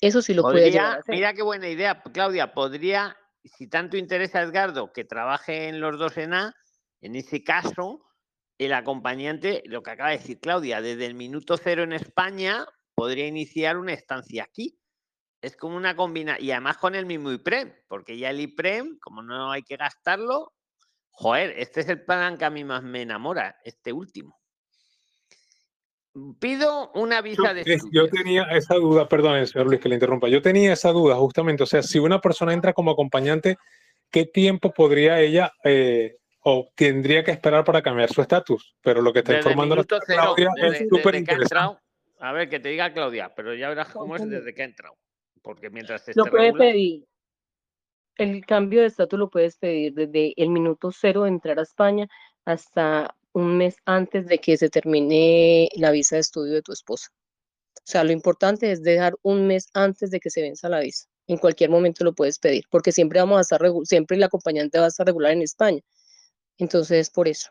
Eso 0.01 0.23
sí 0.23 0.35
lo 0.35 0.43
puede 0.43 0.71
llevar 0.71 0.97
a 0.97 1.01
hacer. 1.01 1.15
Mira 1.15 1.35
qué 1.35 1.43
buena 1.43 1.69
idea, 1.69 2.03
Claudia. 2.13 2.53
Podría, 2.53 3.17
si 3.45 3.69
tanto 3.69 3.97
interesa 3.97 4.39
a 4.39 4.43
Edgardo 4.43 4.93
que 4.93 5.05
trabaje 5.05 5.69
en 5.69 5.81
los 5.81 5.99
dos 5.99 6.17
en 6.17 6.35
A, 6.35 6.55
en 7.01 7.17
ese 7.17 7.45
caso, 7.45 8.07
el 8.59 8.73
acompañante, 8.73 9.63
lo 9.67 9.83
que 9.83 9.91
acaba 9.91 10.11
de 10.11 10.19
decir 10.19 10.41
Claudia, 10.41 10.81
desde 10.81 11.07
el 11.07 11.15
minuto 11.15 11.57
cero 11.57 11.83
en 11.83 11.93
España 11.93 12.67
podría 13.01 13.27
iniciar 13.27 13.79
una 13.79 13.95
estancia 13.95 14.45
aquí 14.45 14.79
es 15.41 15.57
como 15.57 15.75
una 15.75 15.97
combinación, 15.97 16.47
y 16.47 16.51
además 16.51 16.77
con 16.77 16.95
el 16.95 17.07
mismo 17.07 17.33
IPREM, 17.33 17.73
porque 17.89 18.19
ya 18.19 18.29
el 18.29 18.41
IPREM, 18.41 18.99
como 18.99 19.23
no 19.23 19.51
hay 19.51 19.63
que 19.63 19.79
gastarlo, 19.79 20.53
joder, 21.09 21.55
este 21.57 21.81
es 21.81 21.89
el 21.89 22.05
plan 22.05 22.37
que 22.37 22.45
a 22.45 22.51
mí 22.51 22.63
más 22.63 22.83
me 22.83 23.01
enamora, 23.01 23.57
este 23.65 23.95
último. 23.95 24.39
Pido 26.39 26.93
una 26.93 27.23
visa 27.23 27.55
de. 27.55 27.81
Yo 27.91 28.07
tenía 28.11 28.43
esa 28.51 28.75
duda, 28.75 29.09
perdón, 29.09 29.47
señor 29.47 29.69
Luis, 29.69 29.81
que 29.81 29.89
le 29.89 29.95
interrumpa. 29.95 30.29
Yo 30.29 30.43
tenía 30.43 30.75
esa 30.75 30.93
duda 30.93 31.15
justamente, 31.17 31.63
o 31.63 31.67
sea, 31.67 31.83
si 31.83 31.99
una 31.99 32.21
persona 32.21 32.53
entra 32.53 32.75
como 32.75 32.91
acompañante, 32.91 33.57
¿qué 34.11 34.27
tiempo 34.27 34.75
podría 34.75 35.21
ella 35.21 35.55
eh, 35.65 36.19
o 36.43 36.69
tendría 36.75 37.25
que 37.25 37.31
esperar 37.31 37.65
para 37.65 37.81
cambiar 37.81 38.13
su 38.13 38.21
estatus? 38.21 38.77
Pero 38.83 39.01
lo 39.01 39.11
que 39.11 39.21
está 39.21 39.39
informando 39.39 39.77
la 39.77 39.85
Claudia 39.85 40.51
es 40.59 40.87
súper 40.91 41.15
interesante. 41.15 41.81
A 42.21 42.33
ver, 42.33 42.49
que 42.49 42.61
te 42.61 42.69
diga 42.69 42.93
Claudia, 42.93 43.33
pero 43.35 43.55
ya 43.55 43.71
verás 43.71 43.89
cómo 43.89 44.15
es 44.15 44.29
desde 44.29 44.55
que 44.55 44.63
ha 44.63 44.67
entrado. 44.67 44.95
Porque 45.43 45.71
mientras 45.71 46.05
Lo 46.15 46.27
puede 46.27 46.53
pedir. 46.53 47.07
El 48.17 48.45
cambio 48.45 48.83
de 48.83 48.89
estatus 48.89 49.19
lo 49.19 49.31
puedes 49.31 49.57
pedir 49.57 49.95
desde 49.95 50.35
el 50.37 50.51
minuto 50.51 50.93
cero 50.93 51.23
de 51.23 51.31
entrar 51.31 51.59
a 51.59 51.63
España 51.63 52.07
hasta 52.45 53.17
un 53.33 53.57
mes 53.57 53.77
antes 53.87 54.27
de 54.27 54.39
que 54.39 54.59
se 54.59 54.69
termine 54.69 55.71
la 55.77 55.91
visa 55.91 56.17
de 56.17 56.21
estudio 56.21 56.53
de 56.53 56.63
tu 56.63 56.73
esposa. 56.73 57.09
O 57.77 57.83
sea, 57.91 58.05
lo 58.05 58.13
importante 58.13 58.71
es 58.71 58.83
dejar 58.83 59.15
un 59.23 59.47
mes 59.47 59.71
antes 59.73 60.11
de 60.11 60.21
que 60.21 60.29
se 60.29 60.43
venza 60.43 60.69
la 60.69 60.81
visa. 60.81 61.07
En 61.27 61.39
cualquier 61.39 61.71
momento 61.71 62.05
lo 62.05 62.13
puedes 62.13 62.39
pedir, 62.39 62.65
porque 62.71 62.93
siempre 62.93 63.21
vamos 63.21 63.39
a 63.39 63.41
estar, 63.41 63.63
siempre 63.85 64.19
el 64.19 64.23
acompañante 64.23 64.79
va 64.79 64.85
a 64.85 64.89
estar 64.89 65.07
regular 65.07 65.33
en 65.33 65.43
España. 65.43 65.81
Entonces, 66.59 67.09
por 67.09 67.29
eso. 67.29 67.49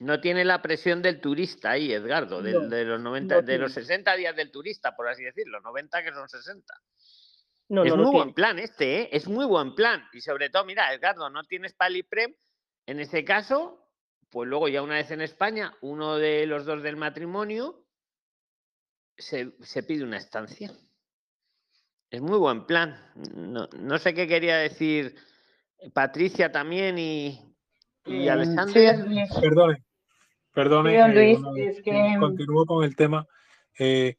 No 0.00 0.20
tiene 0.20 0.44
la 0.44 0.60
presión 0.60 1.02
del 1.02 1.20
turista 1.20 1.70
ahí, 1.70 1.92
Edgardo, 1.92 2.42
de, 2.42 2.84
los 2.84 3.00
90, 3.00 3.42
de 3.42 3.58
los 3.58 3.72
60 3.72 4.16
días 4.16 4.34
del 4.34 4.50
turista, 4.50 4.96
por 4.96 5.08
así 5.08 5.22
decirlo, 5.22 5.60
90 5.60 6.02
que 6.02 6.12
son 6.12 6.28
60. 6.28 6.74
No, 7.68 7.84
es 7.84 7.94
muy 7.94 8.10
buen 8.10 8.34
plan 8.34 8.58
este, 8.58 9.02
¿eh? 9.02 9.08
es 9.12 9.26
muy 9.28 9.46
buen 9.46 9.74
plan. 9.74 10.04
Y 10.12 10.20
sobre 10.20 10.50
todo, 10.50 10.64
mira, 10.64 10.92
Edgardo, 10.92 11.30
no 11.30 11.44
tienes 11.44 11.72
paliprem. 11.74 12.34
En 12.86 13.00
ese 13.00 13.24
caso, 13.24 13.88
pues 14.30 14.48
luego 14.48 14.68
ya 14.68 14.82
una 14.82 14.96
vez 14.96 15.10
en 15.10 15.22
España, 15.22 15.72
uno 15.80 16.16
de 16.16 16.46
los 16.46 16.66
dos 16.66 16.82
del 16.82 16.96
matrimonio 16.96 17.86
se, 19.16 19.52
se 19.60 19.82
pide 19.82 20.04
una 20.04 20.18
estancia. 20.18 20.72
Es 22.10 22.20
muy 22.20 22.38
buen 22.38 22.66
plan. 22.66 23.12
No, 23.34 23.68
no, 23.78 23.98
sé 23.98 24.12
qué 24.12 24.28
quería 24.28 24.58
decir 24.58 25.16
Patricia 25.92 26.52
también 26.52 26.98
y, 26.98 27.53
y 28.06 28.28
Alessandra. 28.28 29.04
Perdone, 29.40 29.84
perdone. 30.52 30.98
Eh, 30.98 31.36
Luis, 31.42 31.82
Continúo 32.18 32.66
con 32.66 32.84
el 32.84 32.94
tema. 32.96 33.26
Eh, 33.78 34.16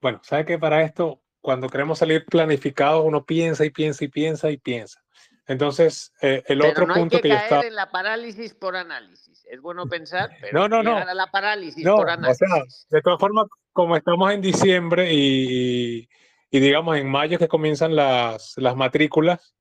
bueno, 0.00 0.20
sabe 0.22 0.44
que 0.44 0.58
para 0.58 0.82
esto, 0.82 1.20
cuando 1.40 1.68
queremos 1.68 1.98
salir 1.98 2.24
planificados, 2.24 3.04
uno 3.04 3.24
piensa 3.24 3.64
y 3.64 3.70
piensa 3.70 4.04
y 4.04 4.08
piensa 4.08 4.50
y 4.50 4.56
piensa. 4.58 5.02
Entonces, 5.46 6.12
eh, 6.20 6.42
el 6.46 6.62
otro 6.62 6.86
punto 6.86 7.20
que, 7.20 7.30
yo 7.30 7.34
estaba. 7.34 7.62
en 7.62 7.74
la 7.74 7.90
parálisis 7.90 8.54
por 8.54 8.76
análisis. 8.76 9.46
Es 9.50 9.60
bueno 9.62 9.86
pensar, 9.86 10.30
pero 10.40 10.68
no, 10.68 10.82
no, 10.82 10.82
no. 10.82 11.14
la 11.14 11.26
parálisis 11.28 11.84
por 11.84 12.10
análisis. 12.10 12.42
O 12.42 12.54
sea, 12.54 12.64
de 12.90 13.02
todas 13.02 13.18
formas, 13.18 13.46
como 13.72 13.96
estamos 13.96 14.30
en 14.30 14.42
diciembre 14.42 15.12
y, 15.12 16.08
y 16.50 16.60
digamos 16.60 16.98
en 16.98 17.08
mayo 17.08 17.38
que 17.38 17.48
comienzan 17.48 17.96
las, 17.96 18.54
las 18.58 18.76
matrículas, 18.76 19.54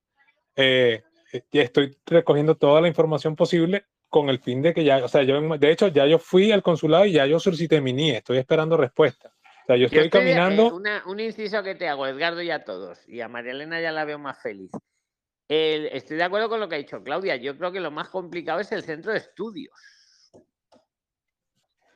eh, 0.58 1.04
estoy 1.52 1.98
recogiendo 2.06 2.56
toda 2.56 2.82
la 2.82 2.88
información 2.88 3.36
posible 3.36 3.86
con 4.10 4.30
el 4.30 4.40
fin 4.40 4.62
de 4.62 4.74
que 4.74 4.84
ya, 4.84 5.04
o 5.04 5.08
sea, 5.08 5.24
yo, 5.24 5.40
de 5.58 5.72
hecho, 5.72 5.88
ya 5.88 6.06
yo 6.06 6.20
fui 6.20 6.52
al 6.52 6.64
consulado 6.64 7.06
y 7.06 7.14
ya 7.14 7.26
yo 7.26 7.40
solicité 7.40 7.82
mi 7.82 7.94
NIE, 7.94 8.18
estoy 8.18 8.38
esperando 8.38 8.78
respuesta. 8.78 9.34
O 9.64 9.66
sea, 9.68 9.76
yo 9.76 9.88
estoy, 9.88 10.10
caminando. 10.10 10.82
Eh, 10.86 11.02
un 11.08 11.20
inciso 11.20 11.62
que 11.62 11.76
te 11.76 11.90
hago, 11.90 12.08
Edgardo, 12.08 12.42
y 12.42 12.52
a 12.52 12.64
todos, 12.64 13.08
y 13.10 13.20
a 13.20 13.28
María 13.28 13.52
Elena 13.52 13.82
ya 13.82 13.92
la 13.92 14.06
veo 14.06 14.18
más 14.18 14.42
feliz. 14.42 14.72
estoy 15.50 16.18
de 16.18 16.24
acuerdo 16.24 16.48
con 16.48 16.62
lo 16.62 16.70
que 16.70 16.76
ha 16.76 16.78
dicho 16.78 17.04
Claudia. 17.04 17.36
Yo 17.36 17.58
creo 17.58 17.74
que 17.74 17.82
lo 17.82 17.92
más 17.92 18.08
complicado 18.08 18.62
es 18.62 18.72
el 18.72 18.84
centro 18.84 19.12
de 19.12 19.18
estudios. 19.18 19.74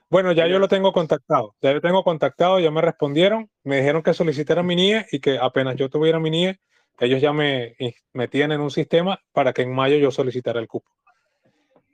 Bueno, 0.10 0.34
ya 0.34 0.46
yo 0.46 0.60
lo 0.60 0.68
tengo 0.68 0.92
contactado. 0.92 1.56
Ya 1.62 1.72
yo 1.72 1.80
tengo 1.80 2.04
contactado, 2.04 2.60
ya 2.60 2.70
me 2.70 2.82
respondieron, 2.82 3.50
me 3.64 3.78
dijeron 3.78 4.04
que 4.04 4.14
solicitara 4.14 4.62
mi 4.62 4.76
NIE 4.76 5.06
y 5.10 5.22
que 5.22 5.40
apenas 5.40 5.78
yo 5.78 5.90
tuviera 5.90 6.20
mi 6.20 6.30
NIE, 6.30 6.60
ellos 7.00 7.22
ya 7.22 7.34
me 7.34 7.76
metían 8.14 8.52
en 8.52 8.62
un 8.62 8.72
sistema 8.72 9.20
para 9.32 9.54
que 9.54 9.64
en 9.64 9.74
mayo 9.74 9.98
yo 9.98 10.12
solicitara 10.12 10.60
el 10.60 10.68
cupo. 10.68 10.90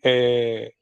Eh, 0.04 0.74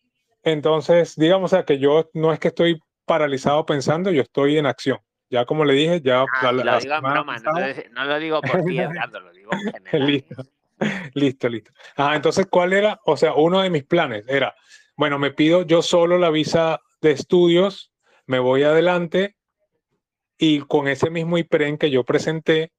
entonces, 0.43 1.15
digamos 1.15 1.51
o 1.51 1.55
sea, 1.55 1.65
que 1.65 1.79
yo 1.79 2.09
no 2.13 2.31
es 2.31 2.39
que 2.39 2.49
estoy 2.49 2.79
paralizado 3.05 3.65
pensando, 3.65 4.11
yo 4.11 4.21
estoy 4.21 4.57
en 4.57 4.65
acción. 4.65 4.99
Ya 5.29 5.45
como 5.45 5.65
le 5.65 5.73
dije, 5.73 6.01
ya... 6.01 6.25
Ah, 6.41 6.51
lo 6.51 6.61
digo 6.61 6.95
en 6.95 7.01
broma, 7.01 7.37
no, 7.39 8.05
lo 8.05 8.19
digo 8.19 8.41
por 8.41 8.63
ti, 8.63 8.79
Edgardo, 8.79 9.19
lo 9.19 9.33
digo 9.33 9.51
en 9.53 9.71
general. 9.71 10.07
listo, 10.07 10.43
listo, 11.13 11.49
listo. 11.49 11.71
Ah, 11.97 12.15
entonces, 12.15 12.45
¿cuál 12.49 12.73
era? 12.73 12.99
O 13.05 13.17
sea, 13.17 13.33
uno 13.33 13.61
de 13.61 13.69
mis 13.69 13.83
planes 13.83 14.23
era, 14.27 14.55
bueno, 14.95 15.17
me 15.17 15.31
pido 15.31 15.63
yo 15.63 15.81
solo 15.81 16.17
la 16.17 16.29
visa 16.29 16.81
de 17.01 17.11
estudios, 17.11 17.91
me 18.27 18.39
voy 18.39 18.63
adelante 18.63 19.35
y 20.37 20.59
con 20.59 20.87
ese 20.87 21.09
mismo 21.09 21.37
IPREN 21.37 21.77
que 21.77 21.89
yo 21.89 22.03
presenté, 22.03 22.71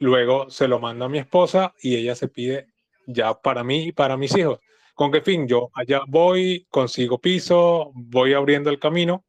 luego 0.00 0.50
se 0.50 0.66
lo 0.66 0.80
mando 0.80 1.04
a 1.04 1.08
mi 1.08 1.18
esposa 1.18 1.74
y 1.80 1.94
ella 1.94 2.16
se 2.16 2.26
pide 2.26 2.66
ya 3.06 3.34
para 3.34 3.62
mí 3.62 3.84
y 3.84 3.92
para 3.92 4.16
mis 4.16 4.36
hijos. 4.36 4.58
¿Con 4.94 5.12
qué 5.12 5.20
fin? 5.20 5.46
Yo 5.46 5.70
allá 5.74 6.00
voy, 6.08 6.66
consigo 6.70 7.18
piso, 7.20 7.92
voy 7.94 8.34
abriendo 8.34 8.70
el 8.70 8.80
camino, 8.80 9.24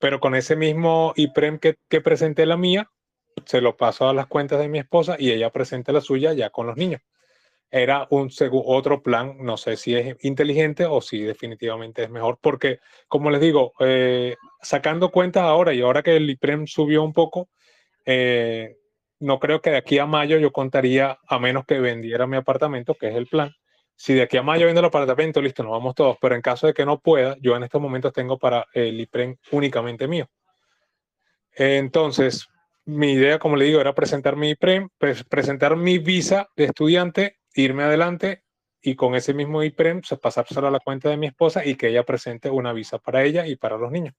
pero 0.00 0.18
con 0.18 0.34
ese 0.34 0.56
mismo 0.56 1.12
IPREM 1.16 1.58
que, 1.58 1.76
que 1.88 2.00
presenté 2.00 2.44
la 2.46 2.56
mía, 2.56 2.90
se 3.46 3.60
lo 3.60 3.76
paso 3.76 4.08
a 4.08 4.14
las 4.14 4.26
cuentas 4.26 4.58
de 4.58 4.68
mi 4.68 4.80
esposa 4.80 5.16
y 5.18 5.30
ella 5.30 5.50
presenta 5.50 5.92
la 5.92 6.00
suya 6.00 6.32
ya 6.32 6.50
con 6.50 6.66
los 6.66 6.76
niños 6.76 7.00
era 7.72 8.06
un 8.10 8.30
otro 8.66 9.02
plan, 9.02 9.38
no 9.40 9.56
sé 9.56 9.78
si 9.78 9.96
es 9.96 10.22
inteligente 10.24 10.84
o 10.84 11.00
si 11.00 11.22
definitivamente 11.22 12.02
es 12.02 12.10
mejor, 12.10 12.38
porque 12.40 12.80
como 13.08 13.30
les 13.30 13.40
digo, 13.40 13.72
eh, 13.80 14.36
sacando 14.60 15.10
cuentas 15.10 15.44
ahora 15.44 15.72
y 15.72 15.80
ahora 15.80 16.02
que 16.02 16.16
el 16.16 16.28
IPREM 16.28 16.66
subió 16.66 17.02
un 17.02 17.14
poco, 17.14 17.48
eh, 18.04 18.76
no 19.22 19.38
creo 19.38 19.60
que 19.60 19.70
de 19.70 19.76
aquí 19.76 19.98
a 19.98 20.06
mayo 20.06 20.38
yo 20.38 20.52
contaría, 20.52 21.18
a 21.26 21.38
menos 21.38 21.64
que 21.64 21.78
vendiera 21.80 22.26
mi 22.26 22.36
apartamento, 22.36 22.94
que 22.94 23.08
es 23.08 23.14
el 23.14 23.26
plan. 23.26 23.52
Si 23.94 24.14
de 24.14 24.22
aquí 24.22 24.36
a 24.36 24.42
mayo 24.42 24.66
vendo 24.66 24.80
el 24.80 24.86
apartamento, 24.86 25.40
listo, 25.40 25.62
nos 25.62 25.72
vamos 25.72 25.94
todos, 25.94 26.16
pero 26.20 26.34
en 26.34 26.42
caso 26.42 26.66
de 26.66 26.74
que 26.74 26.84
no 26.84 26.98
pueda, 26.98 27.36
yo 27.40 27.56
en 27.56 27.62
estos 27.62 27.80
momentos 27.80 28.12
tengo 28.12 28.38
para 28.38 28.66
el 28.74 29.00
IPREM 29.00 29.36
únicamente 29.52 30.08
mío. 30.08 30.28
Entonces, 31.54 32.48
mi 32.84 33.12
idea, 33.12 33.38
como 33.38 33.56
le 33.56 33.66
digo, 33.66 33.80
era 33.80 33.94
presentar 33.94 34.36
mi 34.36 34.50
IPREM, 34.50 34.88
presentar 35.28 35.76
mi 35.76 35.98
visa 35.98 36.48
de 36.56 36.64
estudiante 36.64 37.36
irme 37.54 37.82
adelante 37.82 38.44
y 38.80 38.96
con 38.96 39.14
ese 39.14 39.34
mismo 39.34 39.62
IPREM 39.62 40.00
pasar 40.00 40.18
pasárselo 40.20 40.68
a 40.68 40.70
la 40.70 40.80
cuenta 40.80 41.08
de 41.08 41.16
mi 41.16 41.26
esposa 41.26 41.64
y 41.64 41.76
que 41.76 41.88
ella 41.88 42.04
presente 42.04 42.50
una 42.50 42.72
visa 42.72 42.98
para 42.98 43.22
ella 43.22 43.46
y 43.46 43.56
para 43.56 43.76
los 43.76 43.92
niños. 43.92 44.14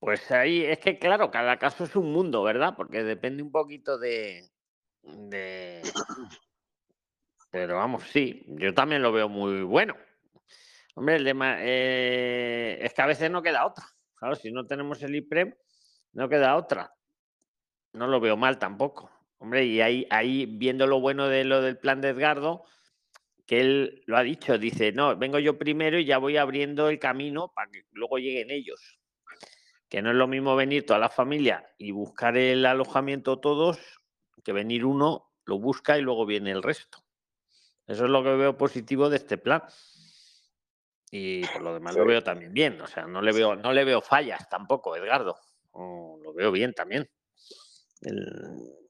Pues 0.00 0.30
ahí 0.30 0.64
es 0.64 0.78
que, 0.78 0.98
claro, 0.98 1.30
cada 1.30 1.58
caso 1.58 1.84
es 1.84 1.94
un 1.94 2.10
mundo, 2.10 2.42
¿verdad? 2.42 2.74
Porque 2.74 3.04
depende 3.04 3.42
un 3.42 3.52
poquito 3.52 3.98
de. 3.98 4.48
de... 5.02 5.82
Pero 7.50 7.76
vamos, 7.76 8.04
sí, 8.04 8.44
yo 8.46 8.72
también 8.72 9.02
lo 9.02 9.12
veo 9.12 9.28
muy 9.28 9.62
bueno. 9.62 9.94
Hombre, 10.94 11.16
el 11.16 11.26
eh, 11.42 12.78
es 12.80 12.94
que 12.94 13.02
a 13.02 13.06
veces 13.06 13.30
no 13.30 13.42
queda 13.42 13.66
otra. 13.66 13.84
Claro, 14.20 14.34
si 14.34 14.52
no 14.52 14.66
tenemos 14.66 15.02
el 15.02 15.16
IPREM, 15.16 15.54
no 16.12 16.28
queda 16.28 16.54
otra. 16.56 16.94
No 17.94 18.06
lo 18.06 18.20
veo 18.20 18.36
mal 18.36 18.58
tampoco. 18.58 19.10
Hombre, 19.38 19.64
y 19.64 19.80
ahí, 19.80 20.06
ahí 20.10 20.44
viendo 20.44 20.86
lo 20.86 21.00
bueno 21.00 21.26
de 21.26 21.44
lo 21.44 21.62
del 21.62 21.78
plan 21.78 22.02
de 22.02 22.10
Edgardo, 22.10 22.66
que 23.46 23.60
él 23.60 24.02
lo 24.04 24.18
ha 24.18 24.22
dicho, 24.22 24.58
dice, 24.58 24.92
no, 24.92 25.16
vengo 25.16 25.38
yo 25.38 25.56
primero 25.56 25.98
y 25.98 26.04
ya 26.04 26.18
voy 26.18 26.36
abriendo 26.36 26.90
el 26.90 26.98
camino 26.98 27.50
para 27.54 27.70
que 27.70 27.84
luego 27.92 28.18
lleguen 28.18 28.50
ellos. 28.50 28.99
Que 29.90 30.00
no 30.00 30.08
es 30.10 30.16
lo 30.16 30.26
mismo 30.26 30.56
venir 30.56 30.86
toda 30.86 30.98
la 30.98 31.10
familia 31.10 31.74
y 31.76 31.90
buscar 31.90 32.38
el 32.38 32.64
alojamiento 32.64 33.40
todos, 33.40 33.78
que 34.42 34.52
venir 34.52 34.86
uno, 34.86 35.30
lo 35.44 35.58
busca 35.58 35.98
y 35.98 36.00
luego 36.00 36.24
viene 36.24 36.50
el 36.50 36.62
resto. 36.62 37.04
Eso 37.86 38.04
es 38.04 38.10
lo 38.10 38.22
que 38.22 38.30
veo 38.30 38.56
positivo 38.56 39.10
de 39.10 39.16
este 39.18 39.36
plan. 39.36 39.62
Y 41.10 41.44
por 41.48 41.60
lo 41.60 41.74
demás 41.74 41.94
lo 41.94 42.06
veo 42.06 42.22
también 42.22 42.54
bien. 42.54 42.80
O 42.80 42.86
sea, 42.86 43.04
no 43.04 43.20
le 43.20 43.32
veo, 43.32 43.54
no 43.56 43.74
le 43.74 43.84
veo 43.84 44.00
fallas 44.00 44.48
tampoco, 44.48 44.96
Edgardo. 44.96 45.36
lo 45.74 46.32
veo 46.32 46.50
bien 46.50 46.72
también. 46.72 47.10
El, 48.00 48.80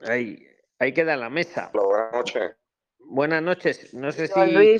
Ahí, 0.00 0.46
ahí 0.78 0.92
queda 0.92 1.16
la 1.16 1.30
mesa. 1.30 1.70
Buenas 1.72 2.12
noches. 2.12 2.56
Buenas 2.98 3.42
noches. 3.42 3.94
No 3.94 4.12
sé 4.12 4.28
si. 4.28 4.78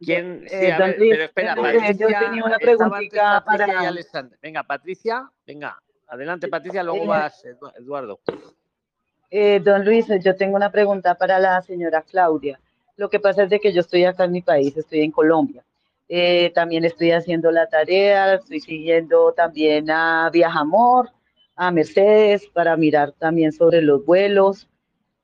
¿Quién? 0.00 0.46
Sí, 0.48 0.70
a 0.70 0.78
ver, 0.78 0.96
pero 0.98 1.24
espera, 1.24 1.54
Patricia, 1.54 1.92
yo 1.92 2.06
tenía 2.18 2.44
una 2.44 2.58
preguntita 2.58 3.44
para. 3.44 3.92
Venga, 4.40 4.62
Patricia, 4.62 5.30
venga, 5.46 5.78
adelante, 6.08 6.48
Patricia, 6.48 6.82
luego 6.82 7.04
eh, 7.04 7.06
vas, 7.06 7.44
Eduardo. 7.76 8.20
Eh, 9.30 9.60
don 9.60 9.84
Luis, 9.84 10.06
yo 10.24 10.34
tengo 10.34 10.56
una 10.56 10.72
pregunta 10.72 11.14
para 11.14 11.38
la 11.38 11.60
señora 11.62 12.02
Claudia. 12.02 12.58
Lo 12.96 13.08
que 13.08 13.20
pasa 13.20 13.44
es 13.44 13.50
de 13.50 13.60
que 13.60 13.72
yo 13.72 13.80
estoy 13.80 14.04
acá 14.04 14.24
en 14.24 14.32
mi 14.32 14.42
país, 14.42 14.76
estoy 14.76 15.00
en 15.02 15.12
Colombia. 15.12 15.62
Eh, 16.08 16.50
también 16.54 16.84
estoy 16.84 17.12
haciendo 17.12 17.50
la 17.52 17.68
tarea, 17.68 18.34
estoy 18.34 18.60
siguiendo 18.60 19.32
también 19.32 19.90
a 19.90 20.28
Viajamor 20.32 21.10
a 21.60 21.70
Mercedes 21.70 22.46
para 22.54 22.74
mirar 22.78 23.12
también 23.12 23.52
sobre 23.52 23.82
los 23.82 24.04
vuelos. 24.06 24.66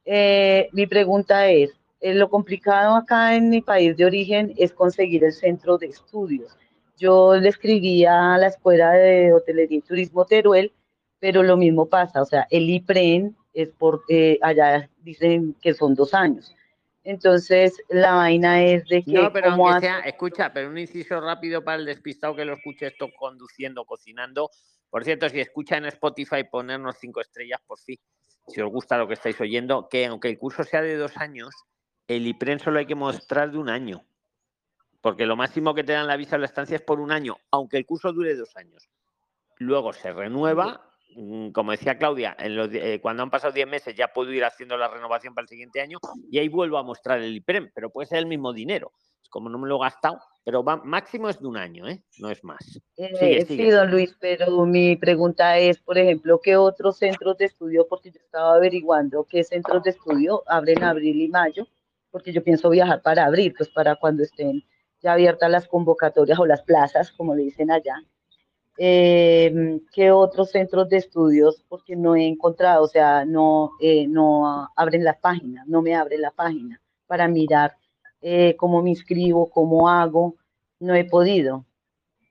Eh, 0.04 0.68
mi 0.72 0.86
pregunta 0.86 1.48
es, 1.48 1.70
eh, 2.00 2.14
lo 2.14 2.28
complicado 2.28 2.94
acá 2.94 3.34
en 3.34 3.48
mi 3.48 3.60
país 3.60 3.96
de 3.96 4.04
origen 4.04 4.52
es 4.56 4.72
conseguir 4.72 5.24
el 5.24 5.32
centro 5.32 5.78
de 5.78 5.86
estudios. 5.86 6.56
Yo 6.98 7.36
le 7.36 7.48
escribí 7.48 8.04
a 8.04 8.38
la 8.38 8.48
Escuela 8.48 8.92
de 8.92 9.32
Hotelería 9.32 9.78
y 9.78 9.82
Turismo 9.82 10.24
Teruel, 10.24 10.72
pero 11.18 11.42
lo 11.42 11.56
mismo 11.56 11.86
pasa, 11.86 12.22
o 12.22 12.26
sea, 12.26 12.46
el 12.50 12.68
IPREN 12.68 13.36
es 13.52 13.70
por, 13.70 14.02
eh, 14.08 14.38
allá 14.42 14.88
dicen 14.98 15.54
que 15.60 15.74
son 15.74 15.94
dos 15.94 16.14
años. 16.14 16.54
Entonces, 17.04 17.80
la 17.88 18.14
vaina 18.14 18.64
es 18.64 18.86
de 18.88 19.02
que... 19.02 19.12
No, 19.12 19.32
pero 19.32 19.52
aunque 19.52 19.86
sea, 19.86 20.00
escucha, 20.00 20.52
pero 20.52 20.68
un 20.68 20.76
inciso 20.76 21.20
rápido 21.20 21.62
para 21.62 21.78
el 21.78 21.86
despistado 21.86 22.34
que 22.34 22.44
lo 22.44 22.54
escuche 22.54 22.88
esto 22.88 23.08
conduciendo, 23.16 23.84
cocinando, 23.84 24.50
por 24.90 25.04
cierto, 25.04 25.28
si 25.28 25.40
escuchan 25.40 25.84
en 25.84 25.88
Spotify, 25.88 26.44
ponernos 26.50 26.96
cinco 26.98 27.20
estrellas 27.20 27.60
por 27.66 27.78
fin, 27.78 27.98
si 28.48 28.60
os 28.60 28.70
gusta 28.70 28.98
lo 28.98 29.06
que 29.06 29.14
estáis 29.14 29.40
oyendo, 29.40 29.88
que 29.88 30.06
aunque 30.06 30.28
el 30.28 30.38
curso 30.38 30.64
sea 30.64 30.82
de 30.82 30.96
dos 30.96 31.16
años, 31.16 31.54
el 32.08 32.26
IPREN 32.26 32.60
solo 32.60 32.78
hay 32.78 32.86
que 32.86 32.94
mostrar 32.94 33.50
de 33.50 33.58
un 33.58 33.68
año. 33.68 34.04
Porque 35.00 35.26
lo 35.26 35.36
máximo 35.36 35.74
que 35.74 35.84
te 35.84 35.92
dan 35.92 36.06
la 36.06 36.16
visa 36.16 36.36
de 36.36 36.40
la 36.40 36.46
estancia 36.46 36.76
es 36.76 36.82
por 36.82 37.00
un 37.00 37.12
año, 37.12 37.36
aunque 37.50 37.76
el 37.76 37.86
curso 37.86 38.12
dure 38.12 38.34
dos 38.34 38.56
años. 38.56 38.88
Luego 39.58 39.92
se 39.92 40.12
renueva, 40.12 40.90
mm, 41.14 41.50
como 41.50 41.70
decía 41.70 41.96
Claudia, 41.96 42.36
eh, 42.38 42.98
cuando 43.00 43.22
han 43.22 43.30
pasado 43.30 43.52
diez 43.52 43.68
meses 43.68 43.94
ya 43.94 44.12
puedo 44.12 44.32
ir 44.32 44.44
haciendo 44.44 44.76
la 44.76 44.88
renovación 44.88 45.34
para 45.34 45.44
el 45.44 45.48
siguiente 45.48 45.80
año 45.80 45.98
y 46.30 46.38
ahí 46.38 46.48
vuelvo 46.48 46.78
a 46.78 46.82
mostrar 46.82 47.20
el 47.20 47.36
IPREM, 47.36 47.70
pero 47.74 47.90
puede 47.90 48.08
ser 48.08 48.18
el 48.18 48.26
mismo 48.26 48.52
dinero. 48.52 48.92
Como 49.30 49.48
no 49.48 49.58
me 49.58 49.68
lo 49.68 49.76
he 49.76 49.80
gastado, 49.80 50.20
pero 50.44 50.62
máximo 50.62 51.28
es 51.28 51.40
de 51.40 51.48
un 51.48 51.56
año, 51.56 51.88
¿eh? 51.88 52.00
no 52.18 52.30
es 52.30 52.42
más. 52.44 52.80
Eh, 52.96 53.44
sí, 53.46 53.68
don 53.68 53.90
Luis, 53.90 54.16
pero 54.20 54.64
mi 54.64 54.96
pregunta 54.96 55.58
es, 55.58 55.78
por 55.80 55.98
ejemplo, 55.98 56.40
¿qué 56.40 56.56
otros 56.56 56.98
centros 56.98 57.36
de 57.36 57.46
estudio? 57.46 57.86
Porque 57.88 58.12
yo 58.12 58.20
estaba 58.20 58.54
averiguando 58.54 59.24
qué 59.24 59.42
centros 59.42 59.82
de 59.82 59.90
estudio 59.90 60.44
abren 60.46 60.84
abril 60.84 61.20
y 61.20 61.28
mayo, 61.28 61.66
porque 62.10 62.32
yo 62.32 62.42
pienso 62.42 62.70
viajar 62.70 63.02
para 63.02 63.24
abril, 63.24 63.54
pues 63.56 63.68
para 63.68 63.96
cuando 63.96 64.22
estén 64.22 64.64
ya 65.02 65.12
abiertas 65.12 65.50
las 65.50 65.68
convocatorias 65.68 66.38
o 66.38 66.46
las 66.46 66.62
plazas, 66.62 67.12
como 67.12 67.34
le 67.34 67.44
dicen 67.44 67.70
allá. 67.70 67.96
Em, 68.78 69.80
¿Qué 69.92 70.10
otros 70.10 70.50
centros 70.50 70.88
de 70.88 70.98
estudios? 70.98 71.64
Porque 71.68 71.96
no 71.96 72.14
he 72.14 72.26
encontrado, 72.26 72.84
o 72.84 72.88
sea, 72.88 73.24
no, 73.24 73.72
eh, 73.80 74.06
no 74.06 74.68
abren 74.76 75.04
la 75.04 75.18
página, 75.18 75.64
no 75.66 75.80
me 75.80 75.94
abre 75.94 76.18
la 76.18 76.30
página 76.30 76.80
para 77.06 77.26
mirar 77.28 77.76
eh, 78.20 78.54
cómo 78.56 78.82
me 78.82 78.90
inscribo, 78.90 79.48
cómo 79.50 79.88
hago, 79.88 80.34
no 80.80 80.94
he 80.94 81.04
podido. 81.04 81.64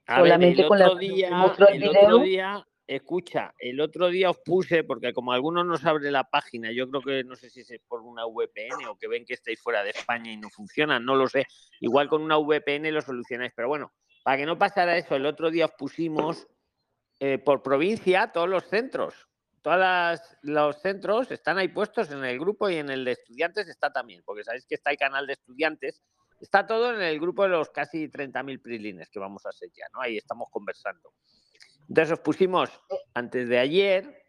Solamente 0.06 0.66
con 0.68 0.78
la 0.78 0.94
día, 0.94 1.28
el 1.28 1.88
otro 1.88 2.18
día, 2.20 2.66
escucha, 2.86 3.54
el 3.58 3.80
otro 3.80 4.08
día 4.08 4.30
os 4.30 4.38
puse, 4.38 4.84
porque 4.84 5.12
como 5.12 5.32
algunos 5.32 5.66
no 5.66 5.90
abre 5.90 6.10
la 6.10 6.24
página, 6.24 6.70
yo 6.72 6.88
creo 6.88 7.02
que 7.02 7.24
no 7.24 7.36
sé 7.36 7.50
si 7.50 7.60
es 7.60 7.80
por 7.88 8.02
una 8.02 8.24
VPN 8.26 8.86
o 8.88 8.96
que 8.96 9.08
ven 9.08 9.24
que 9.24 9.34
estáis 9.34 9.60
fuera 9.60 9.82
de 9.82 9.90
España 9.90 10.32
y 10.32 10.36
no 10.36 10.48
funciona, 10.50 11.00
no 11.00 11.14
lo 11.14 11.28
sé. 11.28 11.46
Igual 11.80 12.08
con 12.08 12.22
una 12.22 12.36
VPN 12.38 12.90
lo 12.92 13.02
solucionáis, 13.02 13.52
pero 13.54 13.68
bueno, 13.68 13.92
para 14.22 14.36
que 14.36 14.46
no 14.46 14.58
pasara 14.58 14.96
eso, 14.96 15.16
el 15.16 15.26
otro 15.26 15.50
día 15.50 15.66
os 15.66 15.72
pusimos 15.72 16.46
eh, 17.18 17.38
por 17.38 17.62
provincia 17.62 18.30
todos 18.32 18.48
los 18.48 18.64
centros 18.68 19.26
todos 19.66 20.20
los 20.42 20.80
centros 20.80 21.28
están 21.32 21.58
ahí 21.58 21.66
puestos 21.66 22.12
en 22.12 22.24
el 22.24 22.38
grupo 22.38 22.70
y 22.70 22.76
en 22.76 22.88
el 22.88 23.04
de 23.04 23.10
estudiantes 23.10 23.66
está 23.68 23.92
también, 23.92 24.22
porque 24.24 24.44
sabéis 24.44 24.64
que 24.64 24.76
está 24.76 24.92
el 24.92 24.96
canal 24.96 25.26
de 25.26 25.32
estudiantes, 25.32 26.04
está 26.40 26.64
todo 26.64 26.94
en 26.94 27.02
el 27.02 27.18
grupo 27.18 27.42
de 27.42 27.48
los 27.48 27.70
casi 27.70 28.08
30.000 28.08 28.62
prilines 28.62 29.10
que 29.10 29.18
vamos 29.18 29.44
a 29.44 29.48
hacer 29.48 29.68
ya, 29.76 29.86
¿no? 29.92 30.00
Ahí 30.00 30.16
estamos 30.18 30.48
conversando. 30.52 31.12
Entonces 31.88 32.12
os 32.12 32.20
pusimos 32.20 32.70
antes 33.14 33.48
de 33.48 33.58
ayer 33.58 34.22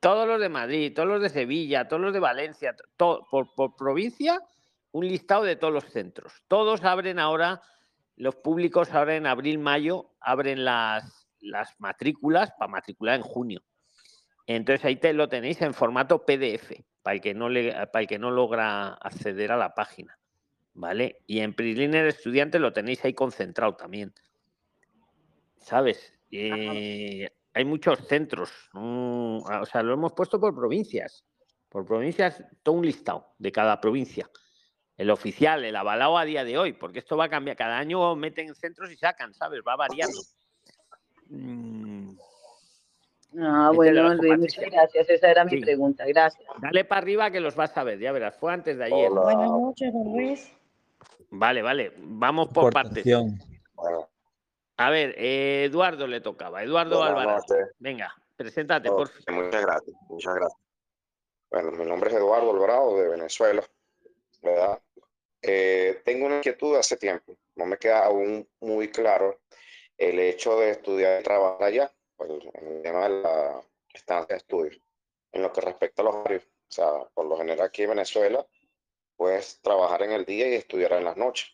todos 0.00 0.26
los 0.26 0.40
de 0.40 0.48
Madrid, 0.48 0.92
todos 0.94 1.08
los 1.08 1.22
de 1.22 1.28
Sevilla, 1.28 1.86
todos 1.86 2.02
los 2.02 2.12
de 2.12 2.18
Valencia, 2.18 2.74
todo, 2.96 3.24
por, 3.30 3.76
provincia, 3.76 4.40
un 4.90 5.06
listado 5.06 5.44
de 5.44 5.54
todos 5.56 5.72
los 5.72 5.84
centros. 5.84 6.42
Todos 6.48 6.82
abren 6.82 7.18
ahora, 7.20 7.62
los 8.16 8.34
públicos 8.34 8.92
ahora 8.92 9.14
en 9.14 9.26
abril, 9.26 9.58
mayo, 9.58 10.10
abren 10.20 10.64
las, 10.64 11.28
las 11.40 11.78
matrículas 11.78 12.50
para 12.58 12.72
matricular 12.72 13.16
en 13.16 13.22
junio. 13.22 13.62
Entonces 14.46 14.84
ahí 14.84 14.96
te 14.96 15.12
lo 15.12 15.28
tenéis 15.28 15.62
en 15.62 15.72
formato 15.72 16.24
PDF, 16.26 16.72
para 17.02 17.14
el 17.14 17.20
que 17.20 17.32
no, 17.32 17.48
le, 17.48 17.72
para 17.86 18.00
el 18.00 18.06
que 18.08 18.18
no 18.18 18.30
logra 18.30 18.94
acceder 18.94 19.52
a 19.52 19.56
la 19.56 19.74
página. 19.74 20.18
¿Vale? 20.74 21.18
Y 21.26 21.40
en 21.40 21.54
Priliner 21.54 22.06
Estudiante 22.06 22.58
lo 22.58 22.72
tenéis 22.72 23.04
ahí 23.04 23.12
concentrado 23.12 23.76
también. 23.76 24.12
¿Sabes? 25.58 26.12
Eh, 26.32 27.28
hay 27.54 27.64
muchos 27.64 27.98
centros. 28.06 28.50
o 28.74 29.66
sea, 29.70 29.82
lo 29.82 29.92
hemos 29.92 30.12
puesto 30.12 30.40
por 30.40 30.54
provincias. 30.54 31.24
Por 31.68 31.86
provincias, 31.86 32.42
todo 32.62 32.76
un 32.76 32.86
listado 32.86 33.34
de 33.38 33.52
cada 33.52 33.80
provincia. 33.80 34.28
El 34.96 35.10
oficial, 35.10 35.64
el 35.64 35.76
avalado 35.76 36.18
a 36.18 36.24
día 36.24 36.44
de 36.44 36.58
hoy, 36.58 36.72
porque 36.72 36.98
esto 36.98 37.16
va 37.16 37.24
a 37.24 37.28
cambiar. 37.28 37.56
Cada 37.56 37.78
año 37.78 38.14
meten 38.14 38.54
centros 38.54 38.90
y 38.90 38.96
sacan, 38.96 39.32
¿sabes? 39.34 39.62
Va 39.66 39.76
variando. 39.76 40.20
Mm. 41.28 42.10
Ah, 43.38 43.68
este 43.70 43.76
bueno, 43.76 44.14
Luis, 44.14 44.38
muchas 44.38 44.64
gracias. 44.70 45.08
Esa 45.08 45.30
era 45.30 45.44
mi 45.44 45.60
pregunta. 45.60 46.04
Gracias. 46.06 46.46
Dale 46.60 46.84
para 46.84 47.00
arriba 47.00 47.30
que 47.30 47.40
los 47.40 47.56
vas 47.56 47.76
a 47.76 47.84
ver, 47.84 47.98
ya 47.98 48.12
verás. 48.12 48.36
Fue 48.36 48.52
antes 48.52 48.76
de 48.76 48.84
ayer. 48.84 49.10
Buenas 49.10 49.50
noches, 49.50 49.92
Luis. 49.94 50.52
Vale, 51.30 51.62
vale. 51.62 51.92
Vamos 51.96 52.48
por 52.48 52.72
partes. 52.72 53.04
A 54.82 54.90
ver, 54.90 55.14
Eduardo 55.16 56.08
le 56.08 56.20
tocaba. 56.20 56.62
Eduardo 56.62 57.04
Álvarez. 57.04 57.44
Venga, 57.78 58.12
preséntate, 58.36 58.88
por 58.88 59.08
favor. 59.08 59.44
Muchas 59.44 59.62
gracias, 59.62 59.96
muchas 60.08 60.34
gracias. 60.34 60.60
Bueno, 61.50 61.70
mi 61.70 61.84
nombre 61.84 62.10
es 62.10 62.16
Eduardo 62.16 62.50
Alvarado 62.50 62.96
de 62.98 63.08
Venezuela, 63.08 63.62
¿verdad? 64.42 64.82
Eh, 65.40 66.02
tengo 66.04 66.26
una 66.26 66.38
inquietud 66.38 66.76
hace 66.76 66.96
tiempo. 66.96 67.36
No 67.54 67.66
me 67.66 67.76
queda 67.76 68.06
aún 68.06 68.48
muy 68.58 68.90
claro 68.90 69.40
el 69.96 70.18
hecho 70.18 70.58
de 70.58 70.70
estudiar 70.70 71.20
y 71.20 71.22
trabajar 71.22 71.62
allá, 71.62 71.92
pues, 72.16 72.30
en 72.54 72.76
el 72.76 72.82
tema 72.82 73.08
de 73.08 73.22
la 73.22 73.60
estancia 73.92 74.34
de 74.34 74.38
estudio. 74.38 74.80
En 75.30 75.42
lo 75.42 75.52
que 75.52 75.60
respecta 75.60 76.02
a 76.02 76.06
los 76.06 76.14
horarios, 76.16 76.42
o 76.44 76.72
sea, 76.72 77.04
por 77.14 77.26
lo 77.26 77.36
general 77.36 77.66
aquí 77.66 77.84
en 77.84 77.90
Venezuela, 77.90 78.44
puedes 79.16 79.60
trabajar 79.60 80.02
en 80.02 80.10
el 80.10 80.24
día 80.24 80.48
y 80.48 80.54
estudiar 80.54 80.92
en 80.94 81.04
las 81.04 81.16
noches. 81.16 81.52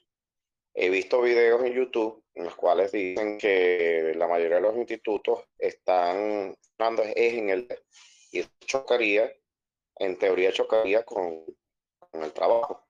He 0.75 0.91
visto 0.91 1.21
videos 1.21 1.63
en 1.65 1.73
YouTube 1.73 2.25
en 2.35 2.45
los 2.45 2.55
cuales 2.55 2.93
dicen 2.93 3.39
que 3.39 4.13
la 4.15 4.29
mayoría 4.29 4.57
de 4.57 4.63
los 4.63 4.77
institutos 4.77 5.45
están 5.59 6.57
dando 6.79 7.03
es 7.03 7.35
en 7.35 7.51
el 7.51 7.69
y 8.31 8.45
chocaría, 8.67 9.33
en 9.97 10.19
teoría 10.19 10.53
chocaría 10.53 11.03
con, 11.05 11.45
con 11.99 12.23
el 12.23 12.33
trabajo. 12.33 12.87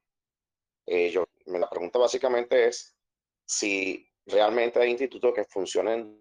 Eh, 0.86 1.10
yo, 1.10 1.26
la 1.46 1.68
pregunta 1.68 1.98
básicamente 1.98 2.66
es 2.66 2.96
si 3.46 4.10
realmente 4.26 4.80
hay 4.80 4.90
institutos 4.90 5.32
que 5.34 5.44
funcionen 5.44 6.20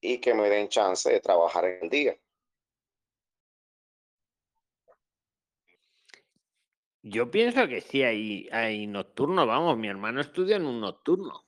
y 0.00 0.18
que 0.18 0.34
me 0.34 0.48
den 0.48 0.68
chance 0.68 1.10
de 1.10 1.20
trabajar 1.20 1.64
en 1.64 1.84
el 1.84 1.90
día. 1.90 2.16
Yo 7.02 7.30
pienso 7.30 7.66
que 7.66 7.80
sí, 7.80 8.04
hay, 8.04 8.48
hay 8.52 8.86
nocturno, 8.86 9.44
vamos, 9.44 9.76
mi 9.76 9.88
hermano 9.88 10.20
estudia 10.20 10.56
en 10.56 10.66
un 10.66 10.80
nocturno. 10.80 11.44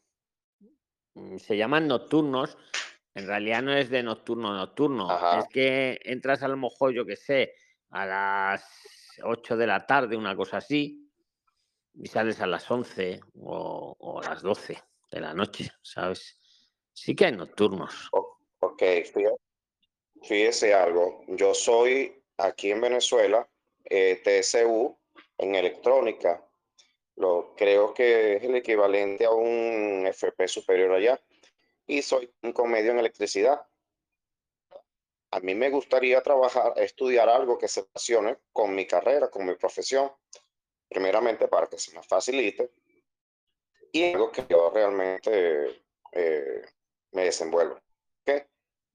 Mm, 1.15 1.37
se 1.39 1.57
llaman 1.57 1.87
nocturnos, 1.87 2.59
en 3.15 3.27
realidad 3.29 3.63
no 3.63 3.73
es 3.73 3.89
de 3.89 4.03
nocturno 4.03 4.53
nocturno, 4.53 5.09
es 5.39 5.47
que 5.49 6.01
entras 6.03 6.43
a 6.43 6.49
lo 6.49 6.57
mejor, 6.57 6.93
yo 6.93 7.07
que 7.07 7.15
sé, 7.15 7.55
a 7.91 8.05
las 8.05 8.65
8 9.23 9.57
de 9.57 9.67
la 9.69 9.87
tarde, 9.87 10.17
una 10.17 10.35
cosa 10.35 10.57
así, 10.57 11.09
y 11.95 12.07
sales 12.09 12.41
a 12.41 12.49
las 12.49 12.69
11 12.69 13.21
o, 13.41 14.21
a 14.25 14.31
las 14.31 14.43
12 14.43 14.83
de 15.13 15.21
la 15.21 15.33
noche, 15.35 15.71
¿sabes? 15.83 16.37
Sí 16.93 17.15
que 17.15 17.27
hay 17.27 17.33
nocturnos. 17.33 18.09
ok, 18.59 18.83
fíjese, 20.21 20.75
algo, 20.75 21.25
yo 21.29 21.55
soy 21.55 22.21
aquí 22.39 22.73
en 22.73 22.81
Venezuela, 22.81 23.49
eh, 23.85 24.21
TSU, 24.25 24.99
en 25.39 25.55
electrónica. 25.55 26.45
Lo, 27.17 27.55
creo 27.57 27.95
que 27.95 28.37
es 28.37 28.43
el 28.43 28.57
equivalente 28.57 29.25
a 29.25 29.31
un 29.31 30.07
FP 30.07 30.49
superior 30.49 30.93
allá. 30.93 31.21
Y 31.87 32.03
soy 32.03 32.33
un 32.43 32.53
comedio 32.53 32.93
en 32.93 32.99
electricidad. 32.99 33.67
A 35.31 35.41
mí 35.41 35.55
me 35.55 35.71
gustaría 35.71 36.23
trabajar, 36.23 36.75
estudiar 36.77 37.29
algo 37.29 37.59
que 37.59 37.69
se 37.69 37.83
relacione 37.83 38.39
con 38.53 38.75
mi 38.75 38.87
carrera, 38.87 39.29
con 39.29 39.45
mi 39.47 39.55
profesión. 39.55 40.11
Primeramente 40.89 41.49
para 41.49 41.67
que 41.67 41.79
se 41.79 41.95
me 41.97 42.03
facilite. 42.03 42.71
Y 43.93 44.13
algo 44.13 44.31
que 44.31 44.45
yo 44.49 44.71
realmente 44.71 45.83
eh, 46.13 46.63
me 47.13 47.25
desenvuelvo. 47.25 47.81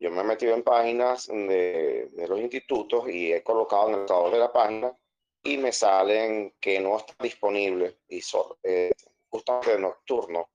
Yo 0.02 0.12
me 0.12 0.22
he 0.22 0.24
metido 0.24 0.54
en 0.54 0.64
páginas 0.64 1.28
de, 1.28 2.08
de 2.14 2.28
los 2.30 2.40
institutos 2.40 3.10
y 3.10 3.34
he 3.34 3.44
colocado 3.44 3.90
en 3.90 3.96
el 3.96 4.02
estado 4.02 4.32
de 4.32 4.40
la 4.40 4.54
página 4.54 4.98
y 5.44 5.58
me 5.58 5.72
salen 5.72 6.56
que 6.60 6.80
no 6.80 6.98
está 6.98 7.16
disponible 7.20 8.00
y 8.08 8.22
son 8.22 8.56
eh, 8.64 8.92
justamente 9.30 9.80
nocturno. 9.80 10.50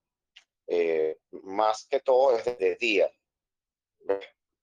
Eh, 0.67 1.19
más 1.43 1.87
que 1.91 2.01
todo 2.01 2.37
es 2.37 2.45
de 2.59 2.77
día. 2.77 3.11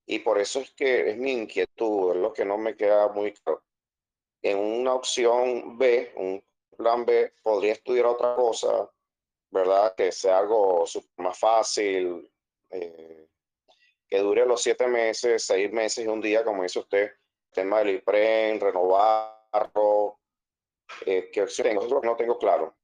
Y 0.05 0.19
por 0.19 0.39
eso 0.39 0.59
es 0.59 0.71
que 0.71 1.11
es 1.11 1.17
mi 1.17 1.31
inquietud, 1.31 2.11
es 2.11 2.17
lo 2.17 2.33
que 2.33 2.45
no 2.45 2.57
me 2.57 2.75
queda 2.75 3.07
muy 3.09 3.33
claro. 3.33 3.63
En 4.41 4.57
una 4.57 4.95
opción 4.95 5.77
B, 5.77 6.11
un 6.15 6.43
plan 6.75 7.05
B, 7.05 7.33
podría 7.43 7.73
estudiar 7.73 8.07
otra 8.07 8.35
cosa, 8.35 8.89
¿verdad? 9.51 9.93
Que 9.95 10.11
sea 10.11 10.39
algo 10.39 10.85
más 11.17 11.37
fácil, 11.37 12.29
eh, 12.71 13.27
que 14.07 14.19
dure 14.19 14.45
los 14.45 14.61
siete 14.61 14.87
meses, 14.87 15.43
seis 15.45 15.71
meses 15.71 16.05
y 16.05 16.07
un 16.07 16.21
día, 16.21 16.43
como 16.43 16.63
dice 16.63 16.79
usted, 16.79 17.11
tema 17.51 17.79
del 17.79 17.95
IPREN, 17.97 18.59
renovar 18.59 19.40
eh, 21.05 21.31
no 22.03 22.15
tengo 22.15 22.37
claro. 22.37 22.75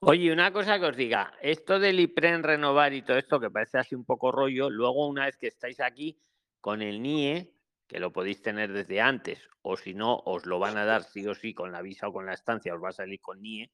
Oye, 0.00 0.32
una 0.32 0.52
cosa 0.52 0.78
que 0.78 0.86
os 0.86 0.96
diga, 0.96 1.32
esto 1.40 1.78
del 1.78 2.00
IPREN 2.00 2.42
renovar 2.42 2.92
y 2.92 3.02
todo 3.02 3.18
esto 3.18 3.38
que 3.38 3.50
parece 3.50 3.78
así 3.78 3.94
un 3.94 4.04
poco 4.04 4.32
rollo, 4.32 4.68
luego 4.68 5.06
una 5.06 5.26
vez 5.26 5.36
que 5.36 5.46
estáis 5.46 5.80
aquí 5.80 6.20
con 6.60 6.82
el 6.82 7.00
NIE, 7.00 7.54
que 7.86 8.00
lo 8.00 8.12
podéis 8.12 8.42
tener 8.42 8.72
desde 8.72 9.00
antes, 9.00 9.48
o 9.62 9.76
si 9.76 9.94
no, 9.94 10.16
os 10.24 10.46
lo 10.46 10.58
van 10.58 10.76
a 10.76 10.84
dar 10.84 11.04
sí 11.04 11.26
o 11.26 11.34
sí 11.34 11.54
con 11.54 11.72
la 11.72 11.82
visa 11.82 12.08
o 12.08 12.12
con 12.12 12.26
la 12.26 12.34
estancia, 12.34 12.74
os 12.74 12.82
va 12.82 12.88
a 12.88 12.92
salir 12.92 13.20
con 13.20 13.40
NIE. 13.40 13.70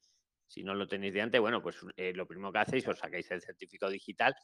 Si 0.47 0.63
no 0.63 0.75
lo 0.75 0.89
tenéis 0.89 1.15
de 1.15 1.23
antes, 1.23 1.41
bueno, 1.41 1.63
pues 1.63 1.77
eh, 1.97 2.13
lo 2.15 2.27
primero 2.27 2.53
que 2.53 2.59
hacéis, 2.59 2.89
os 2.89 2.99
sacáis 2.99 3.31
el 3.31 3.43
certificado 3.43 3.93
digital 3.93 4.35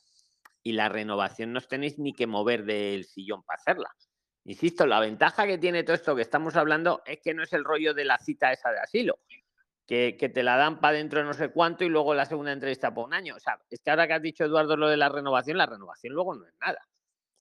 y 0.63 0.73
la 0.73 0.89
renovación 0.89 1.53
no 1.53 1.59
os 1.59 1.69
tenéis 1.69 1.99
ni 1.99 2.13
que 2.15 2.27
mover 2.27 2.65
del 2.65 3.05
sillón 3.05 3.43
para 3.43 3.57
hacerla. 3.57 3.91
Insisto, 4.47 4.87
la 4.87 5.01
ventaja 5.01 5.47
que 5.47 5.57
tiene 5.57 5.85
todo 5.85 5.97
esto 5.97 6.15
que 6.15 6.23
estamos 6.23 6.55
hablando 6.57 7.03
es 7.07 7.19
que 7.21 7.33
no 7.33 7.43
es 7.43 7.53
el 7.55 7.65
rollo 7.65 7.95
de 7.95 8.05
la 8.05 8.19
cita 8.19 8.53
esa 8.53 8.71
de 8.73 8.79
asilo, 8.79 9.19
que, 9.87 10.13
te 10.13 10.43
la 10.43 10.57
dan 10.57 10.81
para 10.81 10.99
dentro 10.99 11.21
de 11.21 11.25
no 11.25 11.33
sé 11.33 11.49
cuánto 11.49 11.83
y 11.85 11.89
luego 11.89 12.15
la 12.15 12.27
segunda 12.27 12.53
entrevista 12.53 12.93
por 12.93 13.07
un 13.07 13.15
año. 13.15 13.37
O 13.37 13.41
sea, 13.41 13.59
es 13.71 13.81
que 13.81 13.91
ahora 13.91 14.07
que 14.07 14.13
has 14.13 14.23
dicho, 14.23 14.45
Eduardo, 14.45 14.77
lo 14.77 14.89
de 14.89 14.99
la 14.99 15.09
renovación, 15.09 15.57
la 15.57 15.67
renovación 15.67 16.13
luego 16.13 16.35
no 16.35 16.47
es 16.47 16.55
nada. 16.61 16.87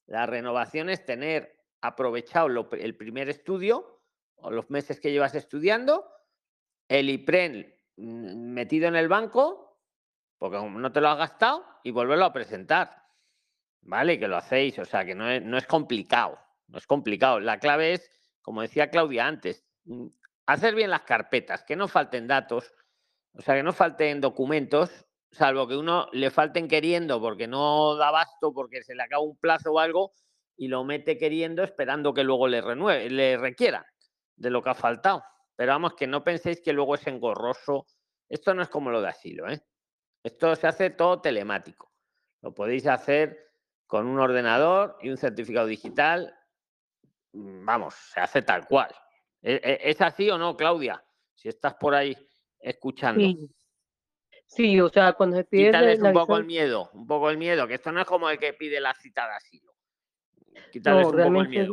La 0.06 0.24
renovación 0.24 0.88
es 0.88 1.04
tener 1.04 1.58
aprovechado 1.82 2.48
el 2.72 2.96
primer 2.96 3.28
estudio 3.28 4.00
o 4.36 4.50
los 4.50 4.70
meses 4.70 4.98
que 4.98 5.12
llevas 5.12 5.34
estudiando, 5.34 6.10
el 6.88 7.10
IPREN 7.10 7.74
mm, 7.96 8.52
metido 8.52 8.88
en 8.88 8.96
el 8.96 9.08
banco, 9.08 9.78
porque 10.38 10.58
no 10.58 10.92
te 10.92 11.00
lo 11.02 11.08
has 11.08 11.18
gastado, 11.18 11.66
y 11.82 11.90
volverlo 11.90 12.24
a 12.24 12.32
presentar. 12.32 13.04
¿Vale? 13.82 14.18
Que 14.18 14.28
lo 14.28 14.38
hacéis, 14.38 14.78
o 14.78 14.86
sea, 14.86 15.04
que 15.04 15.14
no 15.14 15.38
no 15.40 15.58
es 15.58 15.66
complicado. 15.66 16.38
No 16.68 16.78
es 16.78 16.86
complicado. 16.86 17.40
La 17.40 17.58
clave 17.58 17.94
es, 17.94 18.10
como 18.42 18.62
decía 18.62 18.90
Claudia 18.90 19.26
antes, 19.26 19.64
mm, 19.84 20.06
hacer 20.46 20.74
bien 20.74 20.90
las 20.90 21.02
carpetas, 21.02 21.64
que 21.64 21.76
no 21.76 21.88
falten 21.88 22.26
datos, 22.26 22.72
o 23.32 23.42
sea, 23.42 23.54
que 23.54 23.62
no 23.62 23.72
falten 23.72 24.20
documentos, 24.20 25.06
salvo 25.30 25.66
que 25.66 25.76
uno 25.76 26.08
le 26.12 26.30
falten 26.30 26.68
queriendo 26.68 27.20
porque 27.20 27.46
no 27.46 27.96
da 27.96 28.10
basto, 28.10 28.52
porque 28.52 28.82
se 28.82 28.94
le 28.94 29.02
acaba 29.02 29.22
un 29.22 29.36
plazo 29.36 29.72
o 29.72 29.78
algo, 29.80 30.12
y 30.56 30.68
lo 30.68 30.84
mete 30.84 31.18
queriendo 31.18 31.64
esperando 31.64 32.14
que 32.14 32.22
luego 32.22 32.46
le 32.46 32.60
renueve, 32.60 33.10
le 33.10 33.36
requiera 33.36 33.84
de 34.36 34.50
lo 34.50 34.62
que 34.62 34.70
ha 34.70 34.74
faltado. 34.74 35.24
Pero 35.56 35.72
vamos, 35.72 35.94
que 35.94 36.06
no 36.06 36.22
penséis 36.24 36.60
que 36.60 36.72
luego 36.72 36.94
es 36.94 37.06
engorroso. 37.06 37.86
Esto 38.28 38.54
no 38.54 38.62
es 38.62 38.68
como 38.68 38.90
lo 38.90 39.00
de 39.00 39.08
asilo, 39.08 39.48
¿eh? 39.48 39.62
Esto 40.22 40.54
se 40.56 40.66
hace 40.66 40.90
todo 40.90 41.20
telemático. 41.20 41.92
Lo 42.40 42.54
podéis 42.54 42.86
hacer 42.86 43.52
con 43.86 44.06
un 44.06 44.18
ordenador 44.18 44.96
y 45.02 45.10
un 45.10 45.16
certificado 45.16 45.66
digital 45.66 46.34
vamos, 47.34 47.94
se 47.94 48.20
hace 48.20 48.42
tal 48.42 48.66
cual. 48.66 48.94
¿E, 49.42 49.78
¿Es, 49.82 50.00
así 50.00 50.30
o 50.30 50.38
no, 50.38 50.56
Claudia? 50.56 51.04
Si 51.34 51.48
estás 51.48 51.74
por 51.74 51.94
ahí 51.94 52.16
escuchando. 52.58 53.22
Sí, 54.46 54.80
o 54.80 54.88
sea, 54.88 55.12
cuando 55.14 55.36
se 55.36 55.44
pide. 55.44 55.66
Quítales 55.66 56.00
un 56.00 56.12
poco 56.12 56.36
el 56.36 56.44
miedo, 56.44 56.90
un 56.94 57.06
poco 57.06 57.30
el 57.30 57.38
miedo, 57.38 57.66
que 57.66 57.74
esto 57.74 57.92
no 57.92 58.00
es 58.00 58.06
como 58.06 58.30
el 58.30 58.38
que 58.38 58.52
pide 58.52 58.80
la 58.80 58.94
cita 58.94 59.26
de 59.26 59.34
asilo. 59.34 59.74
Quítales 60.70 61.06
un 61.06 61.12
poco 61.12 61.40
el 61.40 61.48
miedo. 61.48 61.72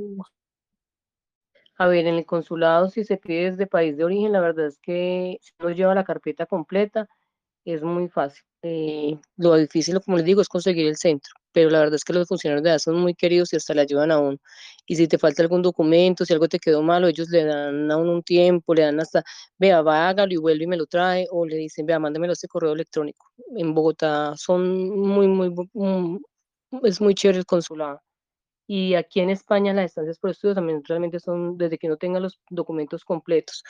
A 1.78 1.88
ver, 1.88 2.06
en 2.06 2.16
el 2.16 2.26
consulado, 2.26 2.90
si 2.90 3.04
se 3.04 3.18
pide 3.18 3.52
desde 3.52 3.68
país 3.68 3.98
de 3.98 4.04
origen, 4.04 4.32
la 4.32 4.40
verdad 4.40 4.68
es 4.68 4.80
que 4.80 5.38
si 5.42 5.52
uno 5.60 5.72
lleva 5.72 5.96
la 5.96 6.04
carpeta 6.04 6.46
completa, 6.46 7.08
es 7.66 7.82
muy 7.82 8.08
fácil. 8.08 8.44
Eh, 8.62 9.18
lo 9.38 9.56
difícil, 9.56 10.00
como 10.02 10.18
les 10.18 10.26
digo, 10.26 10.42
es 10.42 10.50
conseguir 10.50 10.88
el 10.88 10.98
centro, 10.98 11.34
pero 11.52 11.70
la 11.70 11.80
verdad 11.80 11.96
es 11.96 12.04
que 12.04 12.14
los 12.14 12.28
funcionarios 12.28 12.64
de 12.64 12.70
edad 12.72 12.80
son 12.80 12.98
muy 12.98 13.16
queridos 13.16 13.54
y 13.54 13.58
hasta 13.58 13.74
le 13.74 13.82
ayudan 13.82 14.12
a 14.12 14.20
uno. 14.20 14.38
Y 14.86 14.96
si 14.96 15.08
te 15.08 15.18
falta 15.18 15.42
algún 15.44 15.62
documento, 15.62 16.26
si 16.26 16.34
algo 16.34 16.48
te 16.48 16.60
quedó 16.60 16.82
malo, 16.82 17.08
ellos 17.08 17.30
le 17.30 17.44
dan 17.46 17.92
a 17.92 17.98
uno 17.98 18.14
un 18.14 18.24
tiempo, 18.24 18.74
le 18.74 18.84
dan 18.84 19.00
hasta, 19.00 19.24
vea, 19.58 19.82
va, 19.82 20.10
hágalo 20.10 20.34
y 20.34 20.38
vuelve 20.38 20.64
y 20.66 20.68
me 20.68 20.78
lo 20.78 20.86
trae, 20.88 21.28
o 21.32 21.46
le 21.46 21.58
dicen, 21.58 21.86
vea, 21.86 22.00
mándamelo 22.00 22.34
este 22.34 22.48
correo 22.48 22.74
electrónico. 22.74 23.28
En 23.56 23.74
Bogotá 23.74 24.34
son 24.38 24.90
muy, 24.90 25.28
muy, 25.28 25.54
mm, 25.74 26.18
es 26.84 27.02
muy 27.02 27.16
chévere 27.16 27.40
el 27.40 27.46
consulado. 27.46 28.02
Y 28.68 28.96
aquí 28.96 29.20
en 29.20 29.30
España 29.30 29.74
las 29.74 29.86
estancias 29.88 30.18
por 30.20 30.32
estudio 30.32 30.56
también 30.56 30.82
realmente 30.88 31.20
son 31.20 31.58
desde 31.58 31.78
que 31.78 31.90
no 31.90 31.98
tengan 31.98 32.24
los 32.24 32.40
documentos 32.50 33.04
completos. 33.04 33.64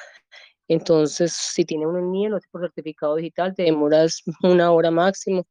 Entonces, 0.67 1.33
si 1.33 1.65
tiene 1.65 1.87
uno 1.87 1.99
en 1.99 2.11
línea, 2.11 2.29
lo 2.29 2.37
hace 2.37 2.47
por 2.51 2.61
certificado 2.61 3.15
digital, 3.15 3.53
te 3.55 3.63
demoras 3.63 4.21
una 4.43 4.71
hora 4.71 4.91
máximo, 4.91 5.45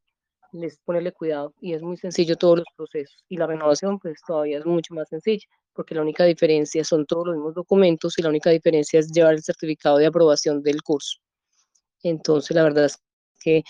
les 0.52 0.78
ponerle 0.80 1.12
cuidado 1.12 1.54
y 1.60 1.74
es 1.74 1.82
muy 1.82 1.96
sencillo 1.96 2.36
todos 2.36 2.58
los 2.58 2.66
procesos. 2.76 3.24
Y 3.28 3.36
la 3.36 3.46
renovación, 3.46 3.98
pues 3.98 4.20
todavía 4.26 4.58
es 4.58 4.66
mucho 4.66 4.94
más 4.94 5.08
sencilla, 5.08 5.46
porque 5.72 5.94
la 5.94 6.02
única 6.02 6.24
diferencia 6.24 6.84
son 6.84 7.06
todos 7.06 7.26
los 7.26 7.36
mismos 7.36 7.54
documentos 7.54 8.18
y 8.18 8.22
la 8.22 8.28
única 8.28 8.50
diferencia 8.50 9.00
es 9.00 9.10
llevar 9.12 9.34
el 9.34 9.42
certificado 9.42 9.98
de 9.98 10.06
aprobación 10.06 10.62
del 10.62 10.82
curso. 10.82 11.18
Entonces, 12.02 12.54
la 12.54 12.64
verdad 12.64 12.86
es 12.86 12.98
que 13.40 13.62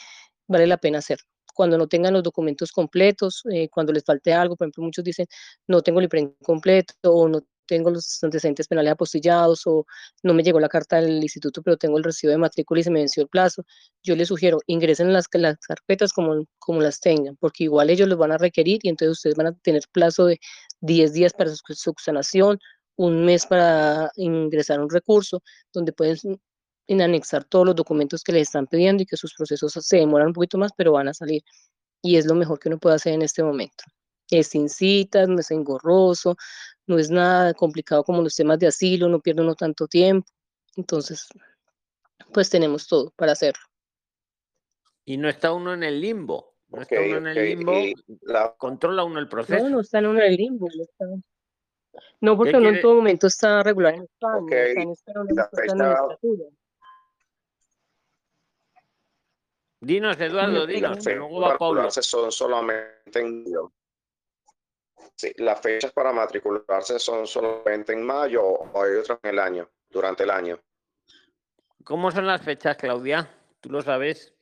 vale 0.49 0.67
la 0.67 0.79
pena 0.79 0.99
hacerlo 0.99 1.27
cuando 1.61 1.77
no 1.77 1.89
tengan 1.89 2.15
los 2.15 2.23
documentos 2.23 2.73
completos, 2.73 3.43
eh, 3.53 3.69
cuando 3.69 3.93
les 3.93 4.03
falte 4.03 4.33
algo, 4.33 4.57
por 4.57 4.67
ejemplo, 4.67 4.85
muchos 4.85 5.05
dicen, 5.05 5.27
no 5.67 5.83
tengo 5.83 5.99
el 6.01 6.07
IPREN 6.07 6.35
completo 6.43 6.95
o 7.13 7.29
no 7.29 7.43
tengo 7.71 7.91
los 7.91 8.23
antecedentes 8.25 8.67
penales 8.67 8.93
apostillados 8.93 9.63
o 9.67 9.87
no 10.25 10.35
me 10.35 10.43
llegó 10.43 10.59
la 10.59 10.69
carta 10.69 11.01
del 11.01 11.23
instituto, 11.23 11.63
pero 11.63 11.77
tengo 11.77 11.99
el 11.99 12.05
recibo 12.05 12.33
de 12.33 12.39
matrícula 12.39 12.81
y 12.81 12.85
se 12.85 12.91
me 12.91 12.99
venció 12.99 13.23
el 13.23 13.29
plazo. 13.29 13.65
Yo 14.03 14.17
les 14.17 14.27
sugiero, 14.29 14.59
ingresen 14.67 15.13
las, 15.13 15.27
las 15.35 15.57
carpetas 15.59 16.13
como, 16.13 16.47
como 16.59 16.81
las 16.81 16.99
tengan, 16.99 17.37
porque 17.37 17.65
igual 17.65 17.91
ellos 17.91 18.09
los 18.09 18.19
van 18.19 18.33
a 18.33 18.39
requerir 18.39 18.81
y 18.83 18.89
entonces 18.89 19.19
ustedes 19.19 19.37
van 19.37 19.47
a 19.49 19.53
tener 19.63 19.83
plazo 19.93 20.27
de 20.27 20.41
10 20.81 21.13
días 21.13 21.33
para 21.33 21.51
su 21.51 21.63
subsanación, 21.75 22.59
un 22.97 23.25
mes 23.25 23.47
para 23.47 24.11
ingresar 24.17 24.81
un 24.81 24.91
recurso, 24.91 25.43
donde 25.73 25.93
pueden 25.93 26.19
en 26.89 27.03
anexar 27.03 27.45
todos 27.45 27.67
los 27.67 27.77
documentos 27.77 28.25
que 28.25 28.33
les 28.33 28.49
están 28.49 28.67
pidiendo 28.67 29.05
y 29.05 29.07
que 29.07 29.17
sus 29.17 29.33
procesos 29.35 29.73
se 29.75 29.99
demoran 29.99 30.29
un 30.29 30.33
poquito 30.33 30.59
más, 30.59 30.73
pero 30.77 30.93
van 30.93 31.07
a 31.07 31.15
salir. 31.15 31.43
Y 32.03 32.17
es 32.17 32.27
lo 32.27 32.35
mejor 32.35 32.59
que 32.59 32.69
uno 32.69 32.79
puede 32.79 32.97
hacer 32.97 33.13
en 33.13 33.23
este 33.23 33.45
momento. 33.45 33.85
Es 34.31 34.49
sin 34.49 34.69
citas, 34.69 35.29
no 35.29 35.41
es 35.41 35.51
engorroso, 35.51 36.37
no 36.91 36.99
es 36.99 37.09
nada 37.09 37.55
complicado 37.55 38.03
como 38.03 38.21
los 38.21 38.35
temas 38.35 38.59
de 38.59 38.67
asilo, 38.67 39.09
no 39.09 39.21
pierde 39.21 39.43
uno 39.43 39.55
tanto 39.55 39.87
tiempo. 39.87 40.29
Entonces, 40.77 41.29
pues 42.33 42.51
tenemos 42.51 42.89
todo 42.89 43.13
para 43.17 43.33
hacerlo. 43.33 43.63
Y 45.05 45.17
no 45.17 45.29
está 45.29 45.53
uno 45.53 45.73
en 45.73 45.85
el 45.85 46.01
limbo. 46.01 46.57
No 46.69 46.83
está 46.83 46.97
uno 47.01 47.19
en 47.19 47.27
el 47.29 47.45
limbo. 47.45 47.73
Controla 48.59 49.05
uno 49.05 49.21
el 49.21 49.29
proceso. 49.29 49.63
No, 49.63 49.71
no 49.71 49.81
está 49.81 50.01
uno 50.01 50.19
en 50.19 50.33
el 50.33 50.37
limbo. 50.37 50.67
No, 52.21 52.37
porque 52.37 52.57
uno 52.57 52.71
en 52.71 52.81
todo 52.81 52.97
momento 52.97 53.29
está 53.29 53.63
regular 53.63 53.95
en 53.95 54.03
España. 54.03 54.47
Dinos, 59.81 60.21
Eduardo, 60.21 60.67
dinos, 60.67 61.05
luego 61.07 61.41
va 61.41 61.57
Pablo. 61.57 61.89
Son 61.91 62.33
solamente 62.33 63.21
en 63.21 63.45
Sí, 65.17 65.33
las 65.37 65.61
fechas 65.61 65.93
para 65.93 66.13
matricularse 66.13 66.99
son 66.99 67.27
solamente 67.27 67.93
en 67.93 68.03
mayo 68.03 68.43
o 68.45 68.83
hay 68.83 68.97
otras 68.97 69.19
en 69.23 69.31
el 69.31 69.39
año, 69.39 69.71
durante 69.91 70.25
el 70.25 70.31
año. 70.31 70.59
¿Cómo 71.85 72.11
son 72.11 72.27
las 72.27 72.43
fechas, 72.43 72.77
Claudia? 72.77 73.29
¿Tú 73.61 73.71
lo 73.71 73.83
sabes? 73.83 74.35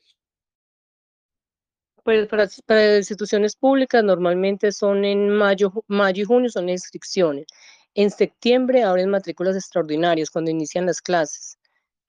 Pues 2.04 2.26
para, 2.28 2.48
para 2.66 2.96
instituciones 2.96 3.56
públicas 3.56 4.02
normalmente 4.02 4.72
son 4.72 5.04
en 5.04 5.28
mayo, 5.30 5.72
mayo 5.88 6.22
y 6.22 6.26
junio 6.26 6.50
son 6.50 6.68
inscripciones. 6.68 7.46
En 7.94 8.10
septiembre 8.10 8.82
abren 8.82 9.10
matrículas 9.10 9.56
extraordinarias 9.56 10.30
cuando 10.30 10.50
inician 10.50 10.86
las 10.86 11.00
clases. 11.00 11.58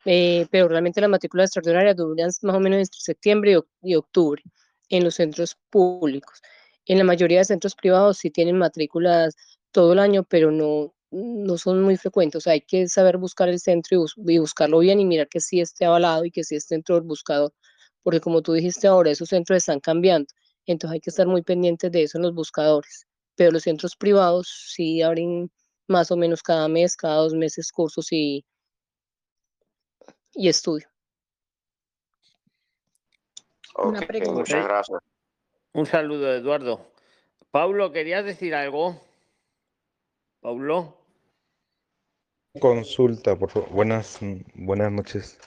Eh, 0.05 0.47
pero 0.49 0.67
realmente 0.67 1.01
las 1.01 1.09
matrículas 1.09 1.47
extraordinarias 1.47 1.95
duran 1.95 2.29
más 2.41 2.55
o 2.55 2.59
menos 2.59 2.79
entre 2.79 2.99
septiembre 2.99 3.59
y, 3.81 3.95
octubre 3.95 4.41
en 4.89 5.03
los 5.03 5.15
centros 5.15 5.57
públicos. 5.69 6.41
En 6.89 6.97
la 6.97 7.03
mayoría 7.03 7.37
de 7.37 7.45
centros 7.45 7.75
privados 7.75 8.17
sí 8.17 8.31
tienen 8.31 8.57
matrículas 8.57 9.35
todo 9.71 9.93
el 9.93 9.99
año, 9.99 10.23
pero 10.23 10.49
no, 10.49 10.91
no 11.11 11.55
son 11.59 11.83
muy 11.83 11.97
frecuentes. 11.97 12.47
hay 12.47 12.61
que 12.61 12.87
saber 12.89 13.17
buscar 13.17 13.47
el 13.47 13.59
centro 13.59 14.05
y, 14.25 14.39
buscarlo 14.39 14.79
bien 14.79 14.99
y 14.99 15.05
mirar 15.05 15.27
que 15.27 15.39
sí 15.39 15.61
esté 15.61 15.85
avalado 15.85 16.25
y 16.25 16.31
que 16.31 16.43
sí 16.43 16.55
esté 16.55 16.73
dentro 16.73 16.95
del 16.95 17.03
buscador. 17.03 17.53
Porque 18.01 18.19
como 18.19 18.41
tú 18.41 18.53
dijiste 18.53 18.87
ahora, 18.87 19.11
esos 19.11 19.29
centros 19.29 19.57
están 19.57 19.79
cambiando. 19.79 20.33
Entonces 20.65 20.95
hay 20.95 20.99
que 20.99 21.11
estar 21.11 21.27
muy 21.27 21.43
pendientes 21.43 21.91
de 21.91 22.01
eso 22.01 22.17
en 22.17 22.23
los 22.23 22.33
buscadores. 22.33 23.05
Pero 23.35 23.51
los 23.51 23.63
centros 23.63 23.95
privados 23.95 24.47
sí 24.73 25.03
abren 25.03 25.51
más 25.87 26.09
o 26.09 26.17
menos 26.17 26.41
cada 26.41 26.67
mes, 26.67 26.95
cada 26.95 27.17
dos 27.17 27.35
meses 27.35 27.71
cursos 27.71 28.11
y, 28.11 28.43
y 30.33 30.47
estudio. 30.47 30.87
Una 33.77 34.01
pregunta. 34.01 34.39
Muchas 34.39 34.65
gracias. 34.65 34.99
Un 35.73 35.85
saludo, 35.85 36.33
Eduardo. 36.33 36.91
Paulo, 37.51 37.91
¿querías 37.91 38.25
decir 38.25 38.55
algo? 38.55 39.01
Paulo. 40.41 40.97
Consulta, 42.59 43.35
por 43.35 43.49
favor. 43.49 43.69
Buenas, 43.69 44.19
buenas 44.55 44.91
noches. 44.91 45.39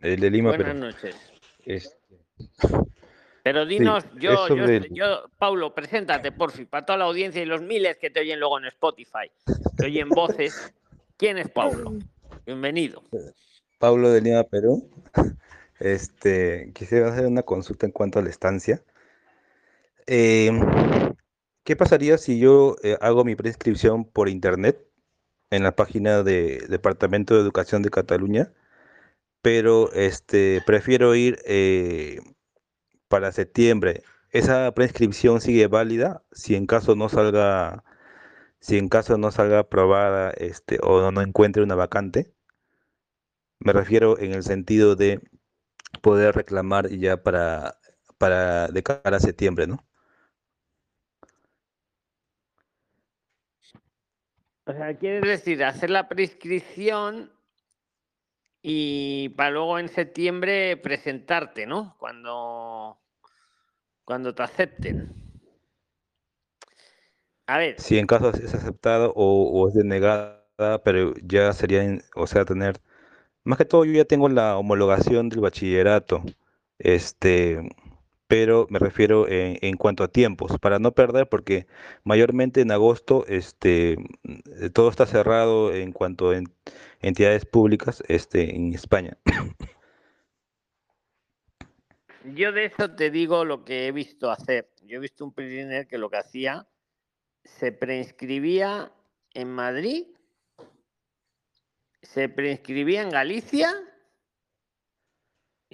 El 0.00 0.20
de 0.20 0.30
Lima, 0.30 0.50
buenas 0.50 0.76
noches. 0.76 1.16
Este, 1.64 1.96
pero 3.44 3.66
dinos, 3.66 4.04
yo, 4.18 4.48
yo, 4.48 4.66
yo, 4.90 5.28
Paulo, 5.36 5.74
preséntate, 5.74 6.32
por 6.32 6.50
fin, 6.50 6.64
para 6.64 6.86
toda 6.86 6.98
la 6.98 7.04
audiencia 7.04 7.42
y 7.42 7.44
los 7.44 7.60
miles 7.60 7.98
que 7.98 8.08
te 8.08 8.20
oyen 8.20 8.40
luego 8.40 8.58
en 8.58 8.64
Spotify, 8.64 9.30
te 9.76 9.84
oyen 9.84 10.08
voces. 10.08 10.72
¿Quién 11.18 11.36
es 11.36 11.50
Paulo? 11.50 11.92
Bienvenido. 12.46 13.02
Pablo 13.78 14.10
de 14.10 14.22
Lima, 14.22 14.44
Perú. 14.44 14.88
Este, 15.78 16.72
quisiera 16.74 17.12
hacer 17.12 17.26
una 17.26 17.42
consulta 17.42 17.84
en 17.84 17.92
cuanto 17.92 18.18
a 18.18 18.22
la 18.22 18.30
estancia. 18.30 18.82
Em, 20.06 20.60
¿Qué 21.64 21.76
pasaría 21.76 22.18
si 22.18 22.38
yo 22.38 22.76
eh, 22.82 22.98
hago 23.00 23.24
mi 23.24 23.36
prescripción 23.36 24.04
por 24.04 24.28
internet 24.28 24.86
en 25.50 25.62
la 25.62 25.76
página 25.76 26.22
del 26.22 26.68
Departamento 26.68 27.34
de 27.34 27.40
Educación 27.40 27.82
de 27.82 27.90
Cataluña? 27.90 28.52
Pero 29.42 29.92
este, 29.92 30.62
prefiero 30.66 31.14
ir 31.14 31.38
eh, 31.46 32.20
para 33.08 33.32
septiembre. 33.32 34.02
¿Esa 34.30 34.72
prescripción 34.74 35.40
sigue 35.40 35.68
válida 35.68 36.24
si 36.32 36.56
en 36.56 36.66
caso 36.66 36.96
no 36.96 37.08
salga, 37.08 37.84
si 38.60 38.78
en 38.78 38.88
caso 38.88 39.18
no 39.18 39.30
salga 39.32 39.60
aprobada 39.60 40.32
este, 40.32 40.78
o 40.82 41.10
no 41.12 41.22
encuentre 41.22 41.62
una 41.62 41.76
vacante? 41.76 42.34
Me 43.60 43.72
refiero 43.72 44.18
en 44.18 44.32
el 44.32 44.42
sentido 44.44 44.96
de 44.96 45.20
poder 46.02 46.34
reclamar 46.36 46.88
ya 46.90 47.22
para, 47.22 47.78
para 48.18 48.68
de 48.68 48.82
cara 48.82 49.16
a 49.18 49.20
septiembre, 49.20 49.66
¿no? 49.66 49.84
O 54.66 54.72
sea, 54.72 54.96
quieres 54.96 55.22
decir, 55.22 55.62
hacer 55.62 55.90
la 55.90 56.08
prescripción 56.08 57.30
y 58.62 59.28
para 59.30 59.50
luego 59.50 59.78
en 59.78 59.90
septiembre 59.90 60.78
presentarte, 60.78 61.66
¿no? 61.66 61.96
Cuando, 61.98 62.98
cuando 64.04 64.34
te 64.34 64.42
acepten. 64.42 65.12
A 67.46 67.58
ver. 67.58 67.78
Si 67.78 67.98
en 67.98 68.06
caso 68.06 68.30
es 68.30 68.54
aceptado 68.54 69.12
o, 69.14 69.68
es 69.68 69.74
denegada, 69.74 70.82
pero 70.82 71.12
ya 71.22 71.52
sería, 71.52 71.98
o 72.14 72.26
sea, 72.26 72.46
tener 72.46 72.80
más 73.42 73.58
que 73.58 73.66
todo 73.66 73.84
yo 73.84 73.92
ya 73.92 74.06
tengo 74.06 74.30
la 74.30 74.56
homologación 74.56 75.28
del 75.28 75.40
bachillerato, 75.40 76.22
este, 76.78 77.68
pero 78.26 78.66
me 78.70 78.78
refiero 78.78 79.26
en, 79.28 79.76
cuanto 79.76 80.04
a 80.04 80.08
tiempos, 80.08 80.58
para 80.60 80.78
no 80.78 80.92
perder, 80.92 81.28
porque 81.28 81.66
mayormente 82.04 82.60
en 82.60 82.70
agosto 82.70 83.24
este, 83.28 83.96
mm, 84.22 84.68
todo 84.72 84.88
está 84.88 85.06
cerrado 85.06 85.74
en 85.74 85.92
cuanto 85.92 86.30
a 86.30 86.42
entidades 87.00 87.44
públicas 87.44 88.02
este, 88.08 88.54
en 88.54 88.72
España. 88.74 89.16
Yo 92.34 92.52
de 92.52 92.66
eso 92.66 92.90
te 92.90 93.10
digo 93.10 93.44
lo 93.44 93.64
que 93.64 93.86
he 93.86 93.92
visto 93.92 94.30
hacer. 94.30 94.70
Yo 94.82 94.96
he 94.96 95.00
visto 95.00 95.24
un 95.24 95.34
prisioner 95.34 95.86
que 95.86 95.98
lo 95.98 96.08
que 96.08 96.16
hacía, 96.16 96.66
se 97.44 97.72
preinscribía 97.72 98.90
en 99.34 99.48
Madrid 99.50 100.06
se 102.04 102.28
prescribía 102.28 103.02
en 103.02 103.10
Galicia 103.10 103.72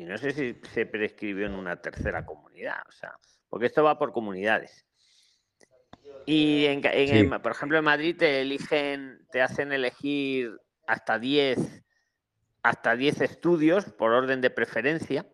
y 0.01 0.05
no 0.05 0.17
sé 0.17 0.33
si 0.33 0.59
se 0.73 0.87
prescribió 0.87 1.45
en 1.45 1.53
una 1.53 1.77
tercera 1.77 2.25
comunidad, 2.25 2.79
o 2.89 2.93
sea, 2.93 3.13
porque 3.51 3.67
esto 3.67 3.85
va 3.85 3.99
por 3.99 4.13
comunidades. 4.13 4.87
Y, 6.25 6.65
en, 6.65 6.81
en, 6.85 7.43
por 7.43 7.53
ejemplo, 7.53 7.77
en 7.77 7.85
Madrid 7.85 8.17
te 8.17 8.41
eligen, 8.41 9.27
te 9.31 9.43
hacen 9.43 9.73
elegir 9.73 10.59
hasta 10.87 11.19
10 11.19 11.85
hasta 12.63 12.97
10 12.97 13.21
estudios 13.21 13.85
por 13.87 14.13
orden 14.13 14.41
de 14.41 14.51
preferencia, 14.51 15.27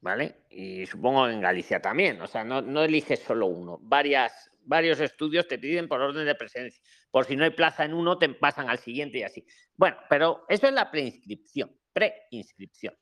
¿vale? 0.00 0.44
Y 0.50 0.86
supongo 0.86 1.28
en 1.28 1.40
Galicia 1.40 1.80
también, 1.80 2.20
o 2.20 2.26
sea, 2.26 2.44
no, 2.44 2.60
no 2.60 2.82
eliges 2.82 3.20
solo 3.20 3.46
uno, 3.46 3.78
varias, 3.82 4.50
varios 4.64 5.00
estudios 5.00 5.48
te 5.48 5.58
piden 5.58 5.88
por 5.88 6.00
orden 6.00 6.26
de 6.26 6.34
preferencia. 6.34 6.82
Por 7.10 7.24
si 7.24 7.36
no 7.36 7.44
hay 7.44 7.50
plaza 7.50 7.84
en 7.84 7.94
uno, 7.94 8.18
te 8.18 8.28
pasan 8.28 8.68
al 8.68 8.78
siguiente 8.78 9.18
y 9.18 9.22
así. 9.22 9.44
Bueno, 9.76 9.96
pero 10.08 10.44
eso 10.48 10.66
es 10.66 10.72
la 10.72 10.90
preinscripción, 10.90 11.76
preinscripción, 11.92 12.94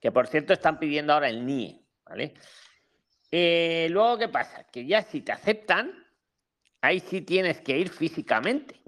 que 0.00 0.12
por 0.12 0.26
cierto 0.26 0.52
están 0.52 0.78
pidiendo 0.78 1.12
ahora 1.12 1.28
el 1.28 1.44
NIE, 1.44 1.84
¿vale? 2.04 2.34
Eh, 3.30 3.88
luego, 3.90 4.18
¿qué 4.18 4.28
pasa? 4.28 4.64
Que 4.64 4.86
ya 4.86 5.02
si 5.02 5.20
te 5.20 5.32
aceptan, 5.32 5.92
ahí 6.80 7.00
sí 7.00 7.20
tienes 7.22 7.60
que 7.60 7.76
ir 7.76 7.90
físicamente. 7.90 8.80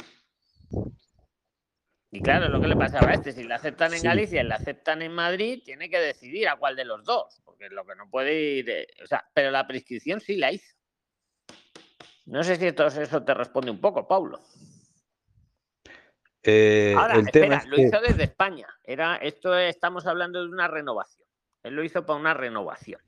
Y 2.13 2.21
claro, 2.23 2.49
lo 2.49 2.61
que 2.61 2.67
le 2.67 2.77
pasaba 2.77 3.11
a 3.11 3.15
este, 3.15 3.33
si 3.33 3.45
le 3.45 3.55
aceptan 3.55 3.95
en 3.95 4.03
Galicia 4.03 4.41
y 4.41 4.45
le 4.45 4.55
aceptan 4.55 5.01
en 5.03 5.13
Madrid, 5.13 5.63
tiene 5.65 5.89
que 5.89 5.99
decidir 5.99 6.49
a 6.49 6.57
cuál 6.57 6.75
de 6.75 6.85
los 6.85 7.05
dos, 7.05 7.41
porque 7.45 7.69
lo 7.69 7.87
que 7.87 7.95
no 7.95 8.11
puede 8.11 8.35
ir, 8.35 8.71
eh, 8.71 8.87
o 9.03 9.07
sea, 9.07 9.25
pero 9.33 9.53
la 9.53 9.67
prescripción 9.67 10.21
sí 10.21 10.37
la 10.37 10.51
hizo. 10.51 10.75
No 12.27 12.43
sé 12.43 12.57
si 12.57 12.67
eso 12.67 13.23
te 13.23 13.35
responde 13.35 13.71
un 13.71 13.81
poco, 13.81 14.09
Paulo. 14.09 14.41
Eh, 16.43 16.95
Ahora, 16.97 17.19
espera, 17.19 17.63
lo 17.67 17.79
hizo 17.79 18.01
desde 18.01 18.25
España. 18.25 18.67
Era, 18.85 19.17
esto 19.17 19.57
estamos 19.57 20.07
hablando 20.07 20.41
de 20.41 20.49
una 20.49 20.69
renovación. 20.69 21.29
Él 21.63 21.75
lo 21.75 21.85
hizo 21.85 22.05
para 22.07 22.19
una 22.19 22.35
renovación. 22.35 23.01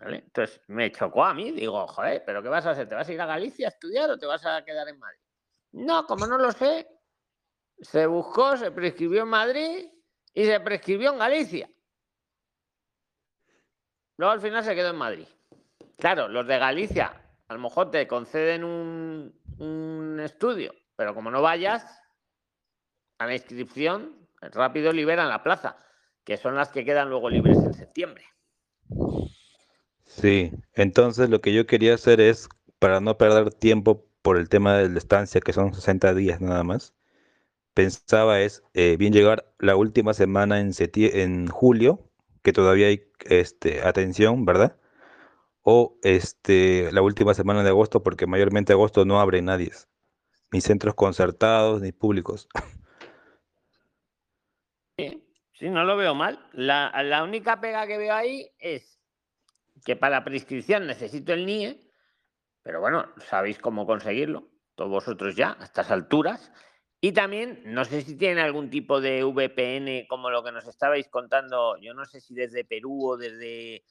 Entonces 0.00 0.60
me 0.68 0.92
chocó 0.92 1.24
a 1.24 1.34
mí, 1.34 1.50
digo, 1.50 1.86
joder, 1.88 2.22
¿pero 2.24 2.42
qué 2.42 2.48
vas 2.48 2.64
a 2.66 2.70
hacer? 2.70 2.88
¿Te 2.88 2.94
vas 2.94 3.08
a 3.08 3.12
ir 3.12 3.20
a 3.20 3.26
Galicia 3.26 3.66
a 3.66 3.70
estudiar 3.70 4.10
o 4.10 4.18
te 4.18 4.26
vas 4.26 4.46
a 4.46 4.64
quedar 4.64 4.88
en 4.88 4.98
Madrid? 4.98 5.18
No, 5.72 6.06
como 6.06 6.26
no 6.26 6.38
lo 6.38 6.52
sé, 6.52 6.88
se 7.80 8.06
buscó, 8.06 8.56
se 8.56 8.70
prescribió 8.70 9.22
en 9.22 9.28
Madrid 9.28 9.88
y 10.32 10.44
se 10.44 10.60
prescribió 10.60 11.12
en 11.12 11.18
Galicia. 11.18 11.68
Luego 14.16 14.32
al 14.32 14.40
final 14.40 14.64
se 14.64 14.74
quedó 14.74 14.90
en 14.90 14.96
Madrid. 14.96 15.26
Claro, 15.98 16.28
los 16.28 16.46
de 16.46 16.58
Galicia 16.58 17.20
a 17.48 17.54
lo 17.54 17.60
mejor 17.60 17.90
te 17.90 18.06
conceden 18.06 18.62
un, 18.62 19.34
un 19.58 20.20
estudio, 20.20 20.74
pero 20.96 21.14
como 21.14 21.30
no 21.30 21.42
vayas 21.42 21.97
a 23.18 23.26
la 23.26 23.34
inscripción, 23.34 24.16
rápido 24.40 24.92
liberan 24.92 25.28
la 25.28 25.42
plaza, 25.42 25.76
que 26.24 26.36
son 26.36 26.54
las 26.56 26.70
que 26.70 26.84
quedan 26.84 27.10
luego 27.10 27.30
libres 27.30 27.64
en 27.64 27.74
septiembre. 27.74 28.24
Sí, 30.04 30.52
entonces 30.74 31.28
lo 31.30 31.40
que 31.40 31.52
yo 31.54 31.66
quería 31.66 31.94
hacer 31.94 32.20
es, 32.20 32.48
para 32.78 33.00
no 33.00 33.18
perder 33.18 33.52
tiempo 33.54 34.06
por 34.22 34.38
el 34.38 34.48
tema 34.48 34.76
de 34.76 34.88
la 34.88 34.98
estancia, 34.98 35.40
que 35.40 35.52
son 35.52 35.74
60 35.74 36.14
días 36.14 36.40
nada 36.40 36.64
más, 36.64 36.94
pensaba 37.74 38.40
es 38.40 38.64
eh, 38.74 38.96
bien 38.98 39.12
llegar 39.12 39.52
la 39.58 39.76
última 39.76 40.14
semana 40.14 40.60
en, 40.60 40.72
en 40.96 41.48
julio, 41.48 42.10
que 42.42 42.52
todavía 42.52 42.88
hay 42.88 43.10
este, 43.26 43.82
atención, 43.82 44.44
¿verdad? 44.44 44.78
O 45.62 45.98
este, 46.02 46.90
la 46.92 47.02
última 47.02 47.34
semana 47.34 47.62
de 47.64 47.70
agosto, 47.70 48.02
porque 48.02 48.26
mayormente 48.26 48.72
agosto 48.74 49.04
no 49.04 49.20
abre 49.20 49.42
nadie, 49.42 49.72
ni 50.52 50.60
centros 50.60 50.94
concertados, 50.94 51.82
ni 51.82 51.92
públicos. 51.92 52.48
Sí, 55.58 55.68
no 55.68 55.84
lo 55.84 55.96
veo 55.96 56.14
mal. 56.14 56.38
La, 56.52 56.92
la 57.02 57.24
única 57.24 57.60
pega 57.60 57.86
que 57.86 57.98
veo 57.98 58.14
ahí 58.14 58.48
es 58.58 59.00
que 59.84 59.96
para 59.96 60.18
la 60.18 60.24
prescripción 60.24 60.86
necesito 60.86 61.32
el 61.32 61.46
NIE, 61.46 61.80
pero 62.62 62.80
bueno, 62.80 63.12
sabéis 63.28 63.58
cómo 63.58 63.86
conseguirlo, 63.86 64.48
todos 64.76 64.90
vosotros 64.90 65.34
ya, 65.34 65.56
a 65.58 65.64
estas 65.64 65.90
alturas. 65.90 66.52
Y 67.00 67.12
también, 67.12 67.62
no 67.64 67.84
sé 67.84 68.02
si 68.02 68.16
tienen 68.16 68.38
algún 68.38 68.70
tipo 68.70 69.00
de 69.00 69.24
VPN 69.24 70.06
como 70.08 70.30
lo 70.30 70.44
que 70.44 70.52
nos 70.52 70.66
estabais 70.66 71.08
contando, 71.08 71.76
yo 71.80 71.92
no 71.94 72.04
sé 72.04 72.20
si 72.20 72.34
desde 72.34 72.64
Perú 72.64 73.10
o 73.10 73.16
desde 73.16 73.84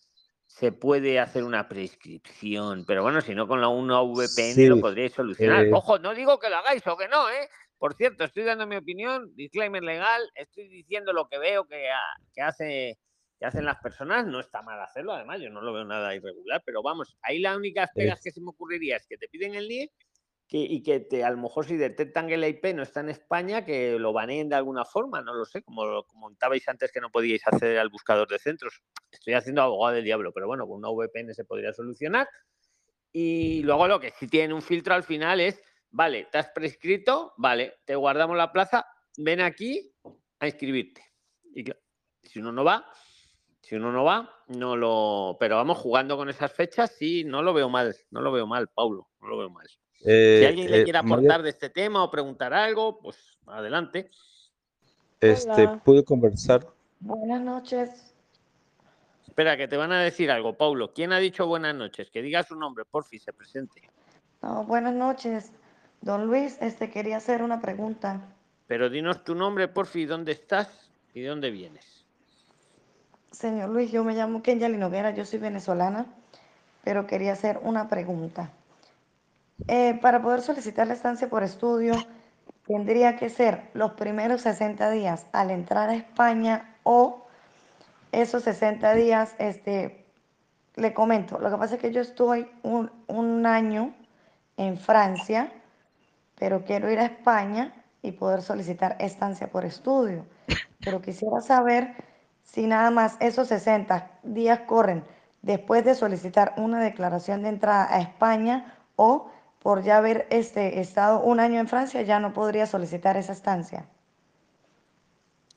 se 0.45 0.71
puede 0.71 1.19
hacer 1.19 1.43
una 1.43 1.67
prescripción, 1.67 2.85
pero 2.85 3.03
bueno, 3.03 3.19
si 3.19 3.35
no 3.35 3.47
con 3.47 3.59
la 3.59 3.67
una 3.67 4.01
VPN 4.01 4.69
lo 4.69 4.79
podríais 4.79 5.13
solucionar. 5.13 5.65
Eh. 5.65 5.71
Ojo, 5.73 5.99
no 5.99 6.15
digo 6.15 6.39
que 6.39 6.49
lo 6.49 6.57
hagáis 6.57 6.85
o 6.87 6.97
que 6.97 7.09
no, 7.09 7.29
¿eh? 7.29 7.49
Por 7.77 7.95
cierto, 7.95 8.23
estoy 8.23 8.43
dando 8.43 8.65
mi 8.67 8.75
opinión, 8.75 9.35
disclaimer 9.35 9.83
legal, 9.83 10.21
estoy 10.35 10.67
diciendo 10.67 11.13
lo 11.13 11.27
que 11.27 11.37
veo 11.37 11.67
que, 11.67 11.89
que 12.33 12.41
hace 12.41 12.99
que 13.39 13.45
hacen 13.45 13.65
las 13.65 13.77
personas, 13.77 14.25
no 14.25 14.39
está 14.39 14.63
mal 14.63 14.81
hacerlo, 14.81 15.13
además, 15.13 15.39
yo 15.39 15.49
no 15.49 15.61
lo 15.61 15.71
veo 15.71 15.85
nada 15.85 16.15
irregular, 16.15 16.63
pero 16.65 16.81
vamos, 16.81 17.15
ahí 17.21 17.37
la 17.37 17.55
única 17.55 17.87
pegas 17.93 18.19
que 18.19 18.31
se 18.31 18.41
me 18.41 18.49
ocurriría 18.49 18.97
es 18.97 19.05
que 19.05 19.17
te 19.17 19.27
piden 19.27 19.53
el 19.53 19.67
NIE 19.67 19.91
que, 20.47 20.59
y 20.59 20.81
que 20.81 21.01
te, 21.01 21.23
a 21.23 21.29
lo 21.29 21.37
mejor 21.37 21.65
si 21.65 21.75
detectan 21.75 22.27
que 22.27 22.35
el 22.35 22.43
IP 22.45 22.73
no 22.73 22.81
está 22.81 23.01
en 23.01 23.09
España, 23.09 23.65
que 23.65 23.99
lo 23.99 24.13
baneen 24.13 24.49
de 24.49 24.55
alguna 24.55 24.85
forma, 24.85 25.21
no 25.21 25.33
lo 25.33 25.45
sé, 25.45 25.61
como 25.61 26.03
comentabais 26.03 26.67
antes 26.69 26.91
que 26.91 27.01
no 27.01 27.11
podíais 27.11 27.45
acceder 27.45 27.77
al 27.77 27.89
buscador 27.89 28.29
de 28.29 28.39
centros. 28.39 28.81
Estoy 29.11 29.33
haciendo 29.33 29.61
abogado 29.61 29.95
del 29.95 30.05
diablo, 30.05 30.31
pero 30.33 30.47
bueno, 30.47 30.65
con 30.65 30.77
una 30.77 30.89
VPN 30.89 31.33
se 31.33 31.43
podría 31.43 31.73
solucionar. 31.73 32.29
Y 33.11 33.61
luego 33.63 33.87
lo 33.89 33.99
que 33.99 34.11
sí 34.11 34.27
tiene 34.27 34.53
un 34.53 34.61
filtro 34.61 34.93
al 34.93 35.03
final 35.03 35.41
es, 35.41 35.61
vale, 35.97 36.27
te 36.31 36.37
has 36.37 36.49
prescrito, 36.49 37.33
vale, 37.37 37.79
te 37.83 37.95
guardamos 37.95 38.37
la 38.37 38.51
plaza, 38.51 38.85
ven 39.17 39.41
aquí 39.41 39.91
a 40.39 40.45
inscribirte. 40.45 41.01
Y 41.55 41.65
si 42.21 42.37
uno 42.37 42.51
no 42.51 42.63
va, 42.63 42.85
si 43.61 43.75
uno 43.75 43.91
no 43.91 44.03
va, 44.03 44.29
no 44.49 44.75
lo. 44.75 45.37
Pero 45.39 45.55
vamos 45.55 45.79
jugando 45.79 46.15
con 46.15 46.29
esas 46.29 46.53
fechas, 46.53 46.91
sí, 46.91 47.23
no 47.23 47.41
lo 47.41 47.51
veo 47.51 47.67
mal, 47.67 47.95
no 48.11 48.21
lo 48.21 48.31
veo 48.31 48.45
mal, 48.45 48.67
Paulo, 48.67 49.09
no 49.21 49.27
lo 49.27 49.37
veo 49.39 49.49
mal. 49.49 49.67
si 49.95 50.05
eh, 50.05 50.45
alguien 50.47 50.69
le 50.69 50.81
eh, 50.81 50.83
quiere 50.83 50.99
aportar 50.99 51.41
de 51.41 51.49
este 51.49 51.71
tema 51.71 52.03
o 52.03 52.11
preguntar 52.11 52.53
algo, 52.53 52.99
pues 52.99 53.39
adelante. 53.47 54.11
Este, 55.19 55.67
¿puedo 55.83 56.05
conversar? 56.05 56.67
Buenas 56.99 57.41
noches. 57.41 58.13
Espera, 59.25 59.57
que 59.57 59.67
te 59.67 59.77
van 59.77 59.91
a 59.91 60.03
decir 60.03 60.29
algo, 60.29 60.55
Paulo. 60.55 60.93
¿Quién 60.93 61.11
ha 61.11 61.17
dicho 61.17 61.47
buenas 61.47 61.73
noches? 61.73 62.11
Que 62.11 62.21
diga 62.21 62.43
su 62.43 62.55
nombre, 62.55 62.85
por 62.85 63.03
fin, 63.03 63.19
se 63.19 63.33
presente. 63.33 63.81
No, 64.43 64.63
buenas 64.63 64.93
noches. 64.93 65.51
Don 66.01 66.27
Luis, 66.27 66.57
este 66.61 66.89
quería 66.89 67.17
hacer 67.17 67.41
una 67.41 67.59
pregunta. 67.59 68.21
Pero 68.67 68.89
dinos 68.89 69.23
tu 69.23 69.35
nombre, 69.35 69.67
por 69.67 69.87
fin, 69.87 70.07
dónde 70.07 70.31
estás 70.33 70.69
y 71.13 71.21
de 71.21 71.27
dónde 71.27 71.51
vienes. 71.51 72.05
Señor 73.31 73.69
Luis, 73.69 73.91
yo 73.91 74.03
me 74.03 74.13
llamo 74.13 74.41
Kenya 74.41 74.69
Linoguera, 74.69 75.11
yo 75.11 75.25
soy 75.25 75.39
venezolana, 75.39 76.05
pero 76.83 77.05
quería 77.05 77.33
hacer 77.33 77.59
una 77.61 77.89
pregunta. 77.89 78.51
Eh, 79.67 79.97
para 80.01 80.21
poder 80.21 80.41
solicitar 80.41 80.87
la 80.87 80.93
estancia 80.93 81.29
por 81.29 81.43
estudio, 81.43 81.93
tendría 82.65 83.15
que 83.15 83.29
ser 83.29 83.69
los 83.73 83.93
primeros 83.93 84.41
60 84.41 84.89
días 84.91 85.25
al 85.31 85.51
entrar 85.51 85.89
a 85.89 85.95
España 85.95 86.75
o 86.83 87.27
esos 88.11 88.43
60 88.43 88.93
días, 88.93 89.35
este, 89.39 90.05
le 90.75 90.93
comento, 90.93 91.39
lo 91.39 91.49
que 91.49 91.57
pasa 91.57 91.75
es 91.75 91.81
que 91.81 91.91
yo 91.91 92.01
estoy 92.01 92.49
un, 92.63 92.91
un 93.07 93.45
año 93.45 93.93
en 94.57 94.77
Francia, 94.77 95.51
pero 96.39 96.63
quiero 96.63 96.91
ir 96.91 96.99
a 96.99 97.05
España 97.05 97.73
y 98.01 98.11
poder 98.11 98.41
solicitar 98.41 98.95
estancia 98.99 99.49
por 99.49 99.65
estudio. 99.65 100.25
Pero 100.79 101.01
quisiera 101.01 101.41
saber 101.41 101.95
si 102.43 102.67
nada 102.67 102.91
más 102.91 103.17
esos 103.19 103.47
60 103.49 104.19
días 104.23 104.61
corren 104.61 105.03
después 105.41 105.83
de 105.83 105.95
solicitar 105.95 106.53
una 106.57 106.81
declaración 106.81 107.41
de 107.41 107.49
entrada 107.49 107.87
a 107.93 108.01
España 108.01 108.77
o 108.95 109.31
por 109.59 109.83
ya 109.83 109.97
haber 109.97 110.27
este, 110.29 110.79
estado 110.79 111.21
un 111.21 111.39
año 111.39 111.59
en 111.59 111.67
Francia 111.67 112.01
ya 112.01 112.19
no 112.19 112.33
podría 112.33 112.65
solicitar 112.65 113.17
esa 113.17 113.33
estancia. 113.33 113.89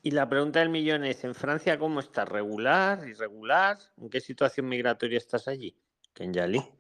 Y 0.03 0.13
la 0.13 0.29
pregunta 0.29 0.61
del 0.61 0.71
millón 0.71 1.05
es, 1.05 1.23
¿en 1.25 1.35
Francia 1.35 1.79
cómo 1.79 2.01
está? 2.01 2.25
¿Regular? 2.25 3.07
¿Irregular? 3.07 3.77
¿En 3.99 4.09
qué 4.09 4.21
situación 4.21 4.67
migratoria 4.67 5.19
estás 5.19 5.47
allí? 5.47 5.77
Kenyali. 6.15 6.80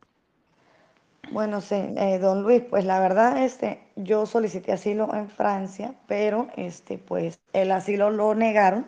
Bueno, 1.30 1.60
sí, 1.60 1.76
eh, 1.96 2.18
don 2.18 2.42
Luis, 2.42 2.62
pues 2.68 2.84
la 2.84 2.98
verdad, 2.98 3.44
este, 3.44 3.80
yo 3.96 4.26
solicité 4.26 4.72
asilo 4.72 5.14
en 5.14 5.28
Francia, 5.28 5.94
pero 6.06 6.48
este, 6.56 6.98
pues 6.98 7.38
el 7.52 7.70
asilo 7.70 8.10
lo 8.10 8.34
negaron 8.34 8.86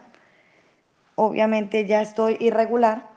obviamente 1.15 1.87
ya 1.87 2.03
estoy 2.03 2.37
irregular 2.41 3.09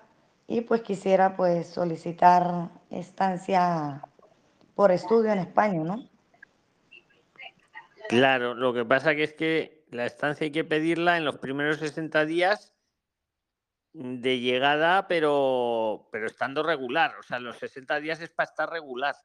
y 0.48 0.62
pues 0.62 0.82
quisiera 0.82 1.36
pues 1.36 1.68
solicitar 1.68 2.70
estancia 2.92 4.02
por 4.76 4.92
estudio 4.92 5.32
en 5.32 5.40
España, 5.40 5.84
¿no? 5.84 6.08
Claro, 8.10 8.54
lo 8.54 8.74
que 8.74 8.86
pasa 8.86 9.16
que 9.16 9.24
es 9.24 9.34
que 9.34 9.84
la 9.90 10.06
estancia 10.06 10.46
hay 10.46 10.52
que 10.52 10.64
pedirla 10.64 11.18
en 11.18 11.26
los 11.26 11.38
primeros 11.38 11.80
60 11.80 12.26
días 12.26 12.75
de 13.98 14.40
llegada, 14.40 15.08
pero, 15.08 16.10
pero 16.12 16.28
estando 16.28 16.64
regular. 16.64 17.16
O 17.18 17.24
sea, 17.24 17.40
los 17.40 17.58
60 17.58 18.00
días 18.02 18.20
es 18.20 18.30
para 18.30 18.50
estar 18.50 18.70
regular. 18.70 19.16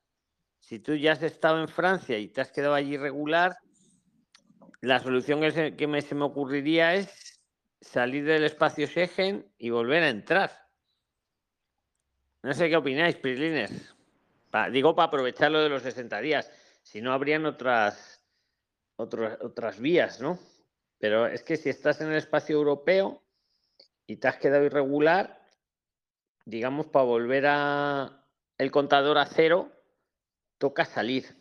Si 0.60 0.78
tú 0.78 0.94
ya 0.94 1.12
has 1.12 1.22
estado 1.22 1.60
en 1.60 1.68
Francia 1.68 2.18
y 2.18 2.28
te 2.28 2.40
has 2.40 2.52
quedado 2.52 2.74
allí 2.74 2.96
regular, 2.96 3.56
la 4.80 5.00
solución 5.00 5.40
que, 5.40 5.50
se, 5.50 5.76
que 5.76 5.88
me, 5.88 6.00
se 6.02 6.14
me 6.14 6.24
ocurriría 6.24 6.94
es 6.94 7.42
salir 7.80 8.24
del 8.24 8.44
espacio 8.44 8.86
Schengen 8.86 9.52
y 9.58 9.70
volver 9.70 10.04
a 10.04 10.08
entrar. 10.08 10.68
No 12.42 12.54
sé 12.54 12.68
qué 12.68 12.76
opináis, 12.76 13.16
Prislines. 13.16 13.92
digo 14.70 14.94
para 14.94 15.08
aprovechar 15.08 15.50
lo 15.50 15.60
de 15.60 15.68
los 15.68 15.82
60 15.82 16.20
días. 16.20 16.50
Si 16.82 17.02
no, 17.02 17.12
habrían 17.12 17.44
otras, 17.44 18.24
otras 18.96 19.80
vías, 19.80 20.20
¿no? 20.20 20.38
Pero 20.98 21.26
es 21.26 21.42
que 21.42 21.56
si 21.56 21.70
estás 21.70 22.00
en 22.00 22.08
el 22.08 22.16
espacio 22.16 22.56
europeo 22.56 23.24
y 24.10 24.16
te 24.16 24.26
has 24.26 24.38
quedado 24.38 24.64
irregular, 24.64 25.40
digamos, 26.44 26.86
para 26.86 27.04
volver 27.04 27.44
a 27.46 28.24
el 28.58 28.72
contador 28.72 29.18
a 29.18 29.24
cero, 29.24 29.70
toca 30.58 30.84
salir. 30.84 31.36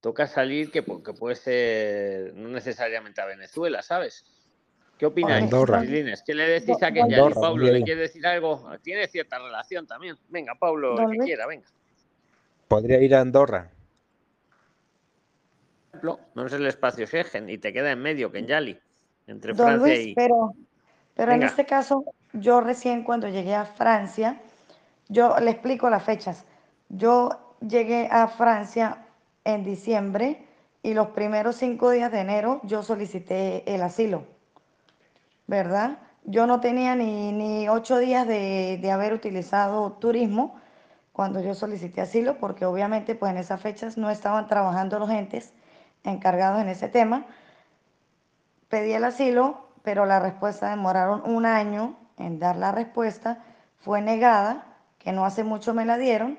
Toca 0.00 0.28
salir 0.28 0.70
que, 0.70 0.84
que 0.84 1.12
puede 1.14 1.34
ser 1.34 2.32
no 2.34 2.48
necesariamente 2.48 3.20
a 3.20 3.26
Venezuela, 3.26 3.82
¿sabes? 3.82 4.24
¿Qué 4.98 5.06
opináis, 5.06 5.42
Andorra. 5.42 5.82
¿Qué 6.24 6.32
le 6.32 6.48
decís 6.48 6.80
a 6.80 6.92
Kenyali? 6.92 7.34
Pablo, 7.34 7.64
¿le 7.64 7.82
quiere 7.82 8.02
decir 8.02 8.24
algo? 8.24 8.70
Tiene 8.80 9.08
cierta 9.08 9.40
relación 9.40 9.84
también. 9.84 10.16
Venga, 10.28 10.54
Pablo, 10.54 10.96
el 10.96 11.10
que 11.10 11.24
quiera, 11.24 11.48
venga. 11.48 11.66
Podría 12.68 13.00
ir 13.00 13.16
a 13.16 13.20
Andorra. 13.20 13.68
No 16.02 16.46
es 16.46 16.52
el 16.52 16.68
espacio 16.68 17.04
Schengen 17.04 17.50
y 17.50 17.58
te 17.58 17.72
queda 17.72 17.90
en 17.90 18.00
medio, 18.00 18.30
Kenyali, 18.30 18.78
entre 19.26 19.54
Don 19.54 19.66
Francia 19.66 19.94
Luis, 19.94 20.06
y... 20.06 20.14
pero, 20.14 20.54
pero 21.18 21.32
en 21.32 21.42
este 21.42 21.66
caso, 21.66 22.04
yo 22.32 22.60
recién 22.60 23.02
cuando 23.02 23.26
llegué 23.28 23.52
a 23.56 23.64
Francia, 23.64 24.40
yo 25.08 25.36
le 25.40 25.50
explico 25.50 25.90
las 25.90 26.04
fechas. 26.04 26.44
Yo 26.90 27.56
llegué 27.60 28.08
a 28.08 28.28
Francia 28.28 28.98
en 29.42 29.64
diciembre 29.64 30.46
y 30.80 30.94
los 30.94 31.08
primeros 31.08 31.56
cinco 31.56 31.90
días 31.90 32.12
de 32.12 32.20
enero 32.20 32.60
yo 32.62 32.84
solicité 32.84 33.64
el 33.74 33.82
asilo, 33.82 34.26
¿verdad? 35.48 35.98
Yo 36.22 36.46
no 36.46 36.60
tenía 36.60 36.94
ni, 36.94 37.32
ni 37.32 37.68
ocho 37.68 37.98
días 37.98 38.24
de, 38.28 38.78
de 38.80 38.90
haber 38.92 39.12
utilizado 39.12 39.94
turismo 39.94 40.60
cuando 41.12 41.40
yo 41.40 41.52
solicité 41.56 42.00
asilo, 42.00 42.38
porque 42.38 42.64
obviamente 42.64 43.16
pues 43.16 43.32
en 43.32 43.38
esas 43.38 43.60
fechas 43.60 43.98
no 43.98 44.08
estaban 44.08 44.46
trabajando 44.46 45.00
los 45.00 45.10
entes 45.10 45.52
encargados 46.04 46.60
en 46.62 46.68
ese 46.68 46.88
tema. 46.88 47.26
Pedí 48.68 48.92
el 48.92 49.02
asilo, 49.02 49.67
pero 49.82 50.06
la 50.06 50.20
respuesta 50.20 50.70
demoraron 50.70 51.22
un 51.24 51.46
año 51.46 51.96
en 52.18 52.38
dar 52.38 52.56
la 52.56 52.72
respuesta, 52.72 53.44
fue 53.78 54.00
negada, 54.00 54.66
que 54.98 55.12
no 55.12 55.24
hace 55.24 55.44
mucho 55.44 55.74
me 55.74 55.84
la 55.84 55.98
dieron, 55.98 56.38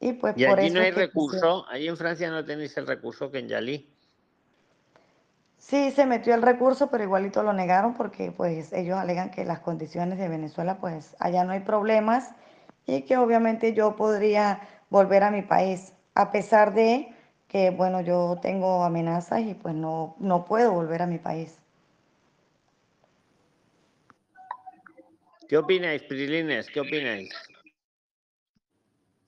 y 0.00 0.12
pues 0.14 0.36
Y 0.36 0.44
por 0.44 0.58
allí 0.58 0.66
eso 0.66 0.76
no 0.76 0.80
hay 0.80 0.90
que 0.90 1.00
recurso, 1.00 1.66
allí 1.68 1.88
en 1.88 1.96
Francia 1.96 2.30
no 2.30 2.44
tenéis 2.44 2.76
el 2.76 2.86
recurso 2.86 3.30
Kenyali. 3.30 3.88
Sí, 5.58 5.90
se 5.92 6.06
metió 6.06 6.34
el 6.34 6.42
recurso, 6.42 6.90
pero 6.90 7.04
igualito 7.04 7.42
lo 7.42 7.52
negaron 7.52 7.94
porque 7.94 8.32
pues 8.32 8.72
ellos 8.72 8.98
alegan 8.98 9.30
que 9.30 9.44
las 9.44 9.60
condiciones 9.60 10.18
de 10.18 10.28
Venezuela 10.28 10.78
pues 10.78 11.14
allá 11.20 11.44
no 11.44 11.52
hay 11.52 11.60
problemas 11.60 12.34
y 12.86 13.02
que 13.02 13.16
obviamente 13.18 13.74
yo 13.74 13.94
podría 13.94 14.60
volver 14.88 15.22
a 15.22 15.30
mi 15.30 15.42
país 15.42 15.92
a 16.14 16.32
pesar 16.32 16.74
de 16.74 17.14
que 17.46 17.70
bueno 17.70 18.00
yo 18.00 18.38
tengo 18.42 18.84
amenazas 18.84 19.42
y 19.42 19.54
pues 19.54 19.74
no, 19.74 20.16
no 20.18 20.44
puedo 20.46 20.72
volver 20.72 21.02
a 21.02 21.06
mi 21.06 21.18
país. 21.18 21.59
¿Qué 25.50 25.58
opináis, 25.58 26.04
Prilines? 26.04 26.68
¿Qué 26.68 26.78
opináis? 26.78 27.34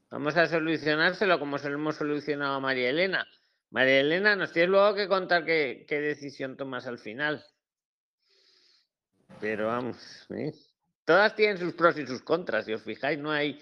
Vamos 0.09 0.37
a 0.37 0.47
solucionárselo 0.47 1.41
como 1.41 1.59
se 1.59 1.69
lo 1.69 1.75
hemos 1.75 1.97
solucionado 1.97 2.55
a 2.55 2.61
María 2.61 2.91
Elena. 2.91 3.27
María 3.71 3.99
Elena, 3.99 4.37
nos 4.37 4.53
tienes 4.53 4.71
luego 4.71 4.95
que 4.95 5.09
contar 5.09 5.45
qué, 5.45 5.85
decisión 5.89 6.57
tomas 6.57 6.87
al 6.87 7.01
final. 7.01 7.45
Pero 9.41 9.67
vamos, 9.67 10.29
¿eh? 10.31 10.53
todas 11.05 11.35
tienen 11.35 11.59
sus 11.59 11.75
pros 11.75 11.99
y 11.99 12.07
sus 12.07 12.23
contras, 12.23 12.67
si 12.67 12.73
os 12.73 12.85
fijáis, 12.85 13.19
no 13.19 13.33
hay, 13.33 13.61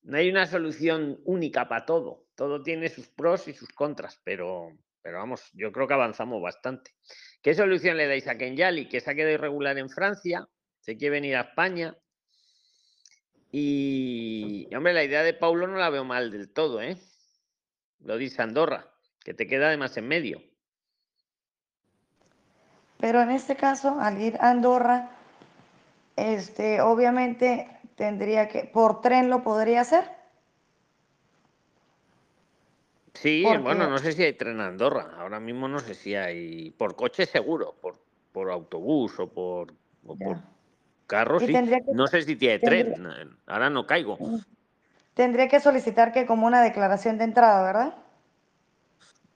no 0.00 0.16
hay 0.16 0.30
una 0.30 0.46
solución 0.46 1.20
única 1.26 1.68
para 1.68 1.84
todo. 1.84 2.24
Todo 2.34 2.62
tiene 2.62 2.88
sus 2.88 3.08
pros 3.08 3.46
y 3.46 3.52
sus 3.52 3.68
contras, 3.68 4.18
pero, 4.24 4.72
pero 5.02 5.18
vamos, 5.18 5.50
yo 5.52 5.70
creo 5.70 5.86
que 5.86 5.92
avanzamos 5.92 6.40
bastante. 6.40 6.92
¿Qué 7.42 7.52
solución 7.52 7.98
le 7.98 8.06
dais 8.08 8.26
a 8.26 8.38
Kenyali, 8.38 8.88
que 8.88 9.00
se 9.00 9.10
ha 9.10 9.14
quedado 9.14 9.34
irregular 9.34 9.76
en 9.76 9.90
Francia? 9.90 10.48
Se 10.90 10.96
quiere 10.96 11.20
venir 11.20 11.36
a 11.36 11.42
España. 11.42 11.96
Y, 13.52 14.68
hombre, 14.74 14.92
la 14.92 15.04
idea 15.04 15.22
de 15.22 15.34
Paulo 15.34 15.68
no 15.68 15.76
la 15.76 15.88
veo 15.88 16.02
mal 16.02 16.32
del 16.32 16.52
todo, 16.52 16.82
¿eh? 16.82 16.98
Lo 18.00 18.16
dice 18.16 18.42
Andorra, 18.42 18.90
que 19.22 19.32
te 19.32 19.46
queda 19.46 19.68
además 19.68 19.96
en 19.98 20.08
medio. 20.08 20.42
Pero 22.98 23.22
en 23.22 23.30
este 23.30 23.54
caso, 23.54 24.00
al 24.00 24.20
ir 24.20 24.36
a 24.40 24.50
Andorra, 24.50 25.10
este, 26.16 26.80
obviamente 26.80 27.68
tendría 27.94 28.48
que, 28.48 28.64
por 28.64 29.00
tren 29.00 29.30
lo 29.30 29.44
podría 29.44 29.82
hacer. 29.82 30.10
Sí, 33.14 33.44
bueno, 33.44 33.88
no 33.88 33.98
sé 33.98 34.10
si 34.10 34.24
hay 34.24 34.32
tren 34.32 34.60
a 34.60 34.66
Andorra. 34.66 35.14
Ahora 35.18 35.38
mismo 35.38 35.68
no 35.68 35.78
sé 35.78 35.94
si 35.94 36.16
hay. 36.16 36.72
Por 36.72 36.96
coche 36.96 37.26
seguro, 37.26 37.76
por, 37.80 38.02
por 38.32 38.50
autobús 38.50 39.20
o 39.20 39.32
por, 39.32 39.72
o 40.04 40.16
por 40.16 40.59
carro, 41.10 41.40
sí. 41.40 41.46
que- 41.48 41.82
No 41.92 42.06
sé 42.06 42.22
si 42.22 42.36
tiene 42.36 42.58
tendría- 42.60 42.94
tren. 42.94 43.36
Ahora 43.46 43.68
no 43.68 43.86
caigo. 43.86 44.16
Tendría 45.14 45.48
que 45.48 45.58
solicitar 45.60 46.12
que 46.12 46.24
como 46.24 46.46
una 46.46 46.62
declaración 46.62 47.18
de 47.18 47.24
entrada, 47.24 47.62
¿verdad? 47.64 47.94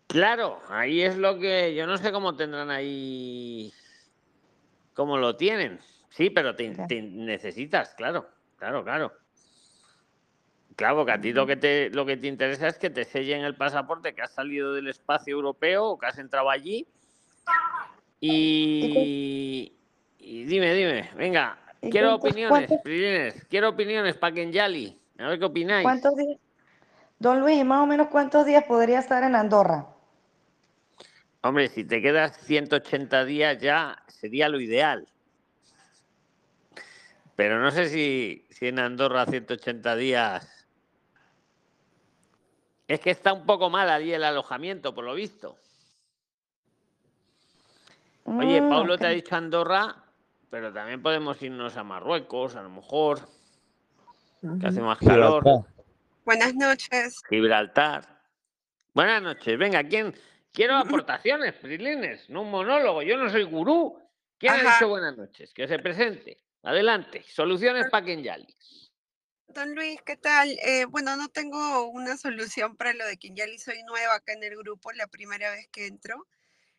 Claro, 0.07 0.61
ahí 0.69 1.03
es 1.03 1.17
lo 1.17 1.39
que. 1.39 1.75
Yo 1.75 1.87
no 1.87 1.99
sé 1.99 2.13
cómo 2.13 2.37
tendrán 2.37 2.71
ahí. 2.71 3.73
¿Cómo 4.95 5.19
lo 5.19 5.37
tienen? 5.37 5.81
Sí, 6.11 6.31
pero 6.31 6.55
te, 6.55 6.71
te 6.87 7.03
necesitas, 7.03 7.95
claro. 7.97 8.29
Claro, 8.57 8.85
claro. 8.85 9.13
Claro, 10.77 11.05
que 11.05 11.13
a 11.13 11.21
ti 11.21 11.33
lo 11.33 11.47
que, 11.47 11.57
te, 11.57 11.91
lo 11.91 12.07
que 12.07 12.17
te 12.17 12.29
interesa 12.29 12.69
es 12.69 12.79
que 12.79 12.91
te 12.91 13.05
sellen 13.05 13.45
el 13.45 13.57
pasaporte, 13.57 14.15
que 14.15 14.23
has 14.23 14.33
salido 14.33 14.73
del 14.73 14.89
espacio 14.89 15.33
europeo 15.33 15.85
o 15.87 15.99
que 15.99 16.07
has 16.07 16.19
entrado 16.19 16.49
allí. 16.51 16.87
Y, 18.21 19.73
y 20.19 20.45
dime, 20.45 20.73
dime, 20.75 21.11
venga, 21.17 21.59
¿Y 21.59 21.64
quiero 21.91 22.15
opiniones, 22.15 22.69
cuántos- 22.69 23.45
quiero 23.49 23.69
opiniones 23.71 24.17
para 24.17 24.35
Kenyali. 24.35 25.01
A 25.19 25.29
ver 25.29 25.39
qué 25.39 25.45
opináis. 25.45 25.85
¿Cuántos 25.85 26.17
días? 26.17 26.39
Don 27.19 27.41
Luis, 27.41 27.59
¿y 27.59 27.65
más 27.65 27.83
o 27.83 27.87
menos 27.87 28.09
cuántos 28.09 28.45
días 28.45 28.65
podría 28.65 28.99
estar 28.99 29.23
en 29.23 29.35
Andorra? 29.35 29.87
Hombre, 31.43 31.69
si 31.69 31.85
te 31.85 32.01
quedas 32.03 32.37
180 32.39 33.25
días 33.25 33.59
ya 33.61 33.97
sería 34.09 34.49
lo 34.49 34.61
ideal. 34.61 35.07
Pero 37.37 37.61
no 37.61 37.71
sé 37.71 37.89
si, 37.89 38.47
si 38.51 38.69
en 38.69 38.79
Andorra 38.79 39.27
180 39.27 39.97
días. 39.97 40.67
Es 42.87 43.01
que 43.01 43.11
está 43.11 43.33
un 43.33 43.47
poco 43.47 43.71
mal 43.71 43.89
allí 43.91 44.13
el 44.13 44.25
alojamiento, 44.25 44.95
por 44.95 45.05
lo 45.05 45.15
visto. 45.15 45.59
Oye, 48.27 48.61
Mm, 48.63 48.69
Pablo 48.69 48.99
te 48.99 49.07
ha 49.07 49.11
dicho 49.11 49.37
Andorra, 49.37 50.04
pero 50.55 50.73
también 50.73 51.03
podemos 51.03 51.43
irnos 51.43 51.77
a 51.77 51.83
Marruecos, 51.83 52.55
a 52.55 52.63
lo 52.63 52.71
mejor, 52.71 53.29
que 54.61 54.65
hace 54.69 54.81
más 54.81 54.99
calor. 55.01 55.43
Gibraltar. 55.43 55.75
Buenas 56.25 56.55
noches. 56.55 57.21
Gibraltar. 57.29 58.23
Buenas 58.93 59.21
noches. 59.21 59.59
Venga, 59.59 59.83
¿quién? 59.83 60.15
Quiero 60.53 60.77
aportaciones, 60.77 61.55
Prilines, 61.55 62.31
no 62.31 62.43
un 62.43 62.53
monólogo. 62.53 63.03
Yo 63.03 63.17
no 63.17 63.29
soy 63.31 63.43
gurú. 63.43 64.01
¿Quién 64.39 64.53
ha 64.53 64.57
Ajá. 64.59 64.75
dicho 64.75 64.89
buenas 64.89 65.17
noches? 65.17 65.53
Que 65.53 65.67
se 65.67 65.81
presente. 65.81 66.41
Adelante. 66.63 67.25
Soluciones 67.27 67.91
para 67.91 68.07
Kenyali. 68.07 68.47
Don 69.49 69.75
Luis, 69.75 70.01
¿qué 70.03 70.17
tal? 70.17 70.51
Eh, 70.65 70.85
bueno, 70.85 71.17
no 71.17 71.31
tengo 71.31 71.89
una 71.89 72.17
solución 72.17 72.77
para 72.77 72.93
lo 72.93 73.05
de 73.07 73.17
Kenyali. 73.17 73.59
Soy 73.59 73.83
nueva 73.83 74.15
acá 74.15 74.35
en 74.35 74.45
el 74.45 74.57
grupo, 74.57 74.93
la 74.93 75.09
primera 75.09 75.51
vez 75.51 75.67
que 75.73 75.89
entro. 75.89 76.29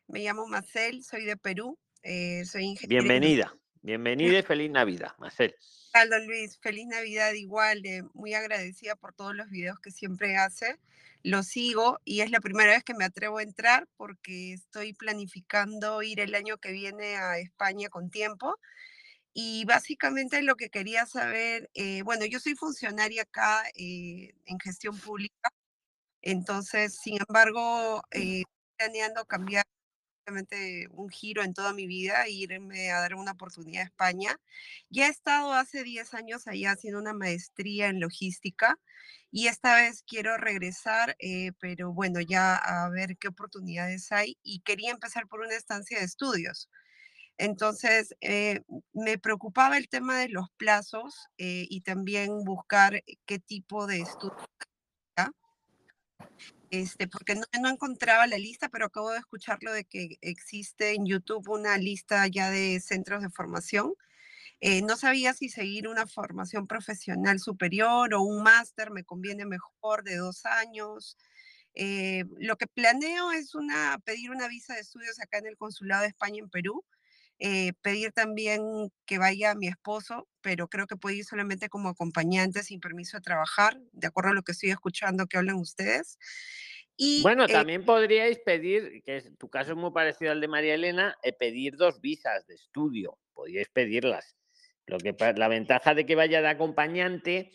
Me 0.07 0.21
llamo 0.21 0.47
Marcel, 0.47 1.03
soy 1.03 1.25
de 1.25 1.35
Perú. 1.35 1.77
eh, 2.03 2.45
soy 2.45 2.63
ingeniero. 2.63 3.03
Bienvenida. 3.03 3.53
Bienvenida 3.85 4.39
y 4.39 4.41
feliz 4.41 4.71
Navidad, 4.71 5.11
Marcel. 5.19 5.55
tal, 5.91 6.09
don 6.09 6.25
Luis? 6.25 6.57
Feliz 6.57 6.87
Navidad 6.87 7.33
igual, 7.33 7.85
eh, 7.85 8.01
muy 8.15 8.33
agradecida 8.33 8.95
por 8.95 9.13
todos 9.13 9.35
los 9.35 9.47
videos 9.51 9.79
que 9.79 9.91
siempre 9.91 10.37
hace. 10.37 10.79
Lo 11.21 11.43
sigo 11.43 11.99
y 12.03 12.21
es 12.21 12.31
la 12.31 12.39
primera 12.39 12.71
vez 12.71 12.83
que 12.83 12.95
me 12.95 13.05
atrevo 13.05 13.37
a 13.37 13.43
entrar 13.43 13.87
porque 13.95 14.53
estoy 14.53 14.93
planificando 14.93 16.01
ir 16.01 16.19
el 16.19 16.33
año 16.33 16.57
que 16.57 16.71
viene 16.71 17.17
a 17.17 17.37
España 17.37 17.89
con 17.89 18.09
tiempo. 18.09 18.57
Y 19.35 19.65
básicamente 19.65 20.41
lo 20.41 20.55
que 20.55 20.71
quería 20.71 21.05
saber, 21.05 21.69
eh, 21.75 22.01
bueno, 22.01 22.25
yo 22.25 22.39
soy 22.39 22.55
funcionaria 22.55 23.21
acá 23.21 23.65
eh, 23.75 24.33
en 24.47 24.59
gestión 24.59 24.97
pública, 24.97 25.51
entonces, 26.23 26.97
sin 26.97 27.19
embargo, 27.27 28.01
eh, 28.09 28.45
planeando 28.77 29.25
cambiar 29.25 29.63
realmente 30.25 30.87
un 30.91 31.09
giro 31.09 31.43
en 31.43 31.53
toda 31.53 31.73
mi 31.73 31.85
vida 31.87 32.27
irme 32.27 32.91
a 32.91 32.99
dar 32.99 33.15
una 33.15 33.33
oportunidad 33.33 33.83
a 33.83 33.85
España. 33.85 34.39
Ya 34.89 35.07
he 35.07 35.09
estado 35.09 35.53
hace 35.53 35.83
10 35.83 36.13
años 36.13 36.47
allá 36.47 36.71
haciendo 36.71 36.99
una 36.99 37.13
maestría 37.13 37.87
en 37.87 37.99
logística 37.99 38.79
y 39.31 39.47
esta 39.47 39.75
vez 39.75 40.03
quiero 40.07 40.37
regresar, 40.37 41.15
eh, 41.19 41.51
pero 41.59 41.93
bueno, 41.93 42.21
ya 42.21 42.55
a 42.55 42.89
ver 42.89 43.17
qué 43.17 43.27
oportunidades 43.27 44.11
hay 44.11 44.37
y 44.43 44.61
quería 44.61 44.91
empezar 44.91 45.27
por 45.27 45.41
una 45.41 45.55
estancia 45.55 45.99
de 45.99 46.05
estudios. 46.05 46.69
Entonces, 47.37 48.15
eh, 48.21 48.61
me 48.93 49.17
preocupaba 49.19 49.77
el 49.77 49.89
tema 49.89 50.19
de 50.19 50.29
los 50.29 50.47
plazos 50.57 51.27
eh, 51.37 51.65
y 51.69 51.81
también 51.81 52.43
buscar 52.45 53.03
qué 53.25 53.39
tipo 53.39 53.87
de 53.87 54.01
estudios. 54.01 54.47
Este, 56.81 57.07
porque 57.07 57.35
no, 57.35 57.45
no 57.61 57.69
encontraba 57.69 58.27
la 58.27 58.37
lista, 58.37 58.69
pero 58.69 58.85
acabo 58.87 59.11
de 59.11 59.19
escucharlo 59.19 59.71
de 59.71 59.85
que 59.85 60.17
existe 60.21 60.93
en 60.93 61.05
YouTube 61.05 61.49
una 61.49 61.77
lista 61.77 62.27
ya 62.27 62.49
de 62.49 62.79
centros 62.81 63.21
de 63.21 63.29
formación. 63.29 63.93
Eh, 64.61 64.81
no 64.81 64.97
sabía 64.97 65.33
si 65.33 65.49
seguir 65.49 65.87
una 65.87 66.07
formación 66.07 66.67
profesional 66.67 67.39
superior 67.39 68.13
o 68.13 68.21
un 68.21 68.43
máster 68.43 68.91
me 68.91 69.03
conviene 69.03 69.45
mejor 69.45 70.03
de 70.03 70.17
dos 70.17 70.45
años. 70.45 71.17
Eh, 71.75 72.25
lo 72.39 72.57
que 72.57 72.67
planeo 72.67 73.31
es 73.31 73.55
una, 73.55 73.99
pedir 74.05 74.31
una 74.31 74.47
visa 74.47 74.73
de 74.75 74.81
estudios 74.81 75.19
acá 75.19 75.37
en 75.39 75.47
el 75.47 75.57
Consulado 75.57 76.03
de 76.03 76.09
España 76.09 76.39
en 76.39 76.49
Perú. 76.49 76.83
Eh, 77.39 77.73
pedir 77.81 78.11
también 78.13 78.61
que 79.05 79.17
vaya 79.19 79.55
mi 79.55 79.67
esposo, 79.67 80.27
pero 80.41 80.67
creo 80.69 80.87
que 80.87 80.97
puede 80.97 81.17
ir 81.17 81.25
solamente 81.25 81.69
como 81.69 81.89
acompañante 81.89 82.63
sin 82.63 82.79
permiso 82.79 83.17
de 83.17 83.21
trabajar, 83.21 83.79
de 83.91 84.07
acuerdo 84.07 84.31
a 84.31 84.33
lo 84.35 84.43
que 84.43 84.53
estoy 84.53 84.71
escuchando 84.71 85.27
que 85.27 85.37
hablan 85.37 85.55
ustedes. 85.57 86.17
Y 86.97 87.23
Bueno, 87.23 87.49
eh, 87.49 87.51
también 87.51 87.85
podríais 87.85 88.39
pedir, 88.39 89.01
que 89.03 89.17
es- 89.17 89.37
tu 89.37 89.49
caso 89.49 89.71
es 89.71 89.77
muy 89.77 89.91
parecido 89.91 90.31
al 90.31 90.41
de 90.41 90.47
María 90.49 90.75
Elena, 90.75 91.15
eh, 91.23 91.31
pedir 91.33 91.77
dos 91.77 92.01
visas 92.01 92.45
de 92.47 92.55
estudio. 92.55 93.19
Podríais 93.33 93.69
pedirlas. 93.69 94.35
Lo 94.85 94.97
que, 94.99 95.15
la 95.35 95.47
ventaja 95.47 95.93
de 95.95 96.05
que 96.05 96.15
vaya 96.15 96.41
de 96.41 96.49
acompañante 96.49 97.51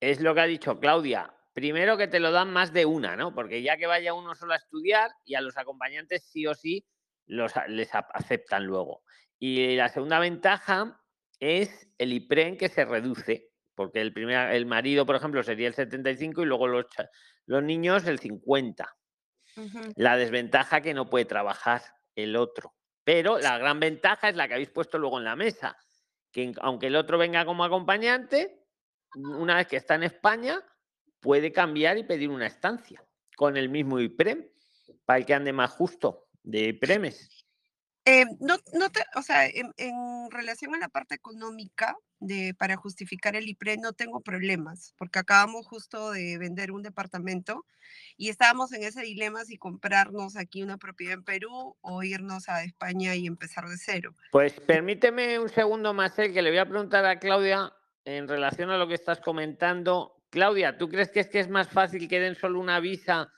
es 0.00 0.20
lo 0.20 0.34
que 0.34 0.40
ha 0.42 0.46
dicho 0.46 0.80
Claudia. 0.80 1.34
Primero 1.54 1.98
que 1.98 2.08
te 2.08 2.20
lo 2.20 2.32
dan 2.32 2.52
más 2.52 2.72
de 2.72 2.86
una, 2.86 3.16
¿no? 3.16 3.34
Porque 3.34 3.62
ya 3.62 3.76
que 3.76 3.86
vaya 3.86 4.14
uno 4.14 4.34
solo 4.34 4.54
a 4.54 4.56
estudiar 4.56 5.10
y 5.24 5.34
a 5.34 5.40
los 5.42 5.58
acompañantes 5.58 6.24
sí 6.24 6.46
o 6.46 6.54
sí 6.54 6.86
los, 7.26 7.52
les 7.68 7.90
aceptan 7.94 8.64
luego. 8.64 9.02
Y 9.38 9.74
la 9.76 9.88
segunda 9.88 10.18
ventaja 10.18 11.00
es 11.40 11.88
el 11.98 12.12
IPREN 12.12 12.56
que 12.56 12.68
se 12.68 12.84
reduce, 12.84 13.50
porque 13.74 14.00
el, 14.00 14.12
primer, 14.12 14.52
el 14.52 14.66
marido, 14.66 15.04
por 15.06 15.16
ejemplo, 15.16 15.42
sería 15.42 15.68
el 15.68 15.74
75 15.74 16.42
y 16.42 16.46
luego 16.46 16.68
los, 16.68 16.86
los 17.46 17.62
niños 17.62 18.06
el 18.06 18.18
50. 18.18 18.96
ujú. 19.56 19.80
La 19.96 20.16
desventaja 20.16 20.80
que 20.80 20.94
no 20.94 21.10
puede 21.10 21.24
trabajar 21.24 21.82
el 22.14 22.36
otro. 22.36 22.74
Pero 23.04 23.38
la 23.38 23.58
gran 23.58 23.80
ventaja 23.80 24.28
es 24.28 24.36
la 24.36 24.46
que 24.46 24.54
habéis 24.54 24.70
puesto 24.70 24.98
luego 24.98 25.18
en 25.18 25.24
la 25.24 25.34
mesa, 25.34 25.76
que 26.30 26.52
aunque 26.60 26.86
el 26.86 26.96
otro 26.96 27.18
venga 27.18 27.44
como 27.44 27.64
acompañante, 27.64 28.64
una 29.16 29.56
vez 29.56 29.66
que 29.66 29.76
está 29.76 29.96
en 29.96 30.04
España, 30.04 30.62
puede 31.20 31.52
cambiar 31.52 31.98
y 31.98 32.04
pedir 32.04 32.30
una 32.30 32.46
estancia 32.46 33.04
con 33.36 33.56
el 33.56 33.68
mismo 33.68 33.98
IPREM, 33.98 34.48
para 35.04 35.18
el 35.18 35.26
que 35.26 35.34
ande 35.34 35.52
más 35.52 35.72
justo 35.72 36.28
de 36.42 36.68
IPREMES. 36.68 37.46
Eh, 38.04 38.24
no, 38.40 38.56
no 38.74 38.90
te, 38.90 39.04
o 39.14 39.22
sea, 39.22 39.46
en, 39.46 39.72
en 39.76 40.30
relación 40.30 40.74
a 40.74 40.78
la 40.78 40.88
parte 40.88 41.14
económica 41.14 41.96
de, 42.18 42.54
para 42.58 42.76
justificar 42.76 43.36
el 43.36 43.48
IPRE 43.48 43.76
no 43.76 43.92
tengo 43.92 44.20
problemas, 44.20 44.94
porque 44.96 45.20
acabamos 45.20 45.66
justo 45.66 46.10
de 46.10 46.38
vender 46.38 46.72
un 46.72 46.82
departamento 46.82 47.64
y 48.16 48.28
estábamos 48.28 48.72
en 48.72 48.82
ese 48.82 49.02
dilema 49.02 49.44
si 49.44 49.56
comprarnos 49.56 50.36
aquí 50.36 50.62
una 50.62 50.78
propiedad 50.78 51.14
en 51.14 51.24
Perú 51.24 51.76
o 51.80 52.02
irnos 52.02 52.48
a 52.48 52.64
España 52.64 53.14
y 53.14 53.26
empezar 53.26 53.68
de 53.68 53.76
cero. 53.76 54.14
Pues 54.30 54.52
permíteme 54.60 55.38
un 55.38 55.48
segundo 55.48 55.94
más, 55.94 56.18
eh, 56.18 56.32
que 56.32 56.42
le 56.42 56.50
voy 56.50 56.58
a 56.58 56.68
preguntar 56.68 57.04
a 57.04 57.18
Claudia 57.18 57.72
en 58.04 58.26
relación 58.26 58.70
a 58.70 58.78
lo 58.78 58.88
que 58.88 58.94
estás 58.94 59.20
comentando. 59.20 60.16
Claudia, 60.30 60.78
¿tú 60.78 60.88
crees 60.88 61.10
que 61.10 61.20
es 61.20 61.28
que 61.28 61.40
es 61.40 61.48
más 61.48 61.68
fácil 61.68 62.08
que 62.08 62.20
den 62.20 62.34
solo 62.34 62.58
una 62.58 62.80
visa 62.80 63.32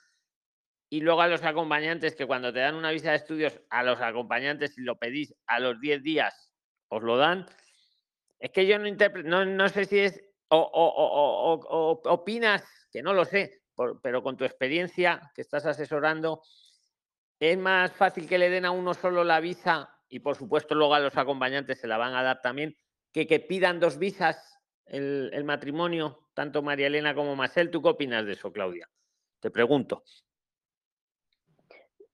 y 0.95 1.01
luego 1.01 1.19
a 1.21 1.27
los 1.27 1.43
acompañantes, 1.43 2.15
que 2.15 2.25
cuando 2.25 2.53
te 2.53 2.59
dan 2.59 2.73
una 2.75 2.91
visa 2.91 3.09
de 3.09 3.17
estudios, 3.17 3.59
a 3.69 3.83
los 3.83 3.99
acompañantes, 3.99 4.75
si 4.75 4.81
lo 4.81 4.97
pedís 4.97 5.35
a 5.45 5.59
los 5.59 5.81
10 5.81 6.01
días, 6.01 6.53
os 6.87 7.03
lo 7.03 7.17
dan? 7.17 7.45
Es 8.39 8.51
que 8.51 8.65
yo 8.65 8.79
no 8.79 8.87
interpreto, 8.87 9.27
no, 9.27 9.43
no 9.43 9.67
sé 9.67 9.83
si 9.83 9.99
es, 9.99 10.23
o, 10.47 10.57
o- 10.57 11.53
o- 11.53 12.01
opinas, 12.13 12.63
que 12.91 13.01
no 13.01 13.13
lo 13.13 13.25
sé, 13.25 13.61
pero 14.01 14.23
con 14.23 14.37
tu 14.37 14.45
experiencia 14.45 15.19
que 15.35 15.41
estás 15.41 15.65
asesorando, 15.65 16.41
es 17.41 17.57
más 17.57 17.91
fácil 17.91 18.25
que 18.25 18.37
le 18.37 18.49
den 18.49 18.63
a 18.63 18.71
uno 18.71 18.93
solo 18.93 19.25
la 19.25 19.41
visa 19.41 19.89
y 20.07 20.19
por 20.19 20.37
supuesto 20.37 20.75
luego 20.75 20.95
a 20.95 21.01
los 21.01 21.17
acompañantes 21.17 21.77
se 21.81 21.87
la 21.87 21.97
van 21.97 22.13
a 22.13 22.23
dar 22.23 22.39
también, 22.39 22.77
que 23.11 23.27
que 23.27 23.41
pidan 23.41 23.81
dos 23.81 23.97
visas 23.99 24.57
el 24.85 25.43
matrimonio, 25.43 26.29
tanto 26.33 26.61
María 26.61 26.87
Elena 26.87 27.13
como 27.13 27.35
Marcel. 27.35 27.69
¿Tú 27.69 27.81
qué 27.81 27.89
opinas 27.89 28.25
de 28.25 28.33
eso, 28.33 28.53
Claudia? 28.53 28.87
Te 29.41 29.51
pregunto. 29.51 30.03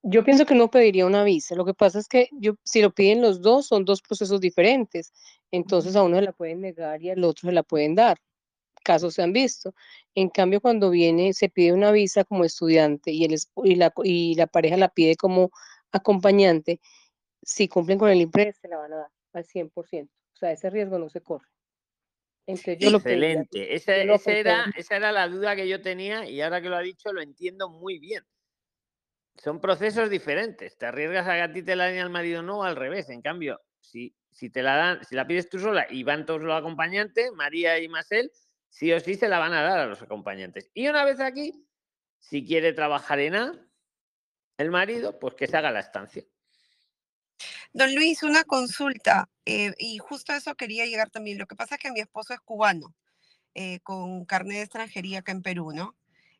Yo 0.03 0.23
pienso 0.23 0.45
que 0.45 0.55
no 0.55 0.71
pediría 0.71 1.05
una 1.05 1.23
visa. 1.23 1.55
Lo 1.55 1.65
que 1.65 1.73
pasa 1.73 1.99
es 1.99 2.07
que 2.07 2.29
yo, 2.31 2.55
si 2.63 2.81
lo 2.81 2.91
piden 2.91 3.21
los 3.21 3.41
dos, 3.41 3.67
son 3.67 3.85
dos 3.85 4.01
procesos 4.01 4.41
diferentes. 4.41 5.13
Entonces 5.51 5.95
a 5.95 6.03
uno 6.03 6.17
se 6.17 6.23
la 6.23 6.31
pueden 6.31 6.61
negar 6.61 7.01
y 7.01 7.11
al 7.11 7.23
otro 7.23 7.49
se 7.49 7.53
la 7.53 7.63
pueden 7.63 7.95
dar. 7.95 8.17
Casos 8.83 9.13
se 9.13 9.21
han 9.21 9.31
visto. 9.31 9.75
En 10.15 10.29
cambio, 10.29 10.59
cuando 10.59 10.89
viene, 10.89 11.33
se 11.33 11.49
pide 11.49 11.71
una 11.73 11.91
visa 11.91 12.23
como 12.23 12.43
estudiante 12.45 13.11
y, 13.11 13.25
el, 13.25 13.35
y, 13.63 13.75
la, 13.75 13.93
y 14.03 14.35
la 14.35 14.47
pareja 14.47 14.75
la 14.77 14.89
pide 14.89 15.15
como 15.15 15.51
acompañante, 15.91 16.79
si 17.43 17.67
cumplen 17.67 17.99
con 17.99 18.09
el 18.09 18.21
IPRES, 18.21 18.57
se 18.57 18.67
la 18.67 18.77
van 18.77 18.93
a 18.93 18.97
dar 18.97 19.11
al 19.33 19.45
100%. 19.45 20.09
O 20.33 20.37
sea, 20.37 20.51
ese 20.51 20.69
riesgo 20.69 20.97
no 20.97 21.09
se 21.09 21.21
corre. 21.21 21.47
Entonces 22.47 22.77
yo 22.79 22.89
lo. 22.89 22.97
Excelente. 22.97 23.75
Esa, 23.75 24.03
yo 24.03 24.15
esa 24.15 24.31
era, 24.31 24.65
esa 24.75 24.95
era 24.95 25.11
la 25.11 25.27
duda 25.27 25.55
que 25.55 25.67
yo 25.67 25.81
tenía 25.81 26.27
y 26.27 26.41
ahora 26.41 26.61
que 26.61 26.69
lo 26.69 26.75
ha 26.75 26.81
dicho 26.81 27.13
lo 27.13 27.21
entiendo 27.21 27.69
muy 27.69 27.99
bien. 27.99 28.23
Son 29.37 29.59
procesos 29.59 30.09
diferentes. 30.09 30.77
Te 30.77 30.85
arriesgas 30.85 31.27
a 31.27 31.33
que 31.33 31.41
a 31.41 31.53
ti 31.53 31.63
te 31.63 31.75
la 31.75 31.85
den 31.85 31.99
al 31.99 32.09
marido 32.09 32.41
no 32.41 32.63
al 32.63 32.75
revés. 32.75 33.09
En 33.09 33.21
cambio, 33.21 33.59
si, 33.79 34.15
si 34.31 34.49
te 34.49 34.61
la 34.61 34.75
dan, 34.75 35.05
si 35.05 35.15
la 35.15 35.27
pides 35.27 35.49
tú 35.49 35.59
sola 35.59 35.87
y 35.89 36.03
van 36.03 36.25
todos 36.25 36.41
los 36.41 36.57
acompañantes, 36.57 37.31
María 37.33 37.79
y 37.79 37.87
Marcel, 37.87 38.31
sí 38.69 38.91
o 38.93 38.99
sí 38.99 39.15
se 39.15 39.27
la 39.27 39.39
van 39.39 39.53
a 39.53 39.61
dar 39.61 39.79
a 39.79 39.85
los 39.85 40.01
acompañantes. 40.01 40.69
Y 40.73 40.87
una 40.87 41.05
vez 41.05 41.19
aquí, 41.19 41.65
si 42.19 42.45
quiere 42.45 42.73
trabajar 42.73 43.19
en 43.19 43.35
A, 43.35 43.67
el 44.57 44.71
marido, 44.71 45.19
pues 45.19 45.33
que 45.35 45.47
se 45.47 45.57
haga 45.57 45.71
la 45.71 45.79
estancia. 45.79 46.23
Don 47.73 47.93
Luis, 47.95 48.21
una 48.23 48.43
consulta, 48.43 49.29
eh, 49.45 49.73
y 49.77 49.97
justo 49.97 50.33
a 50.33 50.37
eso 50.37 50.55
quería 50.55 50.85
llegar 50.85 51.09
también. 51.09 51.37
Lo 51.37 51.47
que 51.47 51.55
pasa 51.55 51.75
es 51.75 51.81
que 51.81 51.91
mi 51.91 51.99
esposo 51.99 52.33
es 52.33 52.39
cubano, 52.41 52.95
eh, 53.55 53.79
con 53.81 54.25
carnet 54.25 54.57
de 54.57 54.63
extranjería 54.63 55.19
acá 55.19 55.31
en 55.31 55.41
Perú, 55.41 55.71
¿no? 55.73 55.95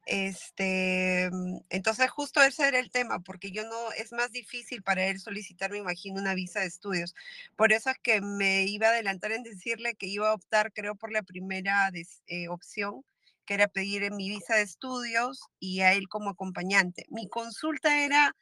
Este, 0.06 1.30
mm, 1.32 1.60
entonces 1.70 2.10
justo 2.10 2.42
ese 2.42 2.68
era 2.68 2.80
el 2.80 2.92
tema, 2.92 3.20
porque 3.20 3.52
yo 3.52 3.64
no, 3.66 3.92
es 3.94 4.12
más 4.12 4.32
difícil 4.32 4.84
para 4.84 5.06
él 5.06 5.20
solicitar, 5.20 5.72
me 5.72 5.78
imagino, 5.78 6.20
una 6.20 6.34
visa 6.36 6.62
de 6.62 6.68
estudios. 6.68 7.14
Por 7.56 7.72
eso 7.72 7.90
es 7.92 7.98
que 8.00 8.22
me 8.22 8.64
iba 8.64 8.88
a 8.88 8.92
adelantar 8.92 9.32
en 9.32 9.44
decirle 9.44 9.96
que 9.96 10.08
iba 10.08 10.30
a 10.30 10.34
optar, 10.34 10.74
creo, 10.74 10.96
por 10.96 11.12
la 11.12 11.24
primera 11.24 11.90
eh, 12.28 12.48
opción, 12.50 13.04
que 13.46 13.54
era 13.56 13.68
pedir 13.68 14.04
en 14.04 14.16
mi 14.16 14.30
visa 14.30 14.56
de 14.56 14.64
estudios 14.64 15.42
y 15.60 15.82
a 15.82 15.94
él 15.94 16.08
como 16.10 16.30
acompañante. 16.32 17.06
Mi 17.10 17.28
consulta 17.28 18.04
era 18.04 18.36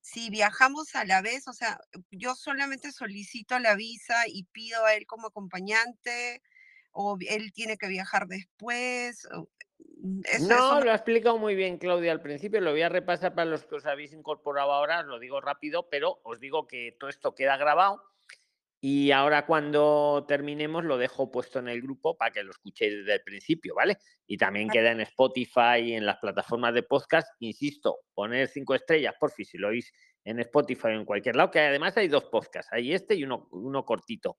si 0.00 0.30
viajamos 0.30 0.94
a 0.94 1.04
la 1.04 1.22
vez, 1.22 1.48
o 1.48 1.52
sea, 1.52 1.80
yo 2.10 2.34
solamente 2.34 2.92
solicito 2.92 3.58
la 3.58 3.74
visa 3.76 4.24
y 4.28 4.44
pido 4.44 4.84
a 4.86 4.94
él 4.94 5.06
como 5.06 5.28
acompañante, 5.28 6.42
o 6.92 7.16
él 7.28 7.52
tiene 7.52 7.76
que 7.76 7.88
viajar 7.88 8.26
después. 8.26 9.26
Mm, 9.78 10.20
Eso, 10.24 10.48
No, 10.48 10.80
lo 10.80 10.90
ha 10.90 10.94
explicado 10.94 11.38
muy 11.38 11.54
bien 11.54 11.78
Claudia 11.78 12.12
al 12.12 12.22
principio, 12.22 12.60
lo 12.60 12.70
voy 12.70 12.82
a 12.82 12.88
repasar 12.88 13.34
para 13.34 13.50
los 13.50 13.64
que 13.64 13.76
os 13.76 13.86
habéis 13.86 14.12
incorporado 14.12 14.72
ahora, 14.72 15.00
os 15.00 15.06
lo 15.06 15.18
digo 15.18 15.40
rápido, 15.40 15.88
pero 15.90 16.20
os 16.24 16.40
digo 16.40 16.66
que 16.66 16.96
todo 16.98 17.10
esto 17.10 17.34
queda 17.34 17.56
grabado 17.56 18.02
y 18.80 19.10
ahora 19.10 19.44
cuando 19.44 20.24
terminemos 20.28 20.84
lo 20.84 20.98
dejo 20.98 21.30
puesto 21.32 21.58
en 21.58 21.68
el 21.68 21.82
grupo 21.82 22.16
para 22.16 22.30
que 22.30 22.44
lo 22.44 22.50
escuchéis 22.50 22.98
desde 22.98 23.14
el 23.14 23.22
principio, 23.22 23.74
¿vale? 23.74 23.98
Y 24.26 24.36
también 24.36 24.68
queda 24.68 24.92
en 24.92 25.00
Spotify 25.00 25.80
y 25.82 25.92
en 25.94 26.06
las 26.06 26.18
plataformas 26.18 26.74
de 26.74 26.84
podcast, 26.84 27.28
insisto, 27.40 28.00
poner 28.14 28.46
cinco 28.46 28.74
estrellas, 28.74 29.14
por 29.18 29.32
si 29.32 29.58
lo 29.58 29.68
oís 29.68 29.92
en 30.24 30.38
Spotify 30.40 30.88
o 30.88 30.90
en 30.90 31.04
cualquier 31.04 31.34
lado, 31.34 31.50
que 31.50 31.58
además 31.58 31.96
hay 31.96 32.06
dos 32.06 32.24
podcasts, 32.26 32.72
hay 32.72 32.92
este 32.92 33.16
y 33.16 33.24
uno, 33.24 33.48
uno 33.50 33.84
cortito 33.84 34.38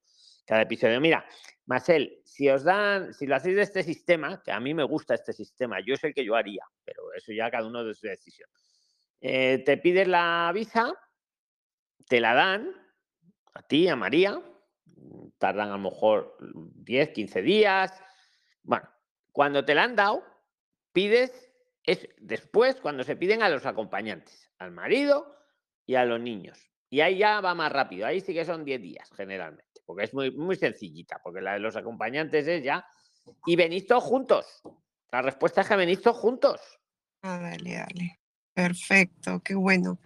cada 0.50 0.64
episodio. 0.64 1.00
Mira, 1.00 1.24
Marcel, 1.68 2.22
si 2.26 2.50
os 2.50 2.64
dan, 2.64 3.14
si 3.14 3.28
lo 3.28 3.36
hacéis 3.36 3.56
de 3.56 3.62
este 3.62 3.84
sistema, 3.84 4.42
que 4.44 4.52
a 4.52 4.60
mí 4.60 4.74
me 4.74 4.84
gusta 4.84 5.14
este 5.14 5.32
sistema, 5.32 5.80
yo 5.80 5.94
es 5.94 6.04
el 6.04 6.12
que 6.12 6.26
yo 6.26 6.34
haría, 6.34 6.64
pero 6.84 7.14
eso 7.14 7.32
ya 7.32 7.52
cada 7.52 7.68
uno 7.68 7.84
de 7.84 7.94
su 7.94 8.08
decisión. 8.08 8.50
Eh, 9.22 9.60
te 9.64 9.78
pides 9.78 10.08
la 10.08 10.50
visa, 10.52 10.92
te 12.08 12.20
la 12.20 12.34
dan 12.34 12.68
a 13.54 13.62
ti, 13.62 13.88
a 13.90 13.96
María, 13.96 14.42
tardan 15.38 15.70
a 15.70 15.74
lo 15.74 15.78
mejor 15.92 16.36
10, 16.40 17.10
15 17.10 17.44
días. 17.44 17.94
Bueno, 18.64 18.90
cuando 19.32 19.64
te 19.64 19.76
la 19.76 19.84
han 19.84 19.96
dado, 19.96 20.24
pides, 20.94 21.52
es 21.84 22.10
después 22.18 22.82
cuando 22.82 23.04
se 23.04 23.16
piden 23.16 23.44
a 23.44 23.50
los 23.50 23.68
acompañantes, 23.68 24.50
al 24.58 24.72
marido 24.72 25.38
y 25.86 25.94
a 25.94 26.06
los 26.06 26.20
niños. 26.20 26.72
Y 26.90 27.02
ahí 27.02 27.20
ya 27.20 27.40
va 27.40 27.54
más 27.54 27.72
rápido, 27.72 28.08
ahí 28.08 28.20
sí 28.20 28.34
que 28.34 28.46
son 28.46 28.66
10 28.66 28.82
días 28.82 29.12
generalmente, 29.16 29.69
porque 29.90 30.04
es 30.04 30.14
muy, 30.14 30.30
muy 30.30 30.56
sencillita, 30.56 31.20
porque 31.24 31.42
la 31.42 31.54
de 31.54 31.60
los 31.60 31.76
acompañantes 31.76 32.48
es 32.48 32.64
ya... 32.64 32.86
Y 33.48 33.56
venís 33.56 33.88
todos 33.88 34.04
juntos. 34.04 34.62
La 35.12 35.24
respuesta 35.24 35.62
es 35.62 35.68
que 35.68 35.76
venís 35.76 36.00
todos 36.00 36.18
juntos. 36.18 36.62
Ah, 37.24 37.40
dale, 37.40 37.74
dale. 37.74 38.20
Perfecto, 38.54 39.42
qué 39.44 39.56
bueno. 39.56 39.98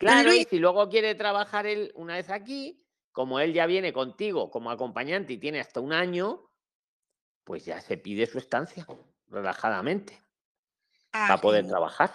Claro, 0.00 0.20
y 0.20 0.36
Luis, 0.36 0.48
si 0.50 0.58
luego 0.58 0.86
quiere 0.90 1.14
trabajar 1.14 1.66
él 1.66 1.92
una 1.94 2.16
vez 2.16 2.28
aquí, 2.28 2.84
como 3.10 3.40
él 3.40 3.54
ya 3.54 3.64
viene 3.64 3.94
contigo 3.94 4.50
como 4.50 4.70
acompañante 4.70 5.32
y 5.32 5.38
tiene 5.38 5.60
hasta 5.60 5.80
un 5.80 5.94
año, 5.94 6.50
pues 7.42 7.64
ya 7.64 7.80
se 7.80 7.96
pide 7.96 8.26
su 8.26 8.36
estancia, 8.36 8.86
relajadamente. 9.28 10.20
para 11.10 11.38
poder 11.38 11.66
trabajar. 11.66 12.12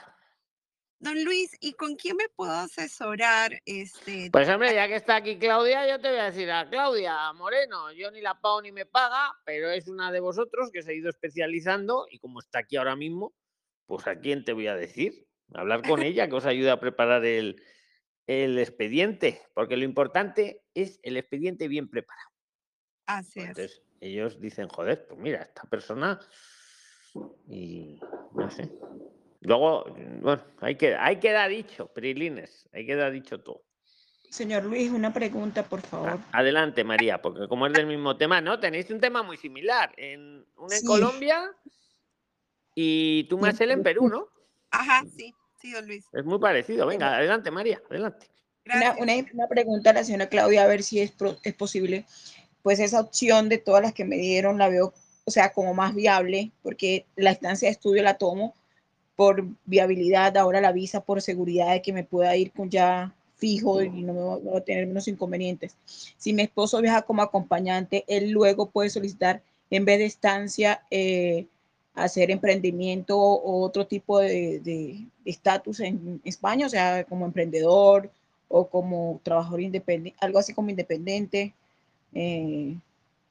Don 1.00 1.24
Luis, 1.24 1.56
¿y 1.60 1.74
con 1.74 1.96
quién 1.96 2.18
me 2.18 2.28
puedo 2.36 2.52
asesorar? 2.52 3.52
Este, 3.66 4.30
Pues 4.32 4.50
hombre, 4.50 4.74
ya 4.74 4.88
que 4.88 4.96
está 4.96 5.18
aquí 5.18 5.38
Claudia, 5.38 5.88
yo 5.88 6.02
te 6.02 6.10
voy 6.10 6.18
a 6.18 6.32
decir 6.32 6.50
a 6.50 6.68
Claudia 6.68 7.32
Moreno, 7.34 7.92
yo 7.92 8.10
ni 8.10 8.20
la 8.20 8.42
pago 8.42 8.64
ni 8.64 8.72
me 8.72 8.88
paga, 8.88 9.32
pero 9.46 9.70
es 9.70 9.88
una 9.88 10.12
de 10.12 10.20
vosotros 10.20 10.72
que 10.72 10.82
se 10.82 10.92
ha 10.92 10.96
ido 10.96 11.10
especializando 11.10 12.08
y 12.10 12.18
como 12.18 12.40
está 12.40 12.60
aquí 12.60 12.78
ahora 12.78 12.96
mismo, 12.96 13.36
pues 13.86 14.08
a 14.08 14.20
quién 14.20 14.44
te 14.44 14.54
voy 14.54 14.68
a 14.68 14.76
decir, 14.76 15.28
hablar 15.54 15.88
con 15.88 16.02
ella 16.02 16.28
que 16.28 16.36
os 16.36 16.46
ayude 16.46 16.72
a 16.72 16.80
preparar 16.80 17.24
el, 17.26 17.62
el 18.26 18.58
expediente, 18.58 19.44
porque 19.54 19.78
lo 19.78 19.84
importante 19.84 20.64
es 20.74 21.00
el 21.04 21.16
expediente 21.16 21.68
bien 21.68 21.90
preparado. 21.90 22.30
Así 23.06 23.40
es. 23.40 23.50
Entonces 23.50 23.84
ellos 24.02 24.42
dicen, 24.42 24.68
joder, 24.68 25.06
pues 25.08 25.20
mira, 25.20 25.44
esta 25.44 25.64
persona 25.64 26.20
y 27.48 28.00
no 28.34 28.50
sé. 28.50 28.72
Luego, 29.48 29.86
bueno, 30.22 30.44
ahí 30.60 30.76
queda, 30.76 31.06
ahí 31.06 31.20
queda 31.20 31.48
dicho, 31.48 31.88
Prilines, 31.88 32.68
ahí 32.74 32.86
queda 32.86 33.10
dicho 33.10 33.40
todo. 33.40 33.64
Señor 34.30 34.66
Luis, 34.66 34.92
una 34.92 35.14
pregunta, 35.14 35.64
por 35.64 35.80
favor. 35.82 36.20
Adelante, 36.34 36.84
María, 36.84 37.22
porque 37.22 37.48
como 37.48 37.66
es 37.66 37.74
del 37.74 37.86
mismo 37.86 38.18
tema, 38.18 38.42
¿no? 38.42 38.60
Tenéis 38.60 38.90
un 38.90 39.00
tema 39.00 39.24
muy 39.24 39.38
similar. 39.38 39.94
En, 39.96 40.46
una 40.58 40.76
en 40.76 40.82
Sí. 40.82 40.86
Colombia 40.86 41.50
y 42.76 43.24
tú, 43.30 43.38
Marcel, 43.38 43.72
en 43.72 43.84
Perú, 43.84 44.10
¿no? 44.10 44.28
Ajá, 44.70 45.06
sí, 45.16 45.34
sí, 45.62 45.72
don 45.72 45.88
Luis. 45.88 46.06
Es 46.12 46.26
muy 46.26 46.40
parecido. 46.40 46.86
Venga, 46.86 47.16
adelante, 47.16 47.50
María, 47.50 47.82
adelante. 47.90 48.28
Una, 48.66 48.96
una, 49.00 49.14
una 49.34 49.48
pregunta 49.48 49.92
a 49.92 49.94
la 49.94 50.04
señora 50.04 50.28
Claudia, 50.28 50.64
a 50.64 50.68
ver 50.68 50.84
si 50.84 51.00
es, 51.00 51.12
pro- 51.12 51.38
es 51.44 51.54
posible. 51.54 52.06
Pues 52.64 52.80
esa 52.80 53.00
opción 53.00 53.48
de 53.48 53.60
todas 53.60 53.82
las 53.82 53.94
que 53.94 54.04
me 54.04 54.18
dieron 54.18 54.58
la 54.58 54.68
veo, 54.68 54.94
o 55.24 55.32
sea, 55.32 55.54
como 55.54 55.74
más 55.74 55.96
viable, 55.96 56.52
porque 56.64 57.06
la 57.16 57.32
estancia 57.32 57.70
de 57.70 57.72
estudio 57.72 58.04
la 58.04 58.18
tomo 58.18 58.54
por 59.18 59.46
viabilidad, 59.66 60.38
ahora 60.38 60.62
la 60.62 60.72
visa 60.72 61.02
por 61.02 61.22
seguridad 61.22 61.74
de 61.74 61.82
que 61.82 61.92
me 61.92 62.06
pueda 62.06 62.38
ir 62.38 62.54
con 62.54 62.70
ya 62.70 63.14
fijo 63.36 63.82
y 63.84 63.90
no 64.04 64.14
me 64.14 64.22
va- 64.22 64.40
no 64.42 64.52
va 64.54 64.60
a 64.60 64.62
tener 64.62 64.88
menos 64.88 65.08
inconvenientes. 65.10 65.76
Si 66.18 66.34
mi 66.34 66.44
esposo 66.44 66.82
viaja 66.82 67.02
como 67.02 67.22
acompañante, 67.22 68.06
él 68.08 68.32
luego 68.32 68.68
puede 68.70 68.90
solicitar, 68.90 69.42
en 69.70 69.86
vez 69.86 70.00
de 70.00 70.06
estancia, 70.06 70.82
eh, 70.92 71.46
hacer 71.96 72.32
emprendimiento 72.32 73.18
o 73.20 73.62
otro 73.64 73.86
tipo 73.88 74.20
de 74.20 75.06
estatus 75.26 75.80
en 75.82 76.22
España, 76.24 76.68
o 76.68 76.70
sea, 76.70 77.04
como 77.06 77.26
emprendedor 77.26 78.12
o 78.50 78.68
como 78.70 79.20
trabajador 79.24 79.62
independiente, 79.62 80.18
algo 80.22 80.40
así 80.40 80.54
como 80.54 80.70
independiente. 80.70 81.54
eh, 82.14 82.76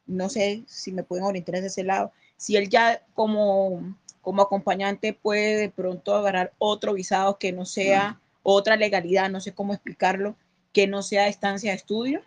no 0.07 0.29
sé 0.29 0.63
si 0.67 0.93
me 0.93 1.03
pueden 1.03 1.25
orientar 1.25 1.57
hacia 1.57 1.67
ese 1.69 1.83
lado. 1.85 2.13
Si 2.37 2.57
él 2.57 2.69
ya 2.69 3.03
como, 3.15 3.97
como 4.27 4.43
acompañante 4.43 5.13
puede 5.13 5.55
de 5.57 5.71
pronto 5.71 6.13
agarrar 6.13 6.53
otro 6.59 6.95
visado 6.95 7.39
que 7.39 7.53
no 7.53 7.65
sea 7.65 8.21
otra 8.43 8.75
legalidad, 8.75 9.31
no 9.31 9.41
sé 9.41 9.55
cómo 9.55 9.73
explicarlo, 9.73 10.35
que 10.73 10.89
no 10.89 11.03
sea 11.03 11.29
estancia 11.29 11.71
de 11.71 11.77
estudio. 11.77 12.23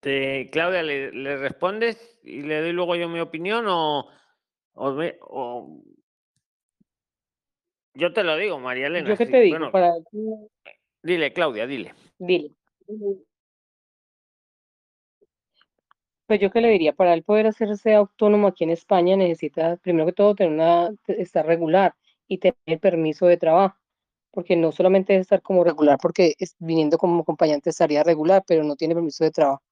Te- 0.00 0.50
Claudia, 0.50 0.82
¿le, 0.82 1.12
le 1.12 1.36
respondes 1.36 2.18
y 2.24 2.42
le 2.42 2.62
doy 2.62 2.72
luego 2.72 2.96
yo 2.96 3.08
mi 3.08 3.20
opinión 3.20 3.66
o, 3.68 4.08
o 4.74 4.90
me- 4.90 5.18
o- 5.20 5.84
Yo 7.94 8.12
te 8.12 8.24
lo 8.24 8.36
digo, 8.38 8.58
María 8.58 8.88
Elena. 8.88 9.10
Yo 9.10 9.16
qué 9.16 9.26
sí, 9.26 9.30
te 9.30 9.40
digo, 9.40 9.56
bueno, 9.56 9.70
para 9.70 9.94
Dile, 11.00 11.32
Claudia, 11.32 11.68
dile. 11.68 11.94
dile. 12.18 12.56
Pues 16.32 16.40
yo 16.40 16.50
qué 16.50 16.62
le 16.62 16.70
diría, 16.70 16.94
para 16.94 17.12
él 17.12 17.22
poder 17.24 17.46
hacerse 17.46 17.94
autónomo 17.94 18.46
aquí 18.46 18.64
en 18.64 18.70
España 18.70 19.16
necesita, 19.18 19.76
primero 19.76 20.06
que 20.06 20.14
todo, 20.14 20.34
tener 20.34 20.54
una, 20.54 20.90
estar 21.06 21.44
regular 21.44 21.94
y 22.26 22.38
tener 22.38 22.80
permiso 22.80 23.26
de 23.26 23.36
trabajo, 23.36 23.76
porque 24.30 24.56
no 24.56 24.72
solamente 24.72 25.14
es 25.14 25.20
estar 25.20 25.42
como 25.42 25.62
regular, 25.62 25.98
porque 26.00 26.34
viniendo 26.58 26.96
como 26.96 27.20
acompañante 27.20 27.68
estaría 27.68 28.02
regular, 28.02 28.42
pero 28.46 28.64
no 28.64 28.76
tiene 28.76 28.94
permiso 28.94 29.24
de 29.24 29.30
trabajo. 29.30 29.62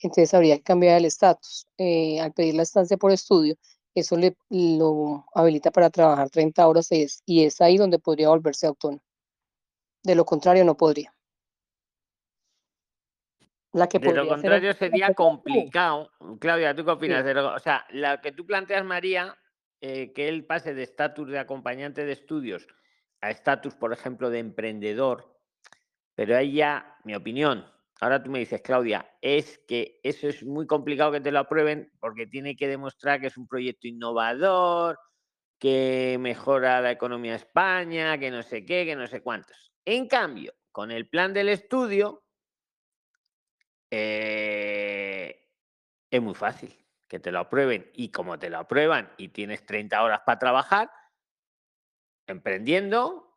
Entonces 0.00 0.34
habría 0.34 0.56
que 0.56 0.64
cambiar 0.64 0.98
el 0.98 1.04
estatus. 1.04 1.66
Eh, 1.78 2.20
al 2.20 2.32
pedir 2.32 2.54
la 2.56 2.64
estancia 2.64 2.96
por 2.96 3.12
estudio, 3.12 3.54
eso 3.94 4.16
le 4.16 4.36
lo 4.50 5.26
habilita 5.32 5.70
para 5.70 5.90
trabajar 5.90 6.28
30 6.28 6.66
horas 6.66 6.88
y 6.90 7.44
es 7.44 7.60
ahí 7.60 7.76
donde 7.76 8.00
podría 8.00 8.30
volverse 8.30 8.66
autónomo. 8.66 9.02
De 10.02 10.16
lo 10.16 10.24
contrario, 10.24 10.64
no 10.64 10.76
podría. 10.76 11.14
La 13.72 13.88
que 13.88 13.98
De 13.98 14.12
lo 14.12 14.26
contrario, 14.26 14.72
sería 14.74 15.14
complicado. 15.14 16.10
Claudia, 16.40 16.74
¿tú 16.74 16.84
qué 16.84 16.90
opinas? 16.90 17.20
Sí. 17.22 17.28
de 17.28 17.34
lo- 17.34 17.54
o 17.54 17.58
sea, 17.58 17.86
la 17.90 18.20
que 18.20 18.32
tú 18.32 18.44
planteas, 18.44 18.84
María, 18.84 19.36
eh, 19.80 20.12
que 20.12 20.28
él 20.28 20.44
pase 20.44 20.74
de 20.74 20.82
estatus 20.82 21.28
de 21.28 21.38
acompañante 21.38 22.04
de 22.04 22.12
estudios 22.12 22.66
a 23.20 23.30
estatus, 23.30 23.74
por 23.74 23.92
ejemplo, 23.92 24.28
de 24.30 24.40
emprendedor, 24.40 25.38
pero 26.14 26.36
ahí 26.36 26.54
ya, 26.54 26.96
mi 27.04 27.14
opinión, 27.14 27.64
ahora 28.00 28.22
tú 28.22 28.30
me 28.30 28.40
dices, 28.40 28.60
Claudia, 28.62 29.08
es 29.20 29.58
que 29.68 30.00
eso 30.02 30.26
es 30.28 30.42
muy 30.42 30.66
complicado 30.66 31.12
que 31.12 31.20
te 31.20 31.30
lo 31.30 31.38
aprueben 31.38 31.92
porque 32.00 32.26
tiene 32.26 32.56
que 32.56 32.66
demostrar 32.66 33.20
que 33.20 33.28
es 33.28 33.36
un 33.36 33.46
proyecto 33.46 33.86
innovador, 33.86 34.98
que 35.58 36.16
mejora 36.18 36.80
la 36.80 36.90
economía 36.90 37.32
de 37.32 37.38
España, 37.38 38.18
que 38.18 38.30
no 38.30 38.42
sé 38.42 38.64
qué, 38.64 38.84
que 38.84 38.96
no 38.96 39.06
sé 39.06 39.22
cuántos. 39.22 39.72
En 39.84 40.08
cambio, 40.08 40.54
con 40.72 40.90
el 40.90 41.08
plan 41.08 41.32
del 41.34 41.50
estudio, 41.50 42.24
eh, 43.90 45.48
es 46.10 46.22
muy 46.22 46.34
fácil 46.34 46.76
que 47.08 47.18
te 47.18 47.32
lo 47.32 47.40
aprueben. 47.40 47.90
Y 47.94 48.10
como 48.10 48.38
te 48.38 48.50
lo 48.50 48.58
aprueban 48.58 49.12
y 49.16 49.28
tienes 49.28 49.66
30 49.66 50.02
horas 50.02 50.20
para 50.24 50.38
trabajar, 50.38 50.90
emprendiendo, 52.26 53.36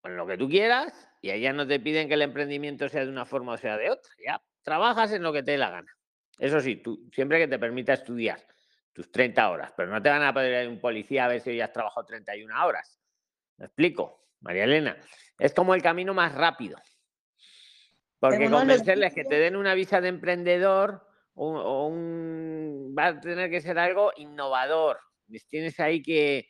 con 0.00 0.16
lo 0.16 0.26
que 0.26 0.36
tú 0.36 0.48
quieras, 0.48 1.08
y 1.22 1.30
allá 1.30 1.52
no 1.52 1.66
te 1.66 1.80
piden 1.80 2.08
que 2.08 2.14
el 2.14 2.22
emprendimiento 2.22 2.88
sea 2.88 3.04
de 3.04 3.10
una 3.10 3.24
forma 3.24 3.52
o 3.52 3.56
sea 3.56 3.76
de 3.78 3.90
otra. 3.90 4.12
Ya 4.24 4.42
trabajas 4.62 5.12
en 5.12 5.22
lo 5.22 5.32
que 5.32 5.42
te 5.42 5.52
dé 5.52 5.58
la 5.58 5.70
gana. 5.70 5.96
Eso 6.38 6.60
sí, 6.60 6.76
tú 6.76 7.08
siempre 7.12 7.38
que 7.38 7.48
te 7.48 7.58
permita 7.58 7.94
estudiar 7.94 8.46
tus 8.92 9.10
30 9.10 9.50
horas, 9.50 9.72
pero 9.76 9.90
no 9.90 10.00
te 10.00 10.10
van 10.10 10.22
a 10.22 10.32
pedir 10.32 10.68
un 10.68 10.80
policía 10.80 11.24
a 11.24 11.28
ver 11.28 11.40
si 11.40 11.50
hoy 11.50 11.60
has 11.60 11.72
trabajado 11.72 12.06
31 12.06 12.66
horas. 12.66 13.00
¿Me 13.56 13.66
explico, 13.66 14.28
María 14.40 14.64
Elena? 14.64 14.96
Es 15.38 15.54
como 15.54 15.74
el 15.74 15.82
camino 15.82 16.14
más 16.14 16.34
rápido. 16.34 16.78
Porque 18.30 18.48
los 18.50 18.60
convencerles 18.60 19.14
que 19.14 19.24
te 19.24 19.34
den 19.36 19.56
una 19.56 19.74
visa 19.74 20.00
de 20.00 20.08
emprendedor 20.08 21.06
o, 21.34 21.50
o 21.58 21.86
un 21.88 22.94
va 22.98 23.06
a 23.08 23.20
tener 23.20 23.50
que 23.50 23.60
ser 23.60 23.78
algo 23.78 24.12
innovador. 24.16 24.98
Tienes 25.48 25.78
ahí 25.80 26.02
que 26.02 26.48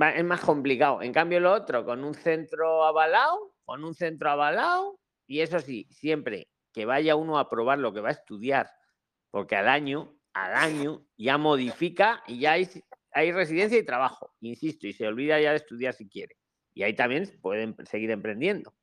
va- 0.00 0.12
es 0.14 0.24
más 0.24 0.40
complicado. 0.40 1.02
En 1.02 1.12
cambio, 1.12 1.40
lo 1.40 1.52
otro, 1.52 1.84
con 1.84 2.04
un 2.04 2.14
centro 2.14 2.84
avalado, 2.84 3.54
con 3.64 3.84
un 3.84 3.94
centro 3.94 4.30
avalado, 4.30 4.98
y 5.26 5.40
eso 5.40 5.58
sí, 5.60 5.86
siempre 5.90 6.48
que 6.72 6.84
vaya 6.84 7.16
uno 7.16 7.38
a 7.38 7.48
probar 7.48 7.78
lo 7.78 7.92
que 7.92 8.00
va 8.00 8.08
a 8.08 8.12
estudiar, 8.12 8.68
porque 9.30 9.56
al 9.56 9.68
año, 9.68 10.16
al 10.32 10.54
año, 10.54 11.04
ya 11.16 11.38
modifica 11.38 12.22
y 12.26 12.40
ya 12.40 12.52
hay, 12.52 12.68
hay 13.12 13.32
residencia 13.32 13.78
y 13.78 13.84
trabajo, 13.84 14.34
insisto, 14.40 14.86
y 14.86 14.92
se 14.92 15.06
olvida 15.06 15.40
ya 15.40 15.50
de 15.50 15.56
estudiar 15.56 15.94
si 15.94 16.08
quiere. 16.08 16.36
Y 16.74 16.82
ahí 16.82 16.94
también 16.94 17.28
pueden 17.40 17.74
seguir 17.86 18.10
emprendiendo. 18.10 18.74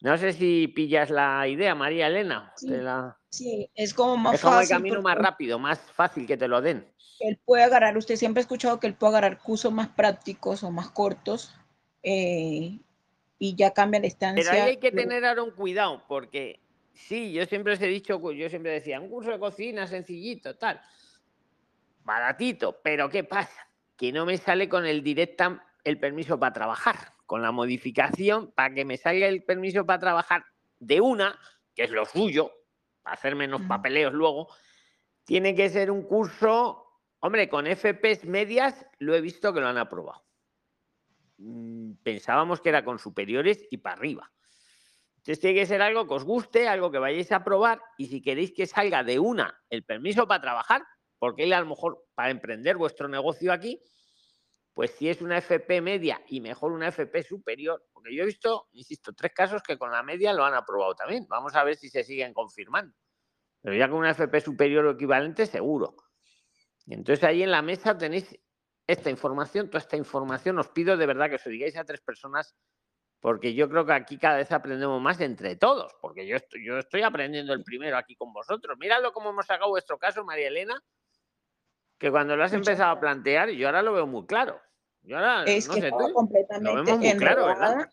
No 0.00 0.18
sé 0.18 0.32
si 0.32 0.68
pillas 0.68 1.10
la 1.10 1.46
idea, 1.48 1.74
María 1.74 2.08
Elena. 2.08 2.52
Sí, 2.56 2.68
te 2.68 2.78
la- 2.82 3.18
Sí, 3.30 3.68
es 3.74 3.94
como 3.94 4.16
más 4.16 4.34
Es 4.36 4.42
como 4.42 4.60
el 4.60 4.68
camino 4.68 5.02
más 5.02 5.16
rápido, 5.16 5.58
más 5.58 5.80
fácil 5.80 6.26
que 6.26 6.36
te 6.36 6.46
lo 6.48 6.60
den. 6.60 6.86
él 7.20 7.38
puede 7.44 7.62
agarrar, 7.64 7.96
usted 7.96 8.16
siempre 8.16 8.40
ha 8.40 8.42
escuchado 8.42 8.78
que 8.78 8.86
él 8.86 8.94
puede 8.94 9.12
agarrar 9.16 9.38
cursos 9.38 9.72
más 9.72 9.88
prácticos 9.88 10.62
o 10.62 10.70
más 10.70 10.90
cortos 10.90 11.54
eh, 12.02 12.78
y 13.38 13.54
ya 13.56 13.72
cambia 13.72 13.98
la 14.00 14.06
Pero 14.06 14.12
ahí 14.26 14.38
estancia. 14.38 14.64
hay 14.64 14.76
que 14.76 14.92
tener 14.92 15.24
ahora 15.24 15.42
un 15.42 15.52
cuidado, 15.52 16.04
porque 16.06 16.60
sí, 16.92 17.32
yo 17.32 17.46
siempre 17.46 17.72
os 17.72 17.80
he 17.80 17.86
dicho, 17.86 18.20
cu- 18.20 18.32
yo 18.32 18.48
siempre 18.50 18.72
decía, 18.72 19.00
un 19.00 19.08
curso 19.08 19.30
de 19.30 19.38
cocina 19.38 19.86
sencillito, 19.86 20.56
tal, 20.56 20.80
baratito, 22.04 22.80
pero 22.82 23.08
¿qué 23.08 23.24
pasa? 23.24 23.68
Que 23.96 24.12
no 24.12 24.26
me 24.26 24.36
sale 24.36 24.68
con 24.68 24.84
el 24.84 25.02
directa 25.02 25.64
el 25.84 25.98
permiso 25.98 26.38
para 26.38 26.52
trabajar, 26.52 27.13
con 27.26 27.42
la 27.42 27.52
modificación 27.52 28.52
para 28.52 28.74
que 28.74 28.84
me 28.84 28.96
salga 28.96 29.26
el 29.26 29.44
permiso 29.44 29.86
para 29.86 30.00
trabajar 30.00 30.44
de 30.78 31.00
una, 31.00 31.38
que 31.74 31.84
es 31.84 31.90
lo 31.90 32.04
suyo, 32.04 32.52
para 33.02 33.14
hacer 33.14 33.36
menos 33.36 33.62
papeleos 33.62 34.12
luego, 34.12 34.48
tiene 35.24 35.54
que 35.54 35.68
ser 35.70 35.90
un 35.90 36.02
curso, 36.02 37.00
hombre, 37.20 37.48
con 37.48 37.66
FPs 37.66 38.24
medias 38.24 38.86
lo 38.98 39.14
he 39.14 39.20
visto 39.20 39.52
que 39.52 39.60
lo 39.60 39.68
han 39.68 39.78
aprobado. 39.78 40.24
Mm, 41.38 41.94
Pensábamos 42.02 42.60
que 42.60 42.68
era 42.68 42.84
con 42.84 42.98
superiores 42.98 43.66
y 43.70 43.78
para 43.78 43.96
arriba. 43.96 44.30
Entonces 45.16 45.40
tiene 45.40 45.58
que 45.58 45.66
ser 45.66 45.80
algo 45.80 46.06
que 46.06 46.14
os 46.14 46.24
guste, 46.24 46.68
algo 46.68 46.90
que 46.90 46.98
vayáis 46.98 47.32
a 47.32 47.42
probar 47.42 47.80
y 47.96 48.08
si 48.08 48.20
queréis 48.20 48.52
que 48.52 48.66
salga 48.66 49.02
de 49.02 49.18
una 49.18 49.58
el 49.70 49.82
permiso 49.82 50.28
para 50.28 50.42
trabajar, 50.42 50.84
porque 51.18 51.44
él 51.44 51.54
a 51.54 51.60
lo 51.60 51.66
mejor 51.66 52.04
para 52.14 52.28
emprender 52.28 52.76
vuestro 52.76 53.08
negocio 53.08 53.50
aquí, 53.50 53.80
pues 54.74 54.90
si 54.90 55.08
es 55.08 55.22
una 55.22 55.38
FP 55.38 55.80
media 55.80 56.20
y 56.26 56.40
mejor 56.40 56.72
una 56.72 56.88
FP 56.88 57.22
superior, 57.22 57.86
porque 57.92 58.14
yo 58.14 58.24
he 58.24 58.26
visto, 58.26 58.66
insisto, 58.72 59.12
tres 59.12 59.32
casos 59.32 59.62
que 59.62 59.78
con 59.78 59.92
la 59.92 60.02
media 60.02 60.32
lo 60.32 60.44
han 60.44 60.54
aprobado 60.54 60.96
también. 60.96 61.26
Vamos 61.28 61.54
a 61.54 61.62
ver 61.62 61.76
si 61.76 61.88
se 61.88 62.02
siguen 62.02 62.34
confirmando. 62.34 62.92
Pero 63.62 63.76
ya 63.76 63.88
con 63.88 64.00
una 64.00 64.10
FP 64.10 64.40
superior 64.40 64.84
o 64.84 64.90
equivalente, 64.90 65.46
seguro. 65.46 65.94
Entonces 66.88 67.24
ahí 67.24 67.44
en 67.44 67.52
la 67.52 67.62
mesa 67.62 67.96
tenéis 67.96 68.36
esta 68.86 69.10
información, 69.10 69.70
toda 69.70 69.78
esta 69.78 69.96
información. 69.96 70.58
Os 70.58 70.68
pido 70.68 70.96
de 70.96 71.06
verdad 71.06 71.30
que 71.30 71.36
os 71.36 71.44
digáis 71.44 71.76
a 71.76 71.84
tres 71.84 72.00
personas, 72.00 72.56
porque 73.20 73.54
yo 73.54 73.68
creo 73.68 73.86
que 73.86 73.92
aquí 73.92 74.18
cada 74.18 74.38
vez 74.38 74.50
aprendemos 74.50 75.00
más 75.00 75.20
entre 75.20 75.54
todos, 75.54 75.94
porque 76.02 76.26
yo 76.26 76.36
estoy, 76.36 76.66
yo 76.66 76.78
estoy 76.78 77.02
aprendiendo 77.02 77.52
el 77.52 77.62
primero 77.62 77.96
aquí 77.96 78.16
con 78.16 78.32
vosotros. 78.32 78.76
Miradlo 78.78 79.12
cómo 79.12 79.30
hemos 79.30 79.46
sacado 79.46 79.70
vuestro 79.70 79.98
caso, 79.98 80.24
María 80.24 80.48
Elena, 80.48 80.82
que 81.98 82.10
cuando 82.10 82.36
lo 82.36 82.44
has 82.44 82.52
empezado 82.52 82.90
a 82.92 83.00
plantear, 83.00 83.50
yo 83.50 83.66
ahora 83.68 83.82
lo 83.82 83.92
veo 83.92 84.06
muy 84.06 84.26
claro. 84.26 84.60
Yo 85.02 85.16
ahora, 85.16 85.44
es 85.44 85.68
no 85.68 85.74
que 85.74 85.80
sé 85.80 85.86
estaba 85.88 86.08
tú, 86.08 86.14
completamente 86.14 86.70
lo 86.70 86.84
vemos 86.84 86.98
muy 86.98 87.16
claro, 87.16 87.46
¿verdad? 87.46 87.70
enredada. 87.72 87.92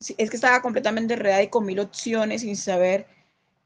Sí, 0.00 0.14
es 0.16 0.30
que 0.30 0.36
estaba 0.36 0.62
completamente 0.62 1.14
enredada 1.14 1.42
y 1.42 1.48
con 1.48 1.66
mil 1.66 1.80
opciones 1.80 2.42
sin 2.42 2.56
saber 2.56 3.06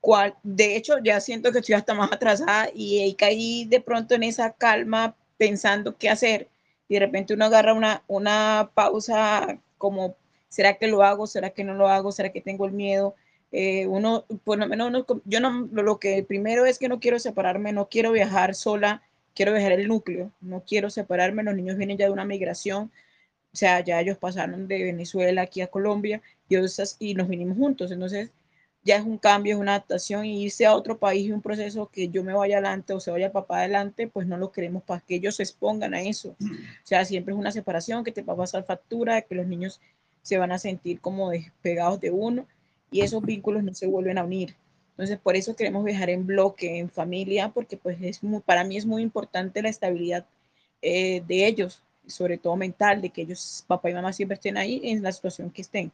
cuál. 0.00 0.34
De 0.42 0.76
hecho, 0.76 0.98
ya 0.98 1.20
siento 1.20 1.52
que 1.52 1.58
estoy 1.58 1.74
hasta 1.74 1.94
más 1.94 2.10
atrasada 2.12 2.68
y 2.74 3.00
ahí 3.00 3.14
caí 3.14 3.64
de 3.66 3.80
pronto 3.80 4.14
en 4.14 4.22
esa 4.24 4.52
calma 4.52 5.14
pensando 5.36 5.96
qué 5.96 6.08
hacer. 6.10 6.48
Y 6.88 6.94
de 6.94 7.00
repente 7.00 7.34
uno 7.34 7.44
agarra 7.44 7.74
una, 7.74 8.02
una 8.06 8.70
pausa 8.74 9.58
como, 9.78 10.16
¿será 10.48 10.74
que 10.74 10.86
lo 10.88 11.02
hago? 11.02 11.26
¿Será 11.26 11.50
que 11.50 11.64
no 11.64 11.74
lo 11.74 11.88
hago? 11.88 12.12
¿Será 12.12 12.30
que 12.32 12.40
tengo 12.40 12.66
el 12.66 12.72
miedo? 12.72 13.14
Eh, 13.52 13.86
uno, 13.86 14.24
por 14.44 14.58
lo 14.58 14.66
menos, 14.66 14.88
uno- 14.88 15.06
yo 15.24 15.40
no, 15.40 15.68
lo 15.70 15.98
que 15.98 16.22
primero 16.22 16.64
es 16.64 16.78
que 16.78 16.88
no 16.88 16.98
quiero 17.00 17.18
separarme, 17.18 17.72
no 17.72 17.88
quiero 17.88 18.10
viajar 18.12 18.54
sola, 18.54 19.02
quiero 19.34 19.52
viajar 19.52 19.72
el 19.72 19.88
núcleo, 19.88 20.32
no 20.40 20.62
quiero 20.64 20.90
separarme, 20.90 21.42
los 21.42 21.54
niños 21.54 21.76
vienen 21.76 21.98
ya 21.98 22.06
de 22.06 22.12
una 22.12 22.24
migración, 22.24 22.90
o 23.52 23.56
sea, 23.56 23.80
ya 23.80 24.00
ellos 24.00 24.18
pasaron 24.18 24.66
de 24.68 24.84
Venezuela 24.84 25.42
aquí 25.42 25.60
a 25.60 25.66
Colombia 25.66 26.22
y, 26.48 26.56
y 26.98 27.14
nos 27.14 27.28
vinimos 27.28 27.56
juntos, 27.56 27.90
entonces 27.90 28.30
ya 28.84 28.96
es 28.96 29.04
un 29.04 29.18
cambio, 29.18 29.54
es 29.54 29.60
una 29.60 29.72
adaptación 29.72 30.24
y 30.24 30.42
irse 30.44 30.66
a 30.66 30.74
otro 30.74 30.98
país 30.98 31.26
y 31.26 31.32
un 31.32 31.40
proceso 31.40 31.88
que 31.92 32.09
yo 32.09 32.24
me 32.24 32.32
vaya 32.32 32.56
adelante 32.56 32.92
o 32.92 33.00
se 33.00 33.10
vaya 33.10 33.26
el 33.26 33.32
papá 33.32 33.59
adelante, 33.59 34.09
pues 34.09 34.26
no 34.26 34.36
lo 34.36 34.50
queremos 34.50 34.82
para 34.82 35.00
que 35.00 35.16
ellos 35.16 35.36
se 35.36 35.44
expongan 35.44 35.94
a 35.94 36.02
eso. 36.02 36.30
O 36.40 36.84
sea, 36.86 37.04
siempre 37.04 37.32
es 37.32 37.38
una 37.38 37.52
separación 37.52 38.02
que 38.02 38.12
te 38.12 38.22
va 38.22 38.32
a 38.32 38.38
pasar 38.38 38.64
factura, 38.64 39.22
que 39.22 39.36
los 39.36 39.46
niños 39.46 39.80
se 40.22 40.38
van 40.38 40.52
a 40.52 40.59
sentir 40.59 41.00
como 41.00 41.30
despegados 41.30 42.00
de 42.00 42.10
uno 42.10 42.46
y 42.90 43.02
esos 43.02 43.22
vínculos 43.22 43.62
no 43.62 43.72
se 43.74 43.86
vuelven 43.86 44.18
a 44.18 44.24
unir. 44.24 44.56
Entonces, 44.93 45.19
por 45.19 45.36
eso 45.36 45.56
queremos 45.56 45.85
viajar 45.85 46.10
en 46.10 46.27
bloque, 46.27 46.78
en 46.78 46.90
familia, 46.90 47.48
porque 47.51 47.77
pues 47.77 47.98
es 48.02 48.23
muy, 48.23 48.40
para 48.40 48.64
mí 48.64 48.77
es 48.77 48.86
muy 48.86 49.02
importante 49.02 49.62
la 49.62 49.69
estabilidad 49.70 50.27
eh, 50.82 51.23
de 51.27 51.47
ellos, 51.47 51.82
sobre 52.06 52.39
todo 52.39 52.56
mental, 52.56 53.01
de 53.01 53.10
que 53.10 53.23
ellos, 53.23 53.64
papá 53.66 53.90
y 53.90 53.94
mamá 53.94 54.12
siempre 54.12 54.35
estén 54.35 54.56
ahí 54.56 54.81
en 54.85 55.02
la 55.02 55.12
situación 55.12 55.51
que 55.51 55.62
estén. 55.62 55.93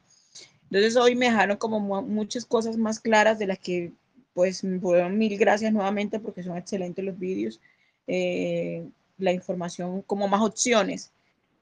Entonces 0.65 0.97
hoy 0.97 1.15
me 1.17 1.27
dejaron 1.27 1.57
como 1.57 1.81
mu- 1.81 2.03
muchas 2.03 2.45
cosas 2.45 2.77
más 2.77 3.01
claras 3.01 3.39
de 3.39 3.47
las 3.47 3.59
que, 3.59 3.93
pues, 4.35 4.63
bueno, 4.81 5.09
mil 5.11 5.37
gracias 5.39 5.73
nuevamente 5.73 6.21
porque 6.21 6.43
son 6.43 6.57
excelentes 6.57 7.05
los 7.05 7.19
vídeos, 7.19 7.61
eh, 8.07 8.87
la 9.19 9.33
información, 9.33 10.03
como 10.03 10.29
más 10.29 10.43
opciones. 10.43 11.13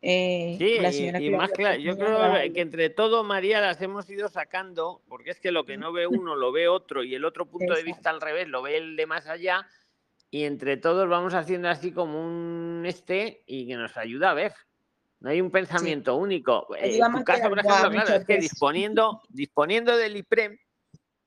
Eh, 0.09 0.55
Sí, 0.57 0.79
la 0.79 0.91
y, 0.91 0.93
señora 0.93 1.21
y 1.21 1.31
más 1.31 1.51
Claudia, 1.51 1.57
claro, 1.57 1.83
yo 1.83 1.97
creo 1.97 2.53
que 2.53 2.61
entre 2.61 2.91
todo, 2.91 3.25
María, 3.25 3.61
las 3.61 3.83
hemos 3.83 4.09
ido 4.09 4.29
sacando, 4.29 5.03
porque 5.09 5.31
es 5.31 5.41
que 5.41 5.51
lo 5.51 5.67
que 5.67 5.77
no 5.77 5.93
ve 5.93 6.07
uno 6.07 6.37
lo 6.37 6.53
ve 6.53 6.69
otro 6.69 7.03
y 7.03 7.17
el 7.17 7.25
otro 7.25 7.47
punto 7.47 7.75
de 7.75 7.83
vista 7.83 8.11
al 8.11 8.21
revés 8.21 8.47
lo 8.47 8.63
ve 8.63 8.77
el 8.77 8.95
de 8.95 9.05
más 9.07 9.27
allá 9.27 9.67
y 10.31 10.45
entre 10.45 10.77
todos 10.77 11.09
vamos 11.09 11.35
haciendo 11.35 11.69
así 11.69 11.91
como 11.91 12.25
un 12.25 12.85
este 12.87 13.43
y 13.47 13.67
que 13.67 13.75
nos 13.75 13.97
ayuda 13.97 14.31
a 14.31 14.35
ver. 14.35 14.53
No 15.19 15.31
hay 15.31 15.41
un 15.41 15.51
pensamiento 15.51 16.15
único. 16.15 16.69
Eh, 16.77 16.99
en 16.99 17.05
tu 17.07 17.11
más 17.11 17.25
caso, 17.25 17.49
por 17.49 17.59
ejemplo, 17.59 17.91
claro, 17.91 18.15
es 18.15 18.25
que 18.25 18.39
disponiendo, 18.39 19.23
disponiendo 19.29 19.97
del 19.97 20.17
IPREM, 20.19 20.57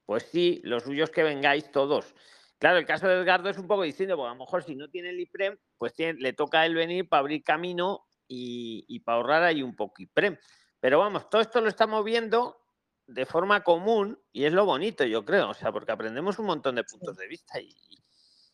pues 0.06 0.24
sí, 0.24 0.62
lo 0.64 0.80
suyo 0.80 1.04
es 1.04 1.10
que 1.10 1.24
vengáis 1.24 1.70
todos. 1.70 2.16
Claro, 2.60 2.78
el 2.78 2.86
caso 2.86 3.10
de 3.10 3.16
Edgardo 3.16 3.50
es 3.50 3.58
un 3.58 3.68
poco 3.68 3.84
distinto, 3.84 4.16
porque 4.16 4.30
a 4.30 4.34
lo 4.36 4.40
mejor 4.40 4.64
si 4.64 4.76
no 4.76 4.90
tiene 4.90 5.10
el 5.10 5.20
IPREM, 5.20 5.58
pues 5.78 5.94
tiene- 5.94 6.20
le 6.22 6.32
toca 6.32 6.62
a 6.62 6.66
él 6.66 6.76
venir 6.76 7.10
para 7.10 7.20
abrir 7.22 7.44
camino 7.44 8.06
y, 8.30 8.86
y 8.88 9.00
para 9.00 9.18
ahorrar 9.18 9.44
ahí 9.44 9.62
un 9.62 9.76
poco 9.76 10.02
IPREM. 10.02 10.38
Pero 10.80 11.00
vamos, 11.00 11.30
todo 11.30 11.42
esto 11.42 11.60
lo 11.60 11.68
estamos 11.68 12.06
viendo 12.06 12.62
de 13.06 13.26
forma 13.26 13.64
común 13.64 14.18
y 14.32 14.46
es 14.46 14.54
lo 14.54 14.66
bonito, 14.66 15.04
yo 15.04 15.26
creo, 15.26 15.50
o 15.50 15.54
sea, 15.54 15.72
porque 15.72 15.92
aprendemos 15.92 16.38
un 16.40 16.46
montón 16.46 16.76
de 16.76 16.84
puntos 16.84 17.18
de 17.18 17.28
vista 17.28 17.60
y, 17.60 17.76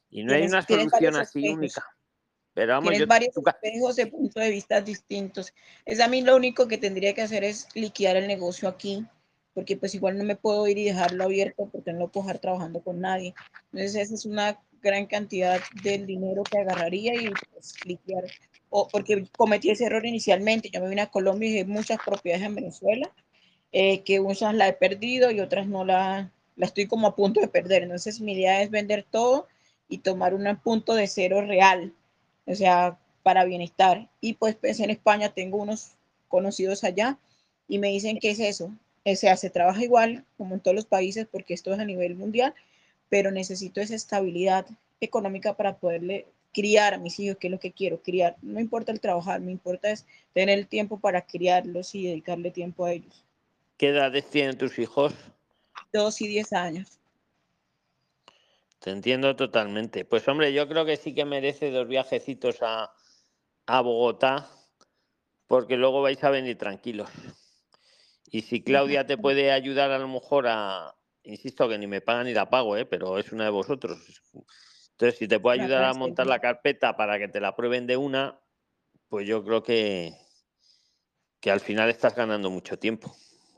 y 0.10 0.23
no 0.23 0.34
hay 0.34 0.43
una 0.47 0.61
solución 0.61 1.18
así 1.18 1.39
espejos. 1.39 1.57
única. 1.57 1.85
Pero 2.53 2.72
vamos, 2.72 2.91
Tienes 2.91 2.99
yo, 3.02 3.07
varios 3.07 3.35
espejos 3.35 3.95
de 3.97 4.07
puntos 4.07 4.41
de 4.41 4.49
vista 4.49 4.80
distintos. 4.80 5.53
Es 5.85 5.99
a 5.99 6.07
mí 6.07 6.22
lo 6.22 6.38
único 6.38 6.69
que 6.69 6.77
tendría 6.77 7.14
que 7.14 7.22
hacer 7.22 7.43
es 7.43 7.68
liquidar 7.76 8.15
el 8.15 8.27
negocio 8.27 8.69
aquí, 8.69 9.06
porque 9.53 9.76
pues 9.76 9.93
igual 9.93 10.18
no 10.18 10.23
me 10.23 10.38
puedo 10.38 10.65
ir 10.68 10.77
y 10.77 10.85
dejarlo 10.85 11.26
abierto 11.26 11.68
porque 11.69 11.91
no 11.91 11.99
lo 11.99 12.07
puedo 12.07 12.27
dejar 12.27 12.39
trabajando 12.39 12.81
con 12.81 13.02
nadie. 13.02 13.35
Entonces 13.73 13.95
esa 13.95 14.15
es 14.15 14.26
una 14.26 14.57
gran 14.81 15.06
cantidad 15.06 15.60
del 15.84 16.06
dinero 16.06 16.43
que 16.43 16.60
agarraría 16.60 17.14
y 17.15 17.30
pues 17.52 17.76
liquidar. 17.85 18.23
O 18.77 18.88
porque 18.88 19.26
cometí 19.38 19.69
ese 19.69 19.85
error 19.85 20.06
inicialmente. 20.06 20.69
Yo 20.69 20.81
me 20.81 20.89
vine 20.89 21.02
a 21.03 21.11
Colombia 21.11 21.49
y 21.49 21.53
dejé 21.53 21.65
muchas 21.65 21.99
propiedades 22.06 22.45
en 22.45 22.56
Venezuela, 22.56 23.11
eh, 23.72 24.02
que 24.03 24.19
muchas 24.19 24.53
la 24.53 24.68
he 24.68 24.73
perdido 24.73 25.31
y 25.31 25.39
otras 25.39 25.68
no 25.68 25.85
la, 25.85 26.31
la 26.56 26.65
estoy 26.65 26.88
como 26.88 27.07
a 27.07 27.15
punto 27.15 27.39
de 27.41 27.47
perder. 27.47 27.84
Entonces 27.84 28.19
mi 28.22 28.34
idea 28.34 28.61
es 28.61 28.69
vender 28.72 29.06
todo 29.10 29.47
y 29.88 29.99
tomar 29.99 30.34
un 30.34 30.43
punto 30.64 30.93
de 30.95 31.07
cero 31.07 31.41
real 31.41 31.93
o 32.45 32.56
sea, 32.56 32.97
para 33.23 33.45
bienestar. 33.45 34.10
Y 34.22 34.34
pues, 34.34 34.56
pues 34.56 34.80
en 34.80 34.89
España 34.89 35.30
tengo 35.30 35.57
unos 35.57 35.91
conocidos 36.27 36.84
allá 36.84 37.18
y 37.68 37.80
me 37.80 37.89
dicen 37.89 38.19
que 38.19 38.31
es 38.31 38.39
eso. 38.39 38.72
O 39.06 39.15
sea, 39.15 39.38
se 39.38 39.49
trabaja 39.49 39.84
igual 39.84 40.26
como 40.38 40.56
en 40.56 40.61
todos 40.61 40.76
los 40.76 40.85
países 40.85 41.27
porque 41.31 41.53
esto 41.53 41.73
es 41.73 41.80
a 41.80 41.85
nivel 41.85 42.15
mundial, 42.15 42.53
pero 43.10 43.31
necesito 43.31 43.81
esa 43.81 43.95
estabilidad 43.95 44.65
económica 44.99 45.56
para 45.56 45.77
poderle 45.77 46.27
criar 46.56 46.94
a 46.94 46.98
mis 46.98 47.19
hijos, 47.19 47.38
que 47.38 47.48
es 47.48 47.52
lo 47.52 47.60
que 47.60 47.73
quiero, 47.73 48.02
criar. 48.02 48.38
No 48.41 48.53
me 48.53 48.61
importa 48.61 48.94
el 48.94 49.02
trabajar, 49.02 49.41
me 49.41 49.52
importa 49.52 49.91
es 49.91 50.06
tener 50.34 50.57
el 50.57 50.68
tiempo 50.68 50.98
para 51.02 51.26
criarlos 51.26 51.94
y 51.94 52.07
dedicarle 52.07 52.49
tiempo 52.49 52.86
a 52.86 52.94
ellos. 52.94 53.26
¿qué 53.77 53.90
edades 53.90 54.30
tienen 54.30 54.57
tus 54.57 54.80
hijos? 54.80 55.14
Dos 55.91 56.22
y 56.22 56.27
diez 56.27 56.53
años. 56.53 56.99
Te 58.80 58.91
entiendo 58.91 59.36
totalmente. 59.36 60.06
Pues 60.06 60.27
hombre, 60.27 60.53
yo 60.53 60.68
creo 60.68 60.86
que 60.86 60.95
sí 60.98 61.14
que 61.14 61.26
merece 61.26 61.72
dos 61.72 61.88
viajecitos 61.88 62.57
a, 62.61 62.94
a 63.65 63.82
Bogotá, 63.82 64.49
porque 65.48 65.76
luego 65.76 66.02
vais 66.02 66.23
a 66.23 66.30
venir 66.30 66.57
tranquilos. 66.57 67.10
Y 68.32 68.44
si 68.44 68.64
Claudia 68.64 69.06
te 69.06 69.18
puede 69.18 69.52
ayudar 69.52 69.91
a 69.91 69.99
lo 69.99 70.07
mejor 70.07 70.48
a, 70.48 70.95
insisto 71.23 71.68
que 71.68 71.77
ni 71.77 71.88
me 71.88 72.02
pagan 72.02 72.27
ni 72.27 72.34
la 72.34 72.49
pago, 72.49 72.77
¿eh? 72.77 72.86
pero 72.86 73.18
es 73.18 73.32
una 73.32 73.45
de 73.45 73.49
vosotros. 73.49 73.98
Entonces, 74.95 75.19
si 75.19 75.27
te 75.27 75.39
puede 75.41 75.61
ayudar 75.61 75.84
a 75.84 75.93
montar 75.93 76.26
la 76.26 76.39
carpeta 76.39 76.95
para 76.95 77.19
que 77.19 77.27
te 77.27 77.41
la 77.41 77.53
prueben 77.53 77.85
de 77.85 77.97
una, 77.97 78.39
pues 79.09 79.27
yo 79.27 79.43
creo 79.43 79.61
que, 79.61 80.13
que 81.41 81.51
al 81.51 81.59
final 81.59 81.89
estás 81.89 82.15
ganando 82.15 82.49
mucho 82.49 82.80
tiempo 82.80 83.13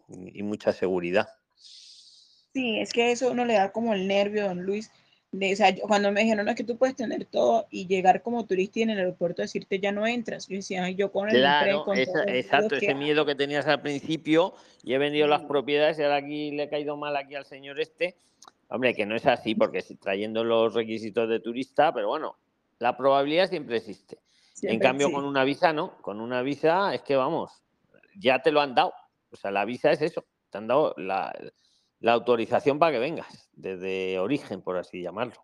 y 0.09 0.41
mucha 0.41 0.73
seguridad. 0.73 1.30
Sí, 1.55 2.80
es 2.80 2.91
que 2.91 3.11
eso 3.11 3.31
uno 3.31 3.45
le 3.45 3.53
da 3.53 3.72
como 3.72 3.93
el 3.93 4.07
nervio, 4.07 4.45
don 4.47 4.64
Luis. 4.64 4.89
De, 5.31 5.53
o 5.53 5.55
sea, 5.55 5.69
yo- 5.69 5.84
cuando 5.84 6.11
me 6.11 6.22
dijeron, 6.22 6.45
no, 6.45 6.51
es 6.51 6.57
que 6.57 6.64
tú 6.64 6.76
puedes 6.77 6.95
tener 6.95 7.26
todo 7.26 7.68
y 7.69 7.85
llegar 7.85 8.23
como 8.23 8.45
turista 8.47 8.80
y 8.80 8.84
en 8.84 8.89
el 8.91 8.97
aeropuerto 8.97 9.43
decirte 9.43 9.80
ya 9.80 9.91
no 9.91 10.07
entras. 10.07 10.47
Yo 10.47 10.55
decía, 10.55 10.85
"Ay, 10.85 10.95
yo 10.95 11.11
con 11.11 11.30
el 11.30 11.35
Claro, 11.38 11.84
con 11.84 11.97
esa- 11.99 12.23
exacto, 12.23 12.69
que 12.69 12.77
ese 12.77 12.95
miedo 12.95 13.27
que 13.27 13.35
tenías 13.35 13.68
al 13.68 13.81
principio 13.84 14.55
y 14.84 14.93
he 14.95 14.97
vendido 14.97 15.27
las 15.27 15.43
propiedades 15.43 15.99
y 15.99 16.03
ahora 16.03 16.15
aquí 16.15 16.49
le 16.51 16.64
he 16.64 16.69
caído 16.69 16.97
mal 16.97 17.15
aquí 17.15 17.35
al 17.35 17.45
señor 17.45 17.80
este. 17.80 18.15
Hombre, 18.69 18.94
que 18.94 19.06
no 19.06 19.15
es 19.15 19.26
así 19.26 19.56
porque 19.56 19.81
trayendo 19.99 20.44
los 20.44 20.73
requisitos 20.73 21.30
de 21.30 21.39
turista, 21.39 21.94
pero 21.94 22.10
bueno, 22.10 22.35
la 22.80 22.98
probabilidad 22.98 23.49
siempre 23.49 23.77
existe. 23.77 24.19
en 24.61 24.80
cambio, 24.80 25.07
sí. 25.07 25.14
con 25.14 25.23
una 25.26 25.44
visa 25.44 25.72
no, 25.73 25.98
con 26.02 26.19
una 26.19 26.41
visa 26.41 26.94
es 26.94 27.02
que 27.02 27.15
vamos, 27.15 27.52
ya 28.19 28.41
te 28.41 28.52
lo 28.52 28.60
han 28.61 28.76
dado. 28.76 28.94
O 29.31 29.35
sea, 29.35 29.52
la 29.52 29.64
visa 29.65 29.91
es 29.91 30.02
eso, 30.02 30.26
te 30.49 30.57
han 30.57 30.68
dado 30.68 30.94
la, 30.98 31.34
la 31.99 32.14
autorización 32.14 32.77
para 32.80 32.91
que 32.94 32.99
vengas, 32.99 33.49
desde 33.53 34.19
origen, 34.19 34.61
por 34.61 34.77
así 34.77 35.02
llamarlo. 35.02 35.35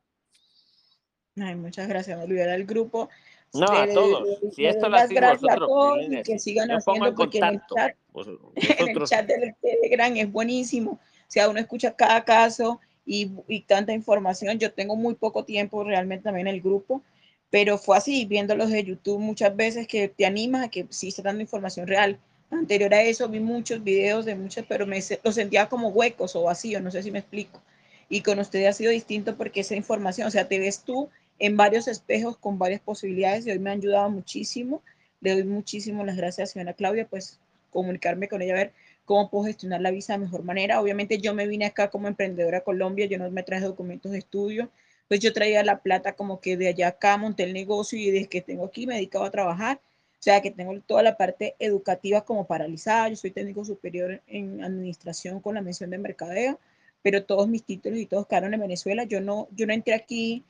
Ay, 1.37 1.55
muchas 1.55 1.87
gracias, 1.87 2.17
me 2.17 2.23
olvidé 2.25 2.45
del 2.47 2.65
grupo. 2.65 3.09
No, 3.53 3.67
a 3.67 3.85
Le- 3.85 3.93
todos. 3.93 4.27
le- 4.41 4.51
Si 4.51 4.65
esto 4.65 4.83
lo 4.89 4.95
las 4.95 5.03
hacéis 5.05 5.21
vosotros, 5.41 5.97
y 6.01 6.21
que 6.23 6.39
sigan 6.39 6.69
yo 6.69 6.77
haciendo 6.77 7.07
en 7.09 7.15
porque 7.15 7.37
en 7.37 7.43
el 7.45 7.61
chat 7.73 7.95
en 8.79 8.87
el 8.89 9.03
chat 9.05 9.25
del 9.27 9.55
Telegram 9.61 10.15
es 10.17 10.31
buenísimo. 10.31 10.91
O 10.93 10.99
sea, 11.33 11.49
uno 11.49 11.59
escucha 11.59 11.95
cada 11.95 12.23
caso 12.23 12.79
y, 13.05 13.31
y 13.47 13.61
tanta 13.61 13.93
información. 13.93 14.59
Yo 14.59 14.71
tengo 14.73 14.95
muy 14.95 15.15
poco 15.15 15.43
tiempo 15.45 15.83
realmente 15.83 16.23
también 16.23 16.47
en 16.47 16.55
el 16.55 16.61
grupo, 16.61 17.01
pero 17.49 17.77
fue 17.77 17.97
así, 17.97 18.25
viéndolos 18.25 18.69
de 18.71 18.83
YouTube 18.83 19.19
muchas 19.19 19.55
veces 19.55 19.87
que 19.87 20.07
te 20.07 20.25
animas 20.25 20.65
a 20.65 20.69
que 20.69 20.87
sí 20.89 21.09
está 21.09 21.21
dando 21.21 21.41
información 21.41 21.87
real. 21.87 22.19
Anterior 22.49 22.93
a 22.93 23.01
eso 23.01 23.27
vi 23.29 23.39
muchos 23.39 23.83
videos 23.83 24.25
de 24.25 24.35
muchos, 24.35 24.65
pero 24.67 24.85
me 24.85 24.99
los 25.23 25.35
sentía 25.35 25.69
como 25.69 25.89
huecos 25.89 26.35
o 26.35 26.43
vacíos, 26.43 26.81
no 26.81 26.91
sé 26.91 27.03
si 27.03 27.11
me 27.11 27.19
explico. 27.19 27.61
Y 28.09 28.21
con 28.21 28.39
ustedes 28.39 28.69
ha 28.69 28.73
sido 28.73 28.91
distinto 28.91 29.37
porque 29.37 29.61
esa 29.61 29.75
información, 29.75 30.27
o 30.27 30.31
sea, 30.31 30.47
te 30.47 30.59
ves 30.59 30.83
tú 30.83 31.09
en 31.39 31.57
varios 31.57 31.87
espejos 31.87 32.37
con 32.37 32.59
varias 32.59 32.81
posibilidades 32.81 33.45
y 33.45 33.51
hoy 33.51 33.59
me 33.59 33.71
han 33.71 33.79
ayudado 33.79 34.09
muchísimo. 34.09 34.81
Le 35.21 35.33
doy 35.33 35.43
muchísimo 35.43 36.03
las 36.05 36.17
gracias 36.17 36.51
señora 36.51 36.73
Claudia, 36.73 37.07
pues 37.07 37.39
comunicarme 37.71 38.27
con 38.27 38.41
ella, 38.41 38.53
a 38.53 38.57
ver 38.57 38.73
cómo 39.05 39.29
puedo 39.29 39.45
gestionar 39.45 39.81
la 39.81 39.91
visa 39.91 40.13
de 40.13 40.19
mejor 40.19 40.43
manera. 40.43 40.81
Obviamente 40.81 41.19
yo 41.19 41.33
me 41.33 41.47
vine 41.47 41.65
acá 41.65 41.89
como 41.89 42.07
emprendedora 42.07 42.59
a 42.59 42.61
Colombia, 42.61 43.05
yo 43.05 43.17
no 43.17 43.29
me 43.31 43.43
traje 43.43 43.65
documentos 43.65 44.11
de 44.11 44.19
estudio, 44.19 44.69
pues 45.07 45.19
yo 45.19 45.33
traía 45.33 45.63
la 45.63 45.81
plata 45.81 46.13
como 46.13 46.39
que 46.39 46.57
de 46.57 46.67
allá 46.69 46.89
acá 46.89 47.17
monté 47.17 47.43
el 47.43 47.53
negocio 47.53 47.99
y 47.99 48.11
desde 48.11 48.27
que 48.29 48.41
tengo 48.41 48.65
aquí 48.65 48.87
me 48.87 48.93
he 48.93 48.97
dedicado 48.97 49.25
a 49.25 49.31
trabajar. 49.31 49.81
O 50.19 50.23
sea, 50.23 50.41
que 50.41 50.51
tengo 50.51 50.79
toda 50.81 51.03
la 51.03 51.17
parte 51.17 51.55
educativa 51.59 52.23
como 52.23 52.47
paralizada. 52.47 53.09
Yo 53.09 53.17
soy 53.17 53.31
técnico 53.31 53.65
superior 53.65 54.21
en 54.27 54.63
administración 54.63 55.41
con 55.41 55.55
la 55.55 55.61
mención 55.61 55.89
de 55.89 55.97
mercadeo, 55.97 56.59
pero 57.01 57.25
todos 57.25 57.49
mis 57.49 57.63
títulos 57.65 57.99
y 57.99 58.05
todos 58.05 58.25
quedaron 58.27 58.53
en 58.53 58.61
Venezuela. 58.61 59.03
Yo 59.03 59.19
no, 59.19 59.49
yo 59.51 59.67
no 59.67 59.73
entré 59.73 59.93
aquí 59.93 60.45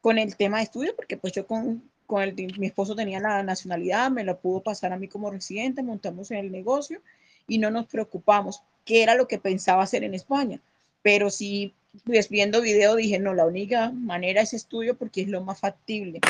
con 0.00 0.18
el 0.18 0.36
tema 0.36 0.58
de 0.58 0.64
estudio 0.64 0.94
porque 0.94 1.16
pues 1.16 1.32
yo 1.32 1.44
con, 1.44 1.82
con 2.06 2.22
el, 2.22 2.36
mi 2.56 2.68
esposo 2.68 2.94
tenía 2.94 3.18
la 3.18 3.42
nacionalidad, 3.42 4.12
me 4.12 4.22
lo 4.22 4.38
pudo 4.38 4.62
pasar 4.62 4.92
a 4.92 4.96
mí 4.96 5.08
como 5.08 5.28
residente, 5.28 5.82
montamos 5.82 6.30
en 6.30 6.38
el 6.38 6.52
negocio 6.52 7.02
y 7.46 7.58
no 7.58 7.70
nos 7.70 7.86
preocupamos, 7.86 8.62
que 8.84 9.02
era 9.02 9.14
lo 9.14 9.28
que 9.28 9.38
pensaba 9.38 9.82
hacer 9.82 10.04
en 10.04 10.14
España. 10.14 10.60
Pero 11.02 11.30
sí, 11.30 11.74
pues 12.04 12.28
viendo 12.28 12.60
video 12.60 12.96
dije, 12.96 13.18
no, 13.18 13.34
la 13.34 13.46
única 13.46 13.90
manera 13.90 14.42
es 14.42 14.54
estudio 14.54 14.96
porque 14.96 15.22
es 15.22 15.28
lo 15.28 15.40
más 15.42 15.60
factible 15.60 16.20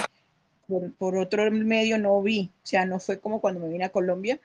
por, 0.98 1.16
otro 1.16 1.50
medio 1.50 1.98
no 1.98 2.20
vi, 2.22 2.50
o 2.62 2.66
sea, 2.66 2.84
no 2.84 2.98
fue 2.98 3.18
como 3.18 3.40
cuando 3.40 3.60
me 3.60 3.68
vine 3.68 3.84
a 3.84 3.90
Colombia. 3.90 4.40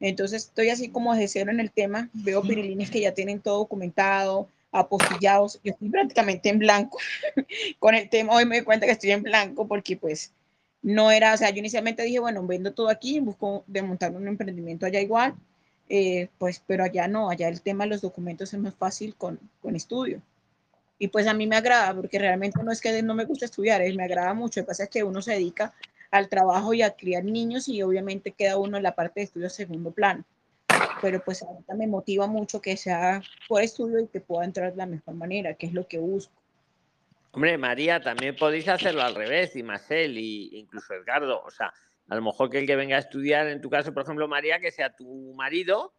Entonces 0.00 0.44
estoy 0.44 0.70
así 0.70 0.88
como 0.88 1.14
de 1.14 1.28
cero 1.28 1.50
en 1.50 1.60
el 1.60 1.70
tema, 1.70 2.08
veo 2.12 2.42
pirilines 2.42 2.90
que 2.90 3.00
ya 3.00 3.12
tienen 3.12 3.40
todo 3.40 3.58
documentado, 3.58 4.48
apostillados, 4.72 5.60
yo 5.62 5.72
estoy 5.72 5.90
prácticamente 5.90 6.48
en 6.48 6.58
blanco 6.58 6.98
con 7.78 7.94
el 7.94 8.08
tema, 8.08 8.34
hoy 8.34 8.46
me 8.46 8.56
doy 8.56 8.64
cuenta 8.64 8.86
que 8.86 8.92
estoy 8.92 9.10
en 9.10 9.22
blanco 9.22 9.66
porque 9.66 9.96
pues 9.96 10.32
no 10.80 11.10
era, 11.10 11.34
o 11.34 11.36
sea, 11.36 11.50
yo 11.50 11.58
inicialmente 11.58 12.02
dije, 12.02 12.18
bueno, 12.18 12.46
vendo 12.46 12.72
todo 12.72 12.88
aquí, 12.88 13.20
busco 13.20 13.64
de 13.66 13.82
montar 13.82 14.12
un 14.12 14.26
emprendimiento 14.26 14.86
allá 14.86 15.00
igual, 15.00 15.34
eh, 15.92 16.28
pues, 16.38 16.62
pero 16.64 16.84
allá 16.84 17.08
no, 17.08 17.30
allá 17.30 17.48
el 17.48 17.62
tema 17.62 17.82
de 17.82 17.90
los 17.90 18.00
documentos 18.00 18.54
es 18.54 18.60
más 18.60 18.76
fácil 18.76 19.16
con, 19.16 19.40
con 19.60 19.74
estudio. 19.74 20.22
Y 21.00 21.08
pues 21.08 21.26
a 21.26 21.34
mí 21.34 21.48
me 21.48 21.56
agrada, 21.56 21.92
porque 21.94 22.16
realmente 22.16 22.62
no 22.62 22.70
es 22.70 22.80
que 22.80 23.02
no 23.02 23.12
me 23.12 23.24
gusta 23.24 23.46
estudiar, 23.46 23.82
me 23.94 24.04
agrada 24.04 24.32
mucho. 24.32 24.60
Lo 24.60 24.66
que 24.66 24.68
pasa 24.68 24.84
es 24.84 24.90
que 24.90 25.02
uno 25.02 25.20
se 25.20 25.32
dedica 25.32 25.74
al 26.12 26.28
trabajo 26.28 26.72
y 26.74 26.82
a 26.82 26.92
criar 26.92 27.24
niños 27.24 27.68
y 27.68 27.82
obviamente 27.82 28.30
queda 28.30 28.56
uno 28.56 28.76
en 28.76 28.84
la 28.84 28.94
parte 28.94 29.18
de 29.18 29.24
estudio 29.24 29.50
segundo 29.50 29.90
plano. 29.90 30.24
Pero 31.02 31.24
pues 31.24 31.42
ahorita 31.42 31.74
me 31.74 31.88
motiva 31.88 32.28
mucho 32.28 32.60
que 32.60 32.76
sea 32.76 33.20
por 33.48 33.60
estudio 33.60 33.98
y 33.98 34.06
que 34.06 34.20
pueda 34.20 34.44
entrar 34.44 34.70
de 34.70 34.76
la 34.76 34.86
mejor 34.86 35.14
manera, 35.14 35.54
que 35.54 35.66
es 35.66 35.72
lo 35.72 35.88
que 35.88 35.98
busco. 35.98 36.32
Hombre, 37.32 37.58
María, 37.58 38.00
también 38.00 38.36
podéis 38.36 38.68
hacerlo 38.68 39.02
al 39.02 39.14
revés, 39.14 39.56
y 39.56 39.62
Marcel, 39.64 40.18
y 40.18 40.50
incluso 40.52 40.94
Edgardo. 40.94 41.42
O 41.44 41.50
sea, 41.50 41.72
a 42.10 42.16
lo 42.16 42.22
mejor 42.22 42.50
que 42.50 42.58
el 42.58 42.66
que 42.66 42.74
venga 42.74 42.96
a 42.96 42.98
estudiar, 42.98 43.46
en 43.46 43.60
tu 43.60 43.70
caso, 43.70 43.94
por 43.94 44.02
ejemplo, 44.02 44.26
María, 44.26 44.58
que 44.58 44.72
sea 44.72 44.94
tu 44.94 45.32
marido 45.34 45.94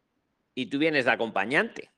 y 0.54 0.66
tú 0.66 0.78
vienes 0.78 1.06
de 1.06 1.12
acompañante 1.12 1.90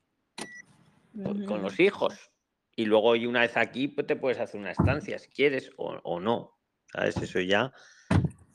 con 1.48 1.61
los 1.64 1.80
hijos 1.80 2.31
y 2.76 2.85
luego 2.85 3.15
y 3.15 3.26
una 3.26 3.41
vez 3.41 3.57
aquí 3.57 3.88
pues 3.88 4.07
te 4.07 4.15
puedes 4.15 4.40
hacer 4.40 4.60
una 4.60 4.72
estancia 4.72 5.18
si 5.18 5.30
quieres 5.30 5.72
o, 5.77 5.99
o 6.03 6.19
no. 6.19 6.56
¿Sabes? 6.91 7.18
Eso 7.18 7.40
ya 7.40 7.73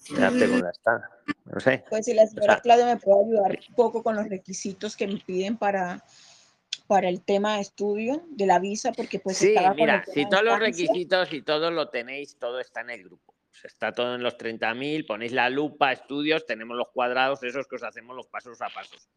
quedarte 0.06 0.48
con 0.48 0.60
la 0.60 0.70
estancia. 0.70 1.10
No 1.44 1.58
sé. 1.58 1.84
Pues 1.90 2.04
si 2.06 2.14
la 2.14 2.26
señora 2.28 2.60
Claudia 2.60 2.86
me 2.86 2.96
puede 2.96 3.24
ayudar 3.24 3.58
un 3.68 3.74
poco 3.74 4.04
con 4.04 4.14
los 4.14 4.28
requisitos 4.28 4.96
que 4.96 5.08
me 5.08 5.16
piden 5.16 5.56
para, 5.56 6.04
para 6.86 7.08
el 7.08 7.20
tema 7.24 7.56
de 7.56 7.62
estudio 7.62 8.22
de 8.28 8.46
la 8.46 8.60
visa, 8.60 8.92
porque 8.92 9.18
pues... 9.18 9.38
Sí, 9.38 9.56
mira, 9.74 10.04
si 10.12 10.28
todos 10.28 10.44
los 10.44 10.60
requisitos 10.60 11.32
y 11.32 11.42
todo 11.42 11.72
lo 11.72 11.88
tenéis, 11.88 12.38
todo 12.38 12.60
está 12.60 12.82
en 12.82 12.90
el 12.90 13.02
grupo. 13.02 13.34
Está 13.64 13.92
todo 13.92 14.14
en 14.14 14.22
los 14.22 14.36
30.000, 14.36 15.06
ponéis 15.06 15.32
la 15.32 15.50
lupa, 15.50 15.92
estudios, 15.92 16.46
tenemos 16.46 16.76
los 16.76 16.88
cuadrados, 16.88 17.42
esos 17.42 17.66
que 17.66 17.76
os 17.76 17.82
hacemos 17.82 18.16
los 18.16 18.26
pasos 18.26 18.60
a 18.62 18.68
pasos. 18.68 19.08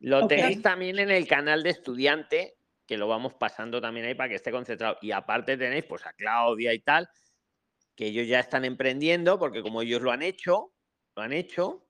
Lo 0.00 0.26
tenéis 0.26 0.62
también 0.62 0.98
en 0.98 1.10
el 1.10 1.26
canal 1.26 1.62
de 1.62 1.70
estudiante, 1.70 2.56
que 2.86 2.96
lo 2.96 3.08
vamos 3.08 3.34
pasando 3.34 3.80
también 3.80 4.06
ahí 4.06 4.14
para 4.14 4.28
que 4.28 4.36
esté 4.36 4.50
concentrado. 4.50 4.96
Y 5.02 5.10
aparte 5.10 5.56
tenéis 5.56 5.84
pues 5.84 6.06
a 6.06 6.12
Claudia 6.12 6.72
y 6.72 6.78
tal, 6.80 7.08
que 7.94 8.06
ellos 8.06 8.28
ya 8.28 8.40
están 8.40 8.64
emprendiendo, 8.64 9.38
porque 9.38 9.62
como 9.62 9.82
ellos 9.82 10.00
lo 10.00 10.12
han 10.12 10.22
hecho, 10.22 10.72
lo 11.16 11.22
han 11.22 11.32
hecho, 11.32 11.84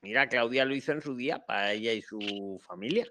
mira, 0.00 0.28
Claudia 0.28 0.64
lo 0.64 0.74
hizo 0.74 0.92
en 0.92 1.02
su 1.02 1.14
día 1.14 1.44
para 1.44 1.72
ella 1.72 1.92
y 1.92 2.02
su 2.02 2.60
familia. 2.66 3.06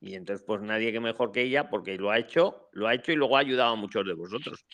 Y 0.00 0.14
entonces, 0.14 0.44
pues 0.46 0.60
nadie 0.62 0.92
que 0.92 1.00
mejor 1.00 1.32
que 1.32 1.42
ella, 1.42 1.68
porque 1.68 1.96
lo 1.96 2.10
ha 2.10 2.18
hecho, 2.18 2.68
lo 2.72 2.88
ha 2.88 2.94
hecho 2.94 3.12
y 3.12 3.16
luego 3.16 3.36
ha 3.36 3.40
ayudado 3.40 3.72
a 3.72 3.76
muchos 3.76 4.06
de 4.06 4.14
vosotros. 4.14 4.64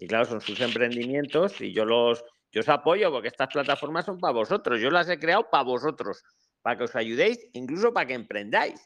Y 0.00 0.06
claro, 0.06 0.24
son 0.24 0.40
sus 0.40 0.58
emprendimientos 0.62 1.60
y 1.60 1.74
yo 1.74 1.84
los, 1.84 2.24
yo 2.50 2.62
os 2.62 2.68
apoyo 2.70 3.12
porque 3.12 3.28
estas 3.28 3.48
plataformas 3.48 4.06
son 4.06 4.18
para 4.18 4.32
vosotros. 4.32 4.80
Yo 4.80 4.90
las 4.90 5.10
he 5.10 5.18
creado 5.18 5.50
para 5.50 5.62
vosotros, 5.62 6.24
para 6.62 6.78
que 6.78 6.84
os 6.84 6.96
ayudéis, 6.96 7.46
incluso 7.52 7.92
para 7.92 8.06
que 8.06 8.14
emprendáis 8.14 8.80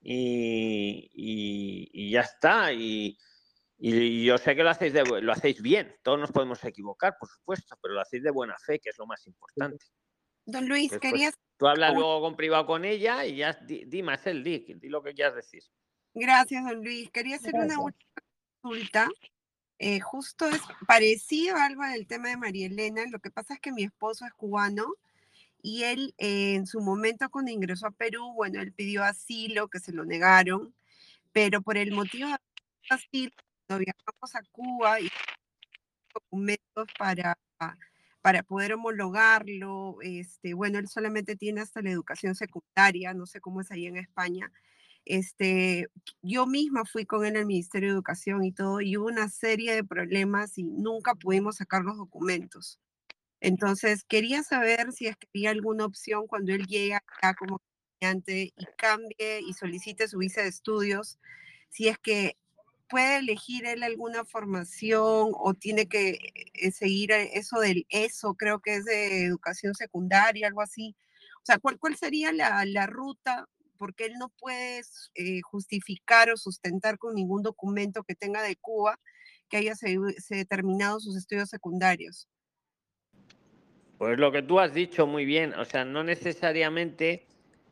y, 0.00 1.10
ya 2.10 2.22
está. 2.22 2.72
Y, 2.72 3.18
yo 3.78 4.38
sé 4.38 4.56
que 4.56 4.62
lo 4.62 4.70
hacéis, 4.70 4.94
de, 4.94 5.04
lo 5.04 5.30
hacéis 5.30 5.60
bien. 5.60 5.94
Todos 6.02 6.18
nos 6.18 6.32
podemos 6.32 6.64
equivocar, 6.64 7.16
por 7.20 7.28
supuesto, 7.28 7.76
pero 7.82 7.92
lo 7.92 8.00
hacéis 8.00 8.22
de 8.22 8.30
buena 8.30 8.56
fe, 8.64 8.78
que 8.78 8.88
es 8.88 8.98
lo 8.98 9.06
más 9.06 9.26
importante. 9.26 9.84
Don 10.46 10.66
Luis, 10.66 10.98
querías... 10.98 11.34
Tú 11.58 11.68
hablas 11.68 11.92
luego 11.92 12.22
con 12.22 12.34
privado 12.34 12.64
con 12.64 12.86
ella 12.86 13.26
y 13.26 13.36
ya 13.36 13.52
di, 13.52 13.84
di 13.84 14.02
más 14.02 14.26
el 14.26 14.42
di, 14.42 14.64
di 14.74 14.88
lo 14.88 15.02
que 15.02 15.12
quieras 15.12 15.34
decir. 15.34 15.62
Gracias, 16.14 16.64
don 16.64 16.82
Luis. 16.82 17.10
Quería 17.10 17.36
hacer 17.36 17.54
una 17.54 17.78
última 17.78 18.12
consulta. 18.62 19.06
Eh, 19.82 19.98
justo 20.00 20.46
es 20.46 20.60
parecido 20.86 21.56
algo 21.56 21.82
del 21.84 22.06
tema 22.06 22.28
de 22.28 22.36
María 22.36 22.66
Elena. 22.66 23.02
Lo 23.10 23.18
que 23.18 23.30
pasa 23.30 23.54
es 23.54 23.60
que 23.60 23.72
mi 23.72 23.82
esposo 23.82 24.26
es 24.26 24.32
cubano 24.34 24.94
y 25.62 25.84
él 25.84 26.14
eh, 26.18 26.54
en 26.54 26.66
su 26.66 26.82
momento 26.82 27.30
cuando 27.30 27.50
ingresó 27.50 27.86
a 27.86 27.90
Perú, 27.90 28.34
bueno, 28.34 28.60
él 28.60 28.72
pidió 28.74 29.02
asilo, 29.04 29.68
que 29.68 29.80
se 29.80 29.92
lo 29.92 30.04
negaron, 30.04 30.74
pero 31.32 31.62
por 31.62 31.78
el 31.78 31.92
motivo 31.92 32.28
de 32.28 32.36
asilo, 32.90 33.32
cuando 33.66 33.86
viajamos 33.86 34.34
a 34.34 34.42
Cuba 34.52 35.00
y 35.00 35.08
documentos 36.12 36.86
para, 36.98 37.38
para 38.20 38.42
poder 38.42 38.74
homologarlo, 38.74 39.96
este, 40.02 40.52
bueno, 40.52 40.78
él 40.78 40.88
solamente 40.88 41.36
tiene 41.36 41.62
hasta 41.62 41.80
la 41.80 41.90
educación 41.90 42.34
secundaria, 42.34 43.14
no 43.14 43.24
sé 43.24 43.40
cómo 43.40 43.62
es 43.62 43.70
ahí 43.70 43.86
en 43.86 43.96
España, 43.96 44.52
este, 45.04 45.88
yo 46.22 46.46
misma 46.46 46.84
fui 46.84 47.06
con 47.06 47.24
él 47.24 47.36
al 47.36 47.46
Ministerio 47.46 47.90
de 47.90 47.94
Educación 47.94 48.44
y 48.44 48.52
todo, 48.52 48.80
y 48.80 48.96
hubo 48.96 49.06
una 49.06 49.28
serie 49.28 49.74
de 49.74 49.84
problemas 49.84 50.58
y 50.58 50.64
nunca 50.64 51.14
pudimos 51.14 51.56
sacar 51.56 51.82
los 51.84 51.96
documentos. 51.96 52.78
Entonces, 53.40 54.04
quería 54.04 54.42
saber 54.42 54.92
si 54.92 55.06
es 55.06 55.16
que 55.16 55.28
había 55.34 55.50
alguna 55.50 55.86
opción 55.86 56.26
cuando 56.26 56.52
él 56.52 56.66
llega 56.66 56.98
acá 56.98 57.34
como 57.34 57.60
estudiante 58.00 58.52
y 58.56 58.66
cambie 58.76 59.40
y 59.46 59.52
solicite 59.54 60.08
su 60.08 60.18
visa 60.18 60.42
de 60.42 60.48
estudios, 60.48 61.18
si 61.70 61.88
es 61.88 61.98
que 61.98 62.36
puede 62.88 63.18
elegir 63.18 63.66
él 63.66 63.82
alguna 63.84 64.24
formación 64.24 65.30
o 65.34 65.54
tiene 65.54 65.86
que 65.86 66.18
eh, 66.54 66.72
seguir 66.72 67.12
eh, 67.12 67.30
eso 67.34 67.60
del 67.60 67.86
ESO, 67.88 68.34
creo 68.34 68.60
que 68.60 68.76
es 68.76 68.84
de 68.84 69.24
educación 69.24 69.74
secundaria, 69.74 70.48
algo 70.48 70.60
así. 70.60 70.96
O 71.36 71.46
sea, 71.46 71.58
¿cuál, 71.58 71.78
cuál 71.78 71.96
sería 71.96 72.32
la, 72.32 72.64
la 72.66 72.86
ruta? 72.86 73.48
Porque 73.80 74.04
él 74.04 74.12
no 74.18 74.28
puede 74.28 74.82
eh, 75.14 75.40
justificar 75.40 76.30
o 76.30 76.36
sustentar 76.36 76.98
con 76.98 77.14
ningún 77.14 77.42
documento 77.42 78.04
que 78.04 78.14
tenga 78.14 78.42
de 78.42 78.56
Cuba 78.56 79.00
que 79.48 79.56
haya 79.56 79.74
se, 79.74 79.96
se 80.18 80.44
terminado 80.44 81.00
sus 81.00 81.16
estudios 81.16 81.48
secundarios. 81.48 82.28
Pues 83.96 84.18
lo 84.18 84.30
que 84.30 84.42
tú 84.42 84.60
has 84.60 84.74
dicho 84.74 85.06
muy 85.06 85.24
bien, 85.24 85.54
o 85.54 85.64
sea, 85.64 85.86
no 85.86 86.04
necesariamente, 86.04 87.26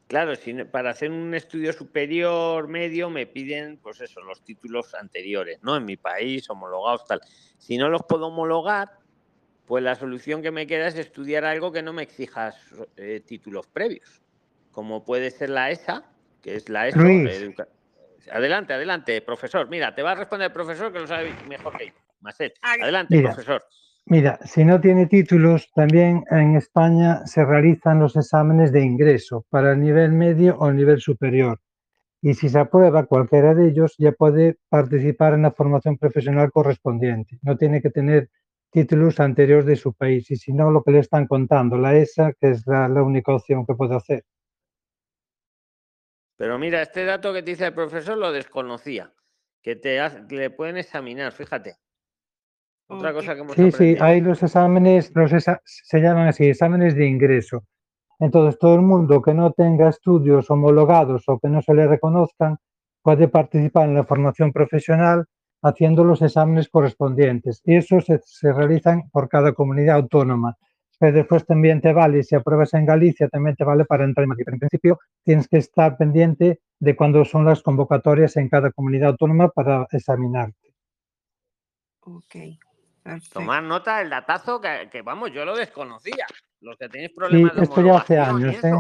claro, 0.08 0.32
para 0.72 0.90
hacer 0.90 1.10
un 1.10 1.34
estudio 1.34 1.74
superior 1.74 2.68
medio 2.68 3.10
me 3.10 3.26
piden, 3.26 3.76
pues 3.76 4.00
eso, 4.00 4.22
los 4.22 4.42
títulos 4.42 4.94
anteriores, 4.94 5.58
¿no? 5.62 5.76
En 5.76 5.84
mi 5.84 5.98
país, 5.98 6.48
homologados, 6.48 7.04
tal. 7.04 7.20
Si 7.58 7.76
no 7.76 7.90
los 7.90 8.02
puedo 8.06 8.28
homologar, 8.28 8.98
pues 9.68 9.84
la 9.84 9.94
solución 9.94 10.40
que 10.40 10.50
me 10.50 10.66
queda 10.66 10.88
es 10.88 10.96
estudiar 10.96 11.44
algo 11.44 11.70
que 11.70 11.82
no 11.82 11.92
me 11.92 12.02
exija 12.02 12.54
eh, 12.96 13.22
títulos 13.24 13.66
previos, 13.66 14.22
como 14.78 15.04
puede 15.04 15.32
ser 15.32 15.50
la 15.50 15.72
ESA, 15.72 16.04
que 16.40 16.54
es 16.54 16.68
la 16.68 16.86
ESA. 16.86 17.00
Adelante, 18.30 18.74
adelante, 18.74 19.20
profesor. 19.22 19.68
Mira, 19.68 19.92
te 19.92 20.04
va 20.04 20.12
a 20.12 20.14
responder 20.14 20.46
el 20.46 20.52
profesor 20.52 20.92
que 20.92 21.00
lo 21.00 21.06
sabe 21.08 21.32
mejor 21.48 21.76
que 21.76 21.86
yo. 21.86 21.92
Adelante, 22.62 23.20
profesor. 23.20 23.64
Mira, 24.06 24.38
si 24.44 24.64
no 24.64 24.80
tiene 24.80 25.06
títulos, 25.06 25.68
también 25.74 26.22
en 26.30 26.54
España 26.54 27.26
se 27.26 27.44
realizan 27.44 27.98
los 27.98 28.14
exámenes 28.14 28.70
de 28.70 28.82
ingreso 28.82 29.44
para 29.50 29.72
el 29.72 29.80
nivel 29.80 30.12
medio 30.12 30.56
o 30.58 30.68
el 30.68 30.76
nivel 30.76 31.00
superior. 31.00 31.58
Y 32.22 32.34
si 32.34 32.48
se 32.48 32.60
aprueba 32.60 33.06
cualquiera 33.06 33.56
de 33.56 33.70
ellos, 33.70 33.96
ya 33.98 34.12
puede 34.12 34.58
participar 34.68 35.34
en 35.34 35.42
la 35.42 35.50
formación 35.50 35.98
profesional 35.98 36.52
correspondiente. 36.52 37.40
No 37.42 37.56
tiene 37.56 37.82
que 37.82 37.90
tener 37.90 38.30
títulos 38.70 39.18
anteriores 39.18 39.66
de 39.66 39.74
su 39.74 39.92
país. 39.92 40.30
Y 40.30 40.36
si 40.36 40.52
no, 40.52 40.70
lo 40.70 40.84
que 40.84 40.92
le 40.92 41.00
están 41.00 41.26
contando, 41.26 41.76
la 41.78 41.96
ESA, 41.96 42.32
que 42.40 42.50
es 42.50 42.64
la, 42.66 42.86
única 43.02 43.34
opción 43.34 43.66
que 43.66 43.74
puede 43.74 43.96
hacer. 43.96 44.24
Pero 46.38 46.56
mira, 46.56 46.80
este 46.80 47.04
dato 47.04 47.32
que 47.32 47.42
te 47.42 47.50
dice 47.50 47.66
el 47.66 47.74
profesor 47.74 48.16
lo 48.16 48.30
desconocía, 48.30 49.12
que 49.60 49.74
te 49.74 50.00
le 50.30 50.50
pueden 50.50 50.76
examinar, 50.76 51.32
fíjate. 51.32 51.76
Otra 52.86 53.12
cosa 53.12 53.34
que 53.34 53.40
hemos 53.40 53.56
Sí, 53.56 53.72
sí, 53.72 53.96
hay 54.00 54.20
los 54.20 54.42
exámenes, 54.42 55.12
los 55.14 55.30
se 55.32 55.98
llaman 56.00 56.28
así, 56.28 56.46
exámenes 56.46 56.94
de 56.94 57.06
ingreso. 57.06 57.64
Entonces, 58.20 58.58
todo 58.58 58.76
el 58.76 58.82
mundo 58.82 59.20
que 59.20 59.34
no 59.34 59.52
tenga 59.52 59.88
estudios 59.88 60.48
homologados 60.48 61.24
o 61.26 61.38
que 61.40 61.48
no 61.48 61.60
se 61.60 61.74
le 61.74 61.88
reconozcan 61.88 62.56
puede 63.02 63.28
participar 63.28 63.88
en 63.88 63.94
la 63.94 64.04
formación 64.04 64.52
profesional 64.52 65.26
haciendo 65.62 66.04
los 66.04 66.22
exámenes 66.22 66.68
correspondientes. 66.68 67.60
Y 67.64 67.76
eso 67.76 68.00
se, 68.00 68.20
se 68.24 68.52
realizan 68.52 69.10
por 69.10 69.28
cada 69.28 69.52
comunidad 69.52 69.96
autónoma. 69.96 70.56
Pero 70.98 71.12
después 71.12 71.46
también 71.46 71.80
te 71.80 71.92
vale, 71.92 72.22
si 72.24 72.34
apruebas 72.34 72.74
en 72.74 72.84
Galicia, 72.86 73.28
también 73.28 73.54
te 73.54 73.64
vale 73.64 73.84
para 73.84 74.04
entrar 74.04 74.24
en 74.24 74.30
Madrid. 74.30 74.44
Pero 74.44 74.54
en 74.56 74.60
principio 74.60 74.98
tienes 75.24 75.46
que 75.48 75.58
estar 75.58 75.96
pendiente 75.96 76.60
de 76.80 76.96
cuándo 76.96 77.24
son 77.24 77.44
las 77.44 77.62
convocatorias 77.62 78.36
en 78.36 78.48
cada 78.48 78.70
comunidad 78.72 79.10
autónoma 79.10 79.48
para 79.48 79.86
examinarte. 79.92 80.74
Ok, 82.00 82.34
Tomar 83.32 83.62
nota 83.62 83.98
del 83.98 84.10
datazo 84.10 84.60
que, 84.60 84.88
que, 84.90 85.02
vamos, 85.02 85.32
yo 85.32 85.44
lo 85.44 85.56
desconocía. 85.56 86.26
Los 86.60 86.76
que 86.76 86.88
tenéis 86.88 87.10
Sí, 87.10 87.16
problemas 87.16 87.56
de 87.56 87.62
esto 87.62 87.80
ya 87.82 87.96
hace 87.96 88.18
años, 88.18 88.64
¿eh? 88.64 88.72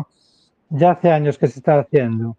Ya 0.70 0.90
hace 0.90 1.10
años 1.10 1.38
que 1.38 1.46
se 1.46 1.60
está 1.60 1.78
haciendo. 1.80 2.36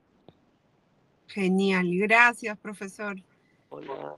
Genial, 1.28 1.88
gracias, 1.94 2.58
profesor. 2.58 3.16
Hola, 3.70 4.16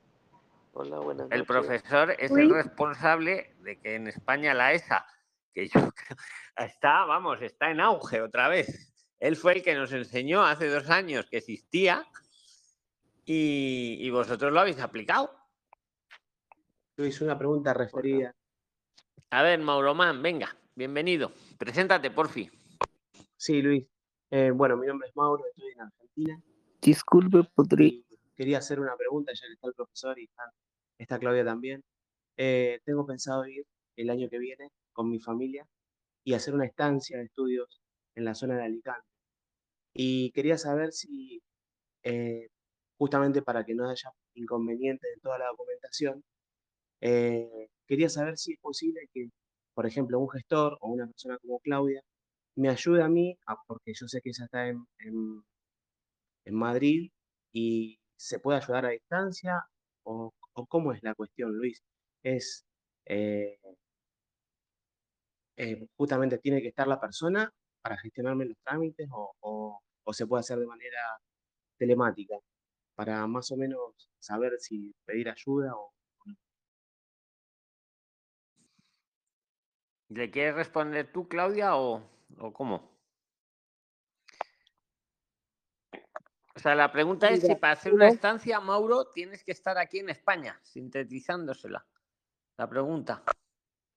hola, 0.74 1.00
buenas 1.00 1.28
El 1.32 1.40
noches. 1.40 1.48
profesor 1.48 2.16
es 2.18 2.32
Uy. 2.32 2.42
el 2.42 2.50
responsable 2.54 3.54
de 3.62 3.78
que 3.78 3.96
en 3.96 4.08
España 4.08 4.54
la 4.54 4.74
ESA, 4.74 5.06
que 5.54 5.68
yo 5.68 5.92
creo, 5.92 6.18
está, 6.58 7.06
vamos, 7.06 7.42
está 7.42 7.72
en 7.72 7.80
auge 7.80 8.22
otra 8.22 8.48
vez. 8.48 8.94
Él 9.20 9.36
fue 9.36 9.54
el 9.54 9.64
que 9.64 9.76
nos 9.76 9.92
enseñó 9.92 10.44
hace 10.44 10.68
dos 10.68 10.90
años 10.90 11.28
que 11.30 11.38
existía 11.38 12.08
y, 13.26 13.98
y 14.00 14.10
vosotros 14.10 14.52
lo 14.52 14.60
habéis 14.60 14.80
aplicado. 14.80 15.36
Luis, 16.98 17.22
una 17.22 17.38
pregunta 17.38 17.74
referida. 17.74 18.36
A 19.30 19.44
ver, 19.44 19.60
Mauromán, 19.60 20.22
venga, 20.22 20.56
bienvenido. 20.76 21.32
Preséntate, 21.58 22.12
por 22.12 22.30
fin. 22.30 22.52
Sí, 23.38 23.62
Luis. 23.62 23.86
Eh, 24.30 24.52
bueno, 24.52 24.78
mi 24.78 24.88
nombre 24.88 25.08
es 25.08 25.16
Mauro, 25.16 25.44
estoy 25.46 25.72
en 25.72 25.82
Argentina. 25.82 26.42
Disculpe, 26.82 27.44
podría. 27.54 28.02
Quería 28.36 28.58
hacer 28.58 28.80
una 28.80 28.96
pregunta, 28.96 29.32
ya 29.34 29.46
que 29.46 29.54
está 29.54 29.68
el 29.68 29.74
profesor 29.74 30.18
y 30.20 30.24
está, 30.24 30.44
está 30.98 31.20
Claudia 31.20 31.46
también. 31.46 31.84
Eh, 32.38 32.80
tengo 32.86 33.06
pensado 33.06 33.46
ir 33.46 33.66
el 33.96 34.10
año 34.10 34.30
que 34.30 34.40
viene 34.40 34.72
con 34.94 35.10
mi 35.10 35.20
familia 35.20 35.68
y 36.24 36.34
hacer 36.36 36.54
una 36.56 36.66
estancia 36.68 37.18
de 37.20 37.26
estudios 37.26 37.82
en 38.16 38.26
la 38.26 38.36
zona 38.36 38.58
de 38.58 38.66
Alicante. 38.66 39.08
Y 39.94 40.32
quería 40.32 40.58
saber 40.58 40.92
si, 40.94 41.42
eh, 42.04 42.50
justamente 42.98 43.42
para 43.44 43.66
que 43.66 43.76
no 43.76 43.90
haya 43.90 44.12
inconvenientes 44.36 45.12
en 45.16 45.22
toda 45.22 45.40
la 45.40 45.48
documentación, 45.48 46.24
eh, 47.02 47.70
quería 47.88 48.10
saber 48.10 48.38
si 48.38 48.54
es 48.54 48.60
posible 48.62 49.02
que, 49.14 49.30
por 49.76 49.88
ejemplo, 49.88 50.20
un 50.20 50.30
gestor 50.30 50.78
o 50.82 50.90
una 50.90 51.08
persona 51.08 51.38
como 51.40 51.60
Claudia 51.62 52.02
me 52.56 52.70
ayude 52.70 53.04
a 53.04 53.10
mí, 53.10 53.38
a- 53.48 53.58
porque 53.68 53.94
yo 53.96 54.08
sé 54.08 54.22
que 54.22 54.30
ella 54.32 54.46
está 54.46 54.68
en, 54.70 54.86
en- 55.00 55.44
en 56.46 56.56
Madrid 56.56 57.12
y 57.54 58.00
se 58.16 58.40
puede 58.40 58.60
ayudar 58.60 58.86
a 58.86 58.90
distancia, 58.90 59.64
o, 60.04 60.34
o 60.54 60.66
cómo 60.68 60.94
es 60.94 61.02
la 61.04 61.16
cuestión, 61.16 61.54
Luis. 61.58 61.82
Es 62.24 62.66
eh, 63.06 63.58
eh, 65.64 65.88
justamente 65.96 66.40
tiene 66.40 66.60
que 66.60 66.70
estar 66.70 66.88
la 66.88 67.00
persona 67.00 67.54
para 67.84 67.96
gestionarme 67.98 68.46
los 68.46 68.58
trámites 68.64 69.08
o, 69.12 69.32
o- 69.42 69.80
o 70.04 70.14
se 70.14 70.26
puede 70.26 70.40
hacer 70.40 70.58
de 70.58 70.66
manera 70.66 71.00
telemática 71.78 72.36
para 72.96 73.28
más 73.28 73.52
o 73.52 73.58
menos 73.58 74.10
saber 74.20 74.54
si 74.60 74.94
pedir 75.06 75.30
ayuda 75.30 75.76
o 75.76 75.94
¿Le 80.10 80.30
quieres 80.30 80.56
responder 80.56 81.10
tú, 81.12 81.28
Claudia, 81.30 81.76
o, 81.78 82.02
o 82.40 82.52
cómo? 82.54 82.92
O 86.54 86.60
sea, 86.60 86.76
la 86.76 86.92
pregunta 86.92 87.30
es 87.30 87.42
si 87.42 87.56
para 87.56 87.74
hacer 87.74 87.94
una 87.94 88.10
estancia, 88.10 88.60
Mauro, 88.60 89.06
tienes 89.06 89.44
que 89.44 89.54
estar 89.54 89.78
aquí 89.78 90.00
en 90.00 90.10
España, 90.10 90.60
sintetizándosela. 90.64 91.86
La 92.58 92.68
pregunta. 92.70 93.24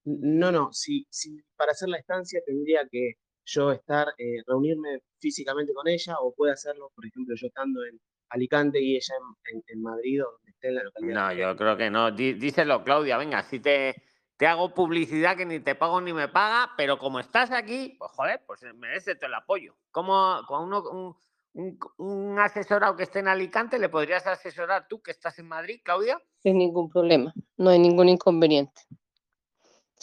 No, 0.05 0.51
no, 0.51 0.71
si, 0.71 1.05
si 1.09 1.41
para 1.55 1.71
hacer 1.71 1.89
la 1.89 1.97
estancia 1.97 2.39
tendría 2.45 2.87
que 2.89 3.13
yo 3.45 3.71
estar, 3.71 4.07
eh, 4.17 4.41
reunirme 4.47 5.01
físicamente 5.19 5.73
con 5.73 5.87
ella 5.87 6.17
o 6.19 6.33
puede 6.33 6.53
hacerlo, 6.53 6.91
por 6.95 7.05
ejemplo, 7.05 7.35
yo 7.35 7.47
estando 7.47 7.83
en 7.85 7.99
Alicante 8.29 8.81
y 8.81 8.95
ella 8.95 9.13
en, 9.49 9.57
en- 9.57 9.63
en 9.67 9.81
Madrid 9.81 10.23
o 10.23 10.31
donde 10.31 10.51
esté 10.51 10.67
en 10.69 10.75
la 10.75 10.83
localidad. 10.83 11.27
No, 11.27 11.33
yo 11.33 11.55
creo 11.55 11.77
que 11.77 11.89
no. 11.89 12.11
Dí- 12.11 12.33
díselo, 12.33 12.83
Claudia, 12.83 13.17
venga, 13.17 13.43
si 13.43 13.59
te, 13.59 13.95
te 14.37 14.47
hago 14.47 14.73
publicidad 14.73 15.37
que 15.37 15.45
ni 15.45 15.59
te 15.59 15.75
pago 15.75 16.01
ni 16.01 16.11
me 16.13 16.27
paga, 16.27 16.71
pero 16.75 16.97
como 16.97 17.19
estás 17.19 17.51
aquí, 17.51 17.95
pues 17.99 18.11
joder, 18.11 18.41
pues 18.47 18.61
merece 18.75 19.15
todo 19.15 19.27
el 19.27 19.33
apoyo. 19.35 19.75
Como 19.91 20.39
con 20.47 20.63
uno, 20.63 20.83
un, 20.89 21.15
un, 21.53 21.79
un 21.97 22.39
asesorado 22.39 22.95
que 22.95 23.03
esté 23.03 23.19
en 23.19 23.27
Alicante, 23.27 23.77
¿le 23.79 23.89
podrías 23.89 24.25
asesorar 24.27 24.87
tú 24.87 25.01
que 25.01 25.11
estás 25.11 25.37
en 25.39 25.47
Madrid, 25.47 25.81
Claudia? 25.83 26.19
Sin 26.39 26.57
ningún 26.57 26.89
problema, 26.89 27.33
no 27.57 27.69
hay 27.69 27.79
ningún 27.79 28.09
inconveniente. 28.09 28.81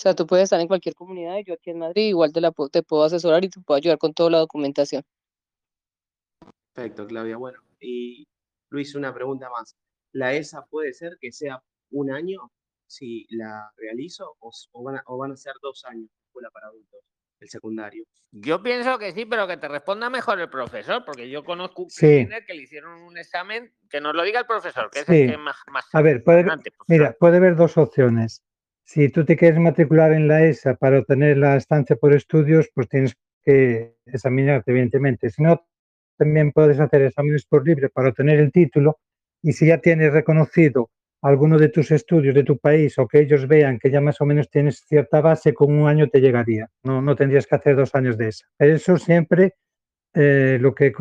O 0.03 0.05
sea, 0.05 0.17
tú 0.17 0.27
puedes 0.27 0.43
estar 0.45 0.61
en 0.61 0.67
cualquier 0.67 0.97
comunidad 0.97 1.37
y 1.39 1.45
yo 1.45 1.55
aquí 1.55 1.71
en 1.71 1.79
Madrid 1.79 2.09
igual 2.09 2.33
te, 2.33 2.41
la, 2.41 2.53
te 2.73 2.83
puedo 2.83 3.05
asesorar 3.05 3.45
y 3.45 3.49
te 3.49 3.61
puedo 3.61 3.77
ayudar 3.79 3.99
con 3.99 4.13
toda 4.13 4.31
la 4.31 4.39
documentación. 4.39 5.05
Perfecto, 6.73 7.07
Claudia. 7.07 7.37
Bueno, 7.37 7.61
y 7.79 8.27
Luis, 8.71 8.97
una 8.97 9.15
pregunta 9.15 9.49
más. 9.49 9.77
¿La 10.11 10.35
ESA 10.35 10.67
puede 10.67 10.93
ser 10.93 11.19
que 11.21 11.31
sea 11.31 11.63
un 11.93 12.11
año 12.11 12.51
si 12.89 13.29
la 13.31 13.71
realizo 13.77 14.35
o, 14.41 14.83
van, 14.83 14.97
a, 14.97 15.03
o 15.07 15.19
van 15.19 15.31
a 15.31 15.37
ser 15.37 15.55
dos 15.63 15.85
años 15.85 16.11
de 16.11 16.25
escuela 16.27 16.51
para 16.51 16.67
adultos, 16.67 16.99
el 17.39 17.49
secundario? 17.49 18.05
Yo 18.33 18.61
pienso 18.61 18.99
que 18.99 19.13
sí, 19.13 19.25
pero 19.25 19.47
que 19.47 19.57
te 19.57 19.69
responda 19.69 20.11
mejor 20.11 20.41
el 20.41 20.51
profesor, 20.51 21.05
porque 21.05 21.31
yo 21.31 21.45
conozco 21.45 21.83
un 21.85 21.91
Sí. 21.91 22.27
que 22.45 22.55
le 22.55 22.63
hicieron 22.63 23.03
un 23.03 23.17
examen, 23.19 23.73
que 23.89 24.01
nos 24.01 24.17
lo 24.17 24.25
diga 24.25 24.41
el 24.41 24.47
profesor, 24.47 24.91
que 24.91 24.99
es 24.99 25.09
el 25.09 25.15
Sí. 25.15 25.31
que 25.31 25.39
más, 25.39 25.59
más 25.71 25.85
A 25.95 26.03
ver, 26.03 26.25
puede, 26.25 26.45
mira, 26.89 27.15
puede 27.21 27.37
haber 27.37 27.55
dos 27.55 27.79
opciones. 27.79 28.43
Si 28.93 29.09
tú 29.09 29.25
te 29.25 29.39
quieres 29.39 29.59
matricular 29.59 30.13
en 30.13 30.29
la 30.29 30.45
ESA 30.45 30.75
para 30.75 30.99
obtener 30.99 31.39
la 31.39 31.57
estancia 31.57 31.97
por 31.97 32.13
estudios, 32.13 32.69
pues 32.75 32.91
tienes 32.91 33.17
que 33.43 33.95
examinarte, 34.05 34.71
evidentemente. 34.71 35.31
Si 35.31 35.43
no, 35.43 35.65
también 36.19 36.53
puedes 36.53 36.79
hacer 36.79 37.01
exámenes 37.01 37.47
por 37.47 37.67
libre 37.67 37.89
para 37.89 38.11
obtener 38.11 38.39
el 38.39 38.53
título 38.53 38.99
y 39.41 39.55
si 39.55 39.69
ya 39.69 39.79
tienes 39.79 40.13
reconocido 40.13 40.91
alguno 41.23 41.57
de 41.57 41.71
tus 41.71 41.91
estudios 41.91 42.35
de 42.35 42.45
tu 42.45 42.59
país 42.59 42.99
o 42.99 43.09
que 43.09 43.21
ellos 43.21 43.49
vean 43.49 43.79
que 43.79 43.91
ya 43.91 44.03
más 44.03 44.21
o 44.21 44.27
menos 44.27 44.51
tienes 44.51 44.85
cierta 44.87 45.23
base, 45.23 45.55
con 45.55 45.73
un 45.73 45.89
año 45.89 46.11
te 46.11 46.21
llegaría. 46.21 46.69
No, 46.83 47.01
no 47.01 47.17
tendrías 47.17 47.47
que 47.47 47.55
hacer 47.55 47.77
dos 47.77 47.95
años 47.95 48.19
de 48.19 48.29
ESA. 48.29 48.45
Eso 48.59 48.99
siempre 48.99 49.55
eh, 50.13 50.59
lo, 50.61 50.75
que, 50.75 50.93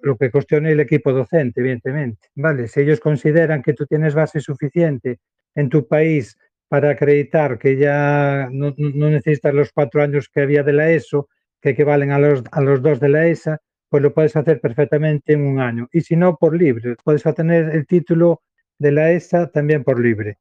lo 0.00 0.16
que 0.16 0.30
cuestione 0.30 0.72
el 0.72 0.80
equipo 0.80 1.12
docente, 1.12 1.60
evidentemente. 1.60 2.26
Vale, 2.36 2.68
si 2.68 2.80
ellos 2.80 3.00
consideran 3.00 3.62
que 3.62 3.74
tú 3.74 3.84
tienes 3.84 4.14
base 4.14 4.40
suficiente 4.40 5.18
en 5.54 5.68
tu 5.68 5.86
país 5.86 6.38
para 6.68 6.90
acreditar 6.90 7.58
que 7.58 7.76
ya 7.76 8.48
no, 8.50 8.74
necesitas 8.76 9.54
los 9.54 9.72
cuatro 9.72 10.02
años 10.02 10.28
que 10.28 10.42
había 10.42 10.62
de 10.62 10.72
la 10.72 10.90
ESO, 10.90 11.28
que 11.60 11.70
equivalen 11.70 12.10
a 12.10 12.18
los, 12.18 12.42
a 12.52 12.60
los 12.60 12.82
dos 12.82 13.00
de 13.00 13.08
la 13.08 13.26
ESA, 13.26 13.60
pues 13.88 14.02
lo 14.02 14.12
puedes 14.12 14.34
hacer 14.36 14.60
perfectamente 14.60 15.34
en 15.34 15.46
un 15.46 15.60
año. 15.60 15.88
Y 15.92 16.00
si 16.00 16.16
no, 16.16 16.36
por 16.36 16.56
libre. 16.56 16.96
Puedes 17.04 17.24
obtener 17.26 17.70
el 17.74 17.86
título 17.86 18.42
de 18.78 18.92
la 18.92 19.12
ESA 19.12 19.50
también 19.50 19.84
por 19.84 20.00
libre. 20.00 20.38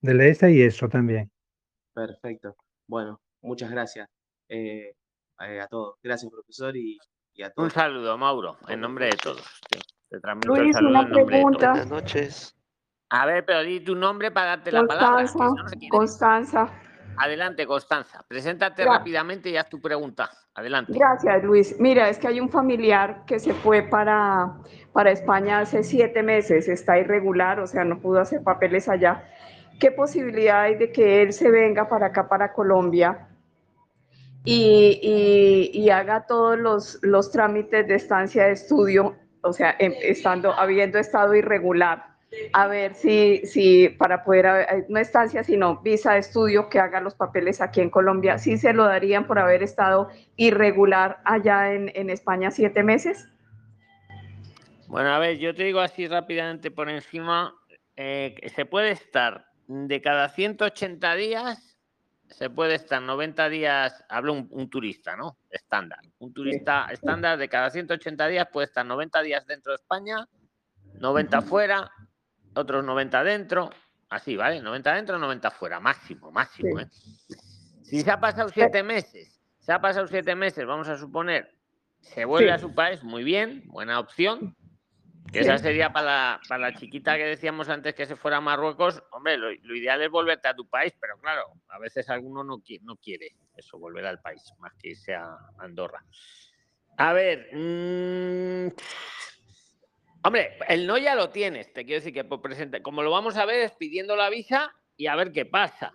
De 0.00 0.14
la 0.14 0.26
ESA 0.26 0.50
y 0.50 0.62
eso 0.62 0.88
también. 0.88 1.30
Perfecto. 1.94 2.56
Bueno, 2.86 3.20
muchas 3.40 3.70
gracias 3.70 4.08
eh, 4.48 4.94
eh, 5.40 5.60
a 5.60 5.66
todos. 5.68 5.96
Gracias, 6.02 6.30
profesor, 6.30 6.76
y, 6.76 6.98
y 7.34 7.42
a 7.42 7.52
Un 7.56 7.70
todos. 7.70 7.72
saludo, 7.72 8.18
Mauro, 8.18 8.58
en 8.68 8.80
nombre 8.80 9.06
de 9.06 9.16
todos. 9.22 9.42
Te, 9.70 9.78
el 10.10 10.20
Luis, 10.44 10.76
saludo 10.76 10.90
una 10.90 11.02
en 11.02 11.10
nombre 11.10 11.36
de 11.38 11.44
todos. 11.46 11.56
pregunta. 11.56 11.70
Buenas 11.70 11.88
noches. 11.90 12.56
A 13.14 13.26
ver, 13.26 13.44
pero 13.44 13.62
di 13.62 13.80
tu 13.80 13.94
nombre 13.94 14.30
para 14.30 14.46
darte 14.56 14.72
la 14.72 14.80
palabra, 14.86 15.22
no. 15.38 15.54
Constanza. 15.90 16.68
Adelante, 17.18 17.66
Constanza. 17.66 18.24
Preséntate 18.26 18.84
rápidamente 18.86 19.50
y 19.50 19.56
haz 19.58 19.68
tu 19.68 19.82
pregunta. 19.82 20.30
Adelante. 20.54 20.94
Gracias, 20.94 21.44
Luis. 21.44 21.76
Mira, 21.78 22.08
es 22.08 22.18
que 22.18 22.28
hay 22.28 22.40
un 22.40 22.48
familiar 22.48 23.24
que 23.26 23.38
se 23.38 23.52
fue 23.52 23.82
para, 23.82 24.54
para 24.94 25.10
España 25.10 25.58
hace 25.60 25.84
siete 25.84 26.22
meses, 26.22 26.68
está 26.68 26.98
irregular, 26.98 27.60
o 27.60 27.66
sea, 27.66 27.84
no 27.84 27.98
pudo 28.00 28.18
hacer 28.18 28.42
papeles 28.42 28.88
allá. 28.88 29.28
¿Qué 29.78 29.90
posibilidad 29.90 30.62
hay 30.62 30.76
de 30.76 30.90
que 30.90 31.20
él 31.20 31.34
se 31.34 31.50
venga 31.50 31.90
para 31.90 32.06
acá, 32.06 32.28
para 32.30 32.54
Colombia, 32.54 33.28
y, 34.44 34.98
y- 35.02 35.78
y 35.78 35.90
haga 35.90 36.26
todos 36.26 36.58
los, 36.58 36.98
los 37.02 37.30
trámites 37.30 37.86
de 37.86 37.94
estancia 37.94 38.44
de 38.46 38.52
estudio, 38.52 39.16
o 39.42 39.52
sea, 39.52 39.76
em- 39.78 39.94
estando, 40.00 40.52
habiendo 40.52 40.98
estado 40.98 41.34
irregular? 41.34 42.11
A 42.54 42.66
ver 42.66 42.94
si, 42.94 43.44
si 43.46 43.88
para 43.90 44.24
poder, 44.24 44.46
haber- 44.46 44.86
no 44.88 44.98
estancia, 44.98 45.44
sino 45.44 45.82
visa 45.82 46.14
de 46.14 46.20
estudio, 46.20 46.68
que 46.68 46.80
haga 46.80 47.00
los 47.00 47.14
papeles 47.14 47.60
aquí 47.60 47.80
en 47.80 47.90
Colombia, 47.90 48.38
¿sí 48.38 48.56
se 48.56 48.72
lo 48.72 48.84
darían 48.84 49.26
por 49.26 49.38
haber 49.38 49.62
estado 49.62 50.08
irregular 50.36 51.20
allá 51.24 51.72
en, 51.72 51.90
en 51.94 52.10
España 52.10 52.50
siete 52.50 52.82
meses? 52.82 53.28
Bueno, 54.88 55.10
a 55.10 55.18
ver, 55.18 55.38
yo 55.38 55.54
te 55.54 55.64
digo 55.64 55.80
así 55.80 56.06
rápidamente 56.06 56.70
por 56.70 56.88
encima, 56.88 57.54
eh, 57.96 58.34
se 58.54 58.66
puede 58.66 58.90
estar 58.90 59.46
de 59.66 60.00
cada 60.02 60.28
180 60.28 61.14
días, 61.14 61.78
se 62.28 62.50
puede 62.50 62.74
estar 62.74 63.00
90 63.00 63.48
días, 63.48 64.04
hablo 64.08 64.32
un, 64.32 64.48
un 64.50 64.68
turista, 64.70 65.16
¿no? 65.16 65.36
Estándar. 65.50 66.00
Un 66.18 66.32
turista 66.32 66.88
estándar 66.90 67.38
de 67.38 67.48
cada 67.48 67.70
180 67.70 68.26
días 68.28 68.48
puede 68.52 68.66
estar 68.66 68.84
90 68.84 69.22
días 69.22 69.46
dentro 69.46 69.72
de 69.72 69.76
España, 69.76 70.26
90 71.00 71.42
fuera 71.42 71.90
otros 72.54 72.84
90 72.84 73.22
dentro, 73.24 73.70
así, 74.08 74.36
¿vale? 74.36 74.60
90 74.60 74.94
dentro, 74.94 75.18
90 75.18 75.50
fuera, 75.50 75.80
máximo, 75.80 76.30
máximo. 76.30 76.80
¿eh? 76.80 76.86
Si 77.82 78.00
se 78.02 78.10
ha 78.10 78.20
pasado 78.20 78.48
siete 78.48 78.82
meses, 78.82 79.40
se 79.60 79.72
ha 79.72 79.80
pasado 79.80 80.06
siete 80.06 80.34
meses, 80.34 80.66
vamos 80.66 80.88
a 80.88 80.96
suponer, 80.96 81.54
se 82.00 82.24
vuelve 82.24 82.48
Sí. 82.48 82.54
a 82.54 82.58
su 82.58 82.74
país, 82.74 83.02
muy 83.02 83.22
bien, 83.24 83.62
buena 83.66 83.98
opción. 83.98 84.56
Que 85.32 85.40
esa 85.40 85.56
sería 85.56 85.94
para 85.94 86.06
la, 86.06 86.40
para 86.46 86.70
la 86.70 86.74
chiquita 86.76 87.16
que 87.16 87.24
decíamos 87.24 87.70
antes 87.70 87.94
que 87.94 88.04
se 88.04 88.16
fuera 88.16 88.36
a 88.36 88.40
Marruecos. 88.42 89.02
Hombre, 89.12 89.38
lo, 89.38 89.50
lo 89.50 89.74
ideal 89.76 90.02
es 90.02 90.10
volverte 90.10 90.46
a 90.46 90.54
tu 90.54 90.68
país, 90.68 90.92
pero 91.00 91.16
claro, 91.16 91.44
a 91.68 91.78
veces 91.78 92.10
alguno 92.10 92.44
no, 92.44 92.58
qui- 92.58 92.80
no 92.82 92.96
quiere 92.96 93.34
eso, 93.56 93.78
volver 93.78 94.04
al 94.04 94.20
país, 94.20 94.42
más 94.58 94.74
que 94.74 94.90
irse 94.90 95.14
a 95.14 95.34
Andorra. 95.58 96.04
A 96.98 97.14
ver, 97.14 97.48
mm, 97.54 98.72
hombre, 100.24 100.58
el 100.68 100.86
no 100.86 100.98
ya 100.98 101.14
lo 101.14 101.30
tienes, 101.30 101.72
te 101.72 101.84
quiero 101.84 102.00
decir 102.00 102.12
que 102.14 102.24
por 102.24 102.40
presente, 102.42 102.82
como 102.82 103.02
lo 103.02 103.10
vamos 103.10 103.36
a 103.36 103.44
ver 103.44 103.60
es 103.60 103.72
pidiendo 103.72 104.16
la 104.16 104.30
visa 104.30 104.72
y 104.96 105.06
a 105.06 105.16
ver 105.16 105.32
qué 105.32 105.44
pasa. 105.46 105.92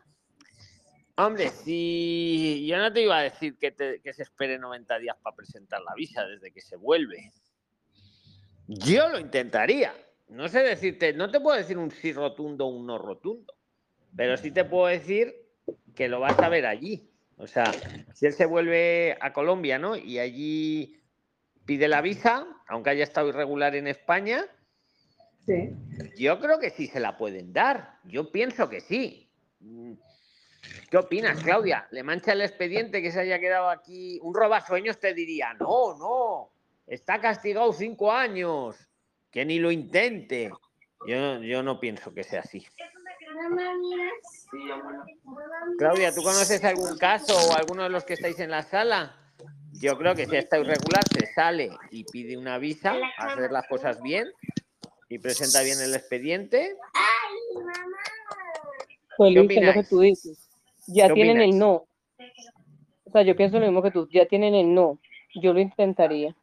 Hombre, 1.16 1.50
si 1.50 2.66
yo 2.68 2.78
no 2.78 2.94
te 2.94 3.02
iba 3.02 3.18
a 3.18 3.24
decir 3.24 3.58
que, 3.58 3.72
te- 3.72 4.02
que 4.02 4.14
se 4.14 4.22
espere 4.24 4.60
90 4.60 5.00
días 5.00 5.18
para 5.22 5.36
presentar 5.36 5.82
la 5.82 5.96
visa 5.96 6.24
desde 6.26 6.52
que 6.52 6.62
se 6.62 6.76
vuelve. 6.76 7.32
Yo 8.68 9.10
lo 9.10 9.20
intentaría. 9.20 9.94
No 10.30 10.48
sé 10.50 10.60
decirte, 10.62 11.14
no 11.14 11.32
te 11.32 11.40
puedo 11.40 11.58
decir 11.58 11.78
un 11.78 11.90
sí 11.90 12.12
rotundo 12.14 12.66
o 12.66 12.70
un 12.70 12.86
no 12.86 12.98
rotundo, 12.98 13.54
pero 14.16 14.38
sí 14.38 14.52
te 14.52 14.66
puedo 14.66 14.88
decir 14.88 15.34
que 15.96 16.08
lo 16.08 16.20
vas 16.20 16.38
a 16.38 16.50
ver 16.50 16.66
allí. 16.66 17.10
O 17.38 17.48
sea, 17.48 17.74
si 18.14 18.26
él 18.26 18.34
se 18.34 18.46
vuelve 18.46 19.18
a 19.22 19.32
Colombia, 19.32 19.80
¿no? 19.80 19.96
Y 19.96 20.20
allí 20.20 21.00
pide 21.68 21.88
la 21.88 22.02
visa, 22.02 22.48
aunque 22.68 22.90
haya 22.90 23.04
estado 23.04 23.28
irregular 23.28 23.76
en 23.76 23.88
España, 23.88 24.46
Sí. 25.46 25.70
yo 26.18 26.40
creo 26.40 26.60
que 26.60 26.72
sí 26.72 26.88
se 26.88 27.00
la 27.00 27.18
pueden 27.18 27.54
dar. 27.54 28.00
Yo 28.06 28.32
pienso 28.32 28.68
que 28.70 28.82
sí. 28.82 29.30
Mm, 29.60 29.94
¿Qué 30.90 30.98
opinas, 30.98 31.42
Claudia? 31.44 31.88
¿Le 31.92 32.04
mancha 32.04 32.34
el 32.34 32.42
expediente 32.42 33.02
que 33.02 33.12
se 33.12 33.20
haya 33.20 33.40
quedado 33.40 33.70
aquí? 33.70 34.20
Un 34.24 34.34
robasueños 34.34 35.00
te 35.00 35.14
diría, 35.14 35.54
no, 35.54 35.98
no, 35.98 36.52
está 36.88 37.22
castigado 37.22 37.72
cinco 37.74 38.12
años, 38.12 38.76
que 39.32 39.46
ni 39.46 39.60
lo 39.60 39.72
intente. 39.72 40.52
Yo, 41.06 41.42
yo 41.42 41.64
no 41.64 41.80
pienso 41.80 42.14
que 42.14 42.24
sea 42.24 42.42
así. 42.42 42.66
Claudia, 45.78 46.14
¿tú 46.14 46.24
conoces 46.24 46.64
algún 46.64 46.98
caso 46.98 47.34
o 47.36 47.56
alguno 47.56 47.84
de 47.84 47.90
los 47.90 48.04
que 48.04 48.14
estáis 48.14 48.40
en 48.40 48.52
la 48.52 48.64
sala? 48.64 49.27
Yo 49.80 49.98
creo 49.98 50.16
que 50.16 50.26
si 50.26 50.36
está 50.36 50.58
irregular, 50.58 51.04
se 51.12 51.26
sale 51.34 51.70
y 51.92 52.04
pide 52.06 52.38
una 52.38 52.58
visa, 52.58 52.96
a 53.18 53.26
hacer 53.26 53.52
las 53.52 53.68
cosas 53.68 54.02
bien 54.02 54.28
y 55.10 55.20
presenta 55.20 55.62
bien 55.62 55.80
el 55.82 55.94
expediente. 55.94 56.76
Pues 59.18 59.34
¿Qué 59.34 59.40
Luis, 59.40 59.58
es 59.58 59.66
lo 59.66 59.74
que 59.74 59.84
tú 59.84 60.00
dices. 60.02 60.50
Ya 60.88 61.08
¿Qué 61.08 61.14
tienen 61.14 61.42
el 61.42 61.58
no. 61.58 61.88
O 63.04 63.12
sea, 63.12 63.22
yo 63.22 63.36
pienso 63.36 63.60
lo 63.60 63.66
mismo 63.66 63.82
que 63.82 63.92
tú. 63.92 64.08
Ya 64.12 64.26
tienen 64.26 64.54
el 64.56 64.74
no. 64.74 65.00
Yo 65.42 65.54
lo 65.54 65.60
intentaría. 65.60 66.36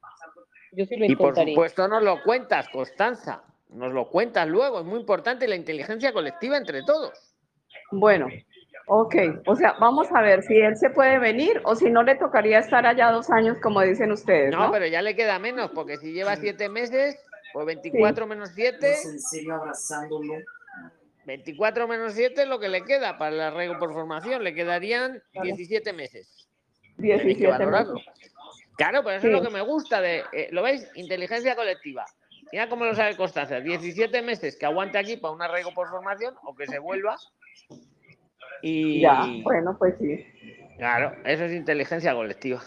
Yo 0.72 0.86
sí 0.86 0.96
lo 0.96 1.04
Y 1.04 1.14
por 1.16 1.28
intentaría. 1.28 1.54
supuesto 1.54 1.88
nos 1.88 2.02
lo 2.02 2.22
cuentas, 2.22 2.68
Constanza. 2.68 3.42
Nos 3.68 3.92
lo 3.92 4.08
cuentas 4.08 4.48
luego. 4.48 4.80
Es 4.80 4.86
muy 4.86 5.00
importante 5.00 5.48
la 5.48 5.56
inteligencia 5.56 6.12
colectiva 6.12 6.56
entre 6.56 6.82
todos. 6.82 7.34
Bueno, 7.90 8.28
ok. 8.86 9.14
O 9.46 9.56
sea, 9.56 9.74
vamos 9.80 10.08
a 10.12 10.20
ver 10.22 10.42
si 10.42 10.56
él 10.56 10.76
se 10.76 10.90
puede 10.90 11.18
venir 11.18 11.60
o 11.64 11.74
si 11.74 11.90
no 11.90 12.02
le 12.02 12.14
tocaría 12.16 12.58
estar 12.58 12.86
allá 12.86 13.10
dos 13.10 13.30
años, 13.30 13.58
como 13.62 13.80
dicen 13.82 14.12
ustedes, 14.12 14.50
No, 14.52 14.66
¿no? 14.66 14.72
pero 14.72 14.86
ya 14.86 15.02
le 15.02 15.14
queda 15.16 15.38
menos, 15.38 15.70
porque 15.74 15.96
si 15.98 16.12
lleva 16.12 16.36
siete 16.36 16.68
meses, 16.68 17.16
pues 17.52 17.66
24 17.66 18.26
menos 18.26 18.50
7. 18.54 18.94
en 19.04 19.20
serio 19.20 19.54
abrazándolo. 19.54 20.34
24 21.26 21.88
menos 21.88 22.12
7 22.12 22.42
es 22.42 22.48
lo 22.48 22.58
que 22.58 22.68
le 22.68 22.82
queda 22.84 23.16
para 23.16 23.34
el 23.34 23.40
arraigo 23.40 23.78
por 23.78 23.92
formación. 23.94 24.44
Le 24.44 24.54
quedarían 24.54 25.22
17 25.42 25.92
meses. 25.94 26.48
Tenéis 26.96 27.22
que 27.22 27.26
17 27.28 27.46
valorarlo. 27.50 27.94
meses. 27.94 28.32
Claro, 28.76 29.02
pero 29.04 29.16
eso 29.16 29.28
es 29.28 29.32
lo 29.32 29.40
que 29.42 29.50
me 29.50 29.62
gusta 29.62 30.00
de. 30.00 30.24
eh, 30.32 30.48
¿Lo 30.50 30.62
veis? 30.62 30.86
Inteligencia 30.96 31.54
colectiva. 31.56 32.04
Mira 32.52 32.68
cómo 32.68 32.84
lo 32.84 32.94
sabe 32.94 33.16
Constanza. 33.16 33.60
17 33.60 34.20
meses 34.22 34.56
que 34.56 34.66
aguante 34.66 34.98
aquí 34.98 35.16
para 35.16 35.32
un 35.32 35.40
arraigo 35.40 35.72
por 35.72 35.88
formación 35.88 36.34
o 36.42 36.54
que 36.54 36.66
se 36.66 36.78
vuelva. 36.78 37.16
Y. 38.64 39.00
Ya, 39.00 39.26
bueno, 39.42 39.76
pues 39.78 39.94
sí. 40.00 40.24
Claro, 40.78 41.12
eso 41.24 41.44
es 41.44 41.52
inteligencia 41.52 42.14
colectiva. 42.14 42.60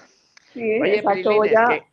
Sí, 0.53 0.79
Oye, 0.79 0.99
exacto. 0.99 1.29
Voy 1.31 1.49
Prilines, 1.49 1.57
a... 1.59 1.67
que- 1.69 1.83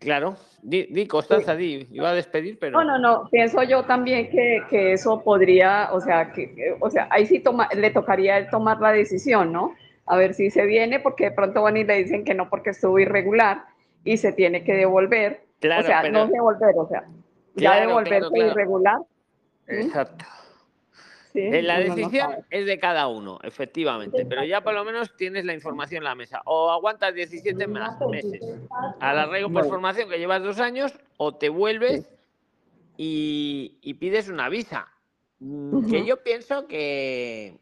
Claro, 0.00 0.34
di, 0.62 0.86
di, 0.90 1.06
Constanza, 1.06 1.54
di. 1.54 1.86
Iba 1.92 2.10
a 2.10 2.14
despedir, 2.14 2.58
pero. 2.58 2.72
No, 2.82 2.84
no, 2.84 2.98
no. 2.98 3.28
Pienso 3.30 3.62
yo 3.62 3.84
también 3.84 4.28
que, 4.30 4.62
que 4.68 4.92
eso 4.94 5.22
podría, 5.22 5.90
o 5.92 6.00
sea, 6.00 6.32
que, 6.32 6.52
que- 6.54 6.76
o 6.80 6.90
sea, 6.90 7.06
ahí 7.10 7.26
sí 7.26 7.38
toma, 7.38 7.68
le 7.76 7.90
tocaría 7.90 8.38
él 8.38 8.48
tomar 8.50 8.80
la 8.80 8.92
decisión, 8.92 9.52
¿no? 9.52 9.74
A 10.06 10.16
ver 10.16 10.34
si 10.34 10.50
se 10.50 10.66
viene, 10.66 10.98
porque 11.00 11.24
de 11.26 11.30
pronto 11.30 11.62
van 11.62 11.76
y 11.76 11.84
le 11.84 12.02
dicen 12.02 12.24
que 12.24 12.34
no 12.34 12.50
porque 12.50 12.70
estuvo 12.70 12.98
irregular 12.98 13.64
y 14.04 14.16
se 14.16 14.32
tiene 14.32 14.64
que 14.64 14.72
devolver. 14.74 15.42
Claro, 15.60 15.82
o 15.82 15.86
sea, 15.86 16.00
pero- 16.02 16.12
no 16.14 16.26
devolver, 16.26 16.74
o 16.76 16.88
sea, 16.88 17.04
ya 17.54 17.80
devolverse 17.80 18.28
claro, 18.30 18.50
irregular. 18.50 18.98
Exacto. 19.68 20.24
Sí, 21.34 21.40
Eh, 21.40 21.62
La 21.62 21.80
no 21.80 21.96
decisión 21.96 22.30
es 22.48 22.64
de 22.64 22.78
cada 22.78 23.08
uno, 23.08 23.40
efectivamente, 23.42 24.24
pero 24.24 24.44
ya 24.44 24.60
por 24.62 24.72
lo 24.72 24.84
menos 24.84 25.16
tienes 25.16 25.44
la 25.44 25.52
información 25.52 25.98
en 25.98 26.04
la 26.04 26.14
mesa. 26.14 26.40
O 26.44 26.70
aguantas 26.70 27.12
17 27.12 27.66
más 27.66 27.98
meses 28.08 28.40
al 29.00 29.18
arraigo 29.18 29.50
por 29.50 29.66
formación 29.66 30.08
que 30.08 30.18
llevas 30.18 30.44
dos 30.44 30.60
años, 30.60 30.96
o 31.16 31.34
te 31.34 31.48
vuelves 31.48 32.08
y, 32.96 33.78
y 33.82 33.94
pides 33.94 34.28
una 34.28 34.48
visa. 34.48 34.86
Mm, 35.40 35.90
Que 35.90 36.04
yo 36.06 36.22
pienso 36.22 36.68
que, 36.68 37.58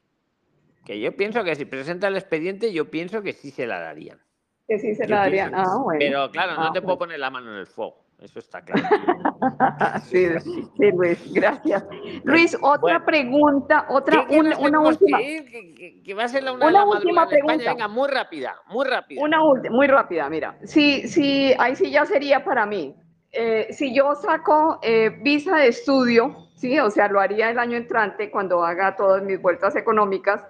que 0.85 1.01
yo 1.01 1.17
pienso 1.17 1.43
que 1.43 1.55
si 1.55 1.65
presenta 1.65 2.09
el 2.09 2.17
expediente, 2.17 2.75
yo 2.75 2.91
pienso 2.91 3.23
que 3.23 3.33
sí 3.33 3.51
se 3.51 3.67
la 3.67 3.81
darían. 3.81 4.21
Que 4.69 4.79
sí 4.79 4.95
se 4.95 5.05
Yo 5.05 5.15
la 5.15 5.21
darían. 5.21 5.55
Ah, 5.55 5.79
bueno. 5.83 5.99
Pero 5.99 6.31
claro, 6.31 6.57
no 6.57 6.67
Ah, 6.67 6.73
te 6.75 6.83
puedo 6.83 6.99
poner 6.99 7.19
la 7.19 7.31
mano 7.31 7.51
en 7.53 7.59
el 7.59 7.67
fuego, 7.67 8.05
eso 8.21 8.39
está 8.39 8.63
claro. 8.63 8.83
Sí, 10.05 10.29
sí, 10.77 10.91
Luis, 10.93 11.33
gracias. 11.33 11.85
Luis, 12.25 12.57
otra 12.63 12.79
Bueno. 12.81 13.05
pregunta, 13.05 13.87
otra, 13.89 14.25
¿Qué- 14.29 14.39
una, 14.39 14.57
una 14.59 14.81
última. 14.81 15.19
Que, 15.19 15.75
que- 15.77 16.03
que 16.03 16.15
va 16.15 16.25
a 16.25 16.29
ser 16.29 16.45
la 16.45 16.53
una 16.53 16.67
de 16.67 16.71
Una 16.73 16.81
la 16.81 16.87
última 16.87 17.23
España. 17.25 17.29
pregunta. 17.29 17.71
Venga, 17.73 17.89
muy 17.89 18.09
rápida, 18.09 18.55
muy 18.69 18.87
rápida. 18.87 19.21
Una 19.23 19.43
última, 19.45 19.75
muy 19.75 19.87
rápida, 19.89 20.29
mira. 20.31 20.57
Sí, 20.65 21.09
sí, 21.09 21.53
ahí 21.59 21.75
sí 21.75 21.91
ya 21.91 22.07
sería 22.07 22.45
para 22.45 22.67
mí. 22.67 22.95
Eh, 23.33 23.69
si 23.73 23.93
yo 23.95 24.15
saco 24.15 24.79
eh, 24.83 25.11
visa 25.23 25.57
de 25.57 25.69
estudio, 25.69 26.37
sí, 26.55 26.79
o 26.79 26.91
sea, 26.91 27.09
lo 27.09 27.19
haría 27.19 27.51
el 27.51 27.59
año 27.59 27.77
entrante 27.77 28.31
cuando 28.31 28.65
haga 28.65 28.95
todas 28.95 29.23
mis 29.25 29.41
vueltas 29.43 29.75
económicas. 29.75 30.45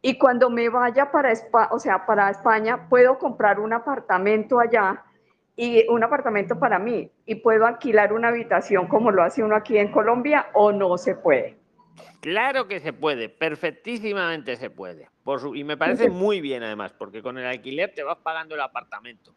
Y 0.00 0.16
cuando 0.18 0.48
me 0.48 0.68
vaya 0.68 1.10
para, 1.10 1.30
Espa- 1.32 1.68
o 1.70 1.78
sea, 1.78 2.06
para 2.06 2.30
España, 2.30 2.88
puedo 2.88 3.18
comprar 3.18 3.58
un 3.60 3.72
apartamento 3.72 4.60
allá 4.60 5.02
y 5.56 5.86
un 5.88 6.02
apartamento 6.02 6.58
para 6.58 6.78
mí 6.78 7.10
y 7.26 7.36
puedo 7.36 7.66
alquilar 7.66 8.12
una 8.12 8.28
habitación 8.28 8.88
como 8.88 9.10
lo 9.10 9.22
hace 9.22 9.42
uno 9.42 9.54
aquí 9.56 9.78
en 9.78 9.92
Colombia 9.92 10.46
o 10.54 10.72
no 10.72 10.96
se 10.98 11.14
puede. 11.14 11.56
Claro 12.20 12.66
que 12.66 12.80
se 12.80 12.92
puede, 12.92 13.28
perfectísimamente 13.28 14.56
se 14.56 14.70
puede. 14.70 15.08
Por 15.22 15.40
su- 15.40 15.54
y 15.54 15.62
me 15.62 15.76
parece 15.76 16.08
muy 16.08 16.40
bien 16.40 16.62
además, 16.62 16.92
porque 16.92 17.22
con 17.22 17.38
el 17.38 17.46
alquiler 17.46 17.92
te 17.94 18.02
vas 18.02 18.18
pagando 18.18 18.54
el 18.54 18.60
apartamento. 18.62 19.34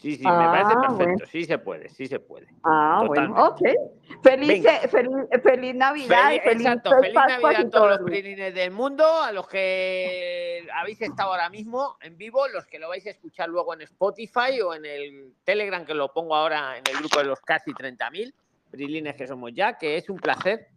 Sí, 0.00 0.16
sí, 0.16 0.22
me 0.24 0.30
parece 0.30 0.72
Ah, 0.74 0.80
perfecto. 0.80 0.94
bueno. 0.96 1.26
Sí 1.30 1.44
se 1.44 1.58
puede, 1.58 1.88
sí 1.90 2.06
se 2.06 2.18
puede. 2.20 2.46
Ah, 2.64 3.02
Totalmente. 3.06 3.38
bueno, 3.38 3.48
ok. 3.50 4.22
Feliz, 4.22 4.64
feliz, 4.90 5.10
feliz 5.42 5.74
Navidad 5.74 6.24
Feliz, 6.28 6.40
y 6.42 6.48
feliz, 6.48 6.66
exacto, 6.66 6.90
feliz 7.00 7.14
Navidad 7.14 7.50
y 7.52 7.54
a 7.66 7.70
todos 7.70 7.88
los 7.90 7.98
prilines 8.00 8.54
del 8.54 8.70
mundo, 8.70 9.04
a 9.04 9.30
los 9.30 9.46
que 9.46 10.66
habéis 10.74 11.02
estado 11.02 11.32
ahora 11.32 11.50
mismo 11.50 11.98
en 12.00 12.16
vivo, 12.16 12.48
los 12.48 12.64
que 12.66 12.78
lo 12.78 12.88
vais 12.88 13.06
a 13.06 13.10
escuchar 13.10 13.50
luego 13.50 13.74
en 13.74 13.82
Spotify 13.82 14.60
o 14.64 14.72
en 14.74 14.86
el 14.86 15.34
Telegram, 15.44 15.84
que 15.84 15.92
lo 15.92 16.10
pongo 16.12 16.34
ahora 16.34 16.78
en 16.78 16.84
el 16.90 16.96
grupo 16.98 17.18
de 17.18 17.24
los 17.26 17.40
casi 17.40 17.72
30.000 17.72 18.32
prilines 18.70 19.14
que 19.16 19.26
somos 19.26 19.52
ya, 19.52 19.76
que 19.76 19.96
es 19.98 20.08
un 20.08 20.16
placer, 20.18 20.68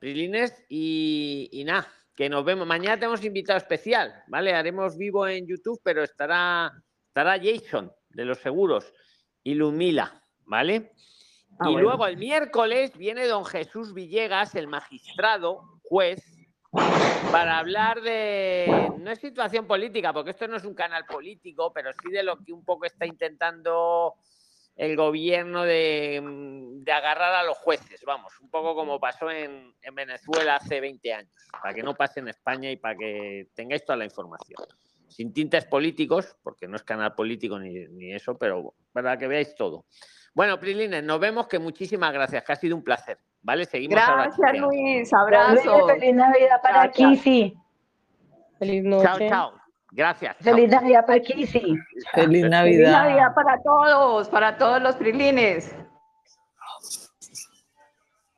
prilines, 0.00 0.64
y, 0.70 1.48
y 1.52 1.64
nada, 1.64 1.86
que 2.16 2.30
nos 2.30 2.42
vemos. 2.44 2.66
Mañana 2.66 2.96
tenemos 2.96 3.22
invitado 3.22 3.58
especial, 3.58 4.22
¿vale? 4.28 4.54
Haremos 4.54 4.96
vivo 4.96 5.26
en 5.28 5.46
YouTube, 5.46 5.78
pero 5.82 6.02
estará, 6.02 6.72
estará 7.08 7.38
Jason 7.38 7.92
de 8.14 8.24
los 8.24 8.38
seguros 8.38 8.92
y 9.42 9.54
Lumila, 9.54 10.22
¿vale? 10.44 10.92
Ah, 11.58 11.68
y 11.68 11.72
bueno. 11.72 11.80
luego 11.80 12.06
el 12.06 12.16
miércoles 12.16 12.96
viene 12.96 13.26
don 13.26 13.44
Jesús 13.44 13.92
Villegas, 13.92 14.54
el 14.54 14.68
magistrado, 14.68 15.80
juez, 15.82 16.24
para 17.30 17.58
hablar 17.58 18.00
de, 18.00 18.90
no 18.98 19.10
es 19.10 19.18
situación 19.18 19.66
política, 19.66 20.12
porque 20.12 20.30
esto 20.30 20.48
no 20.48 20.56
es 20.56 20.64
un 20.64 20.74
canal 20.74 21.04
político, 21.04 21.72
pero 21.72 21.90
sí 21.92 22.10
de 22.10 22.22
lo 22.22 22.38
que 22.38 22.52
un 22.52 22.64
poco 22.64 22.86
está 22.86 23.04
intentando 23.04 24.14
el 24.76 24.96
gobierno 24.96 25.64
de, 25.64 26.20
de 26.82 26.92
agarrar 26.92 27.34
a 27.34 27.42
los 27.42 27.58
jueces, 27.58 28.02
vamos, 28.06 28.32
un 28.40 28.48
poco 28.48 28.74
como 28.74 28.98
pasó 28.98 29.30
en, 29.30 29.74
en 29.82 29.94
Venezuela 29.94 30.56
hace 30.56 30.80
20 30.80 31.12
años, 31.12 31.32
para 31.60 31.74
que 31.74 31.82
no 31.82 31.94
pase 31.94 32.20
en 32.20 32.28
España 32.28 32.70
y 32.70 32.76
para 32.76 32.96
que 32.96 33.48
tengáis 33.54 33.84
toda 33.84 33.98
la 33.98 34.04
información. 34.06 34.64
Sin 35.12 35.32
tintes 35.32 35.66
políticos, 35.66 36.36
porque 36.42 36.66
no 36.66 36.76
es 36.76 36.82
canal 36.82 37.14
político 37.14 37.58
ni, 37.58 37.86
ni 37.88 38.12
eso, 38.14 38.36
pero 38.36 38.74
para 38.92 39.18
que 39.18 39.26
veáis 39.28 39.54
todo. 39.54 39.84
Bueno, 40.34 40.58
Prilines, 40.58 41.04
nos 41.04 41.20
vemos, 41.20 41.46
que 41.46 41.58
muchísimas 41.58 42.12
gracias, 42.12 42.42
que 42.42 42.52
ha 42.52 42.56
sido 42.56 42.74
un 42.74 42.82
placer. 42.82 43.18
¿Vale? 43.42 43.64
Seguimos 43.66 43.98
ahora. 44.00 44.24
Gracias, 44.24 44.40
chateando. 44.46 44.68
Luis. 44.68 45.12
Abrazos. 45.12 45.92
Feliz 45.92 46.14
Navidad 46.14 46.62
para 46.62 46.84
Chao, 46.84 46.92
chao. 46.92 47.10
Kisi. 47.10 47.54
Feliz 48.58 48.84
Chao, 48.84 49.12
noche. 49.12 49.28
chao. 49.28 49.52
Gracias. 49.90 50.36
Feliz 50.40 50.70
Navidad 50.70 51.04
para 51.04 51.20
Kisi. 51.20 51.60
Feliz 51.60 51.80
Feliz 52.14 52.48
Navidad. 52.48 52.92
Navidad 52.92 53.34
para 53.34 53.60
todos, 53.62 54.28
para 54.28 54.56
todos 54.56 54.80
los 54.80 54.96
prilines. 54.96 55.74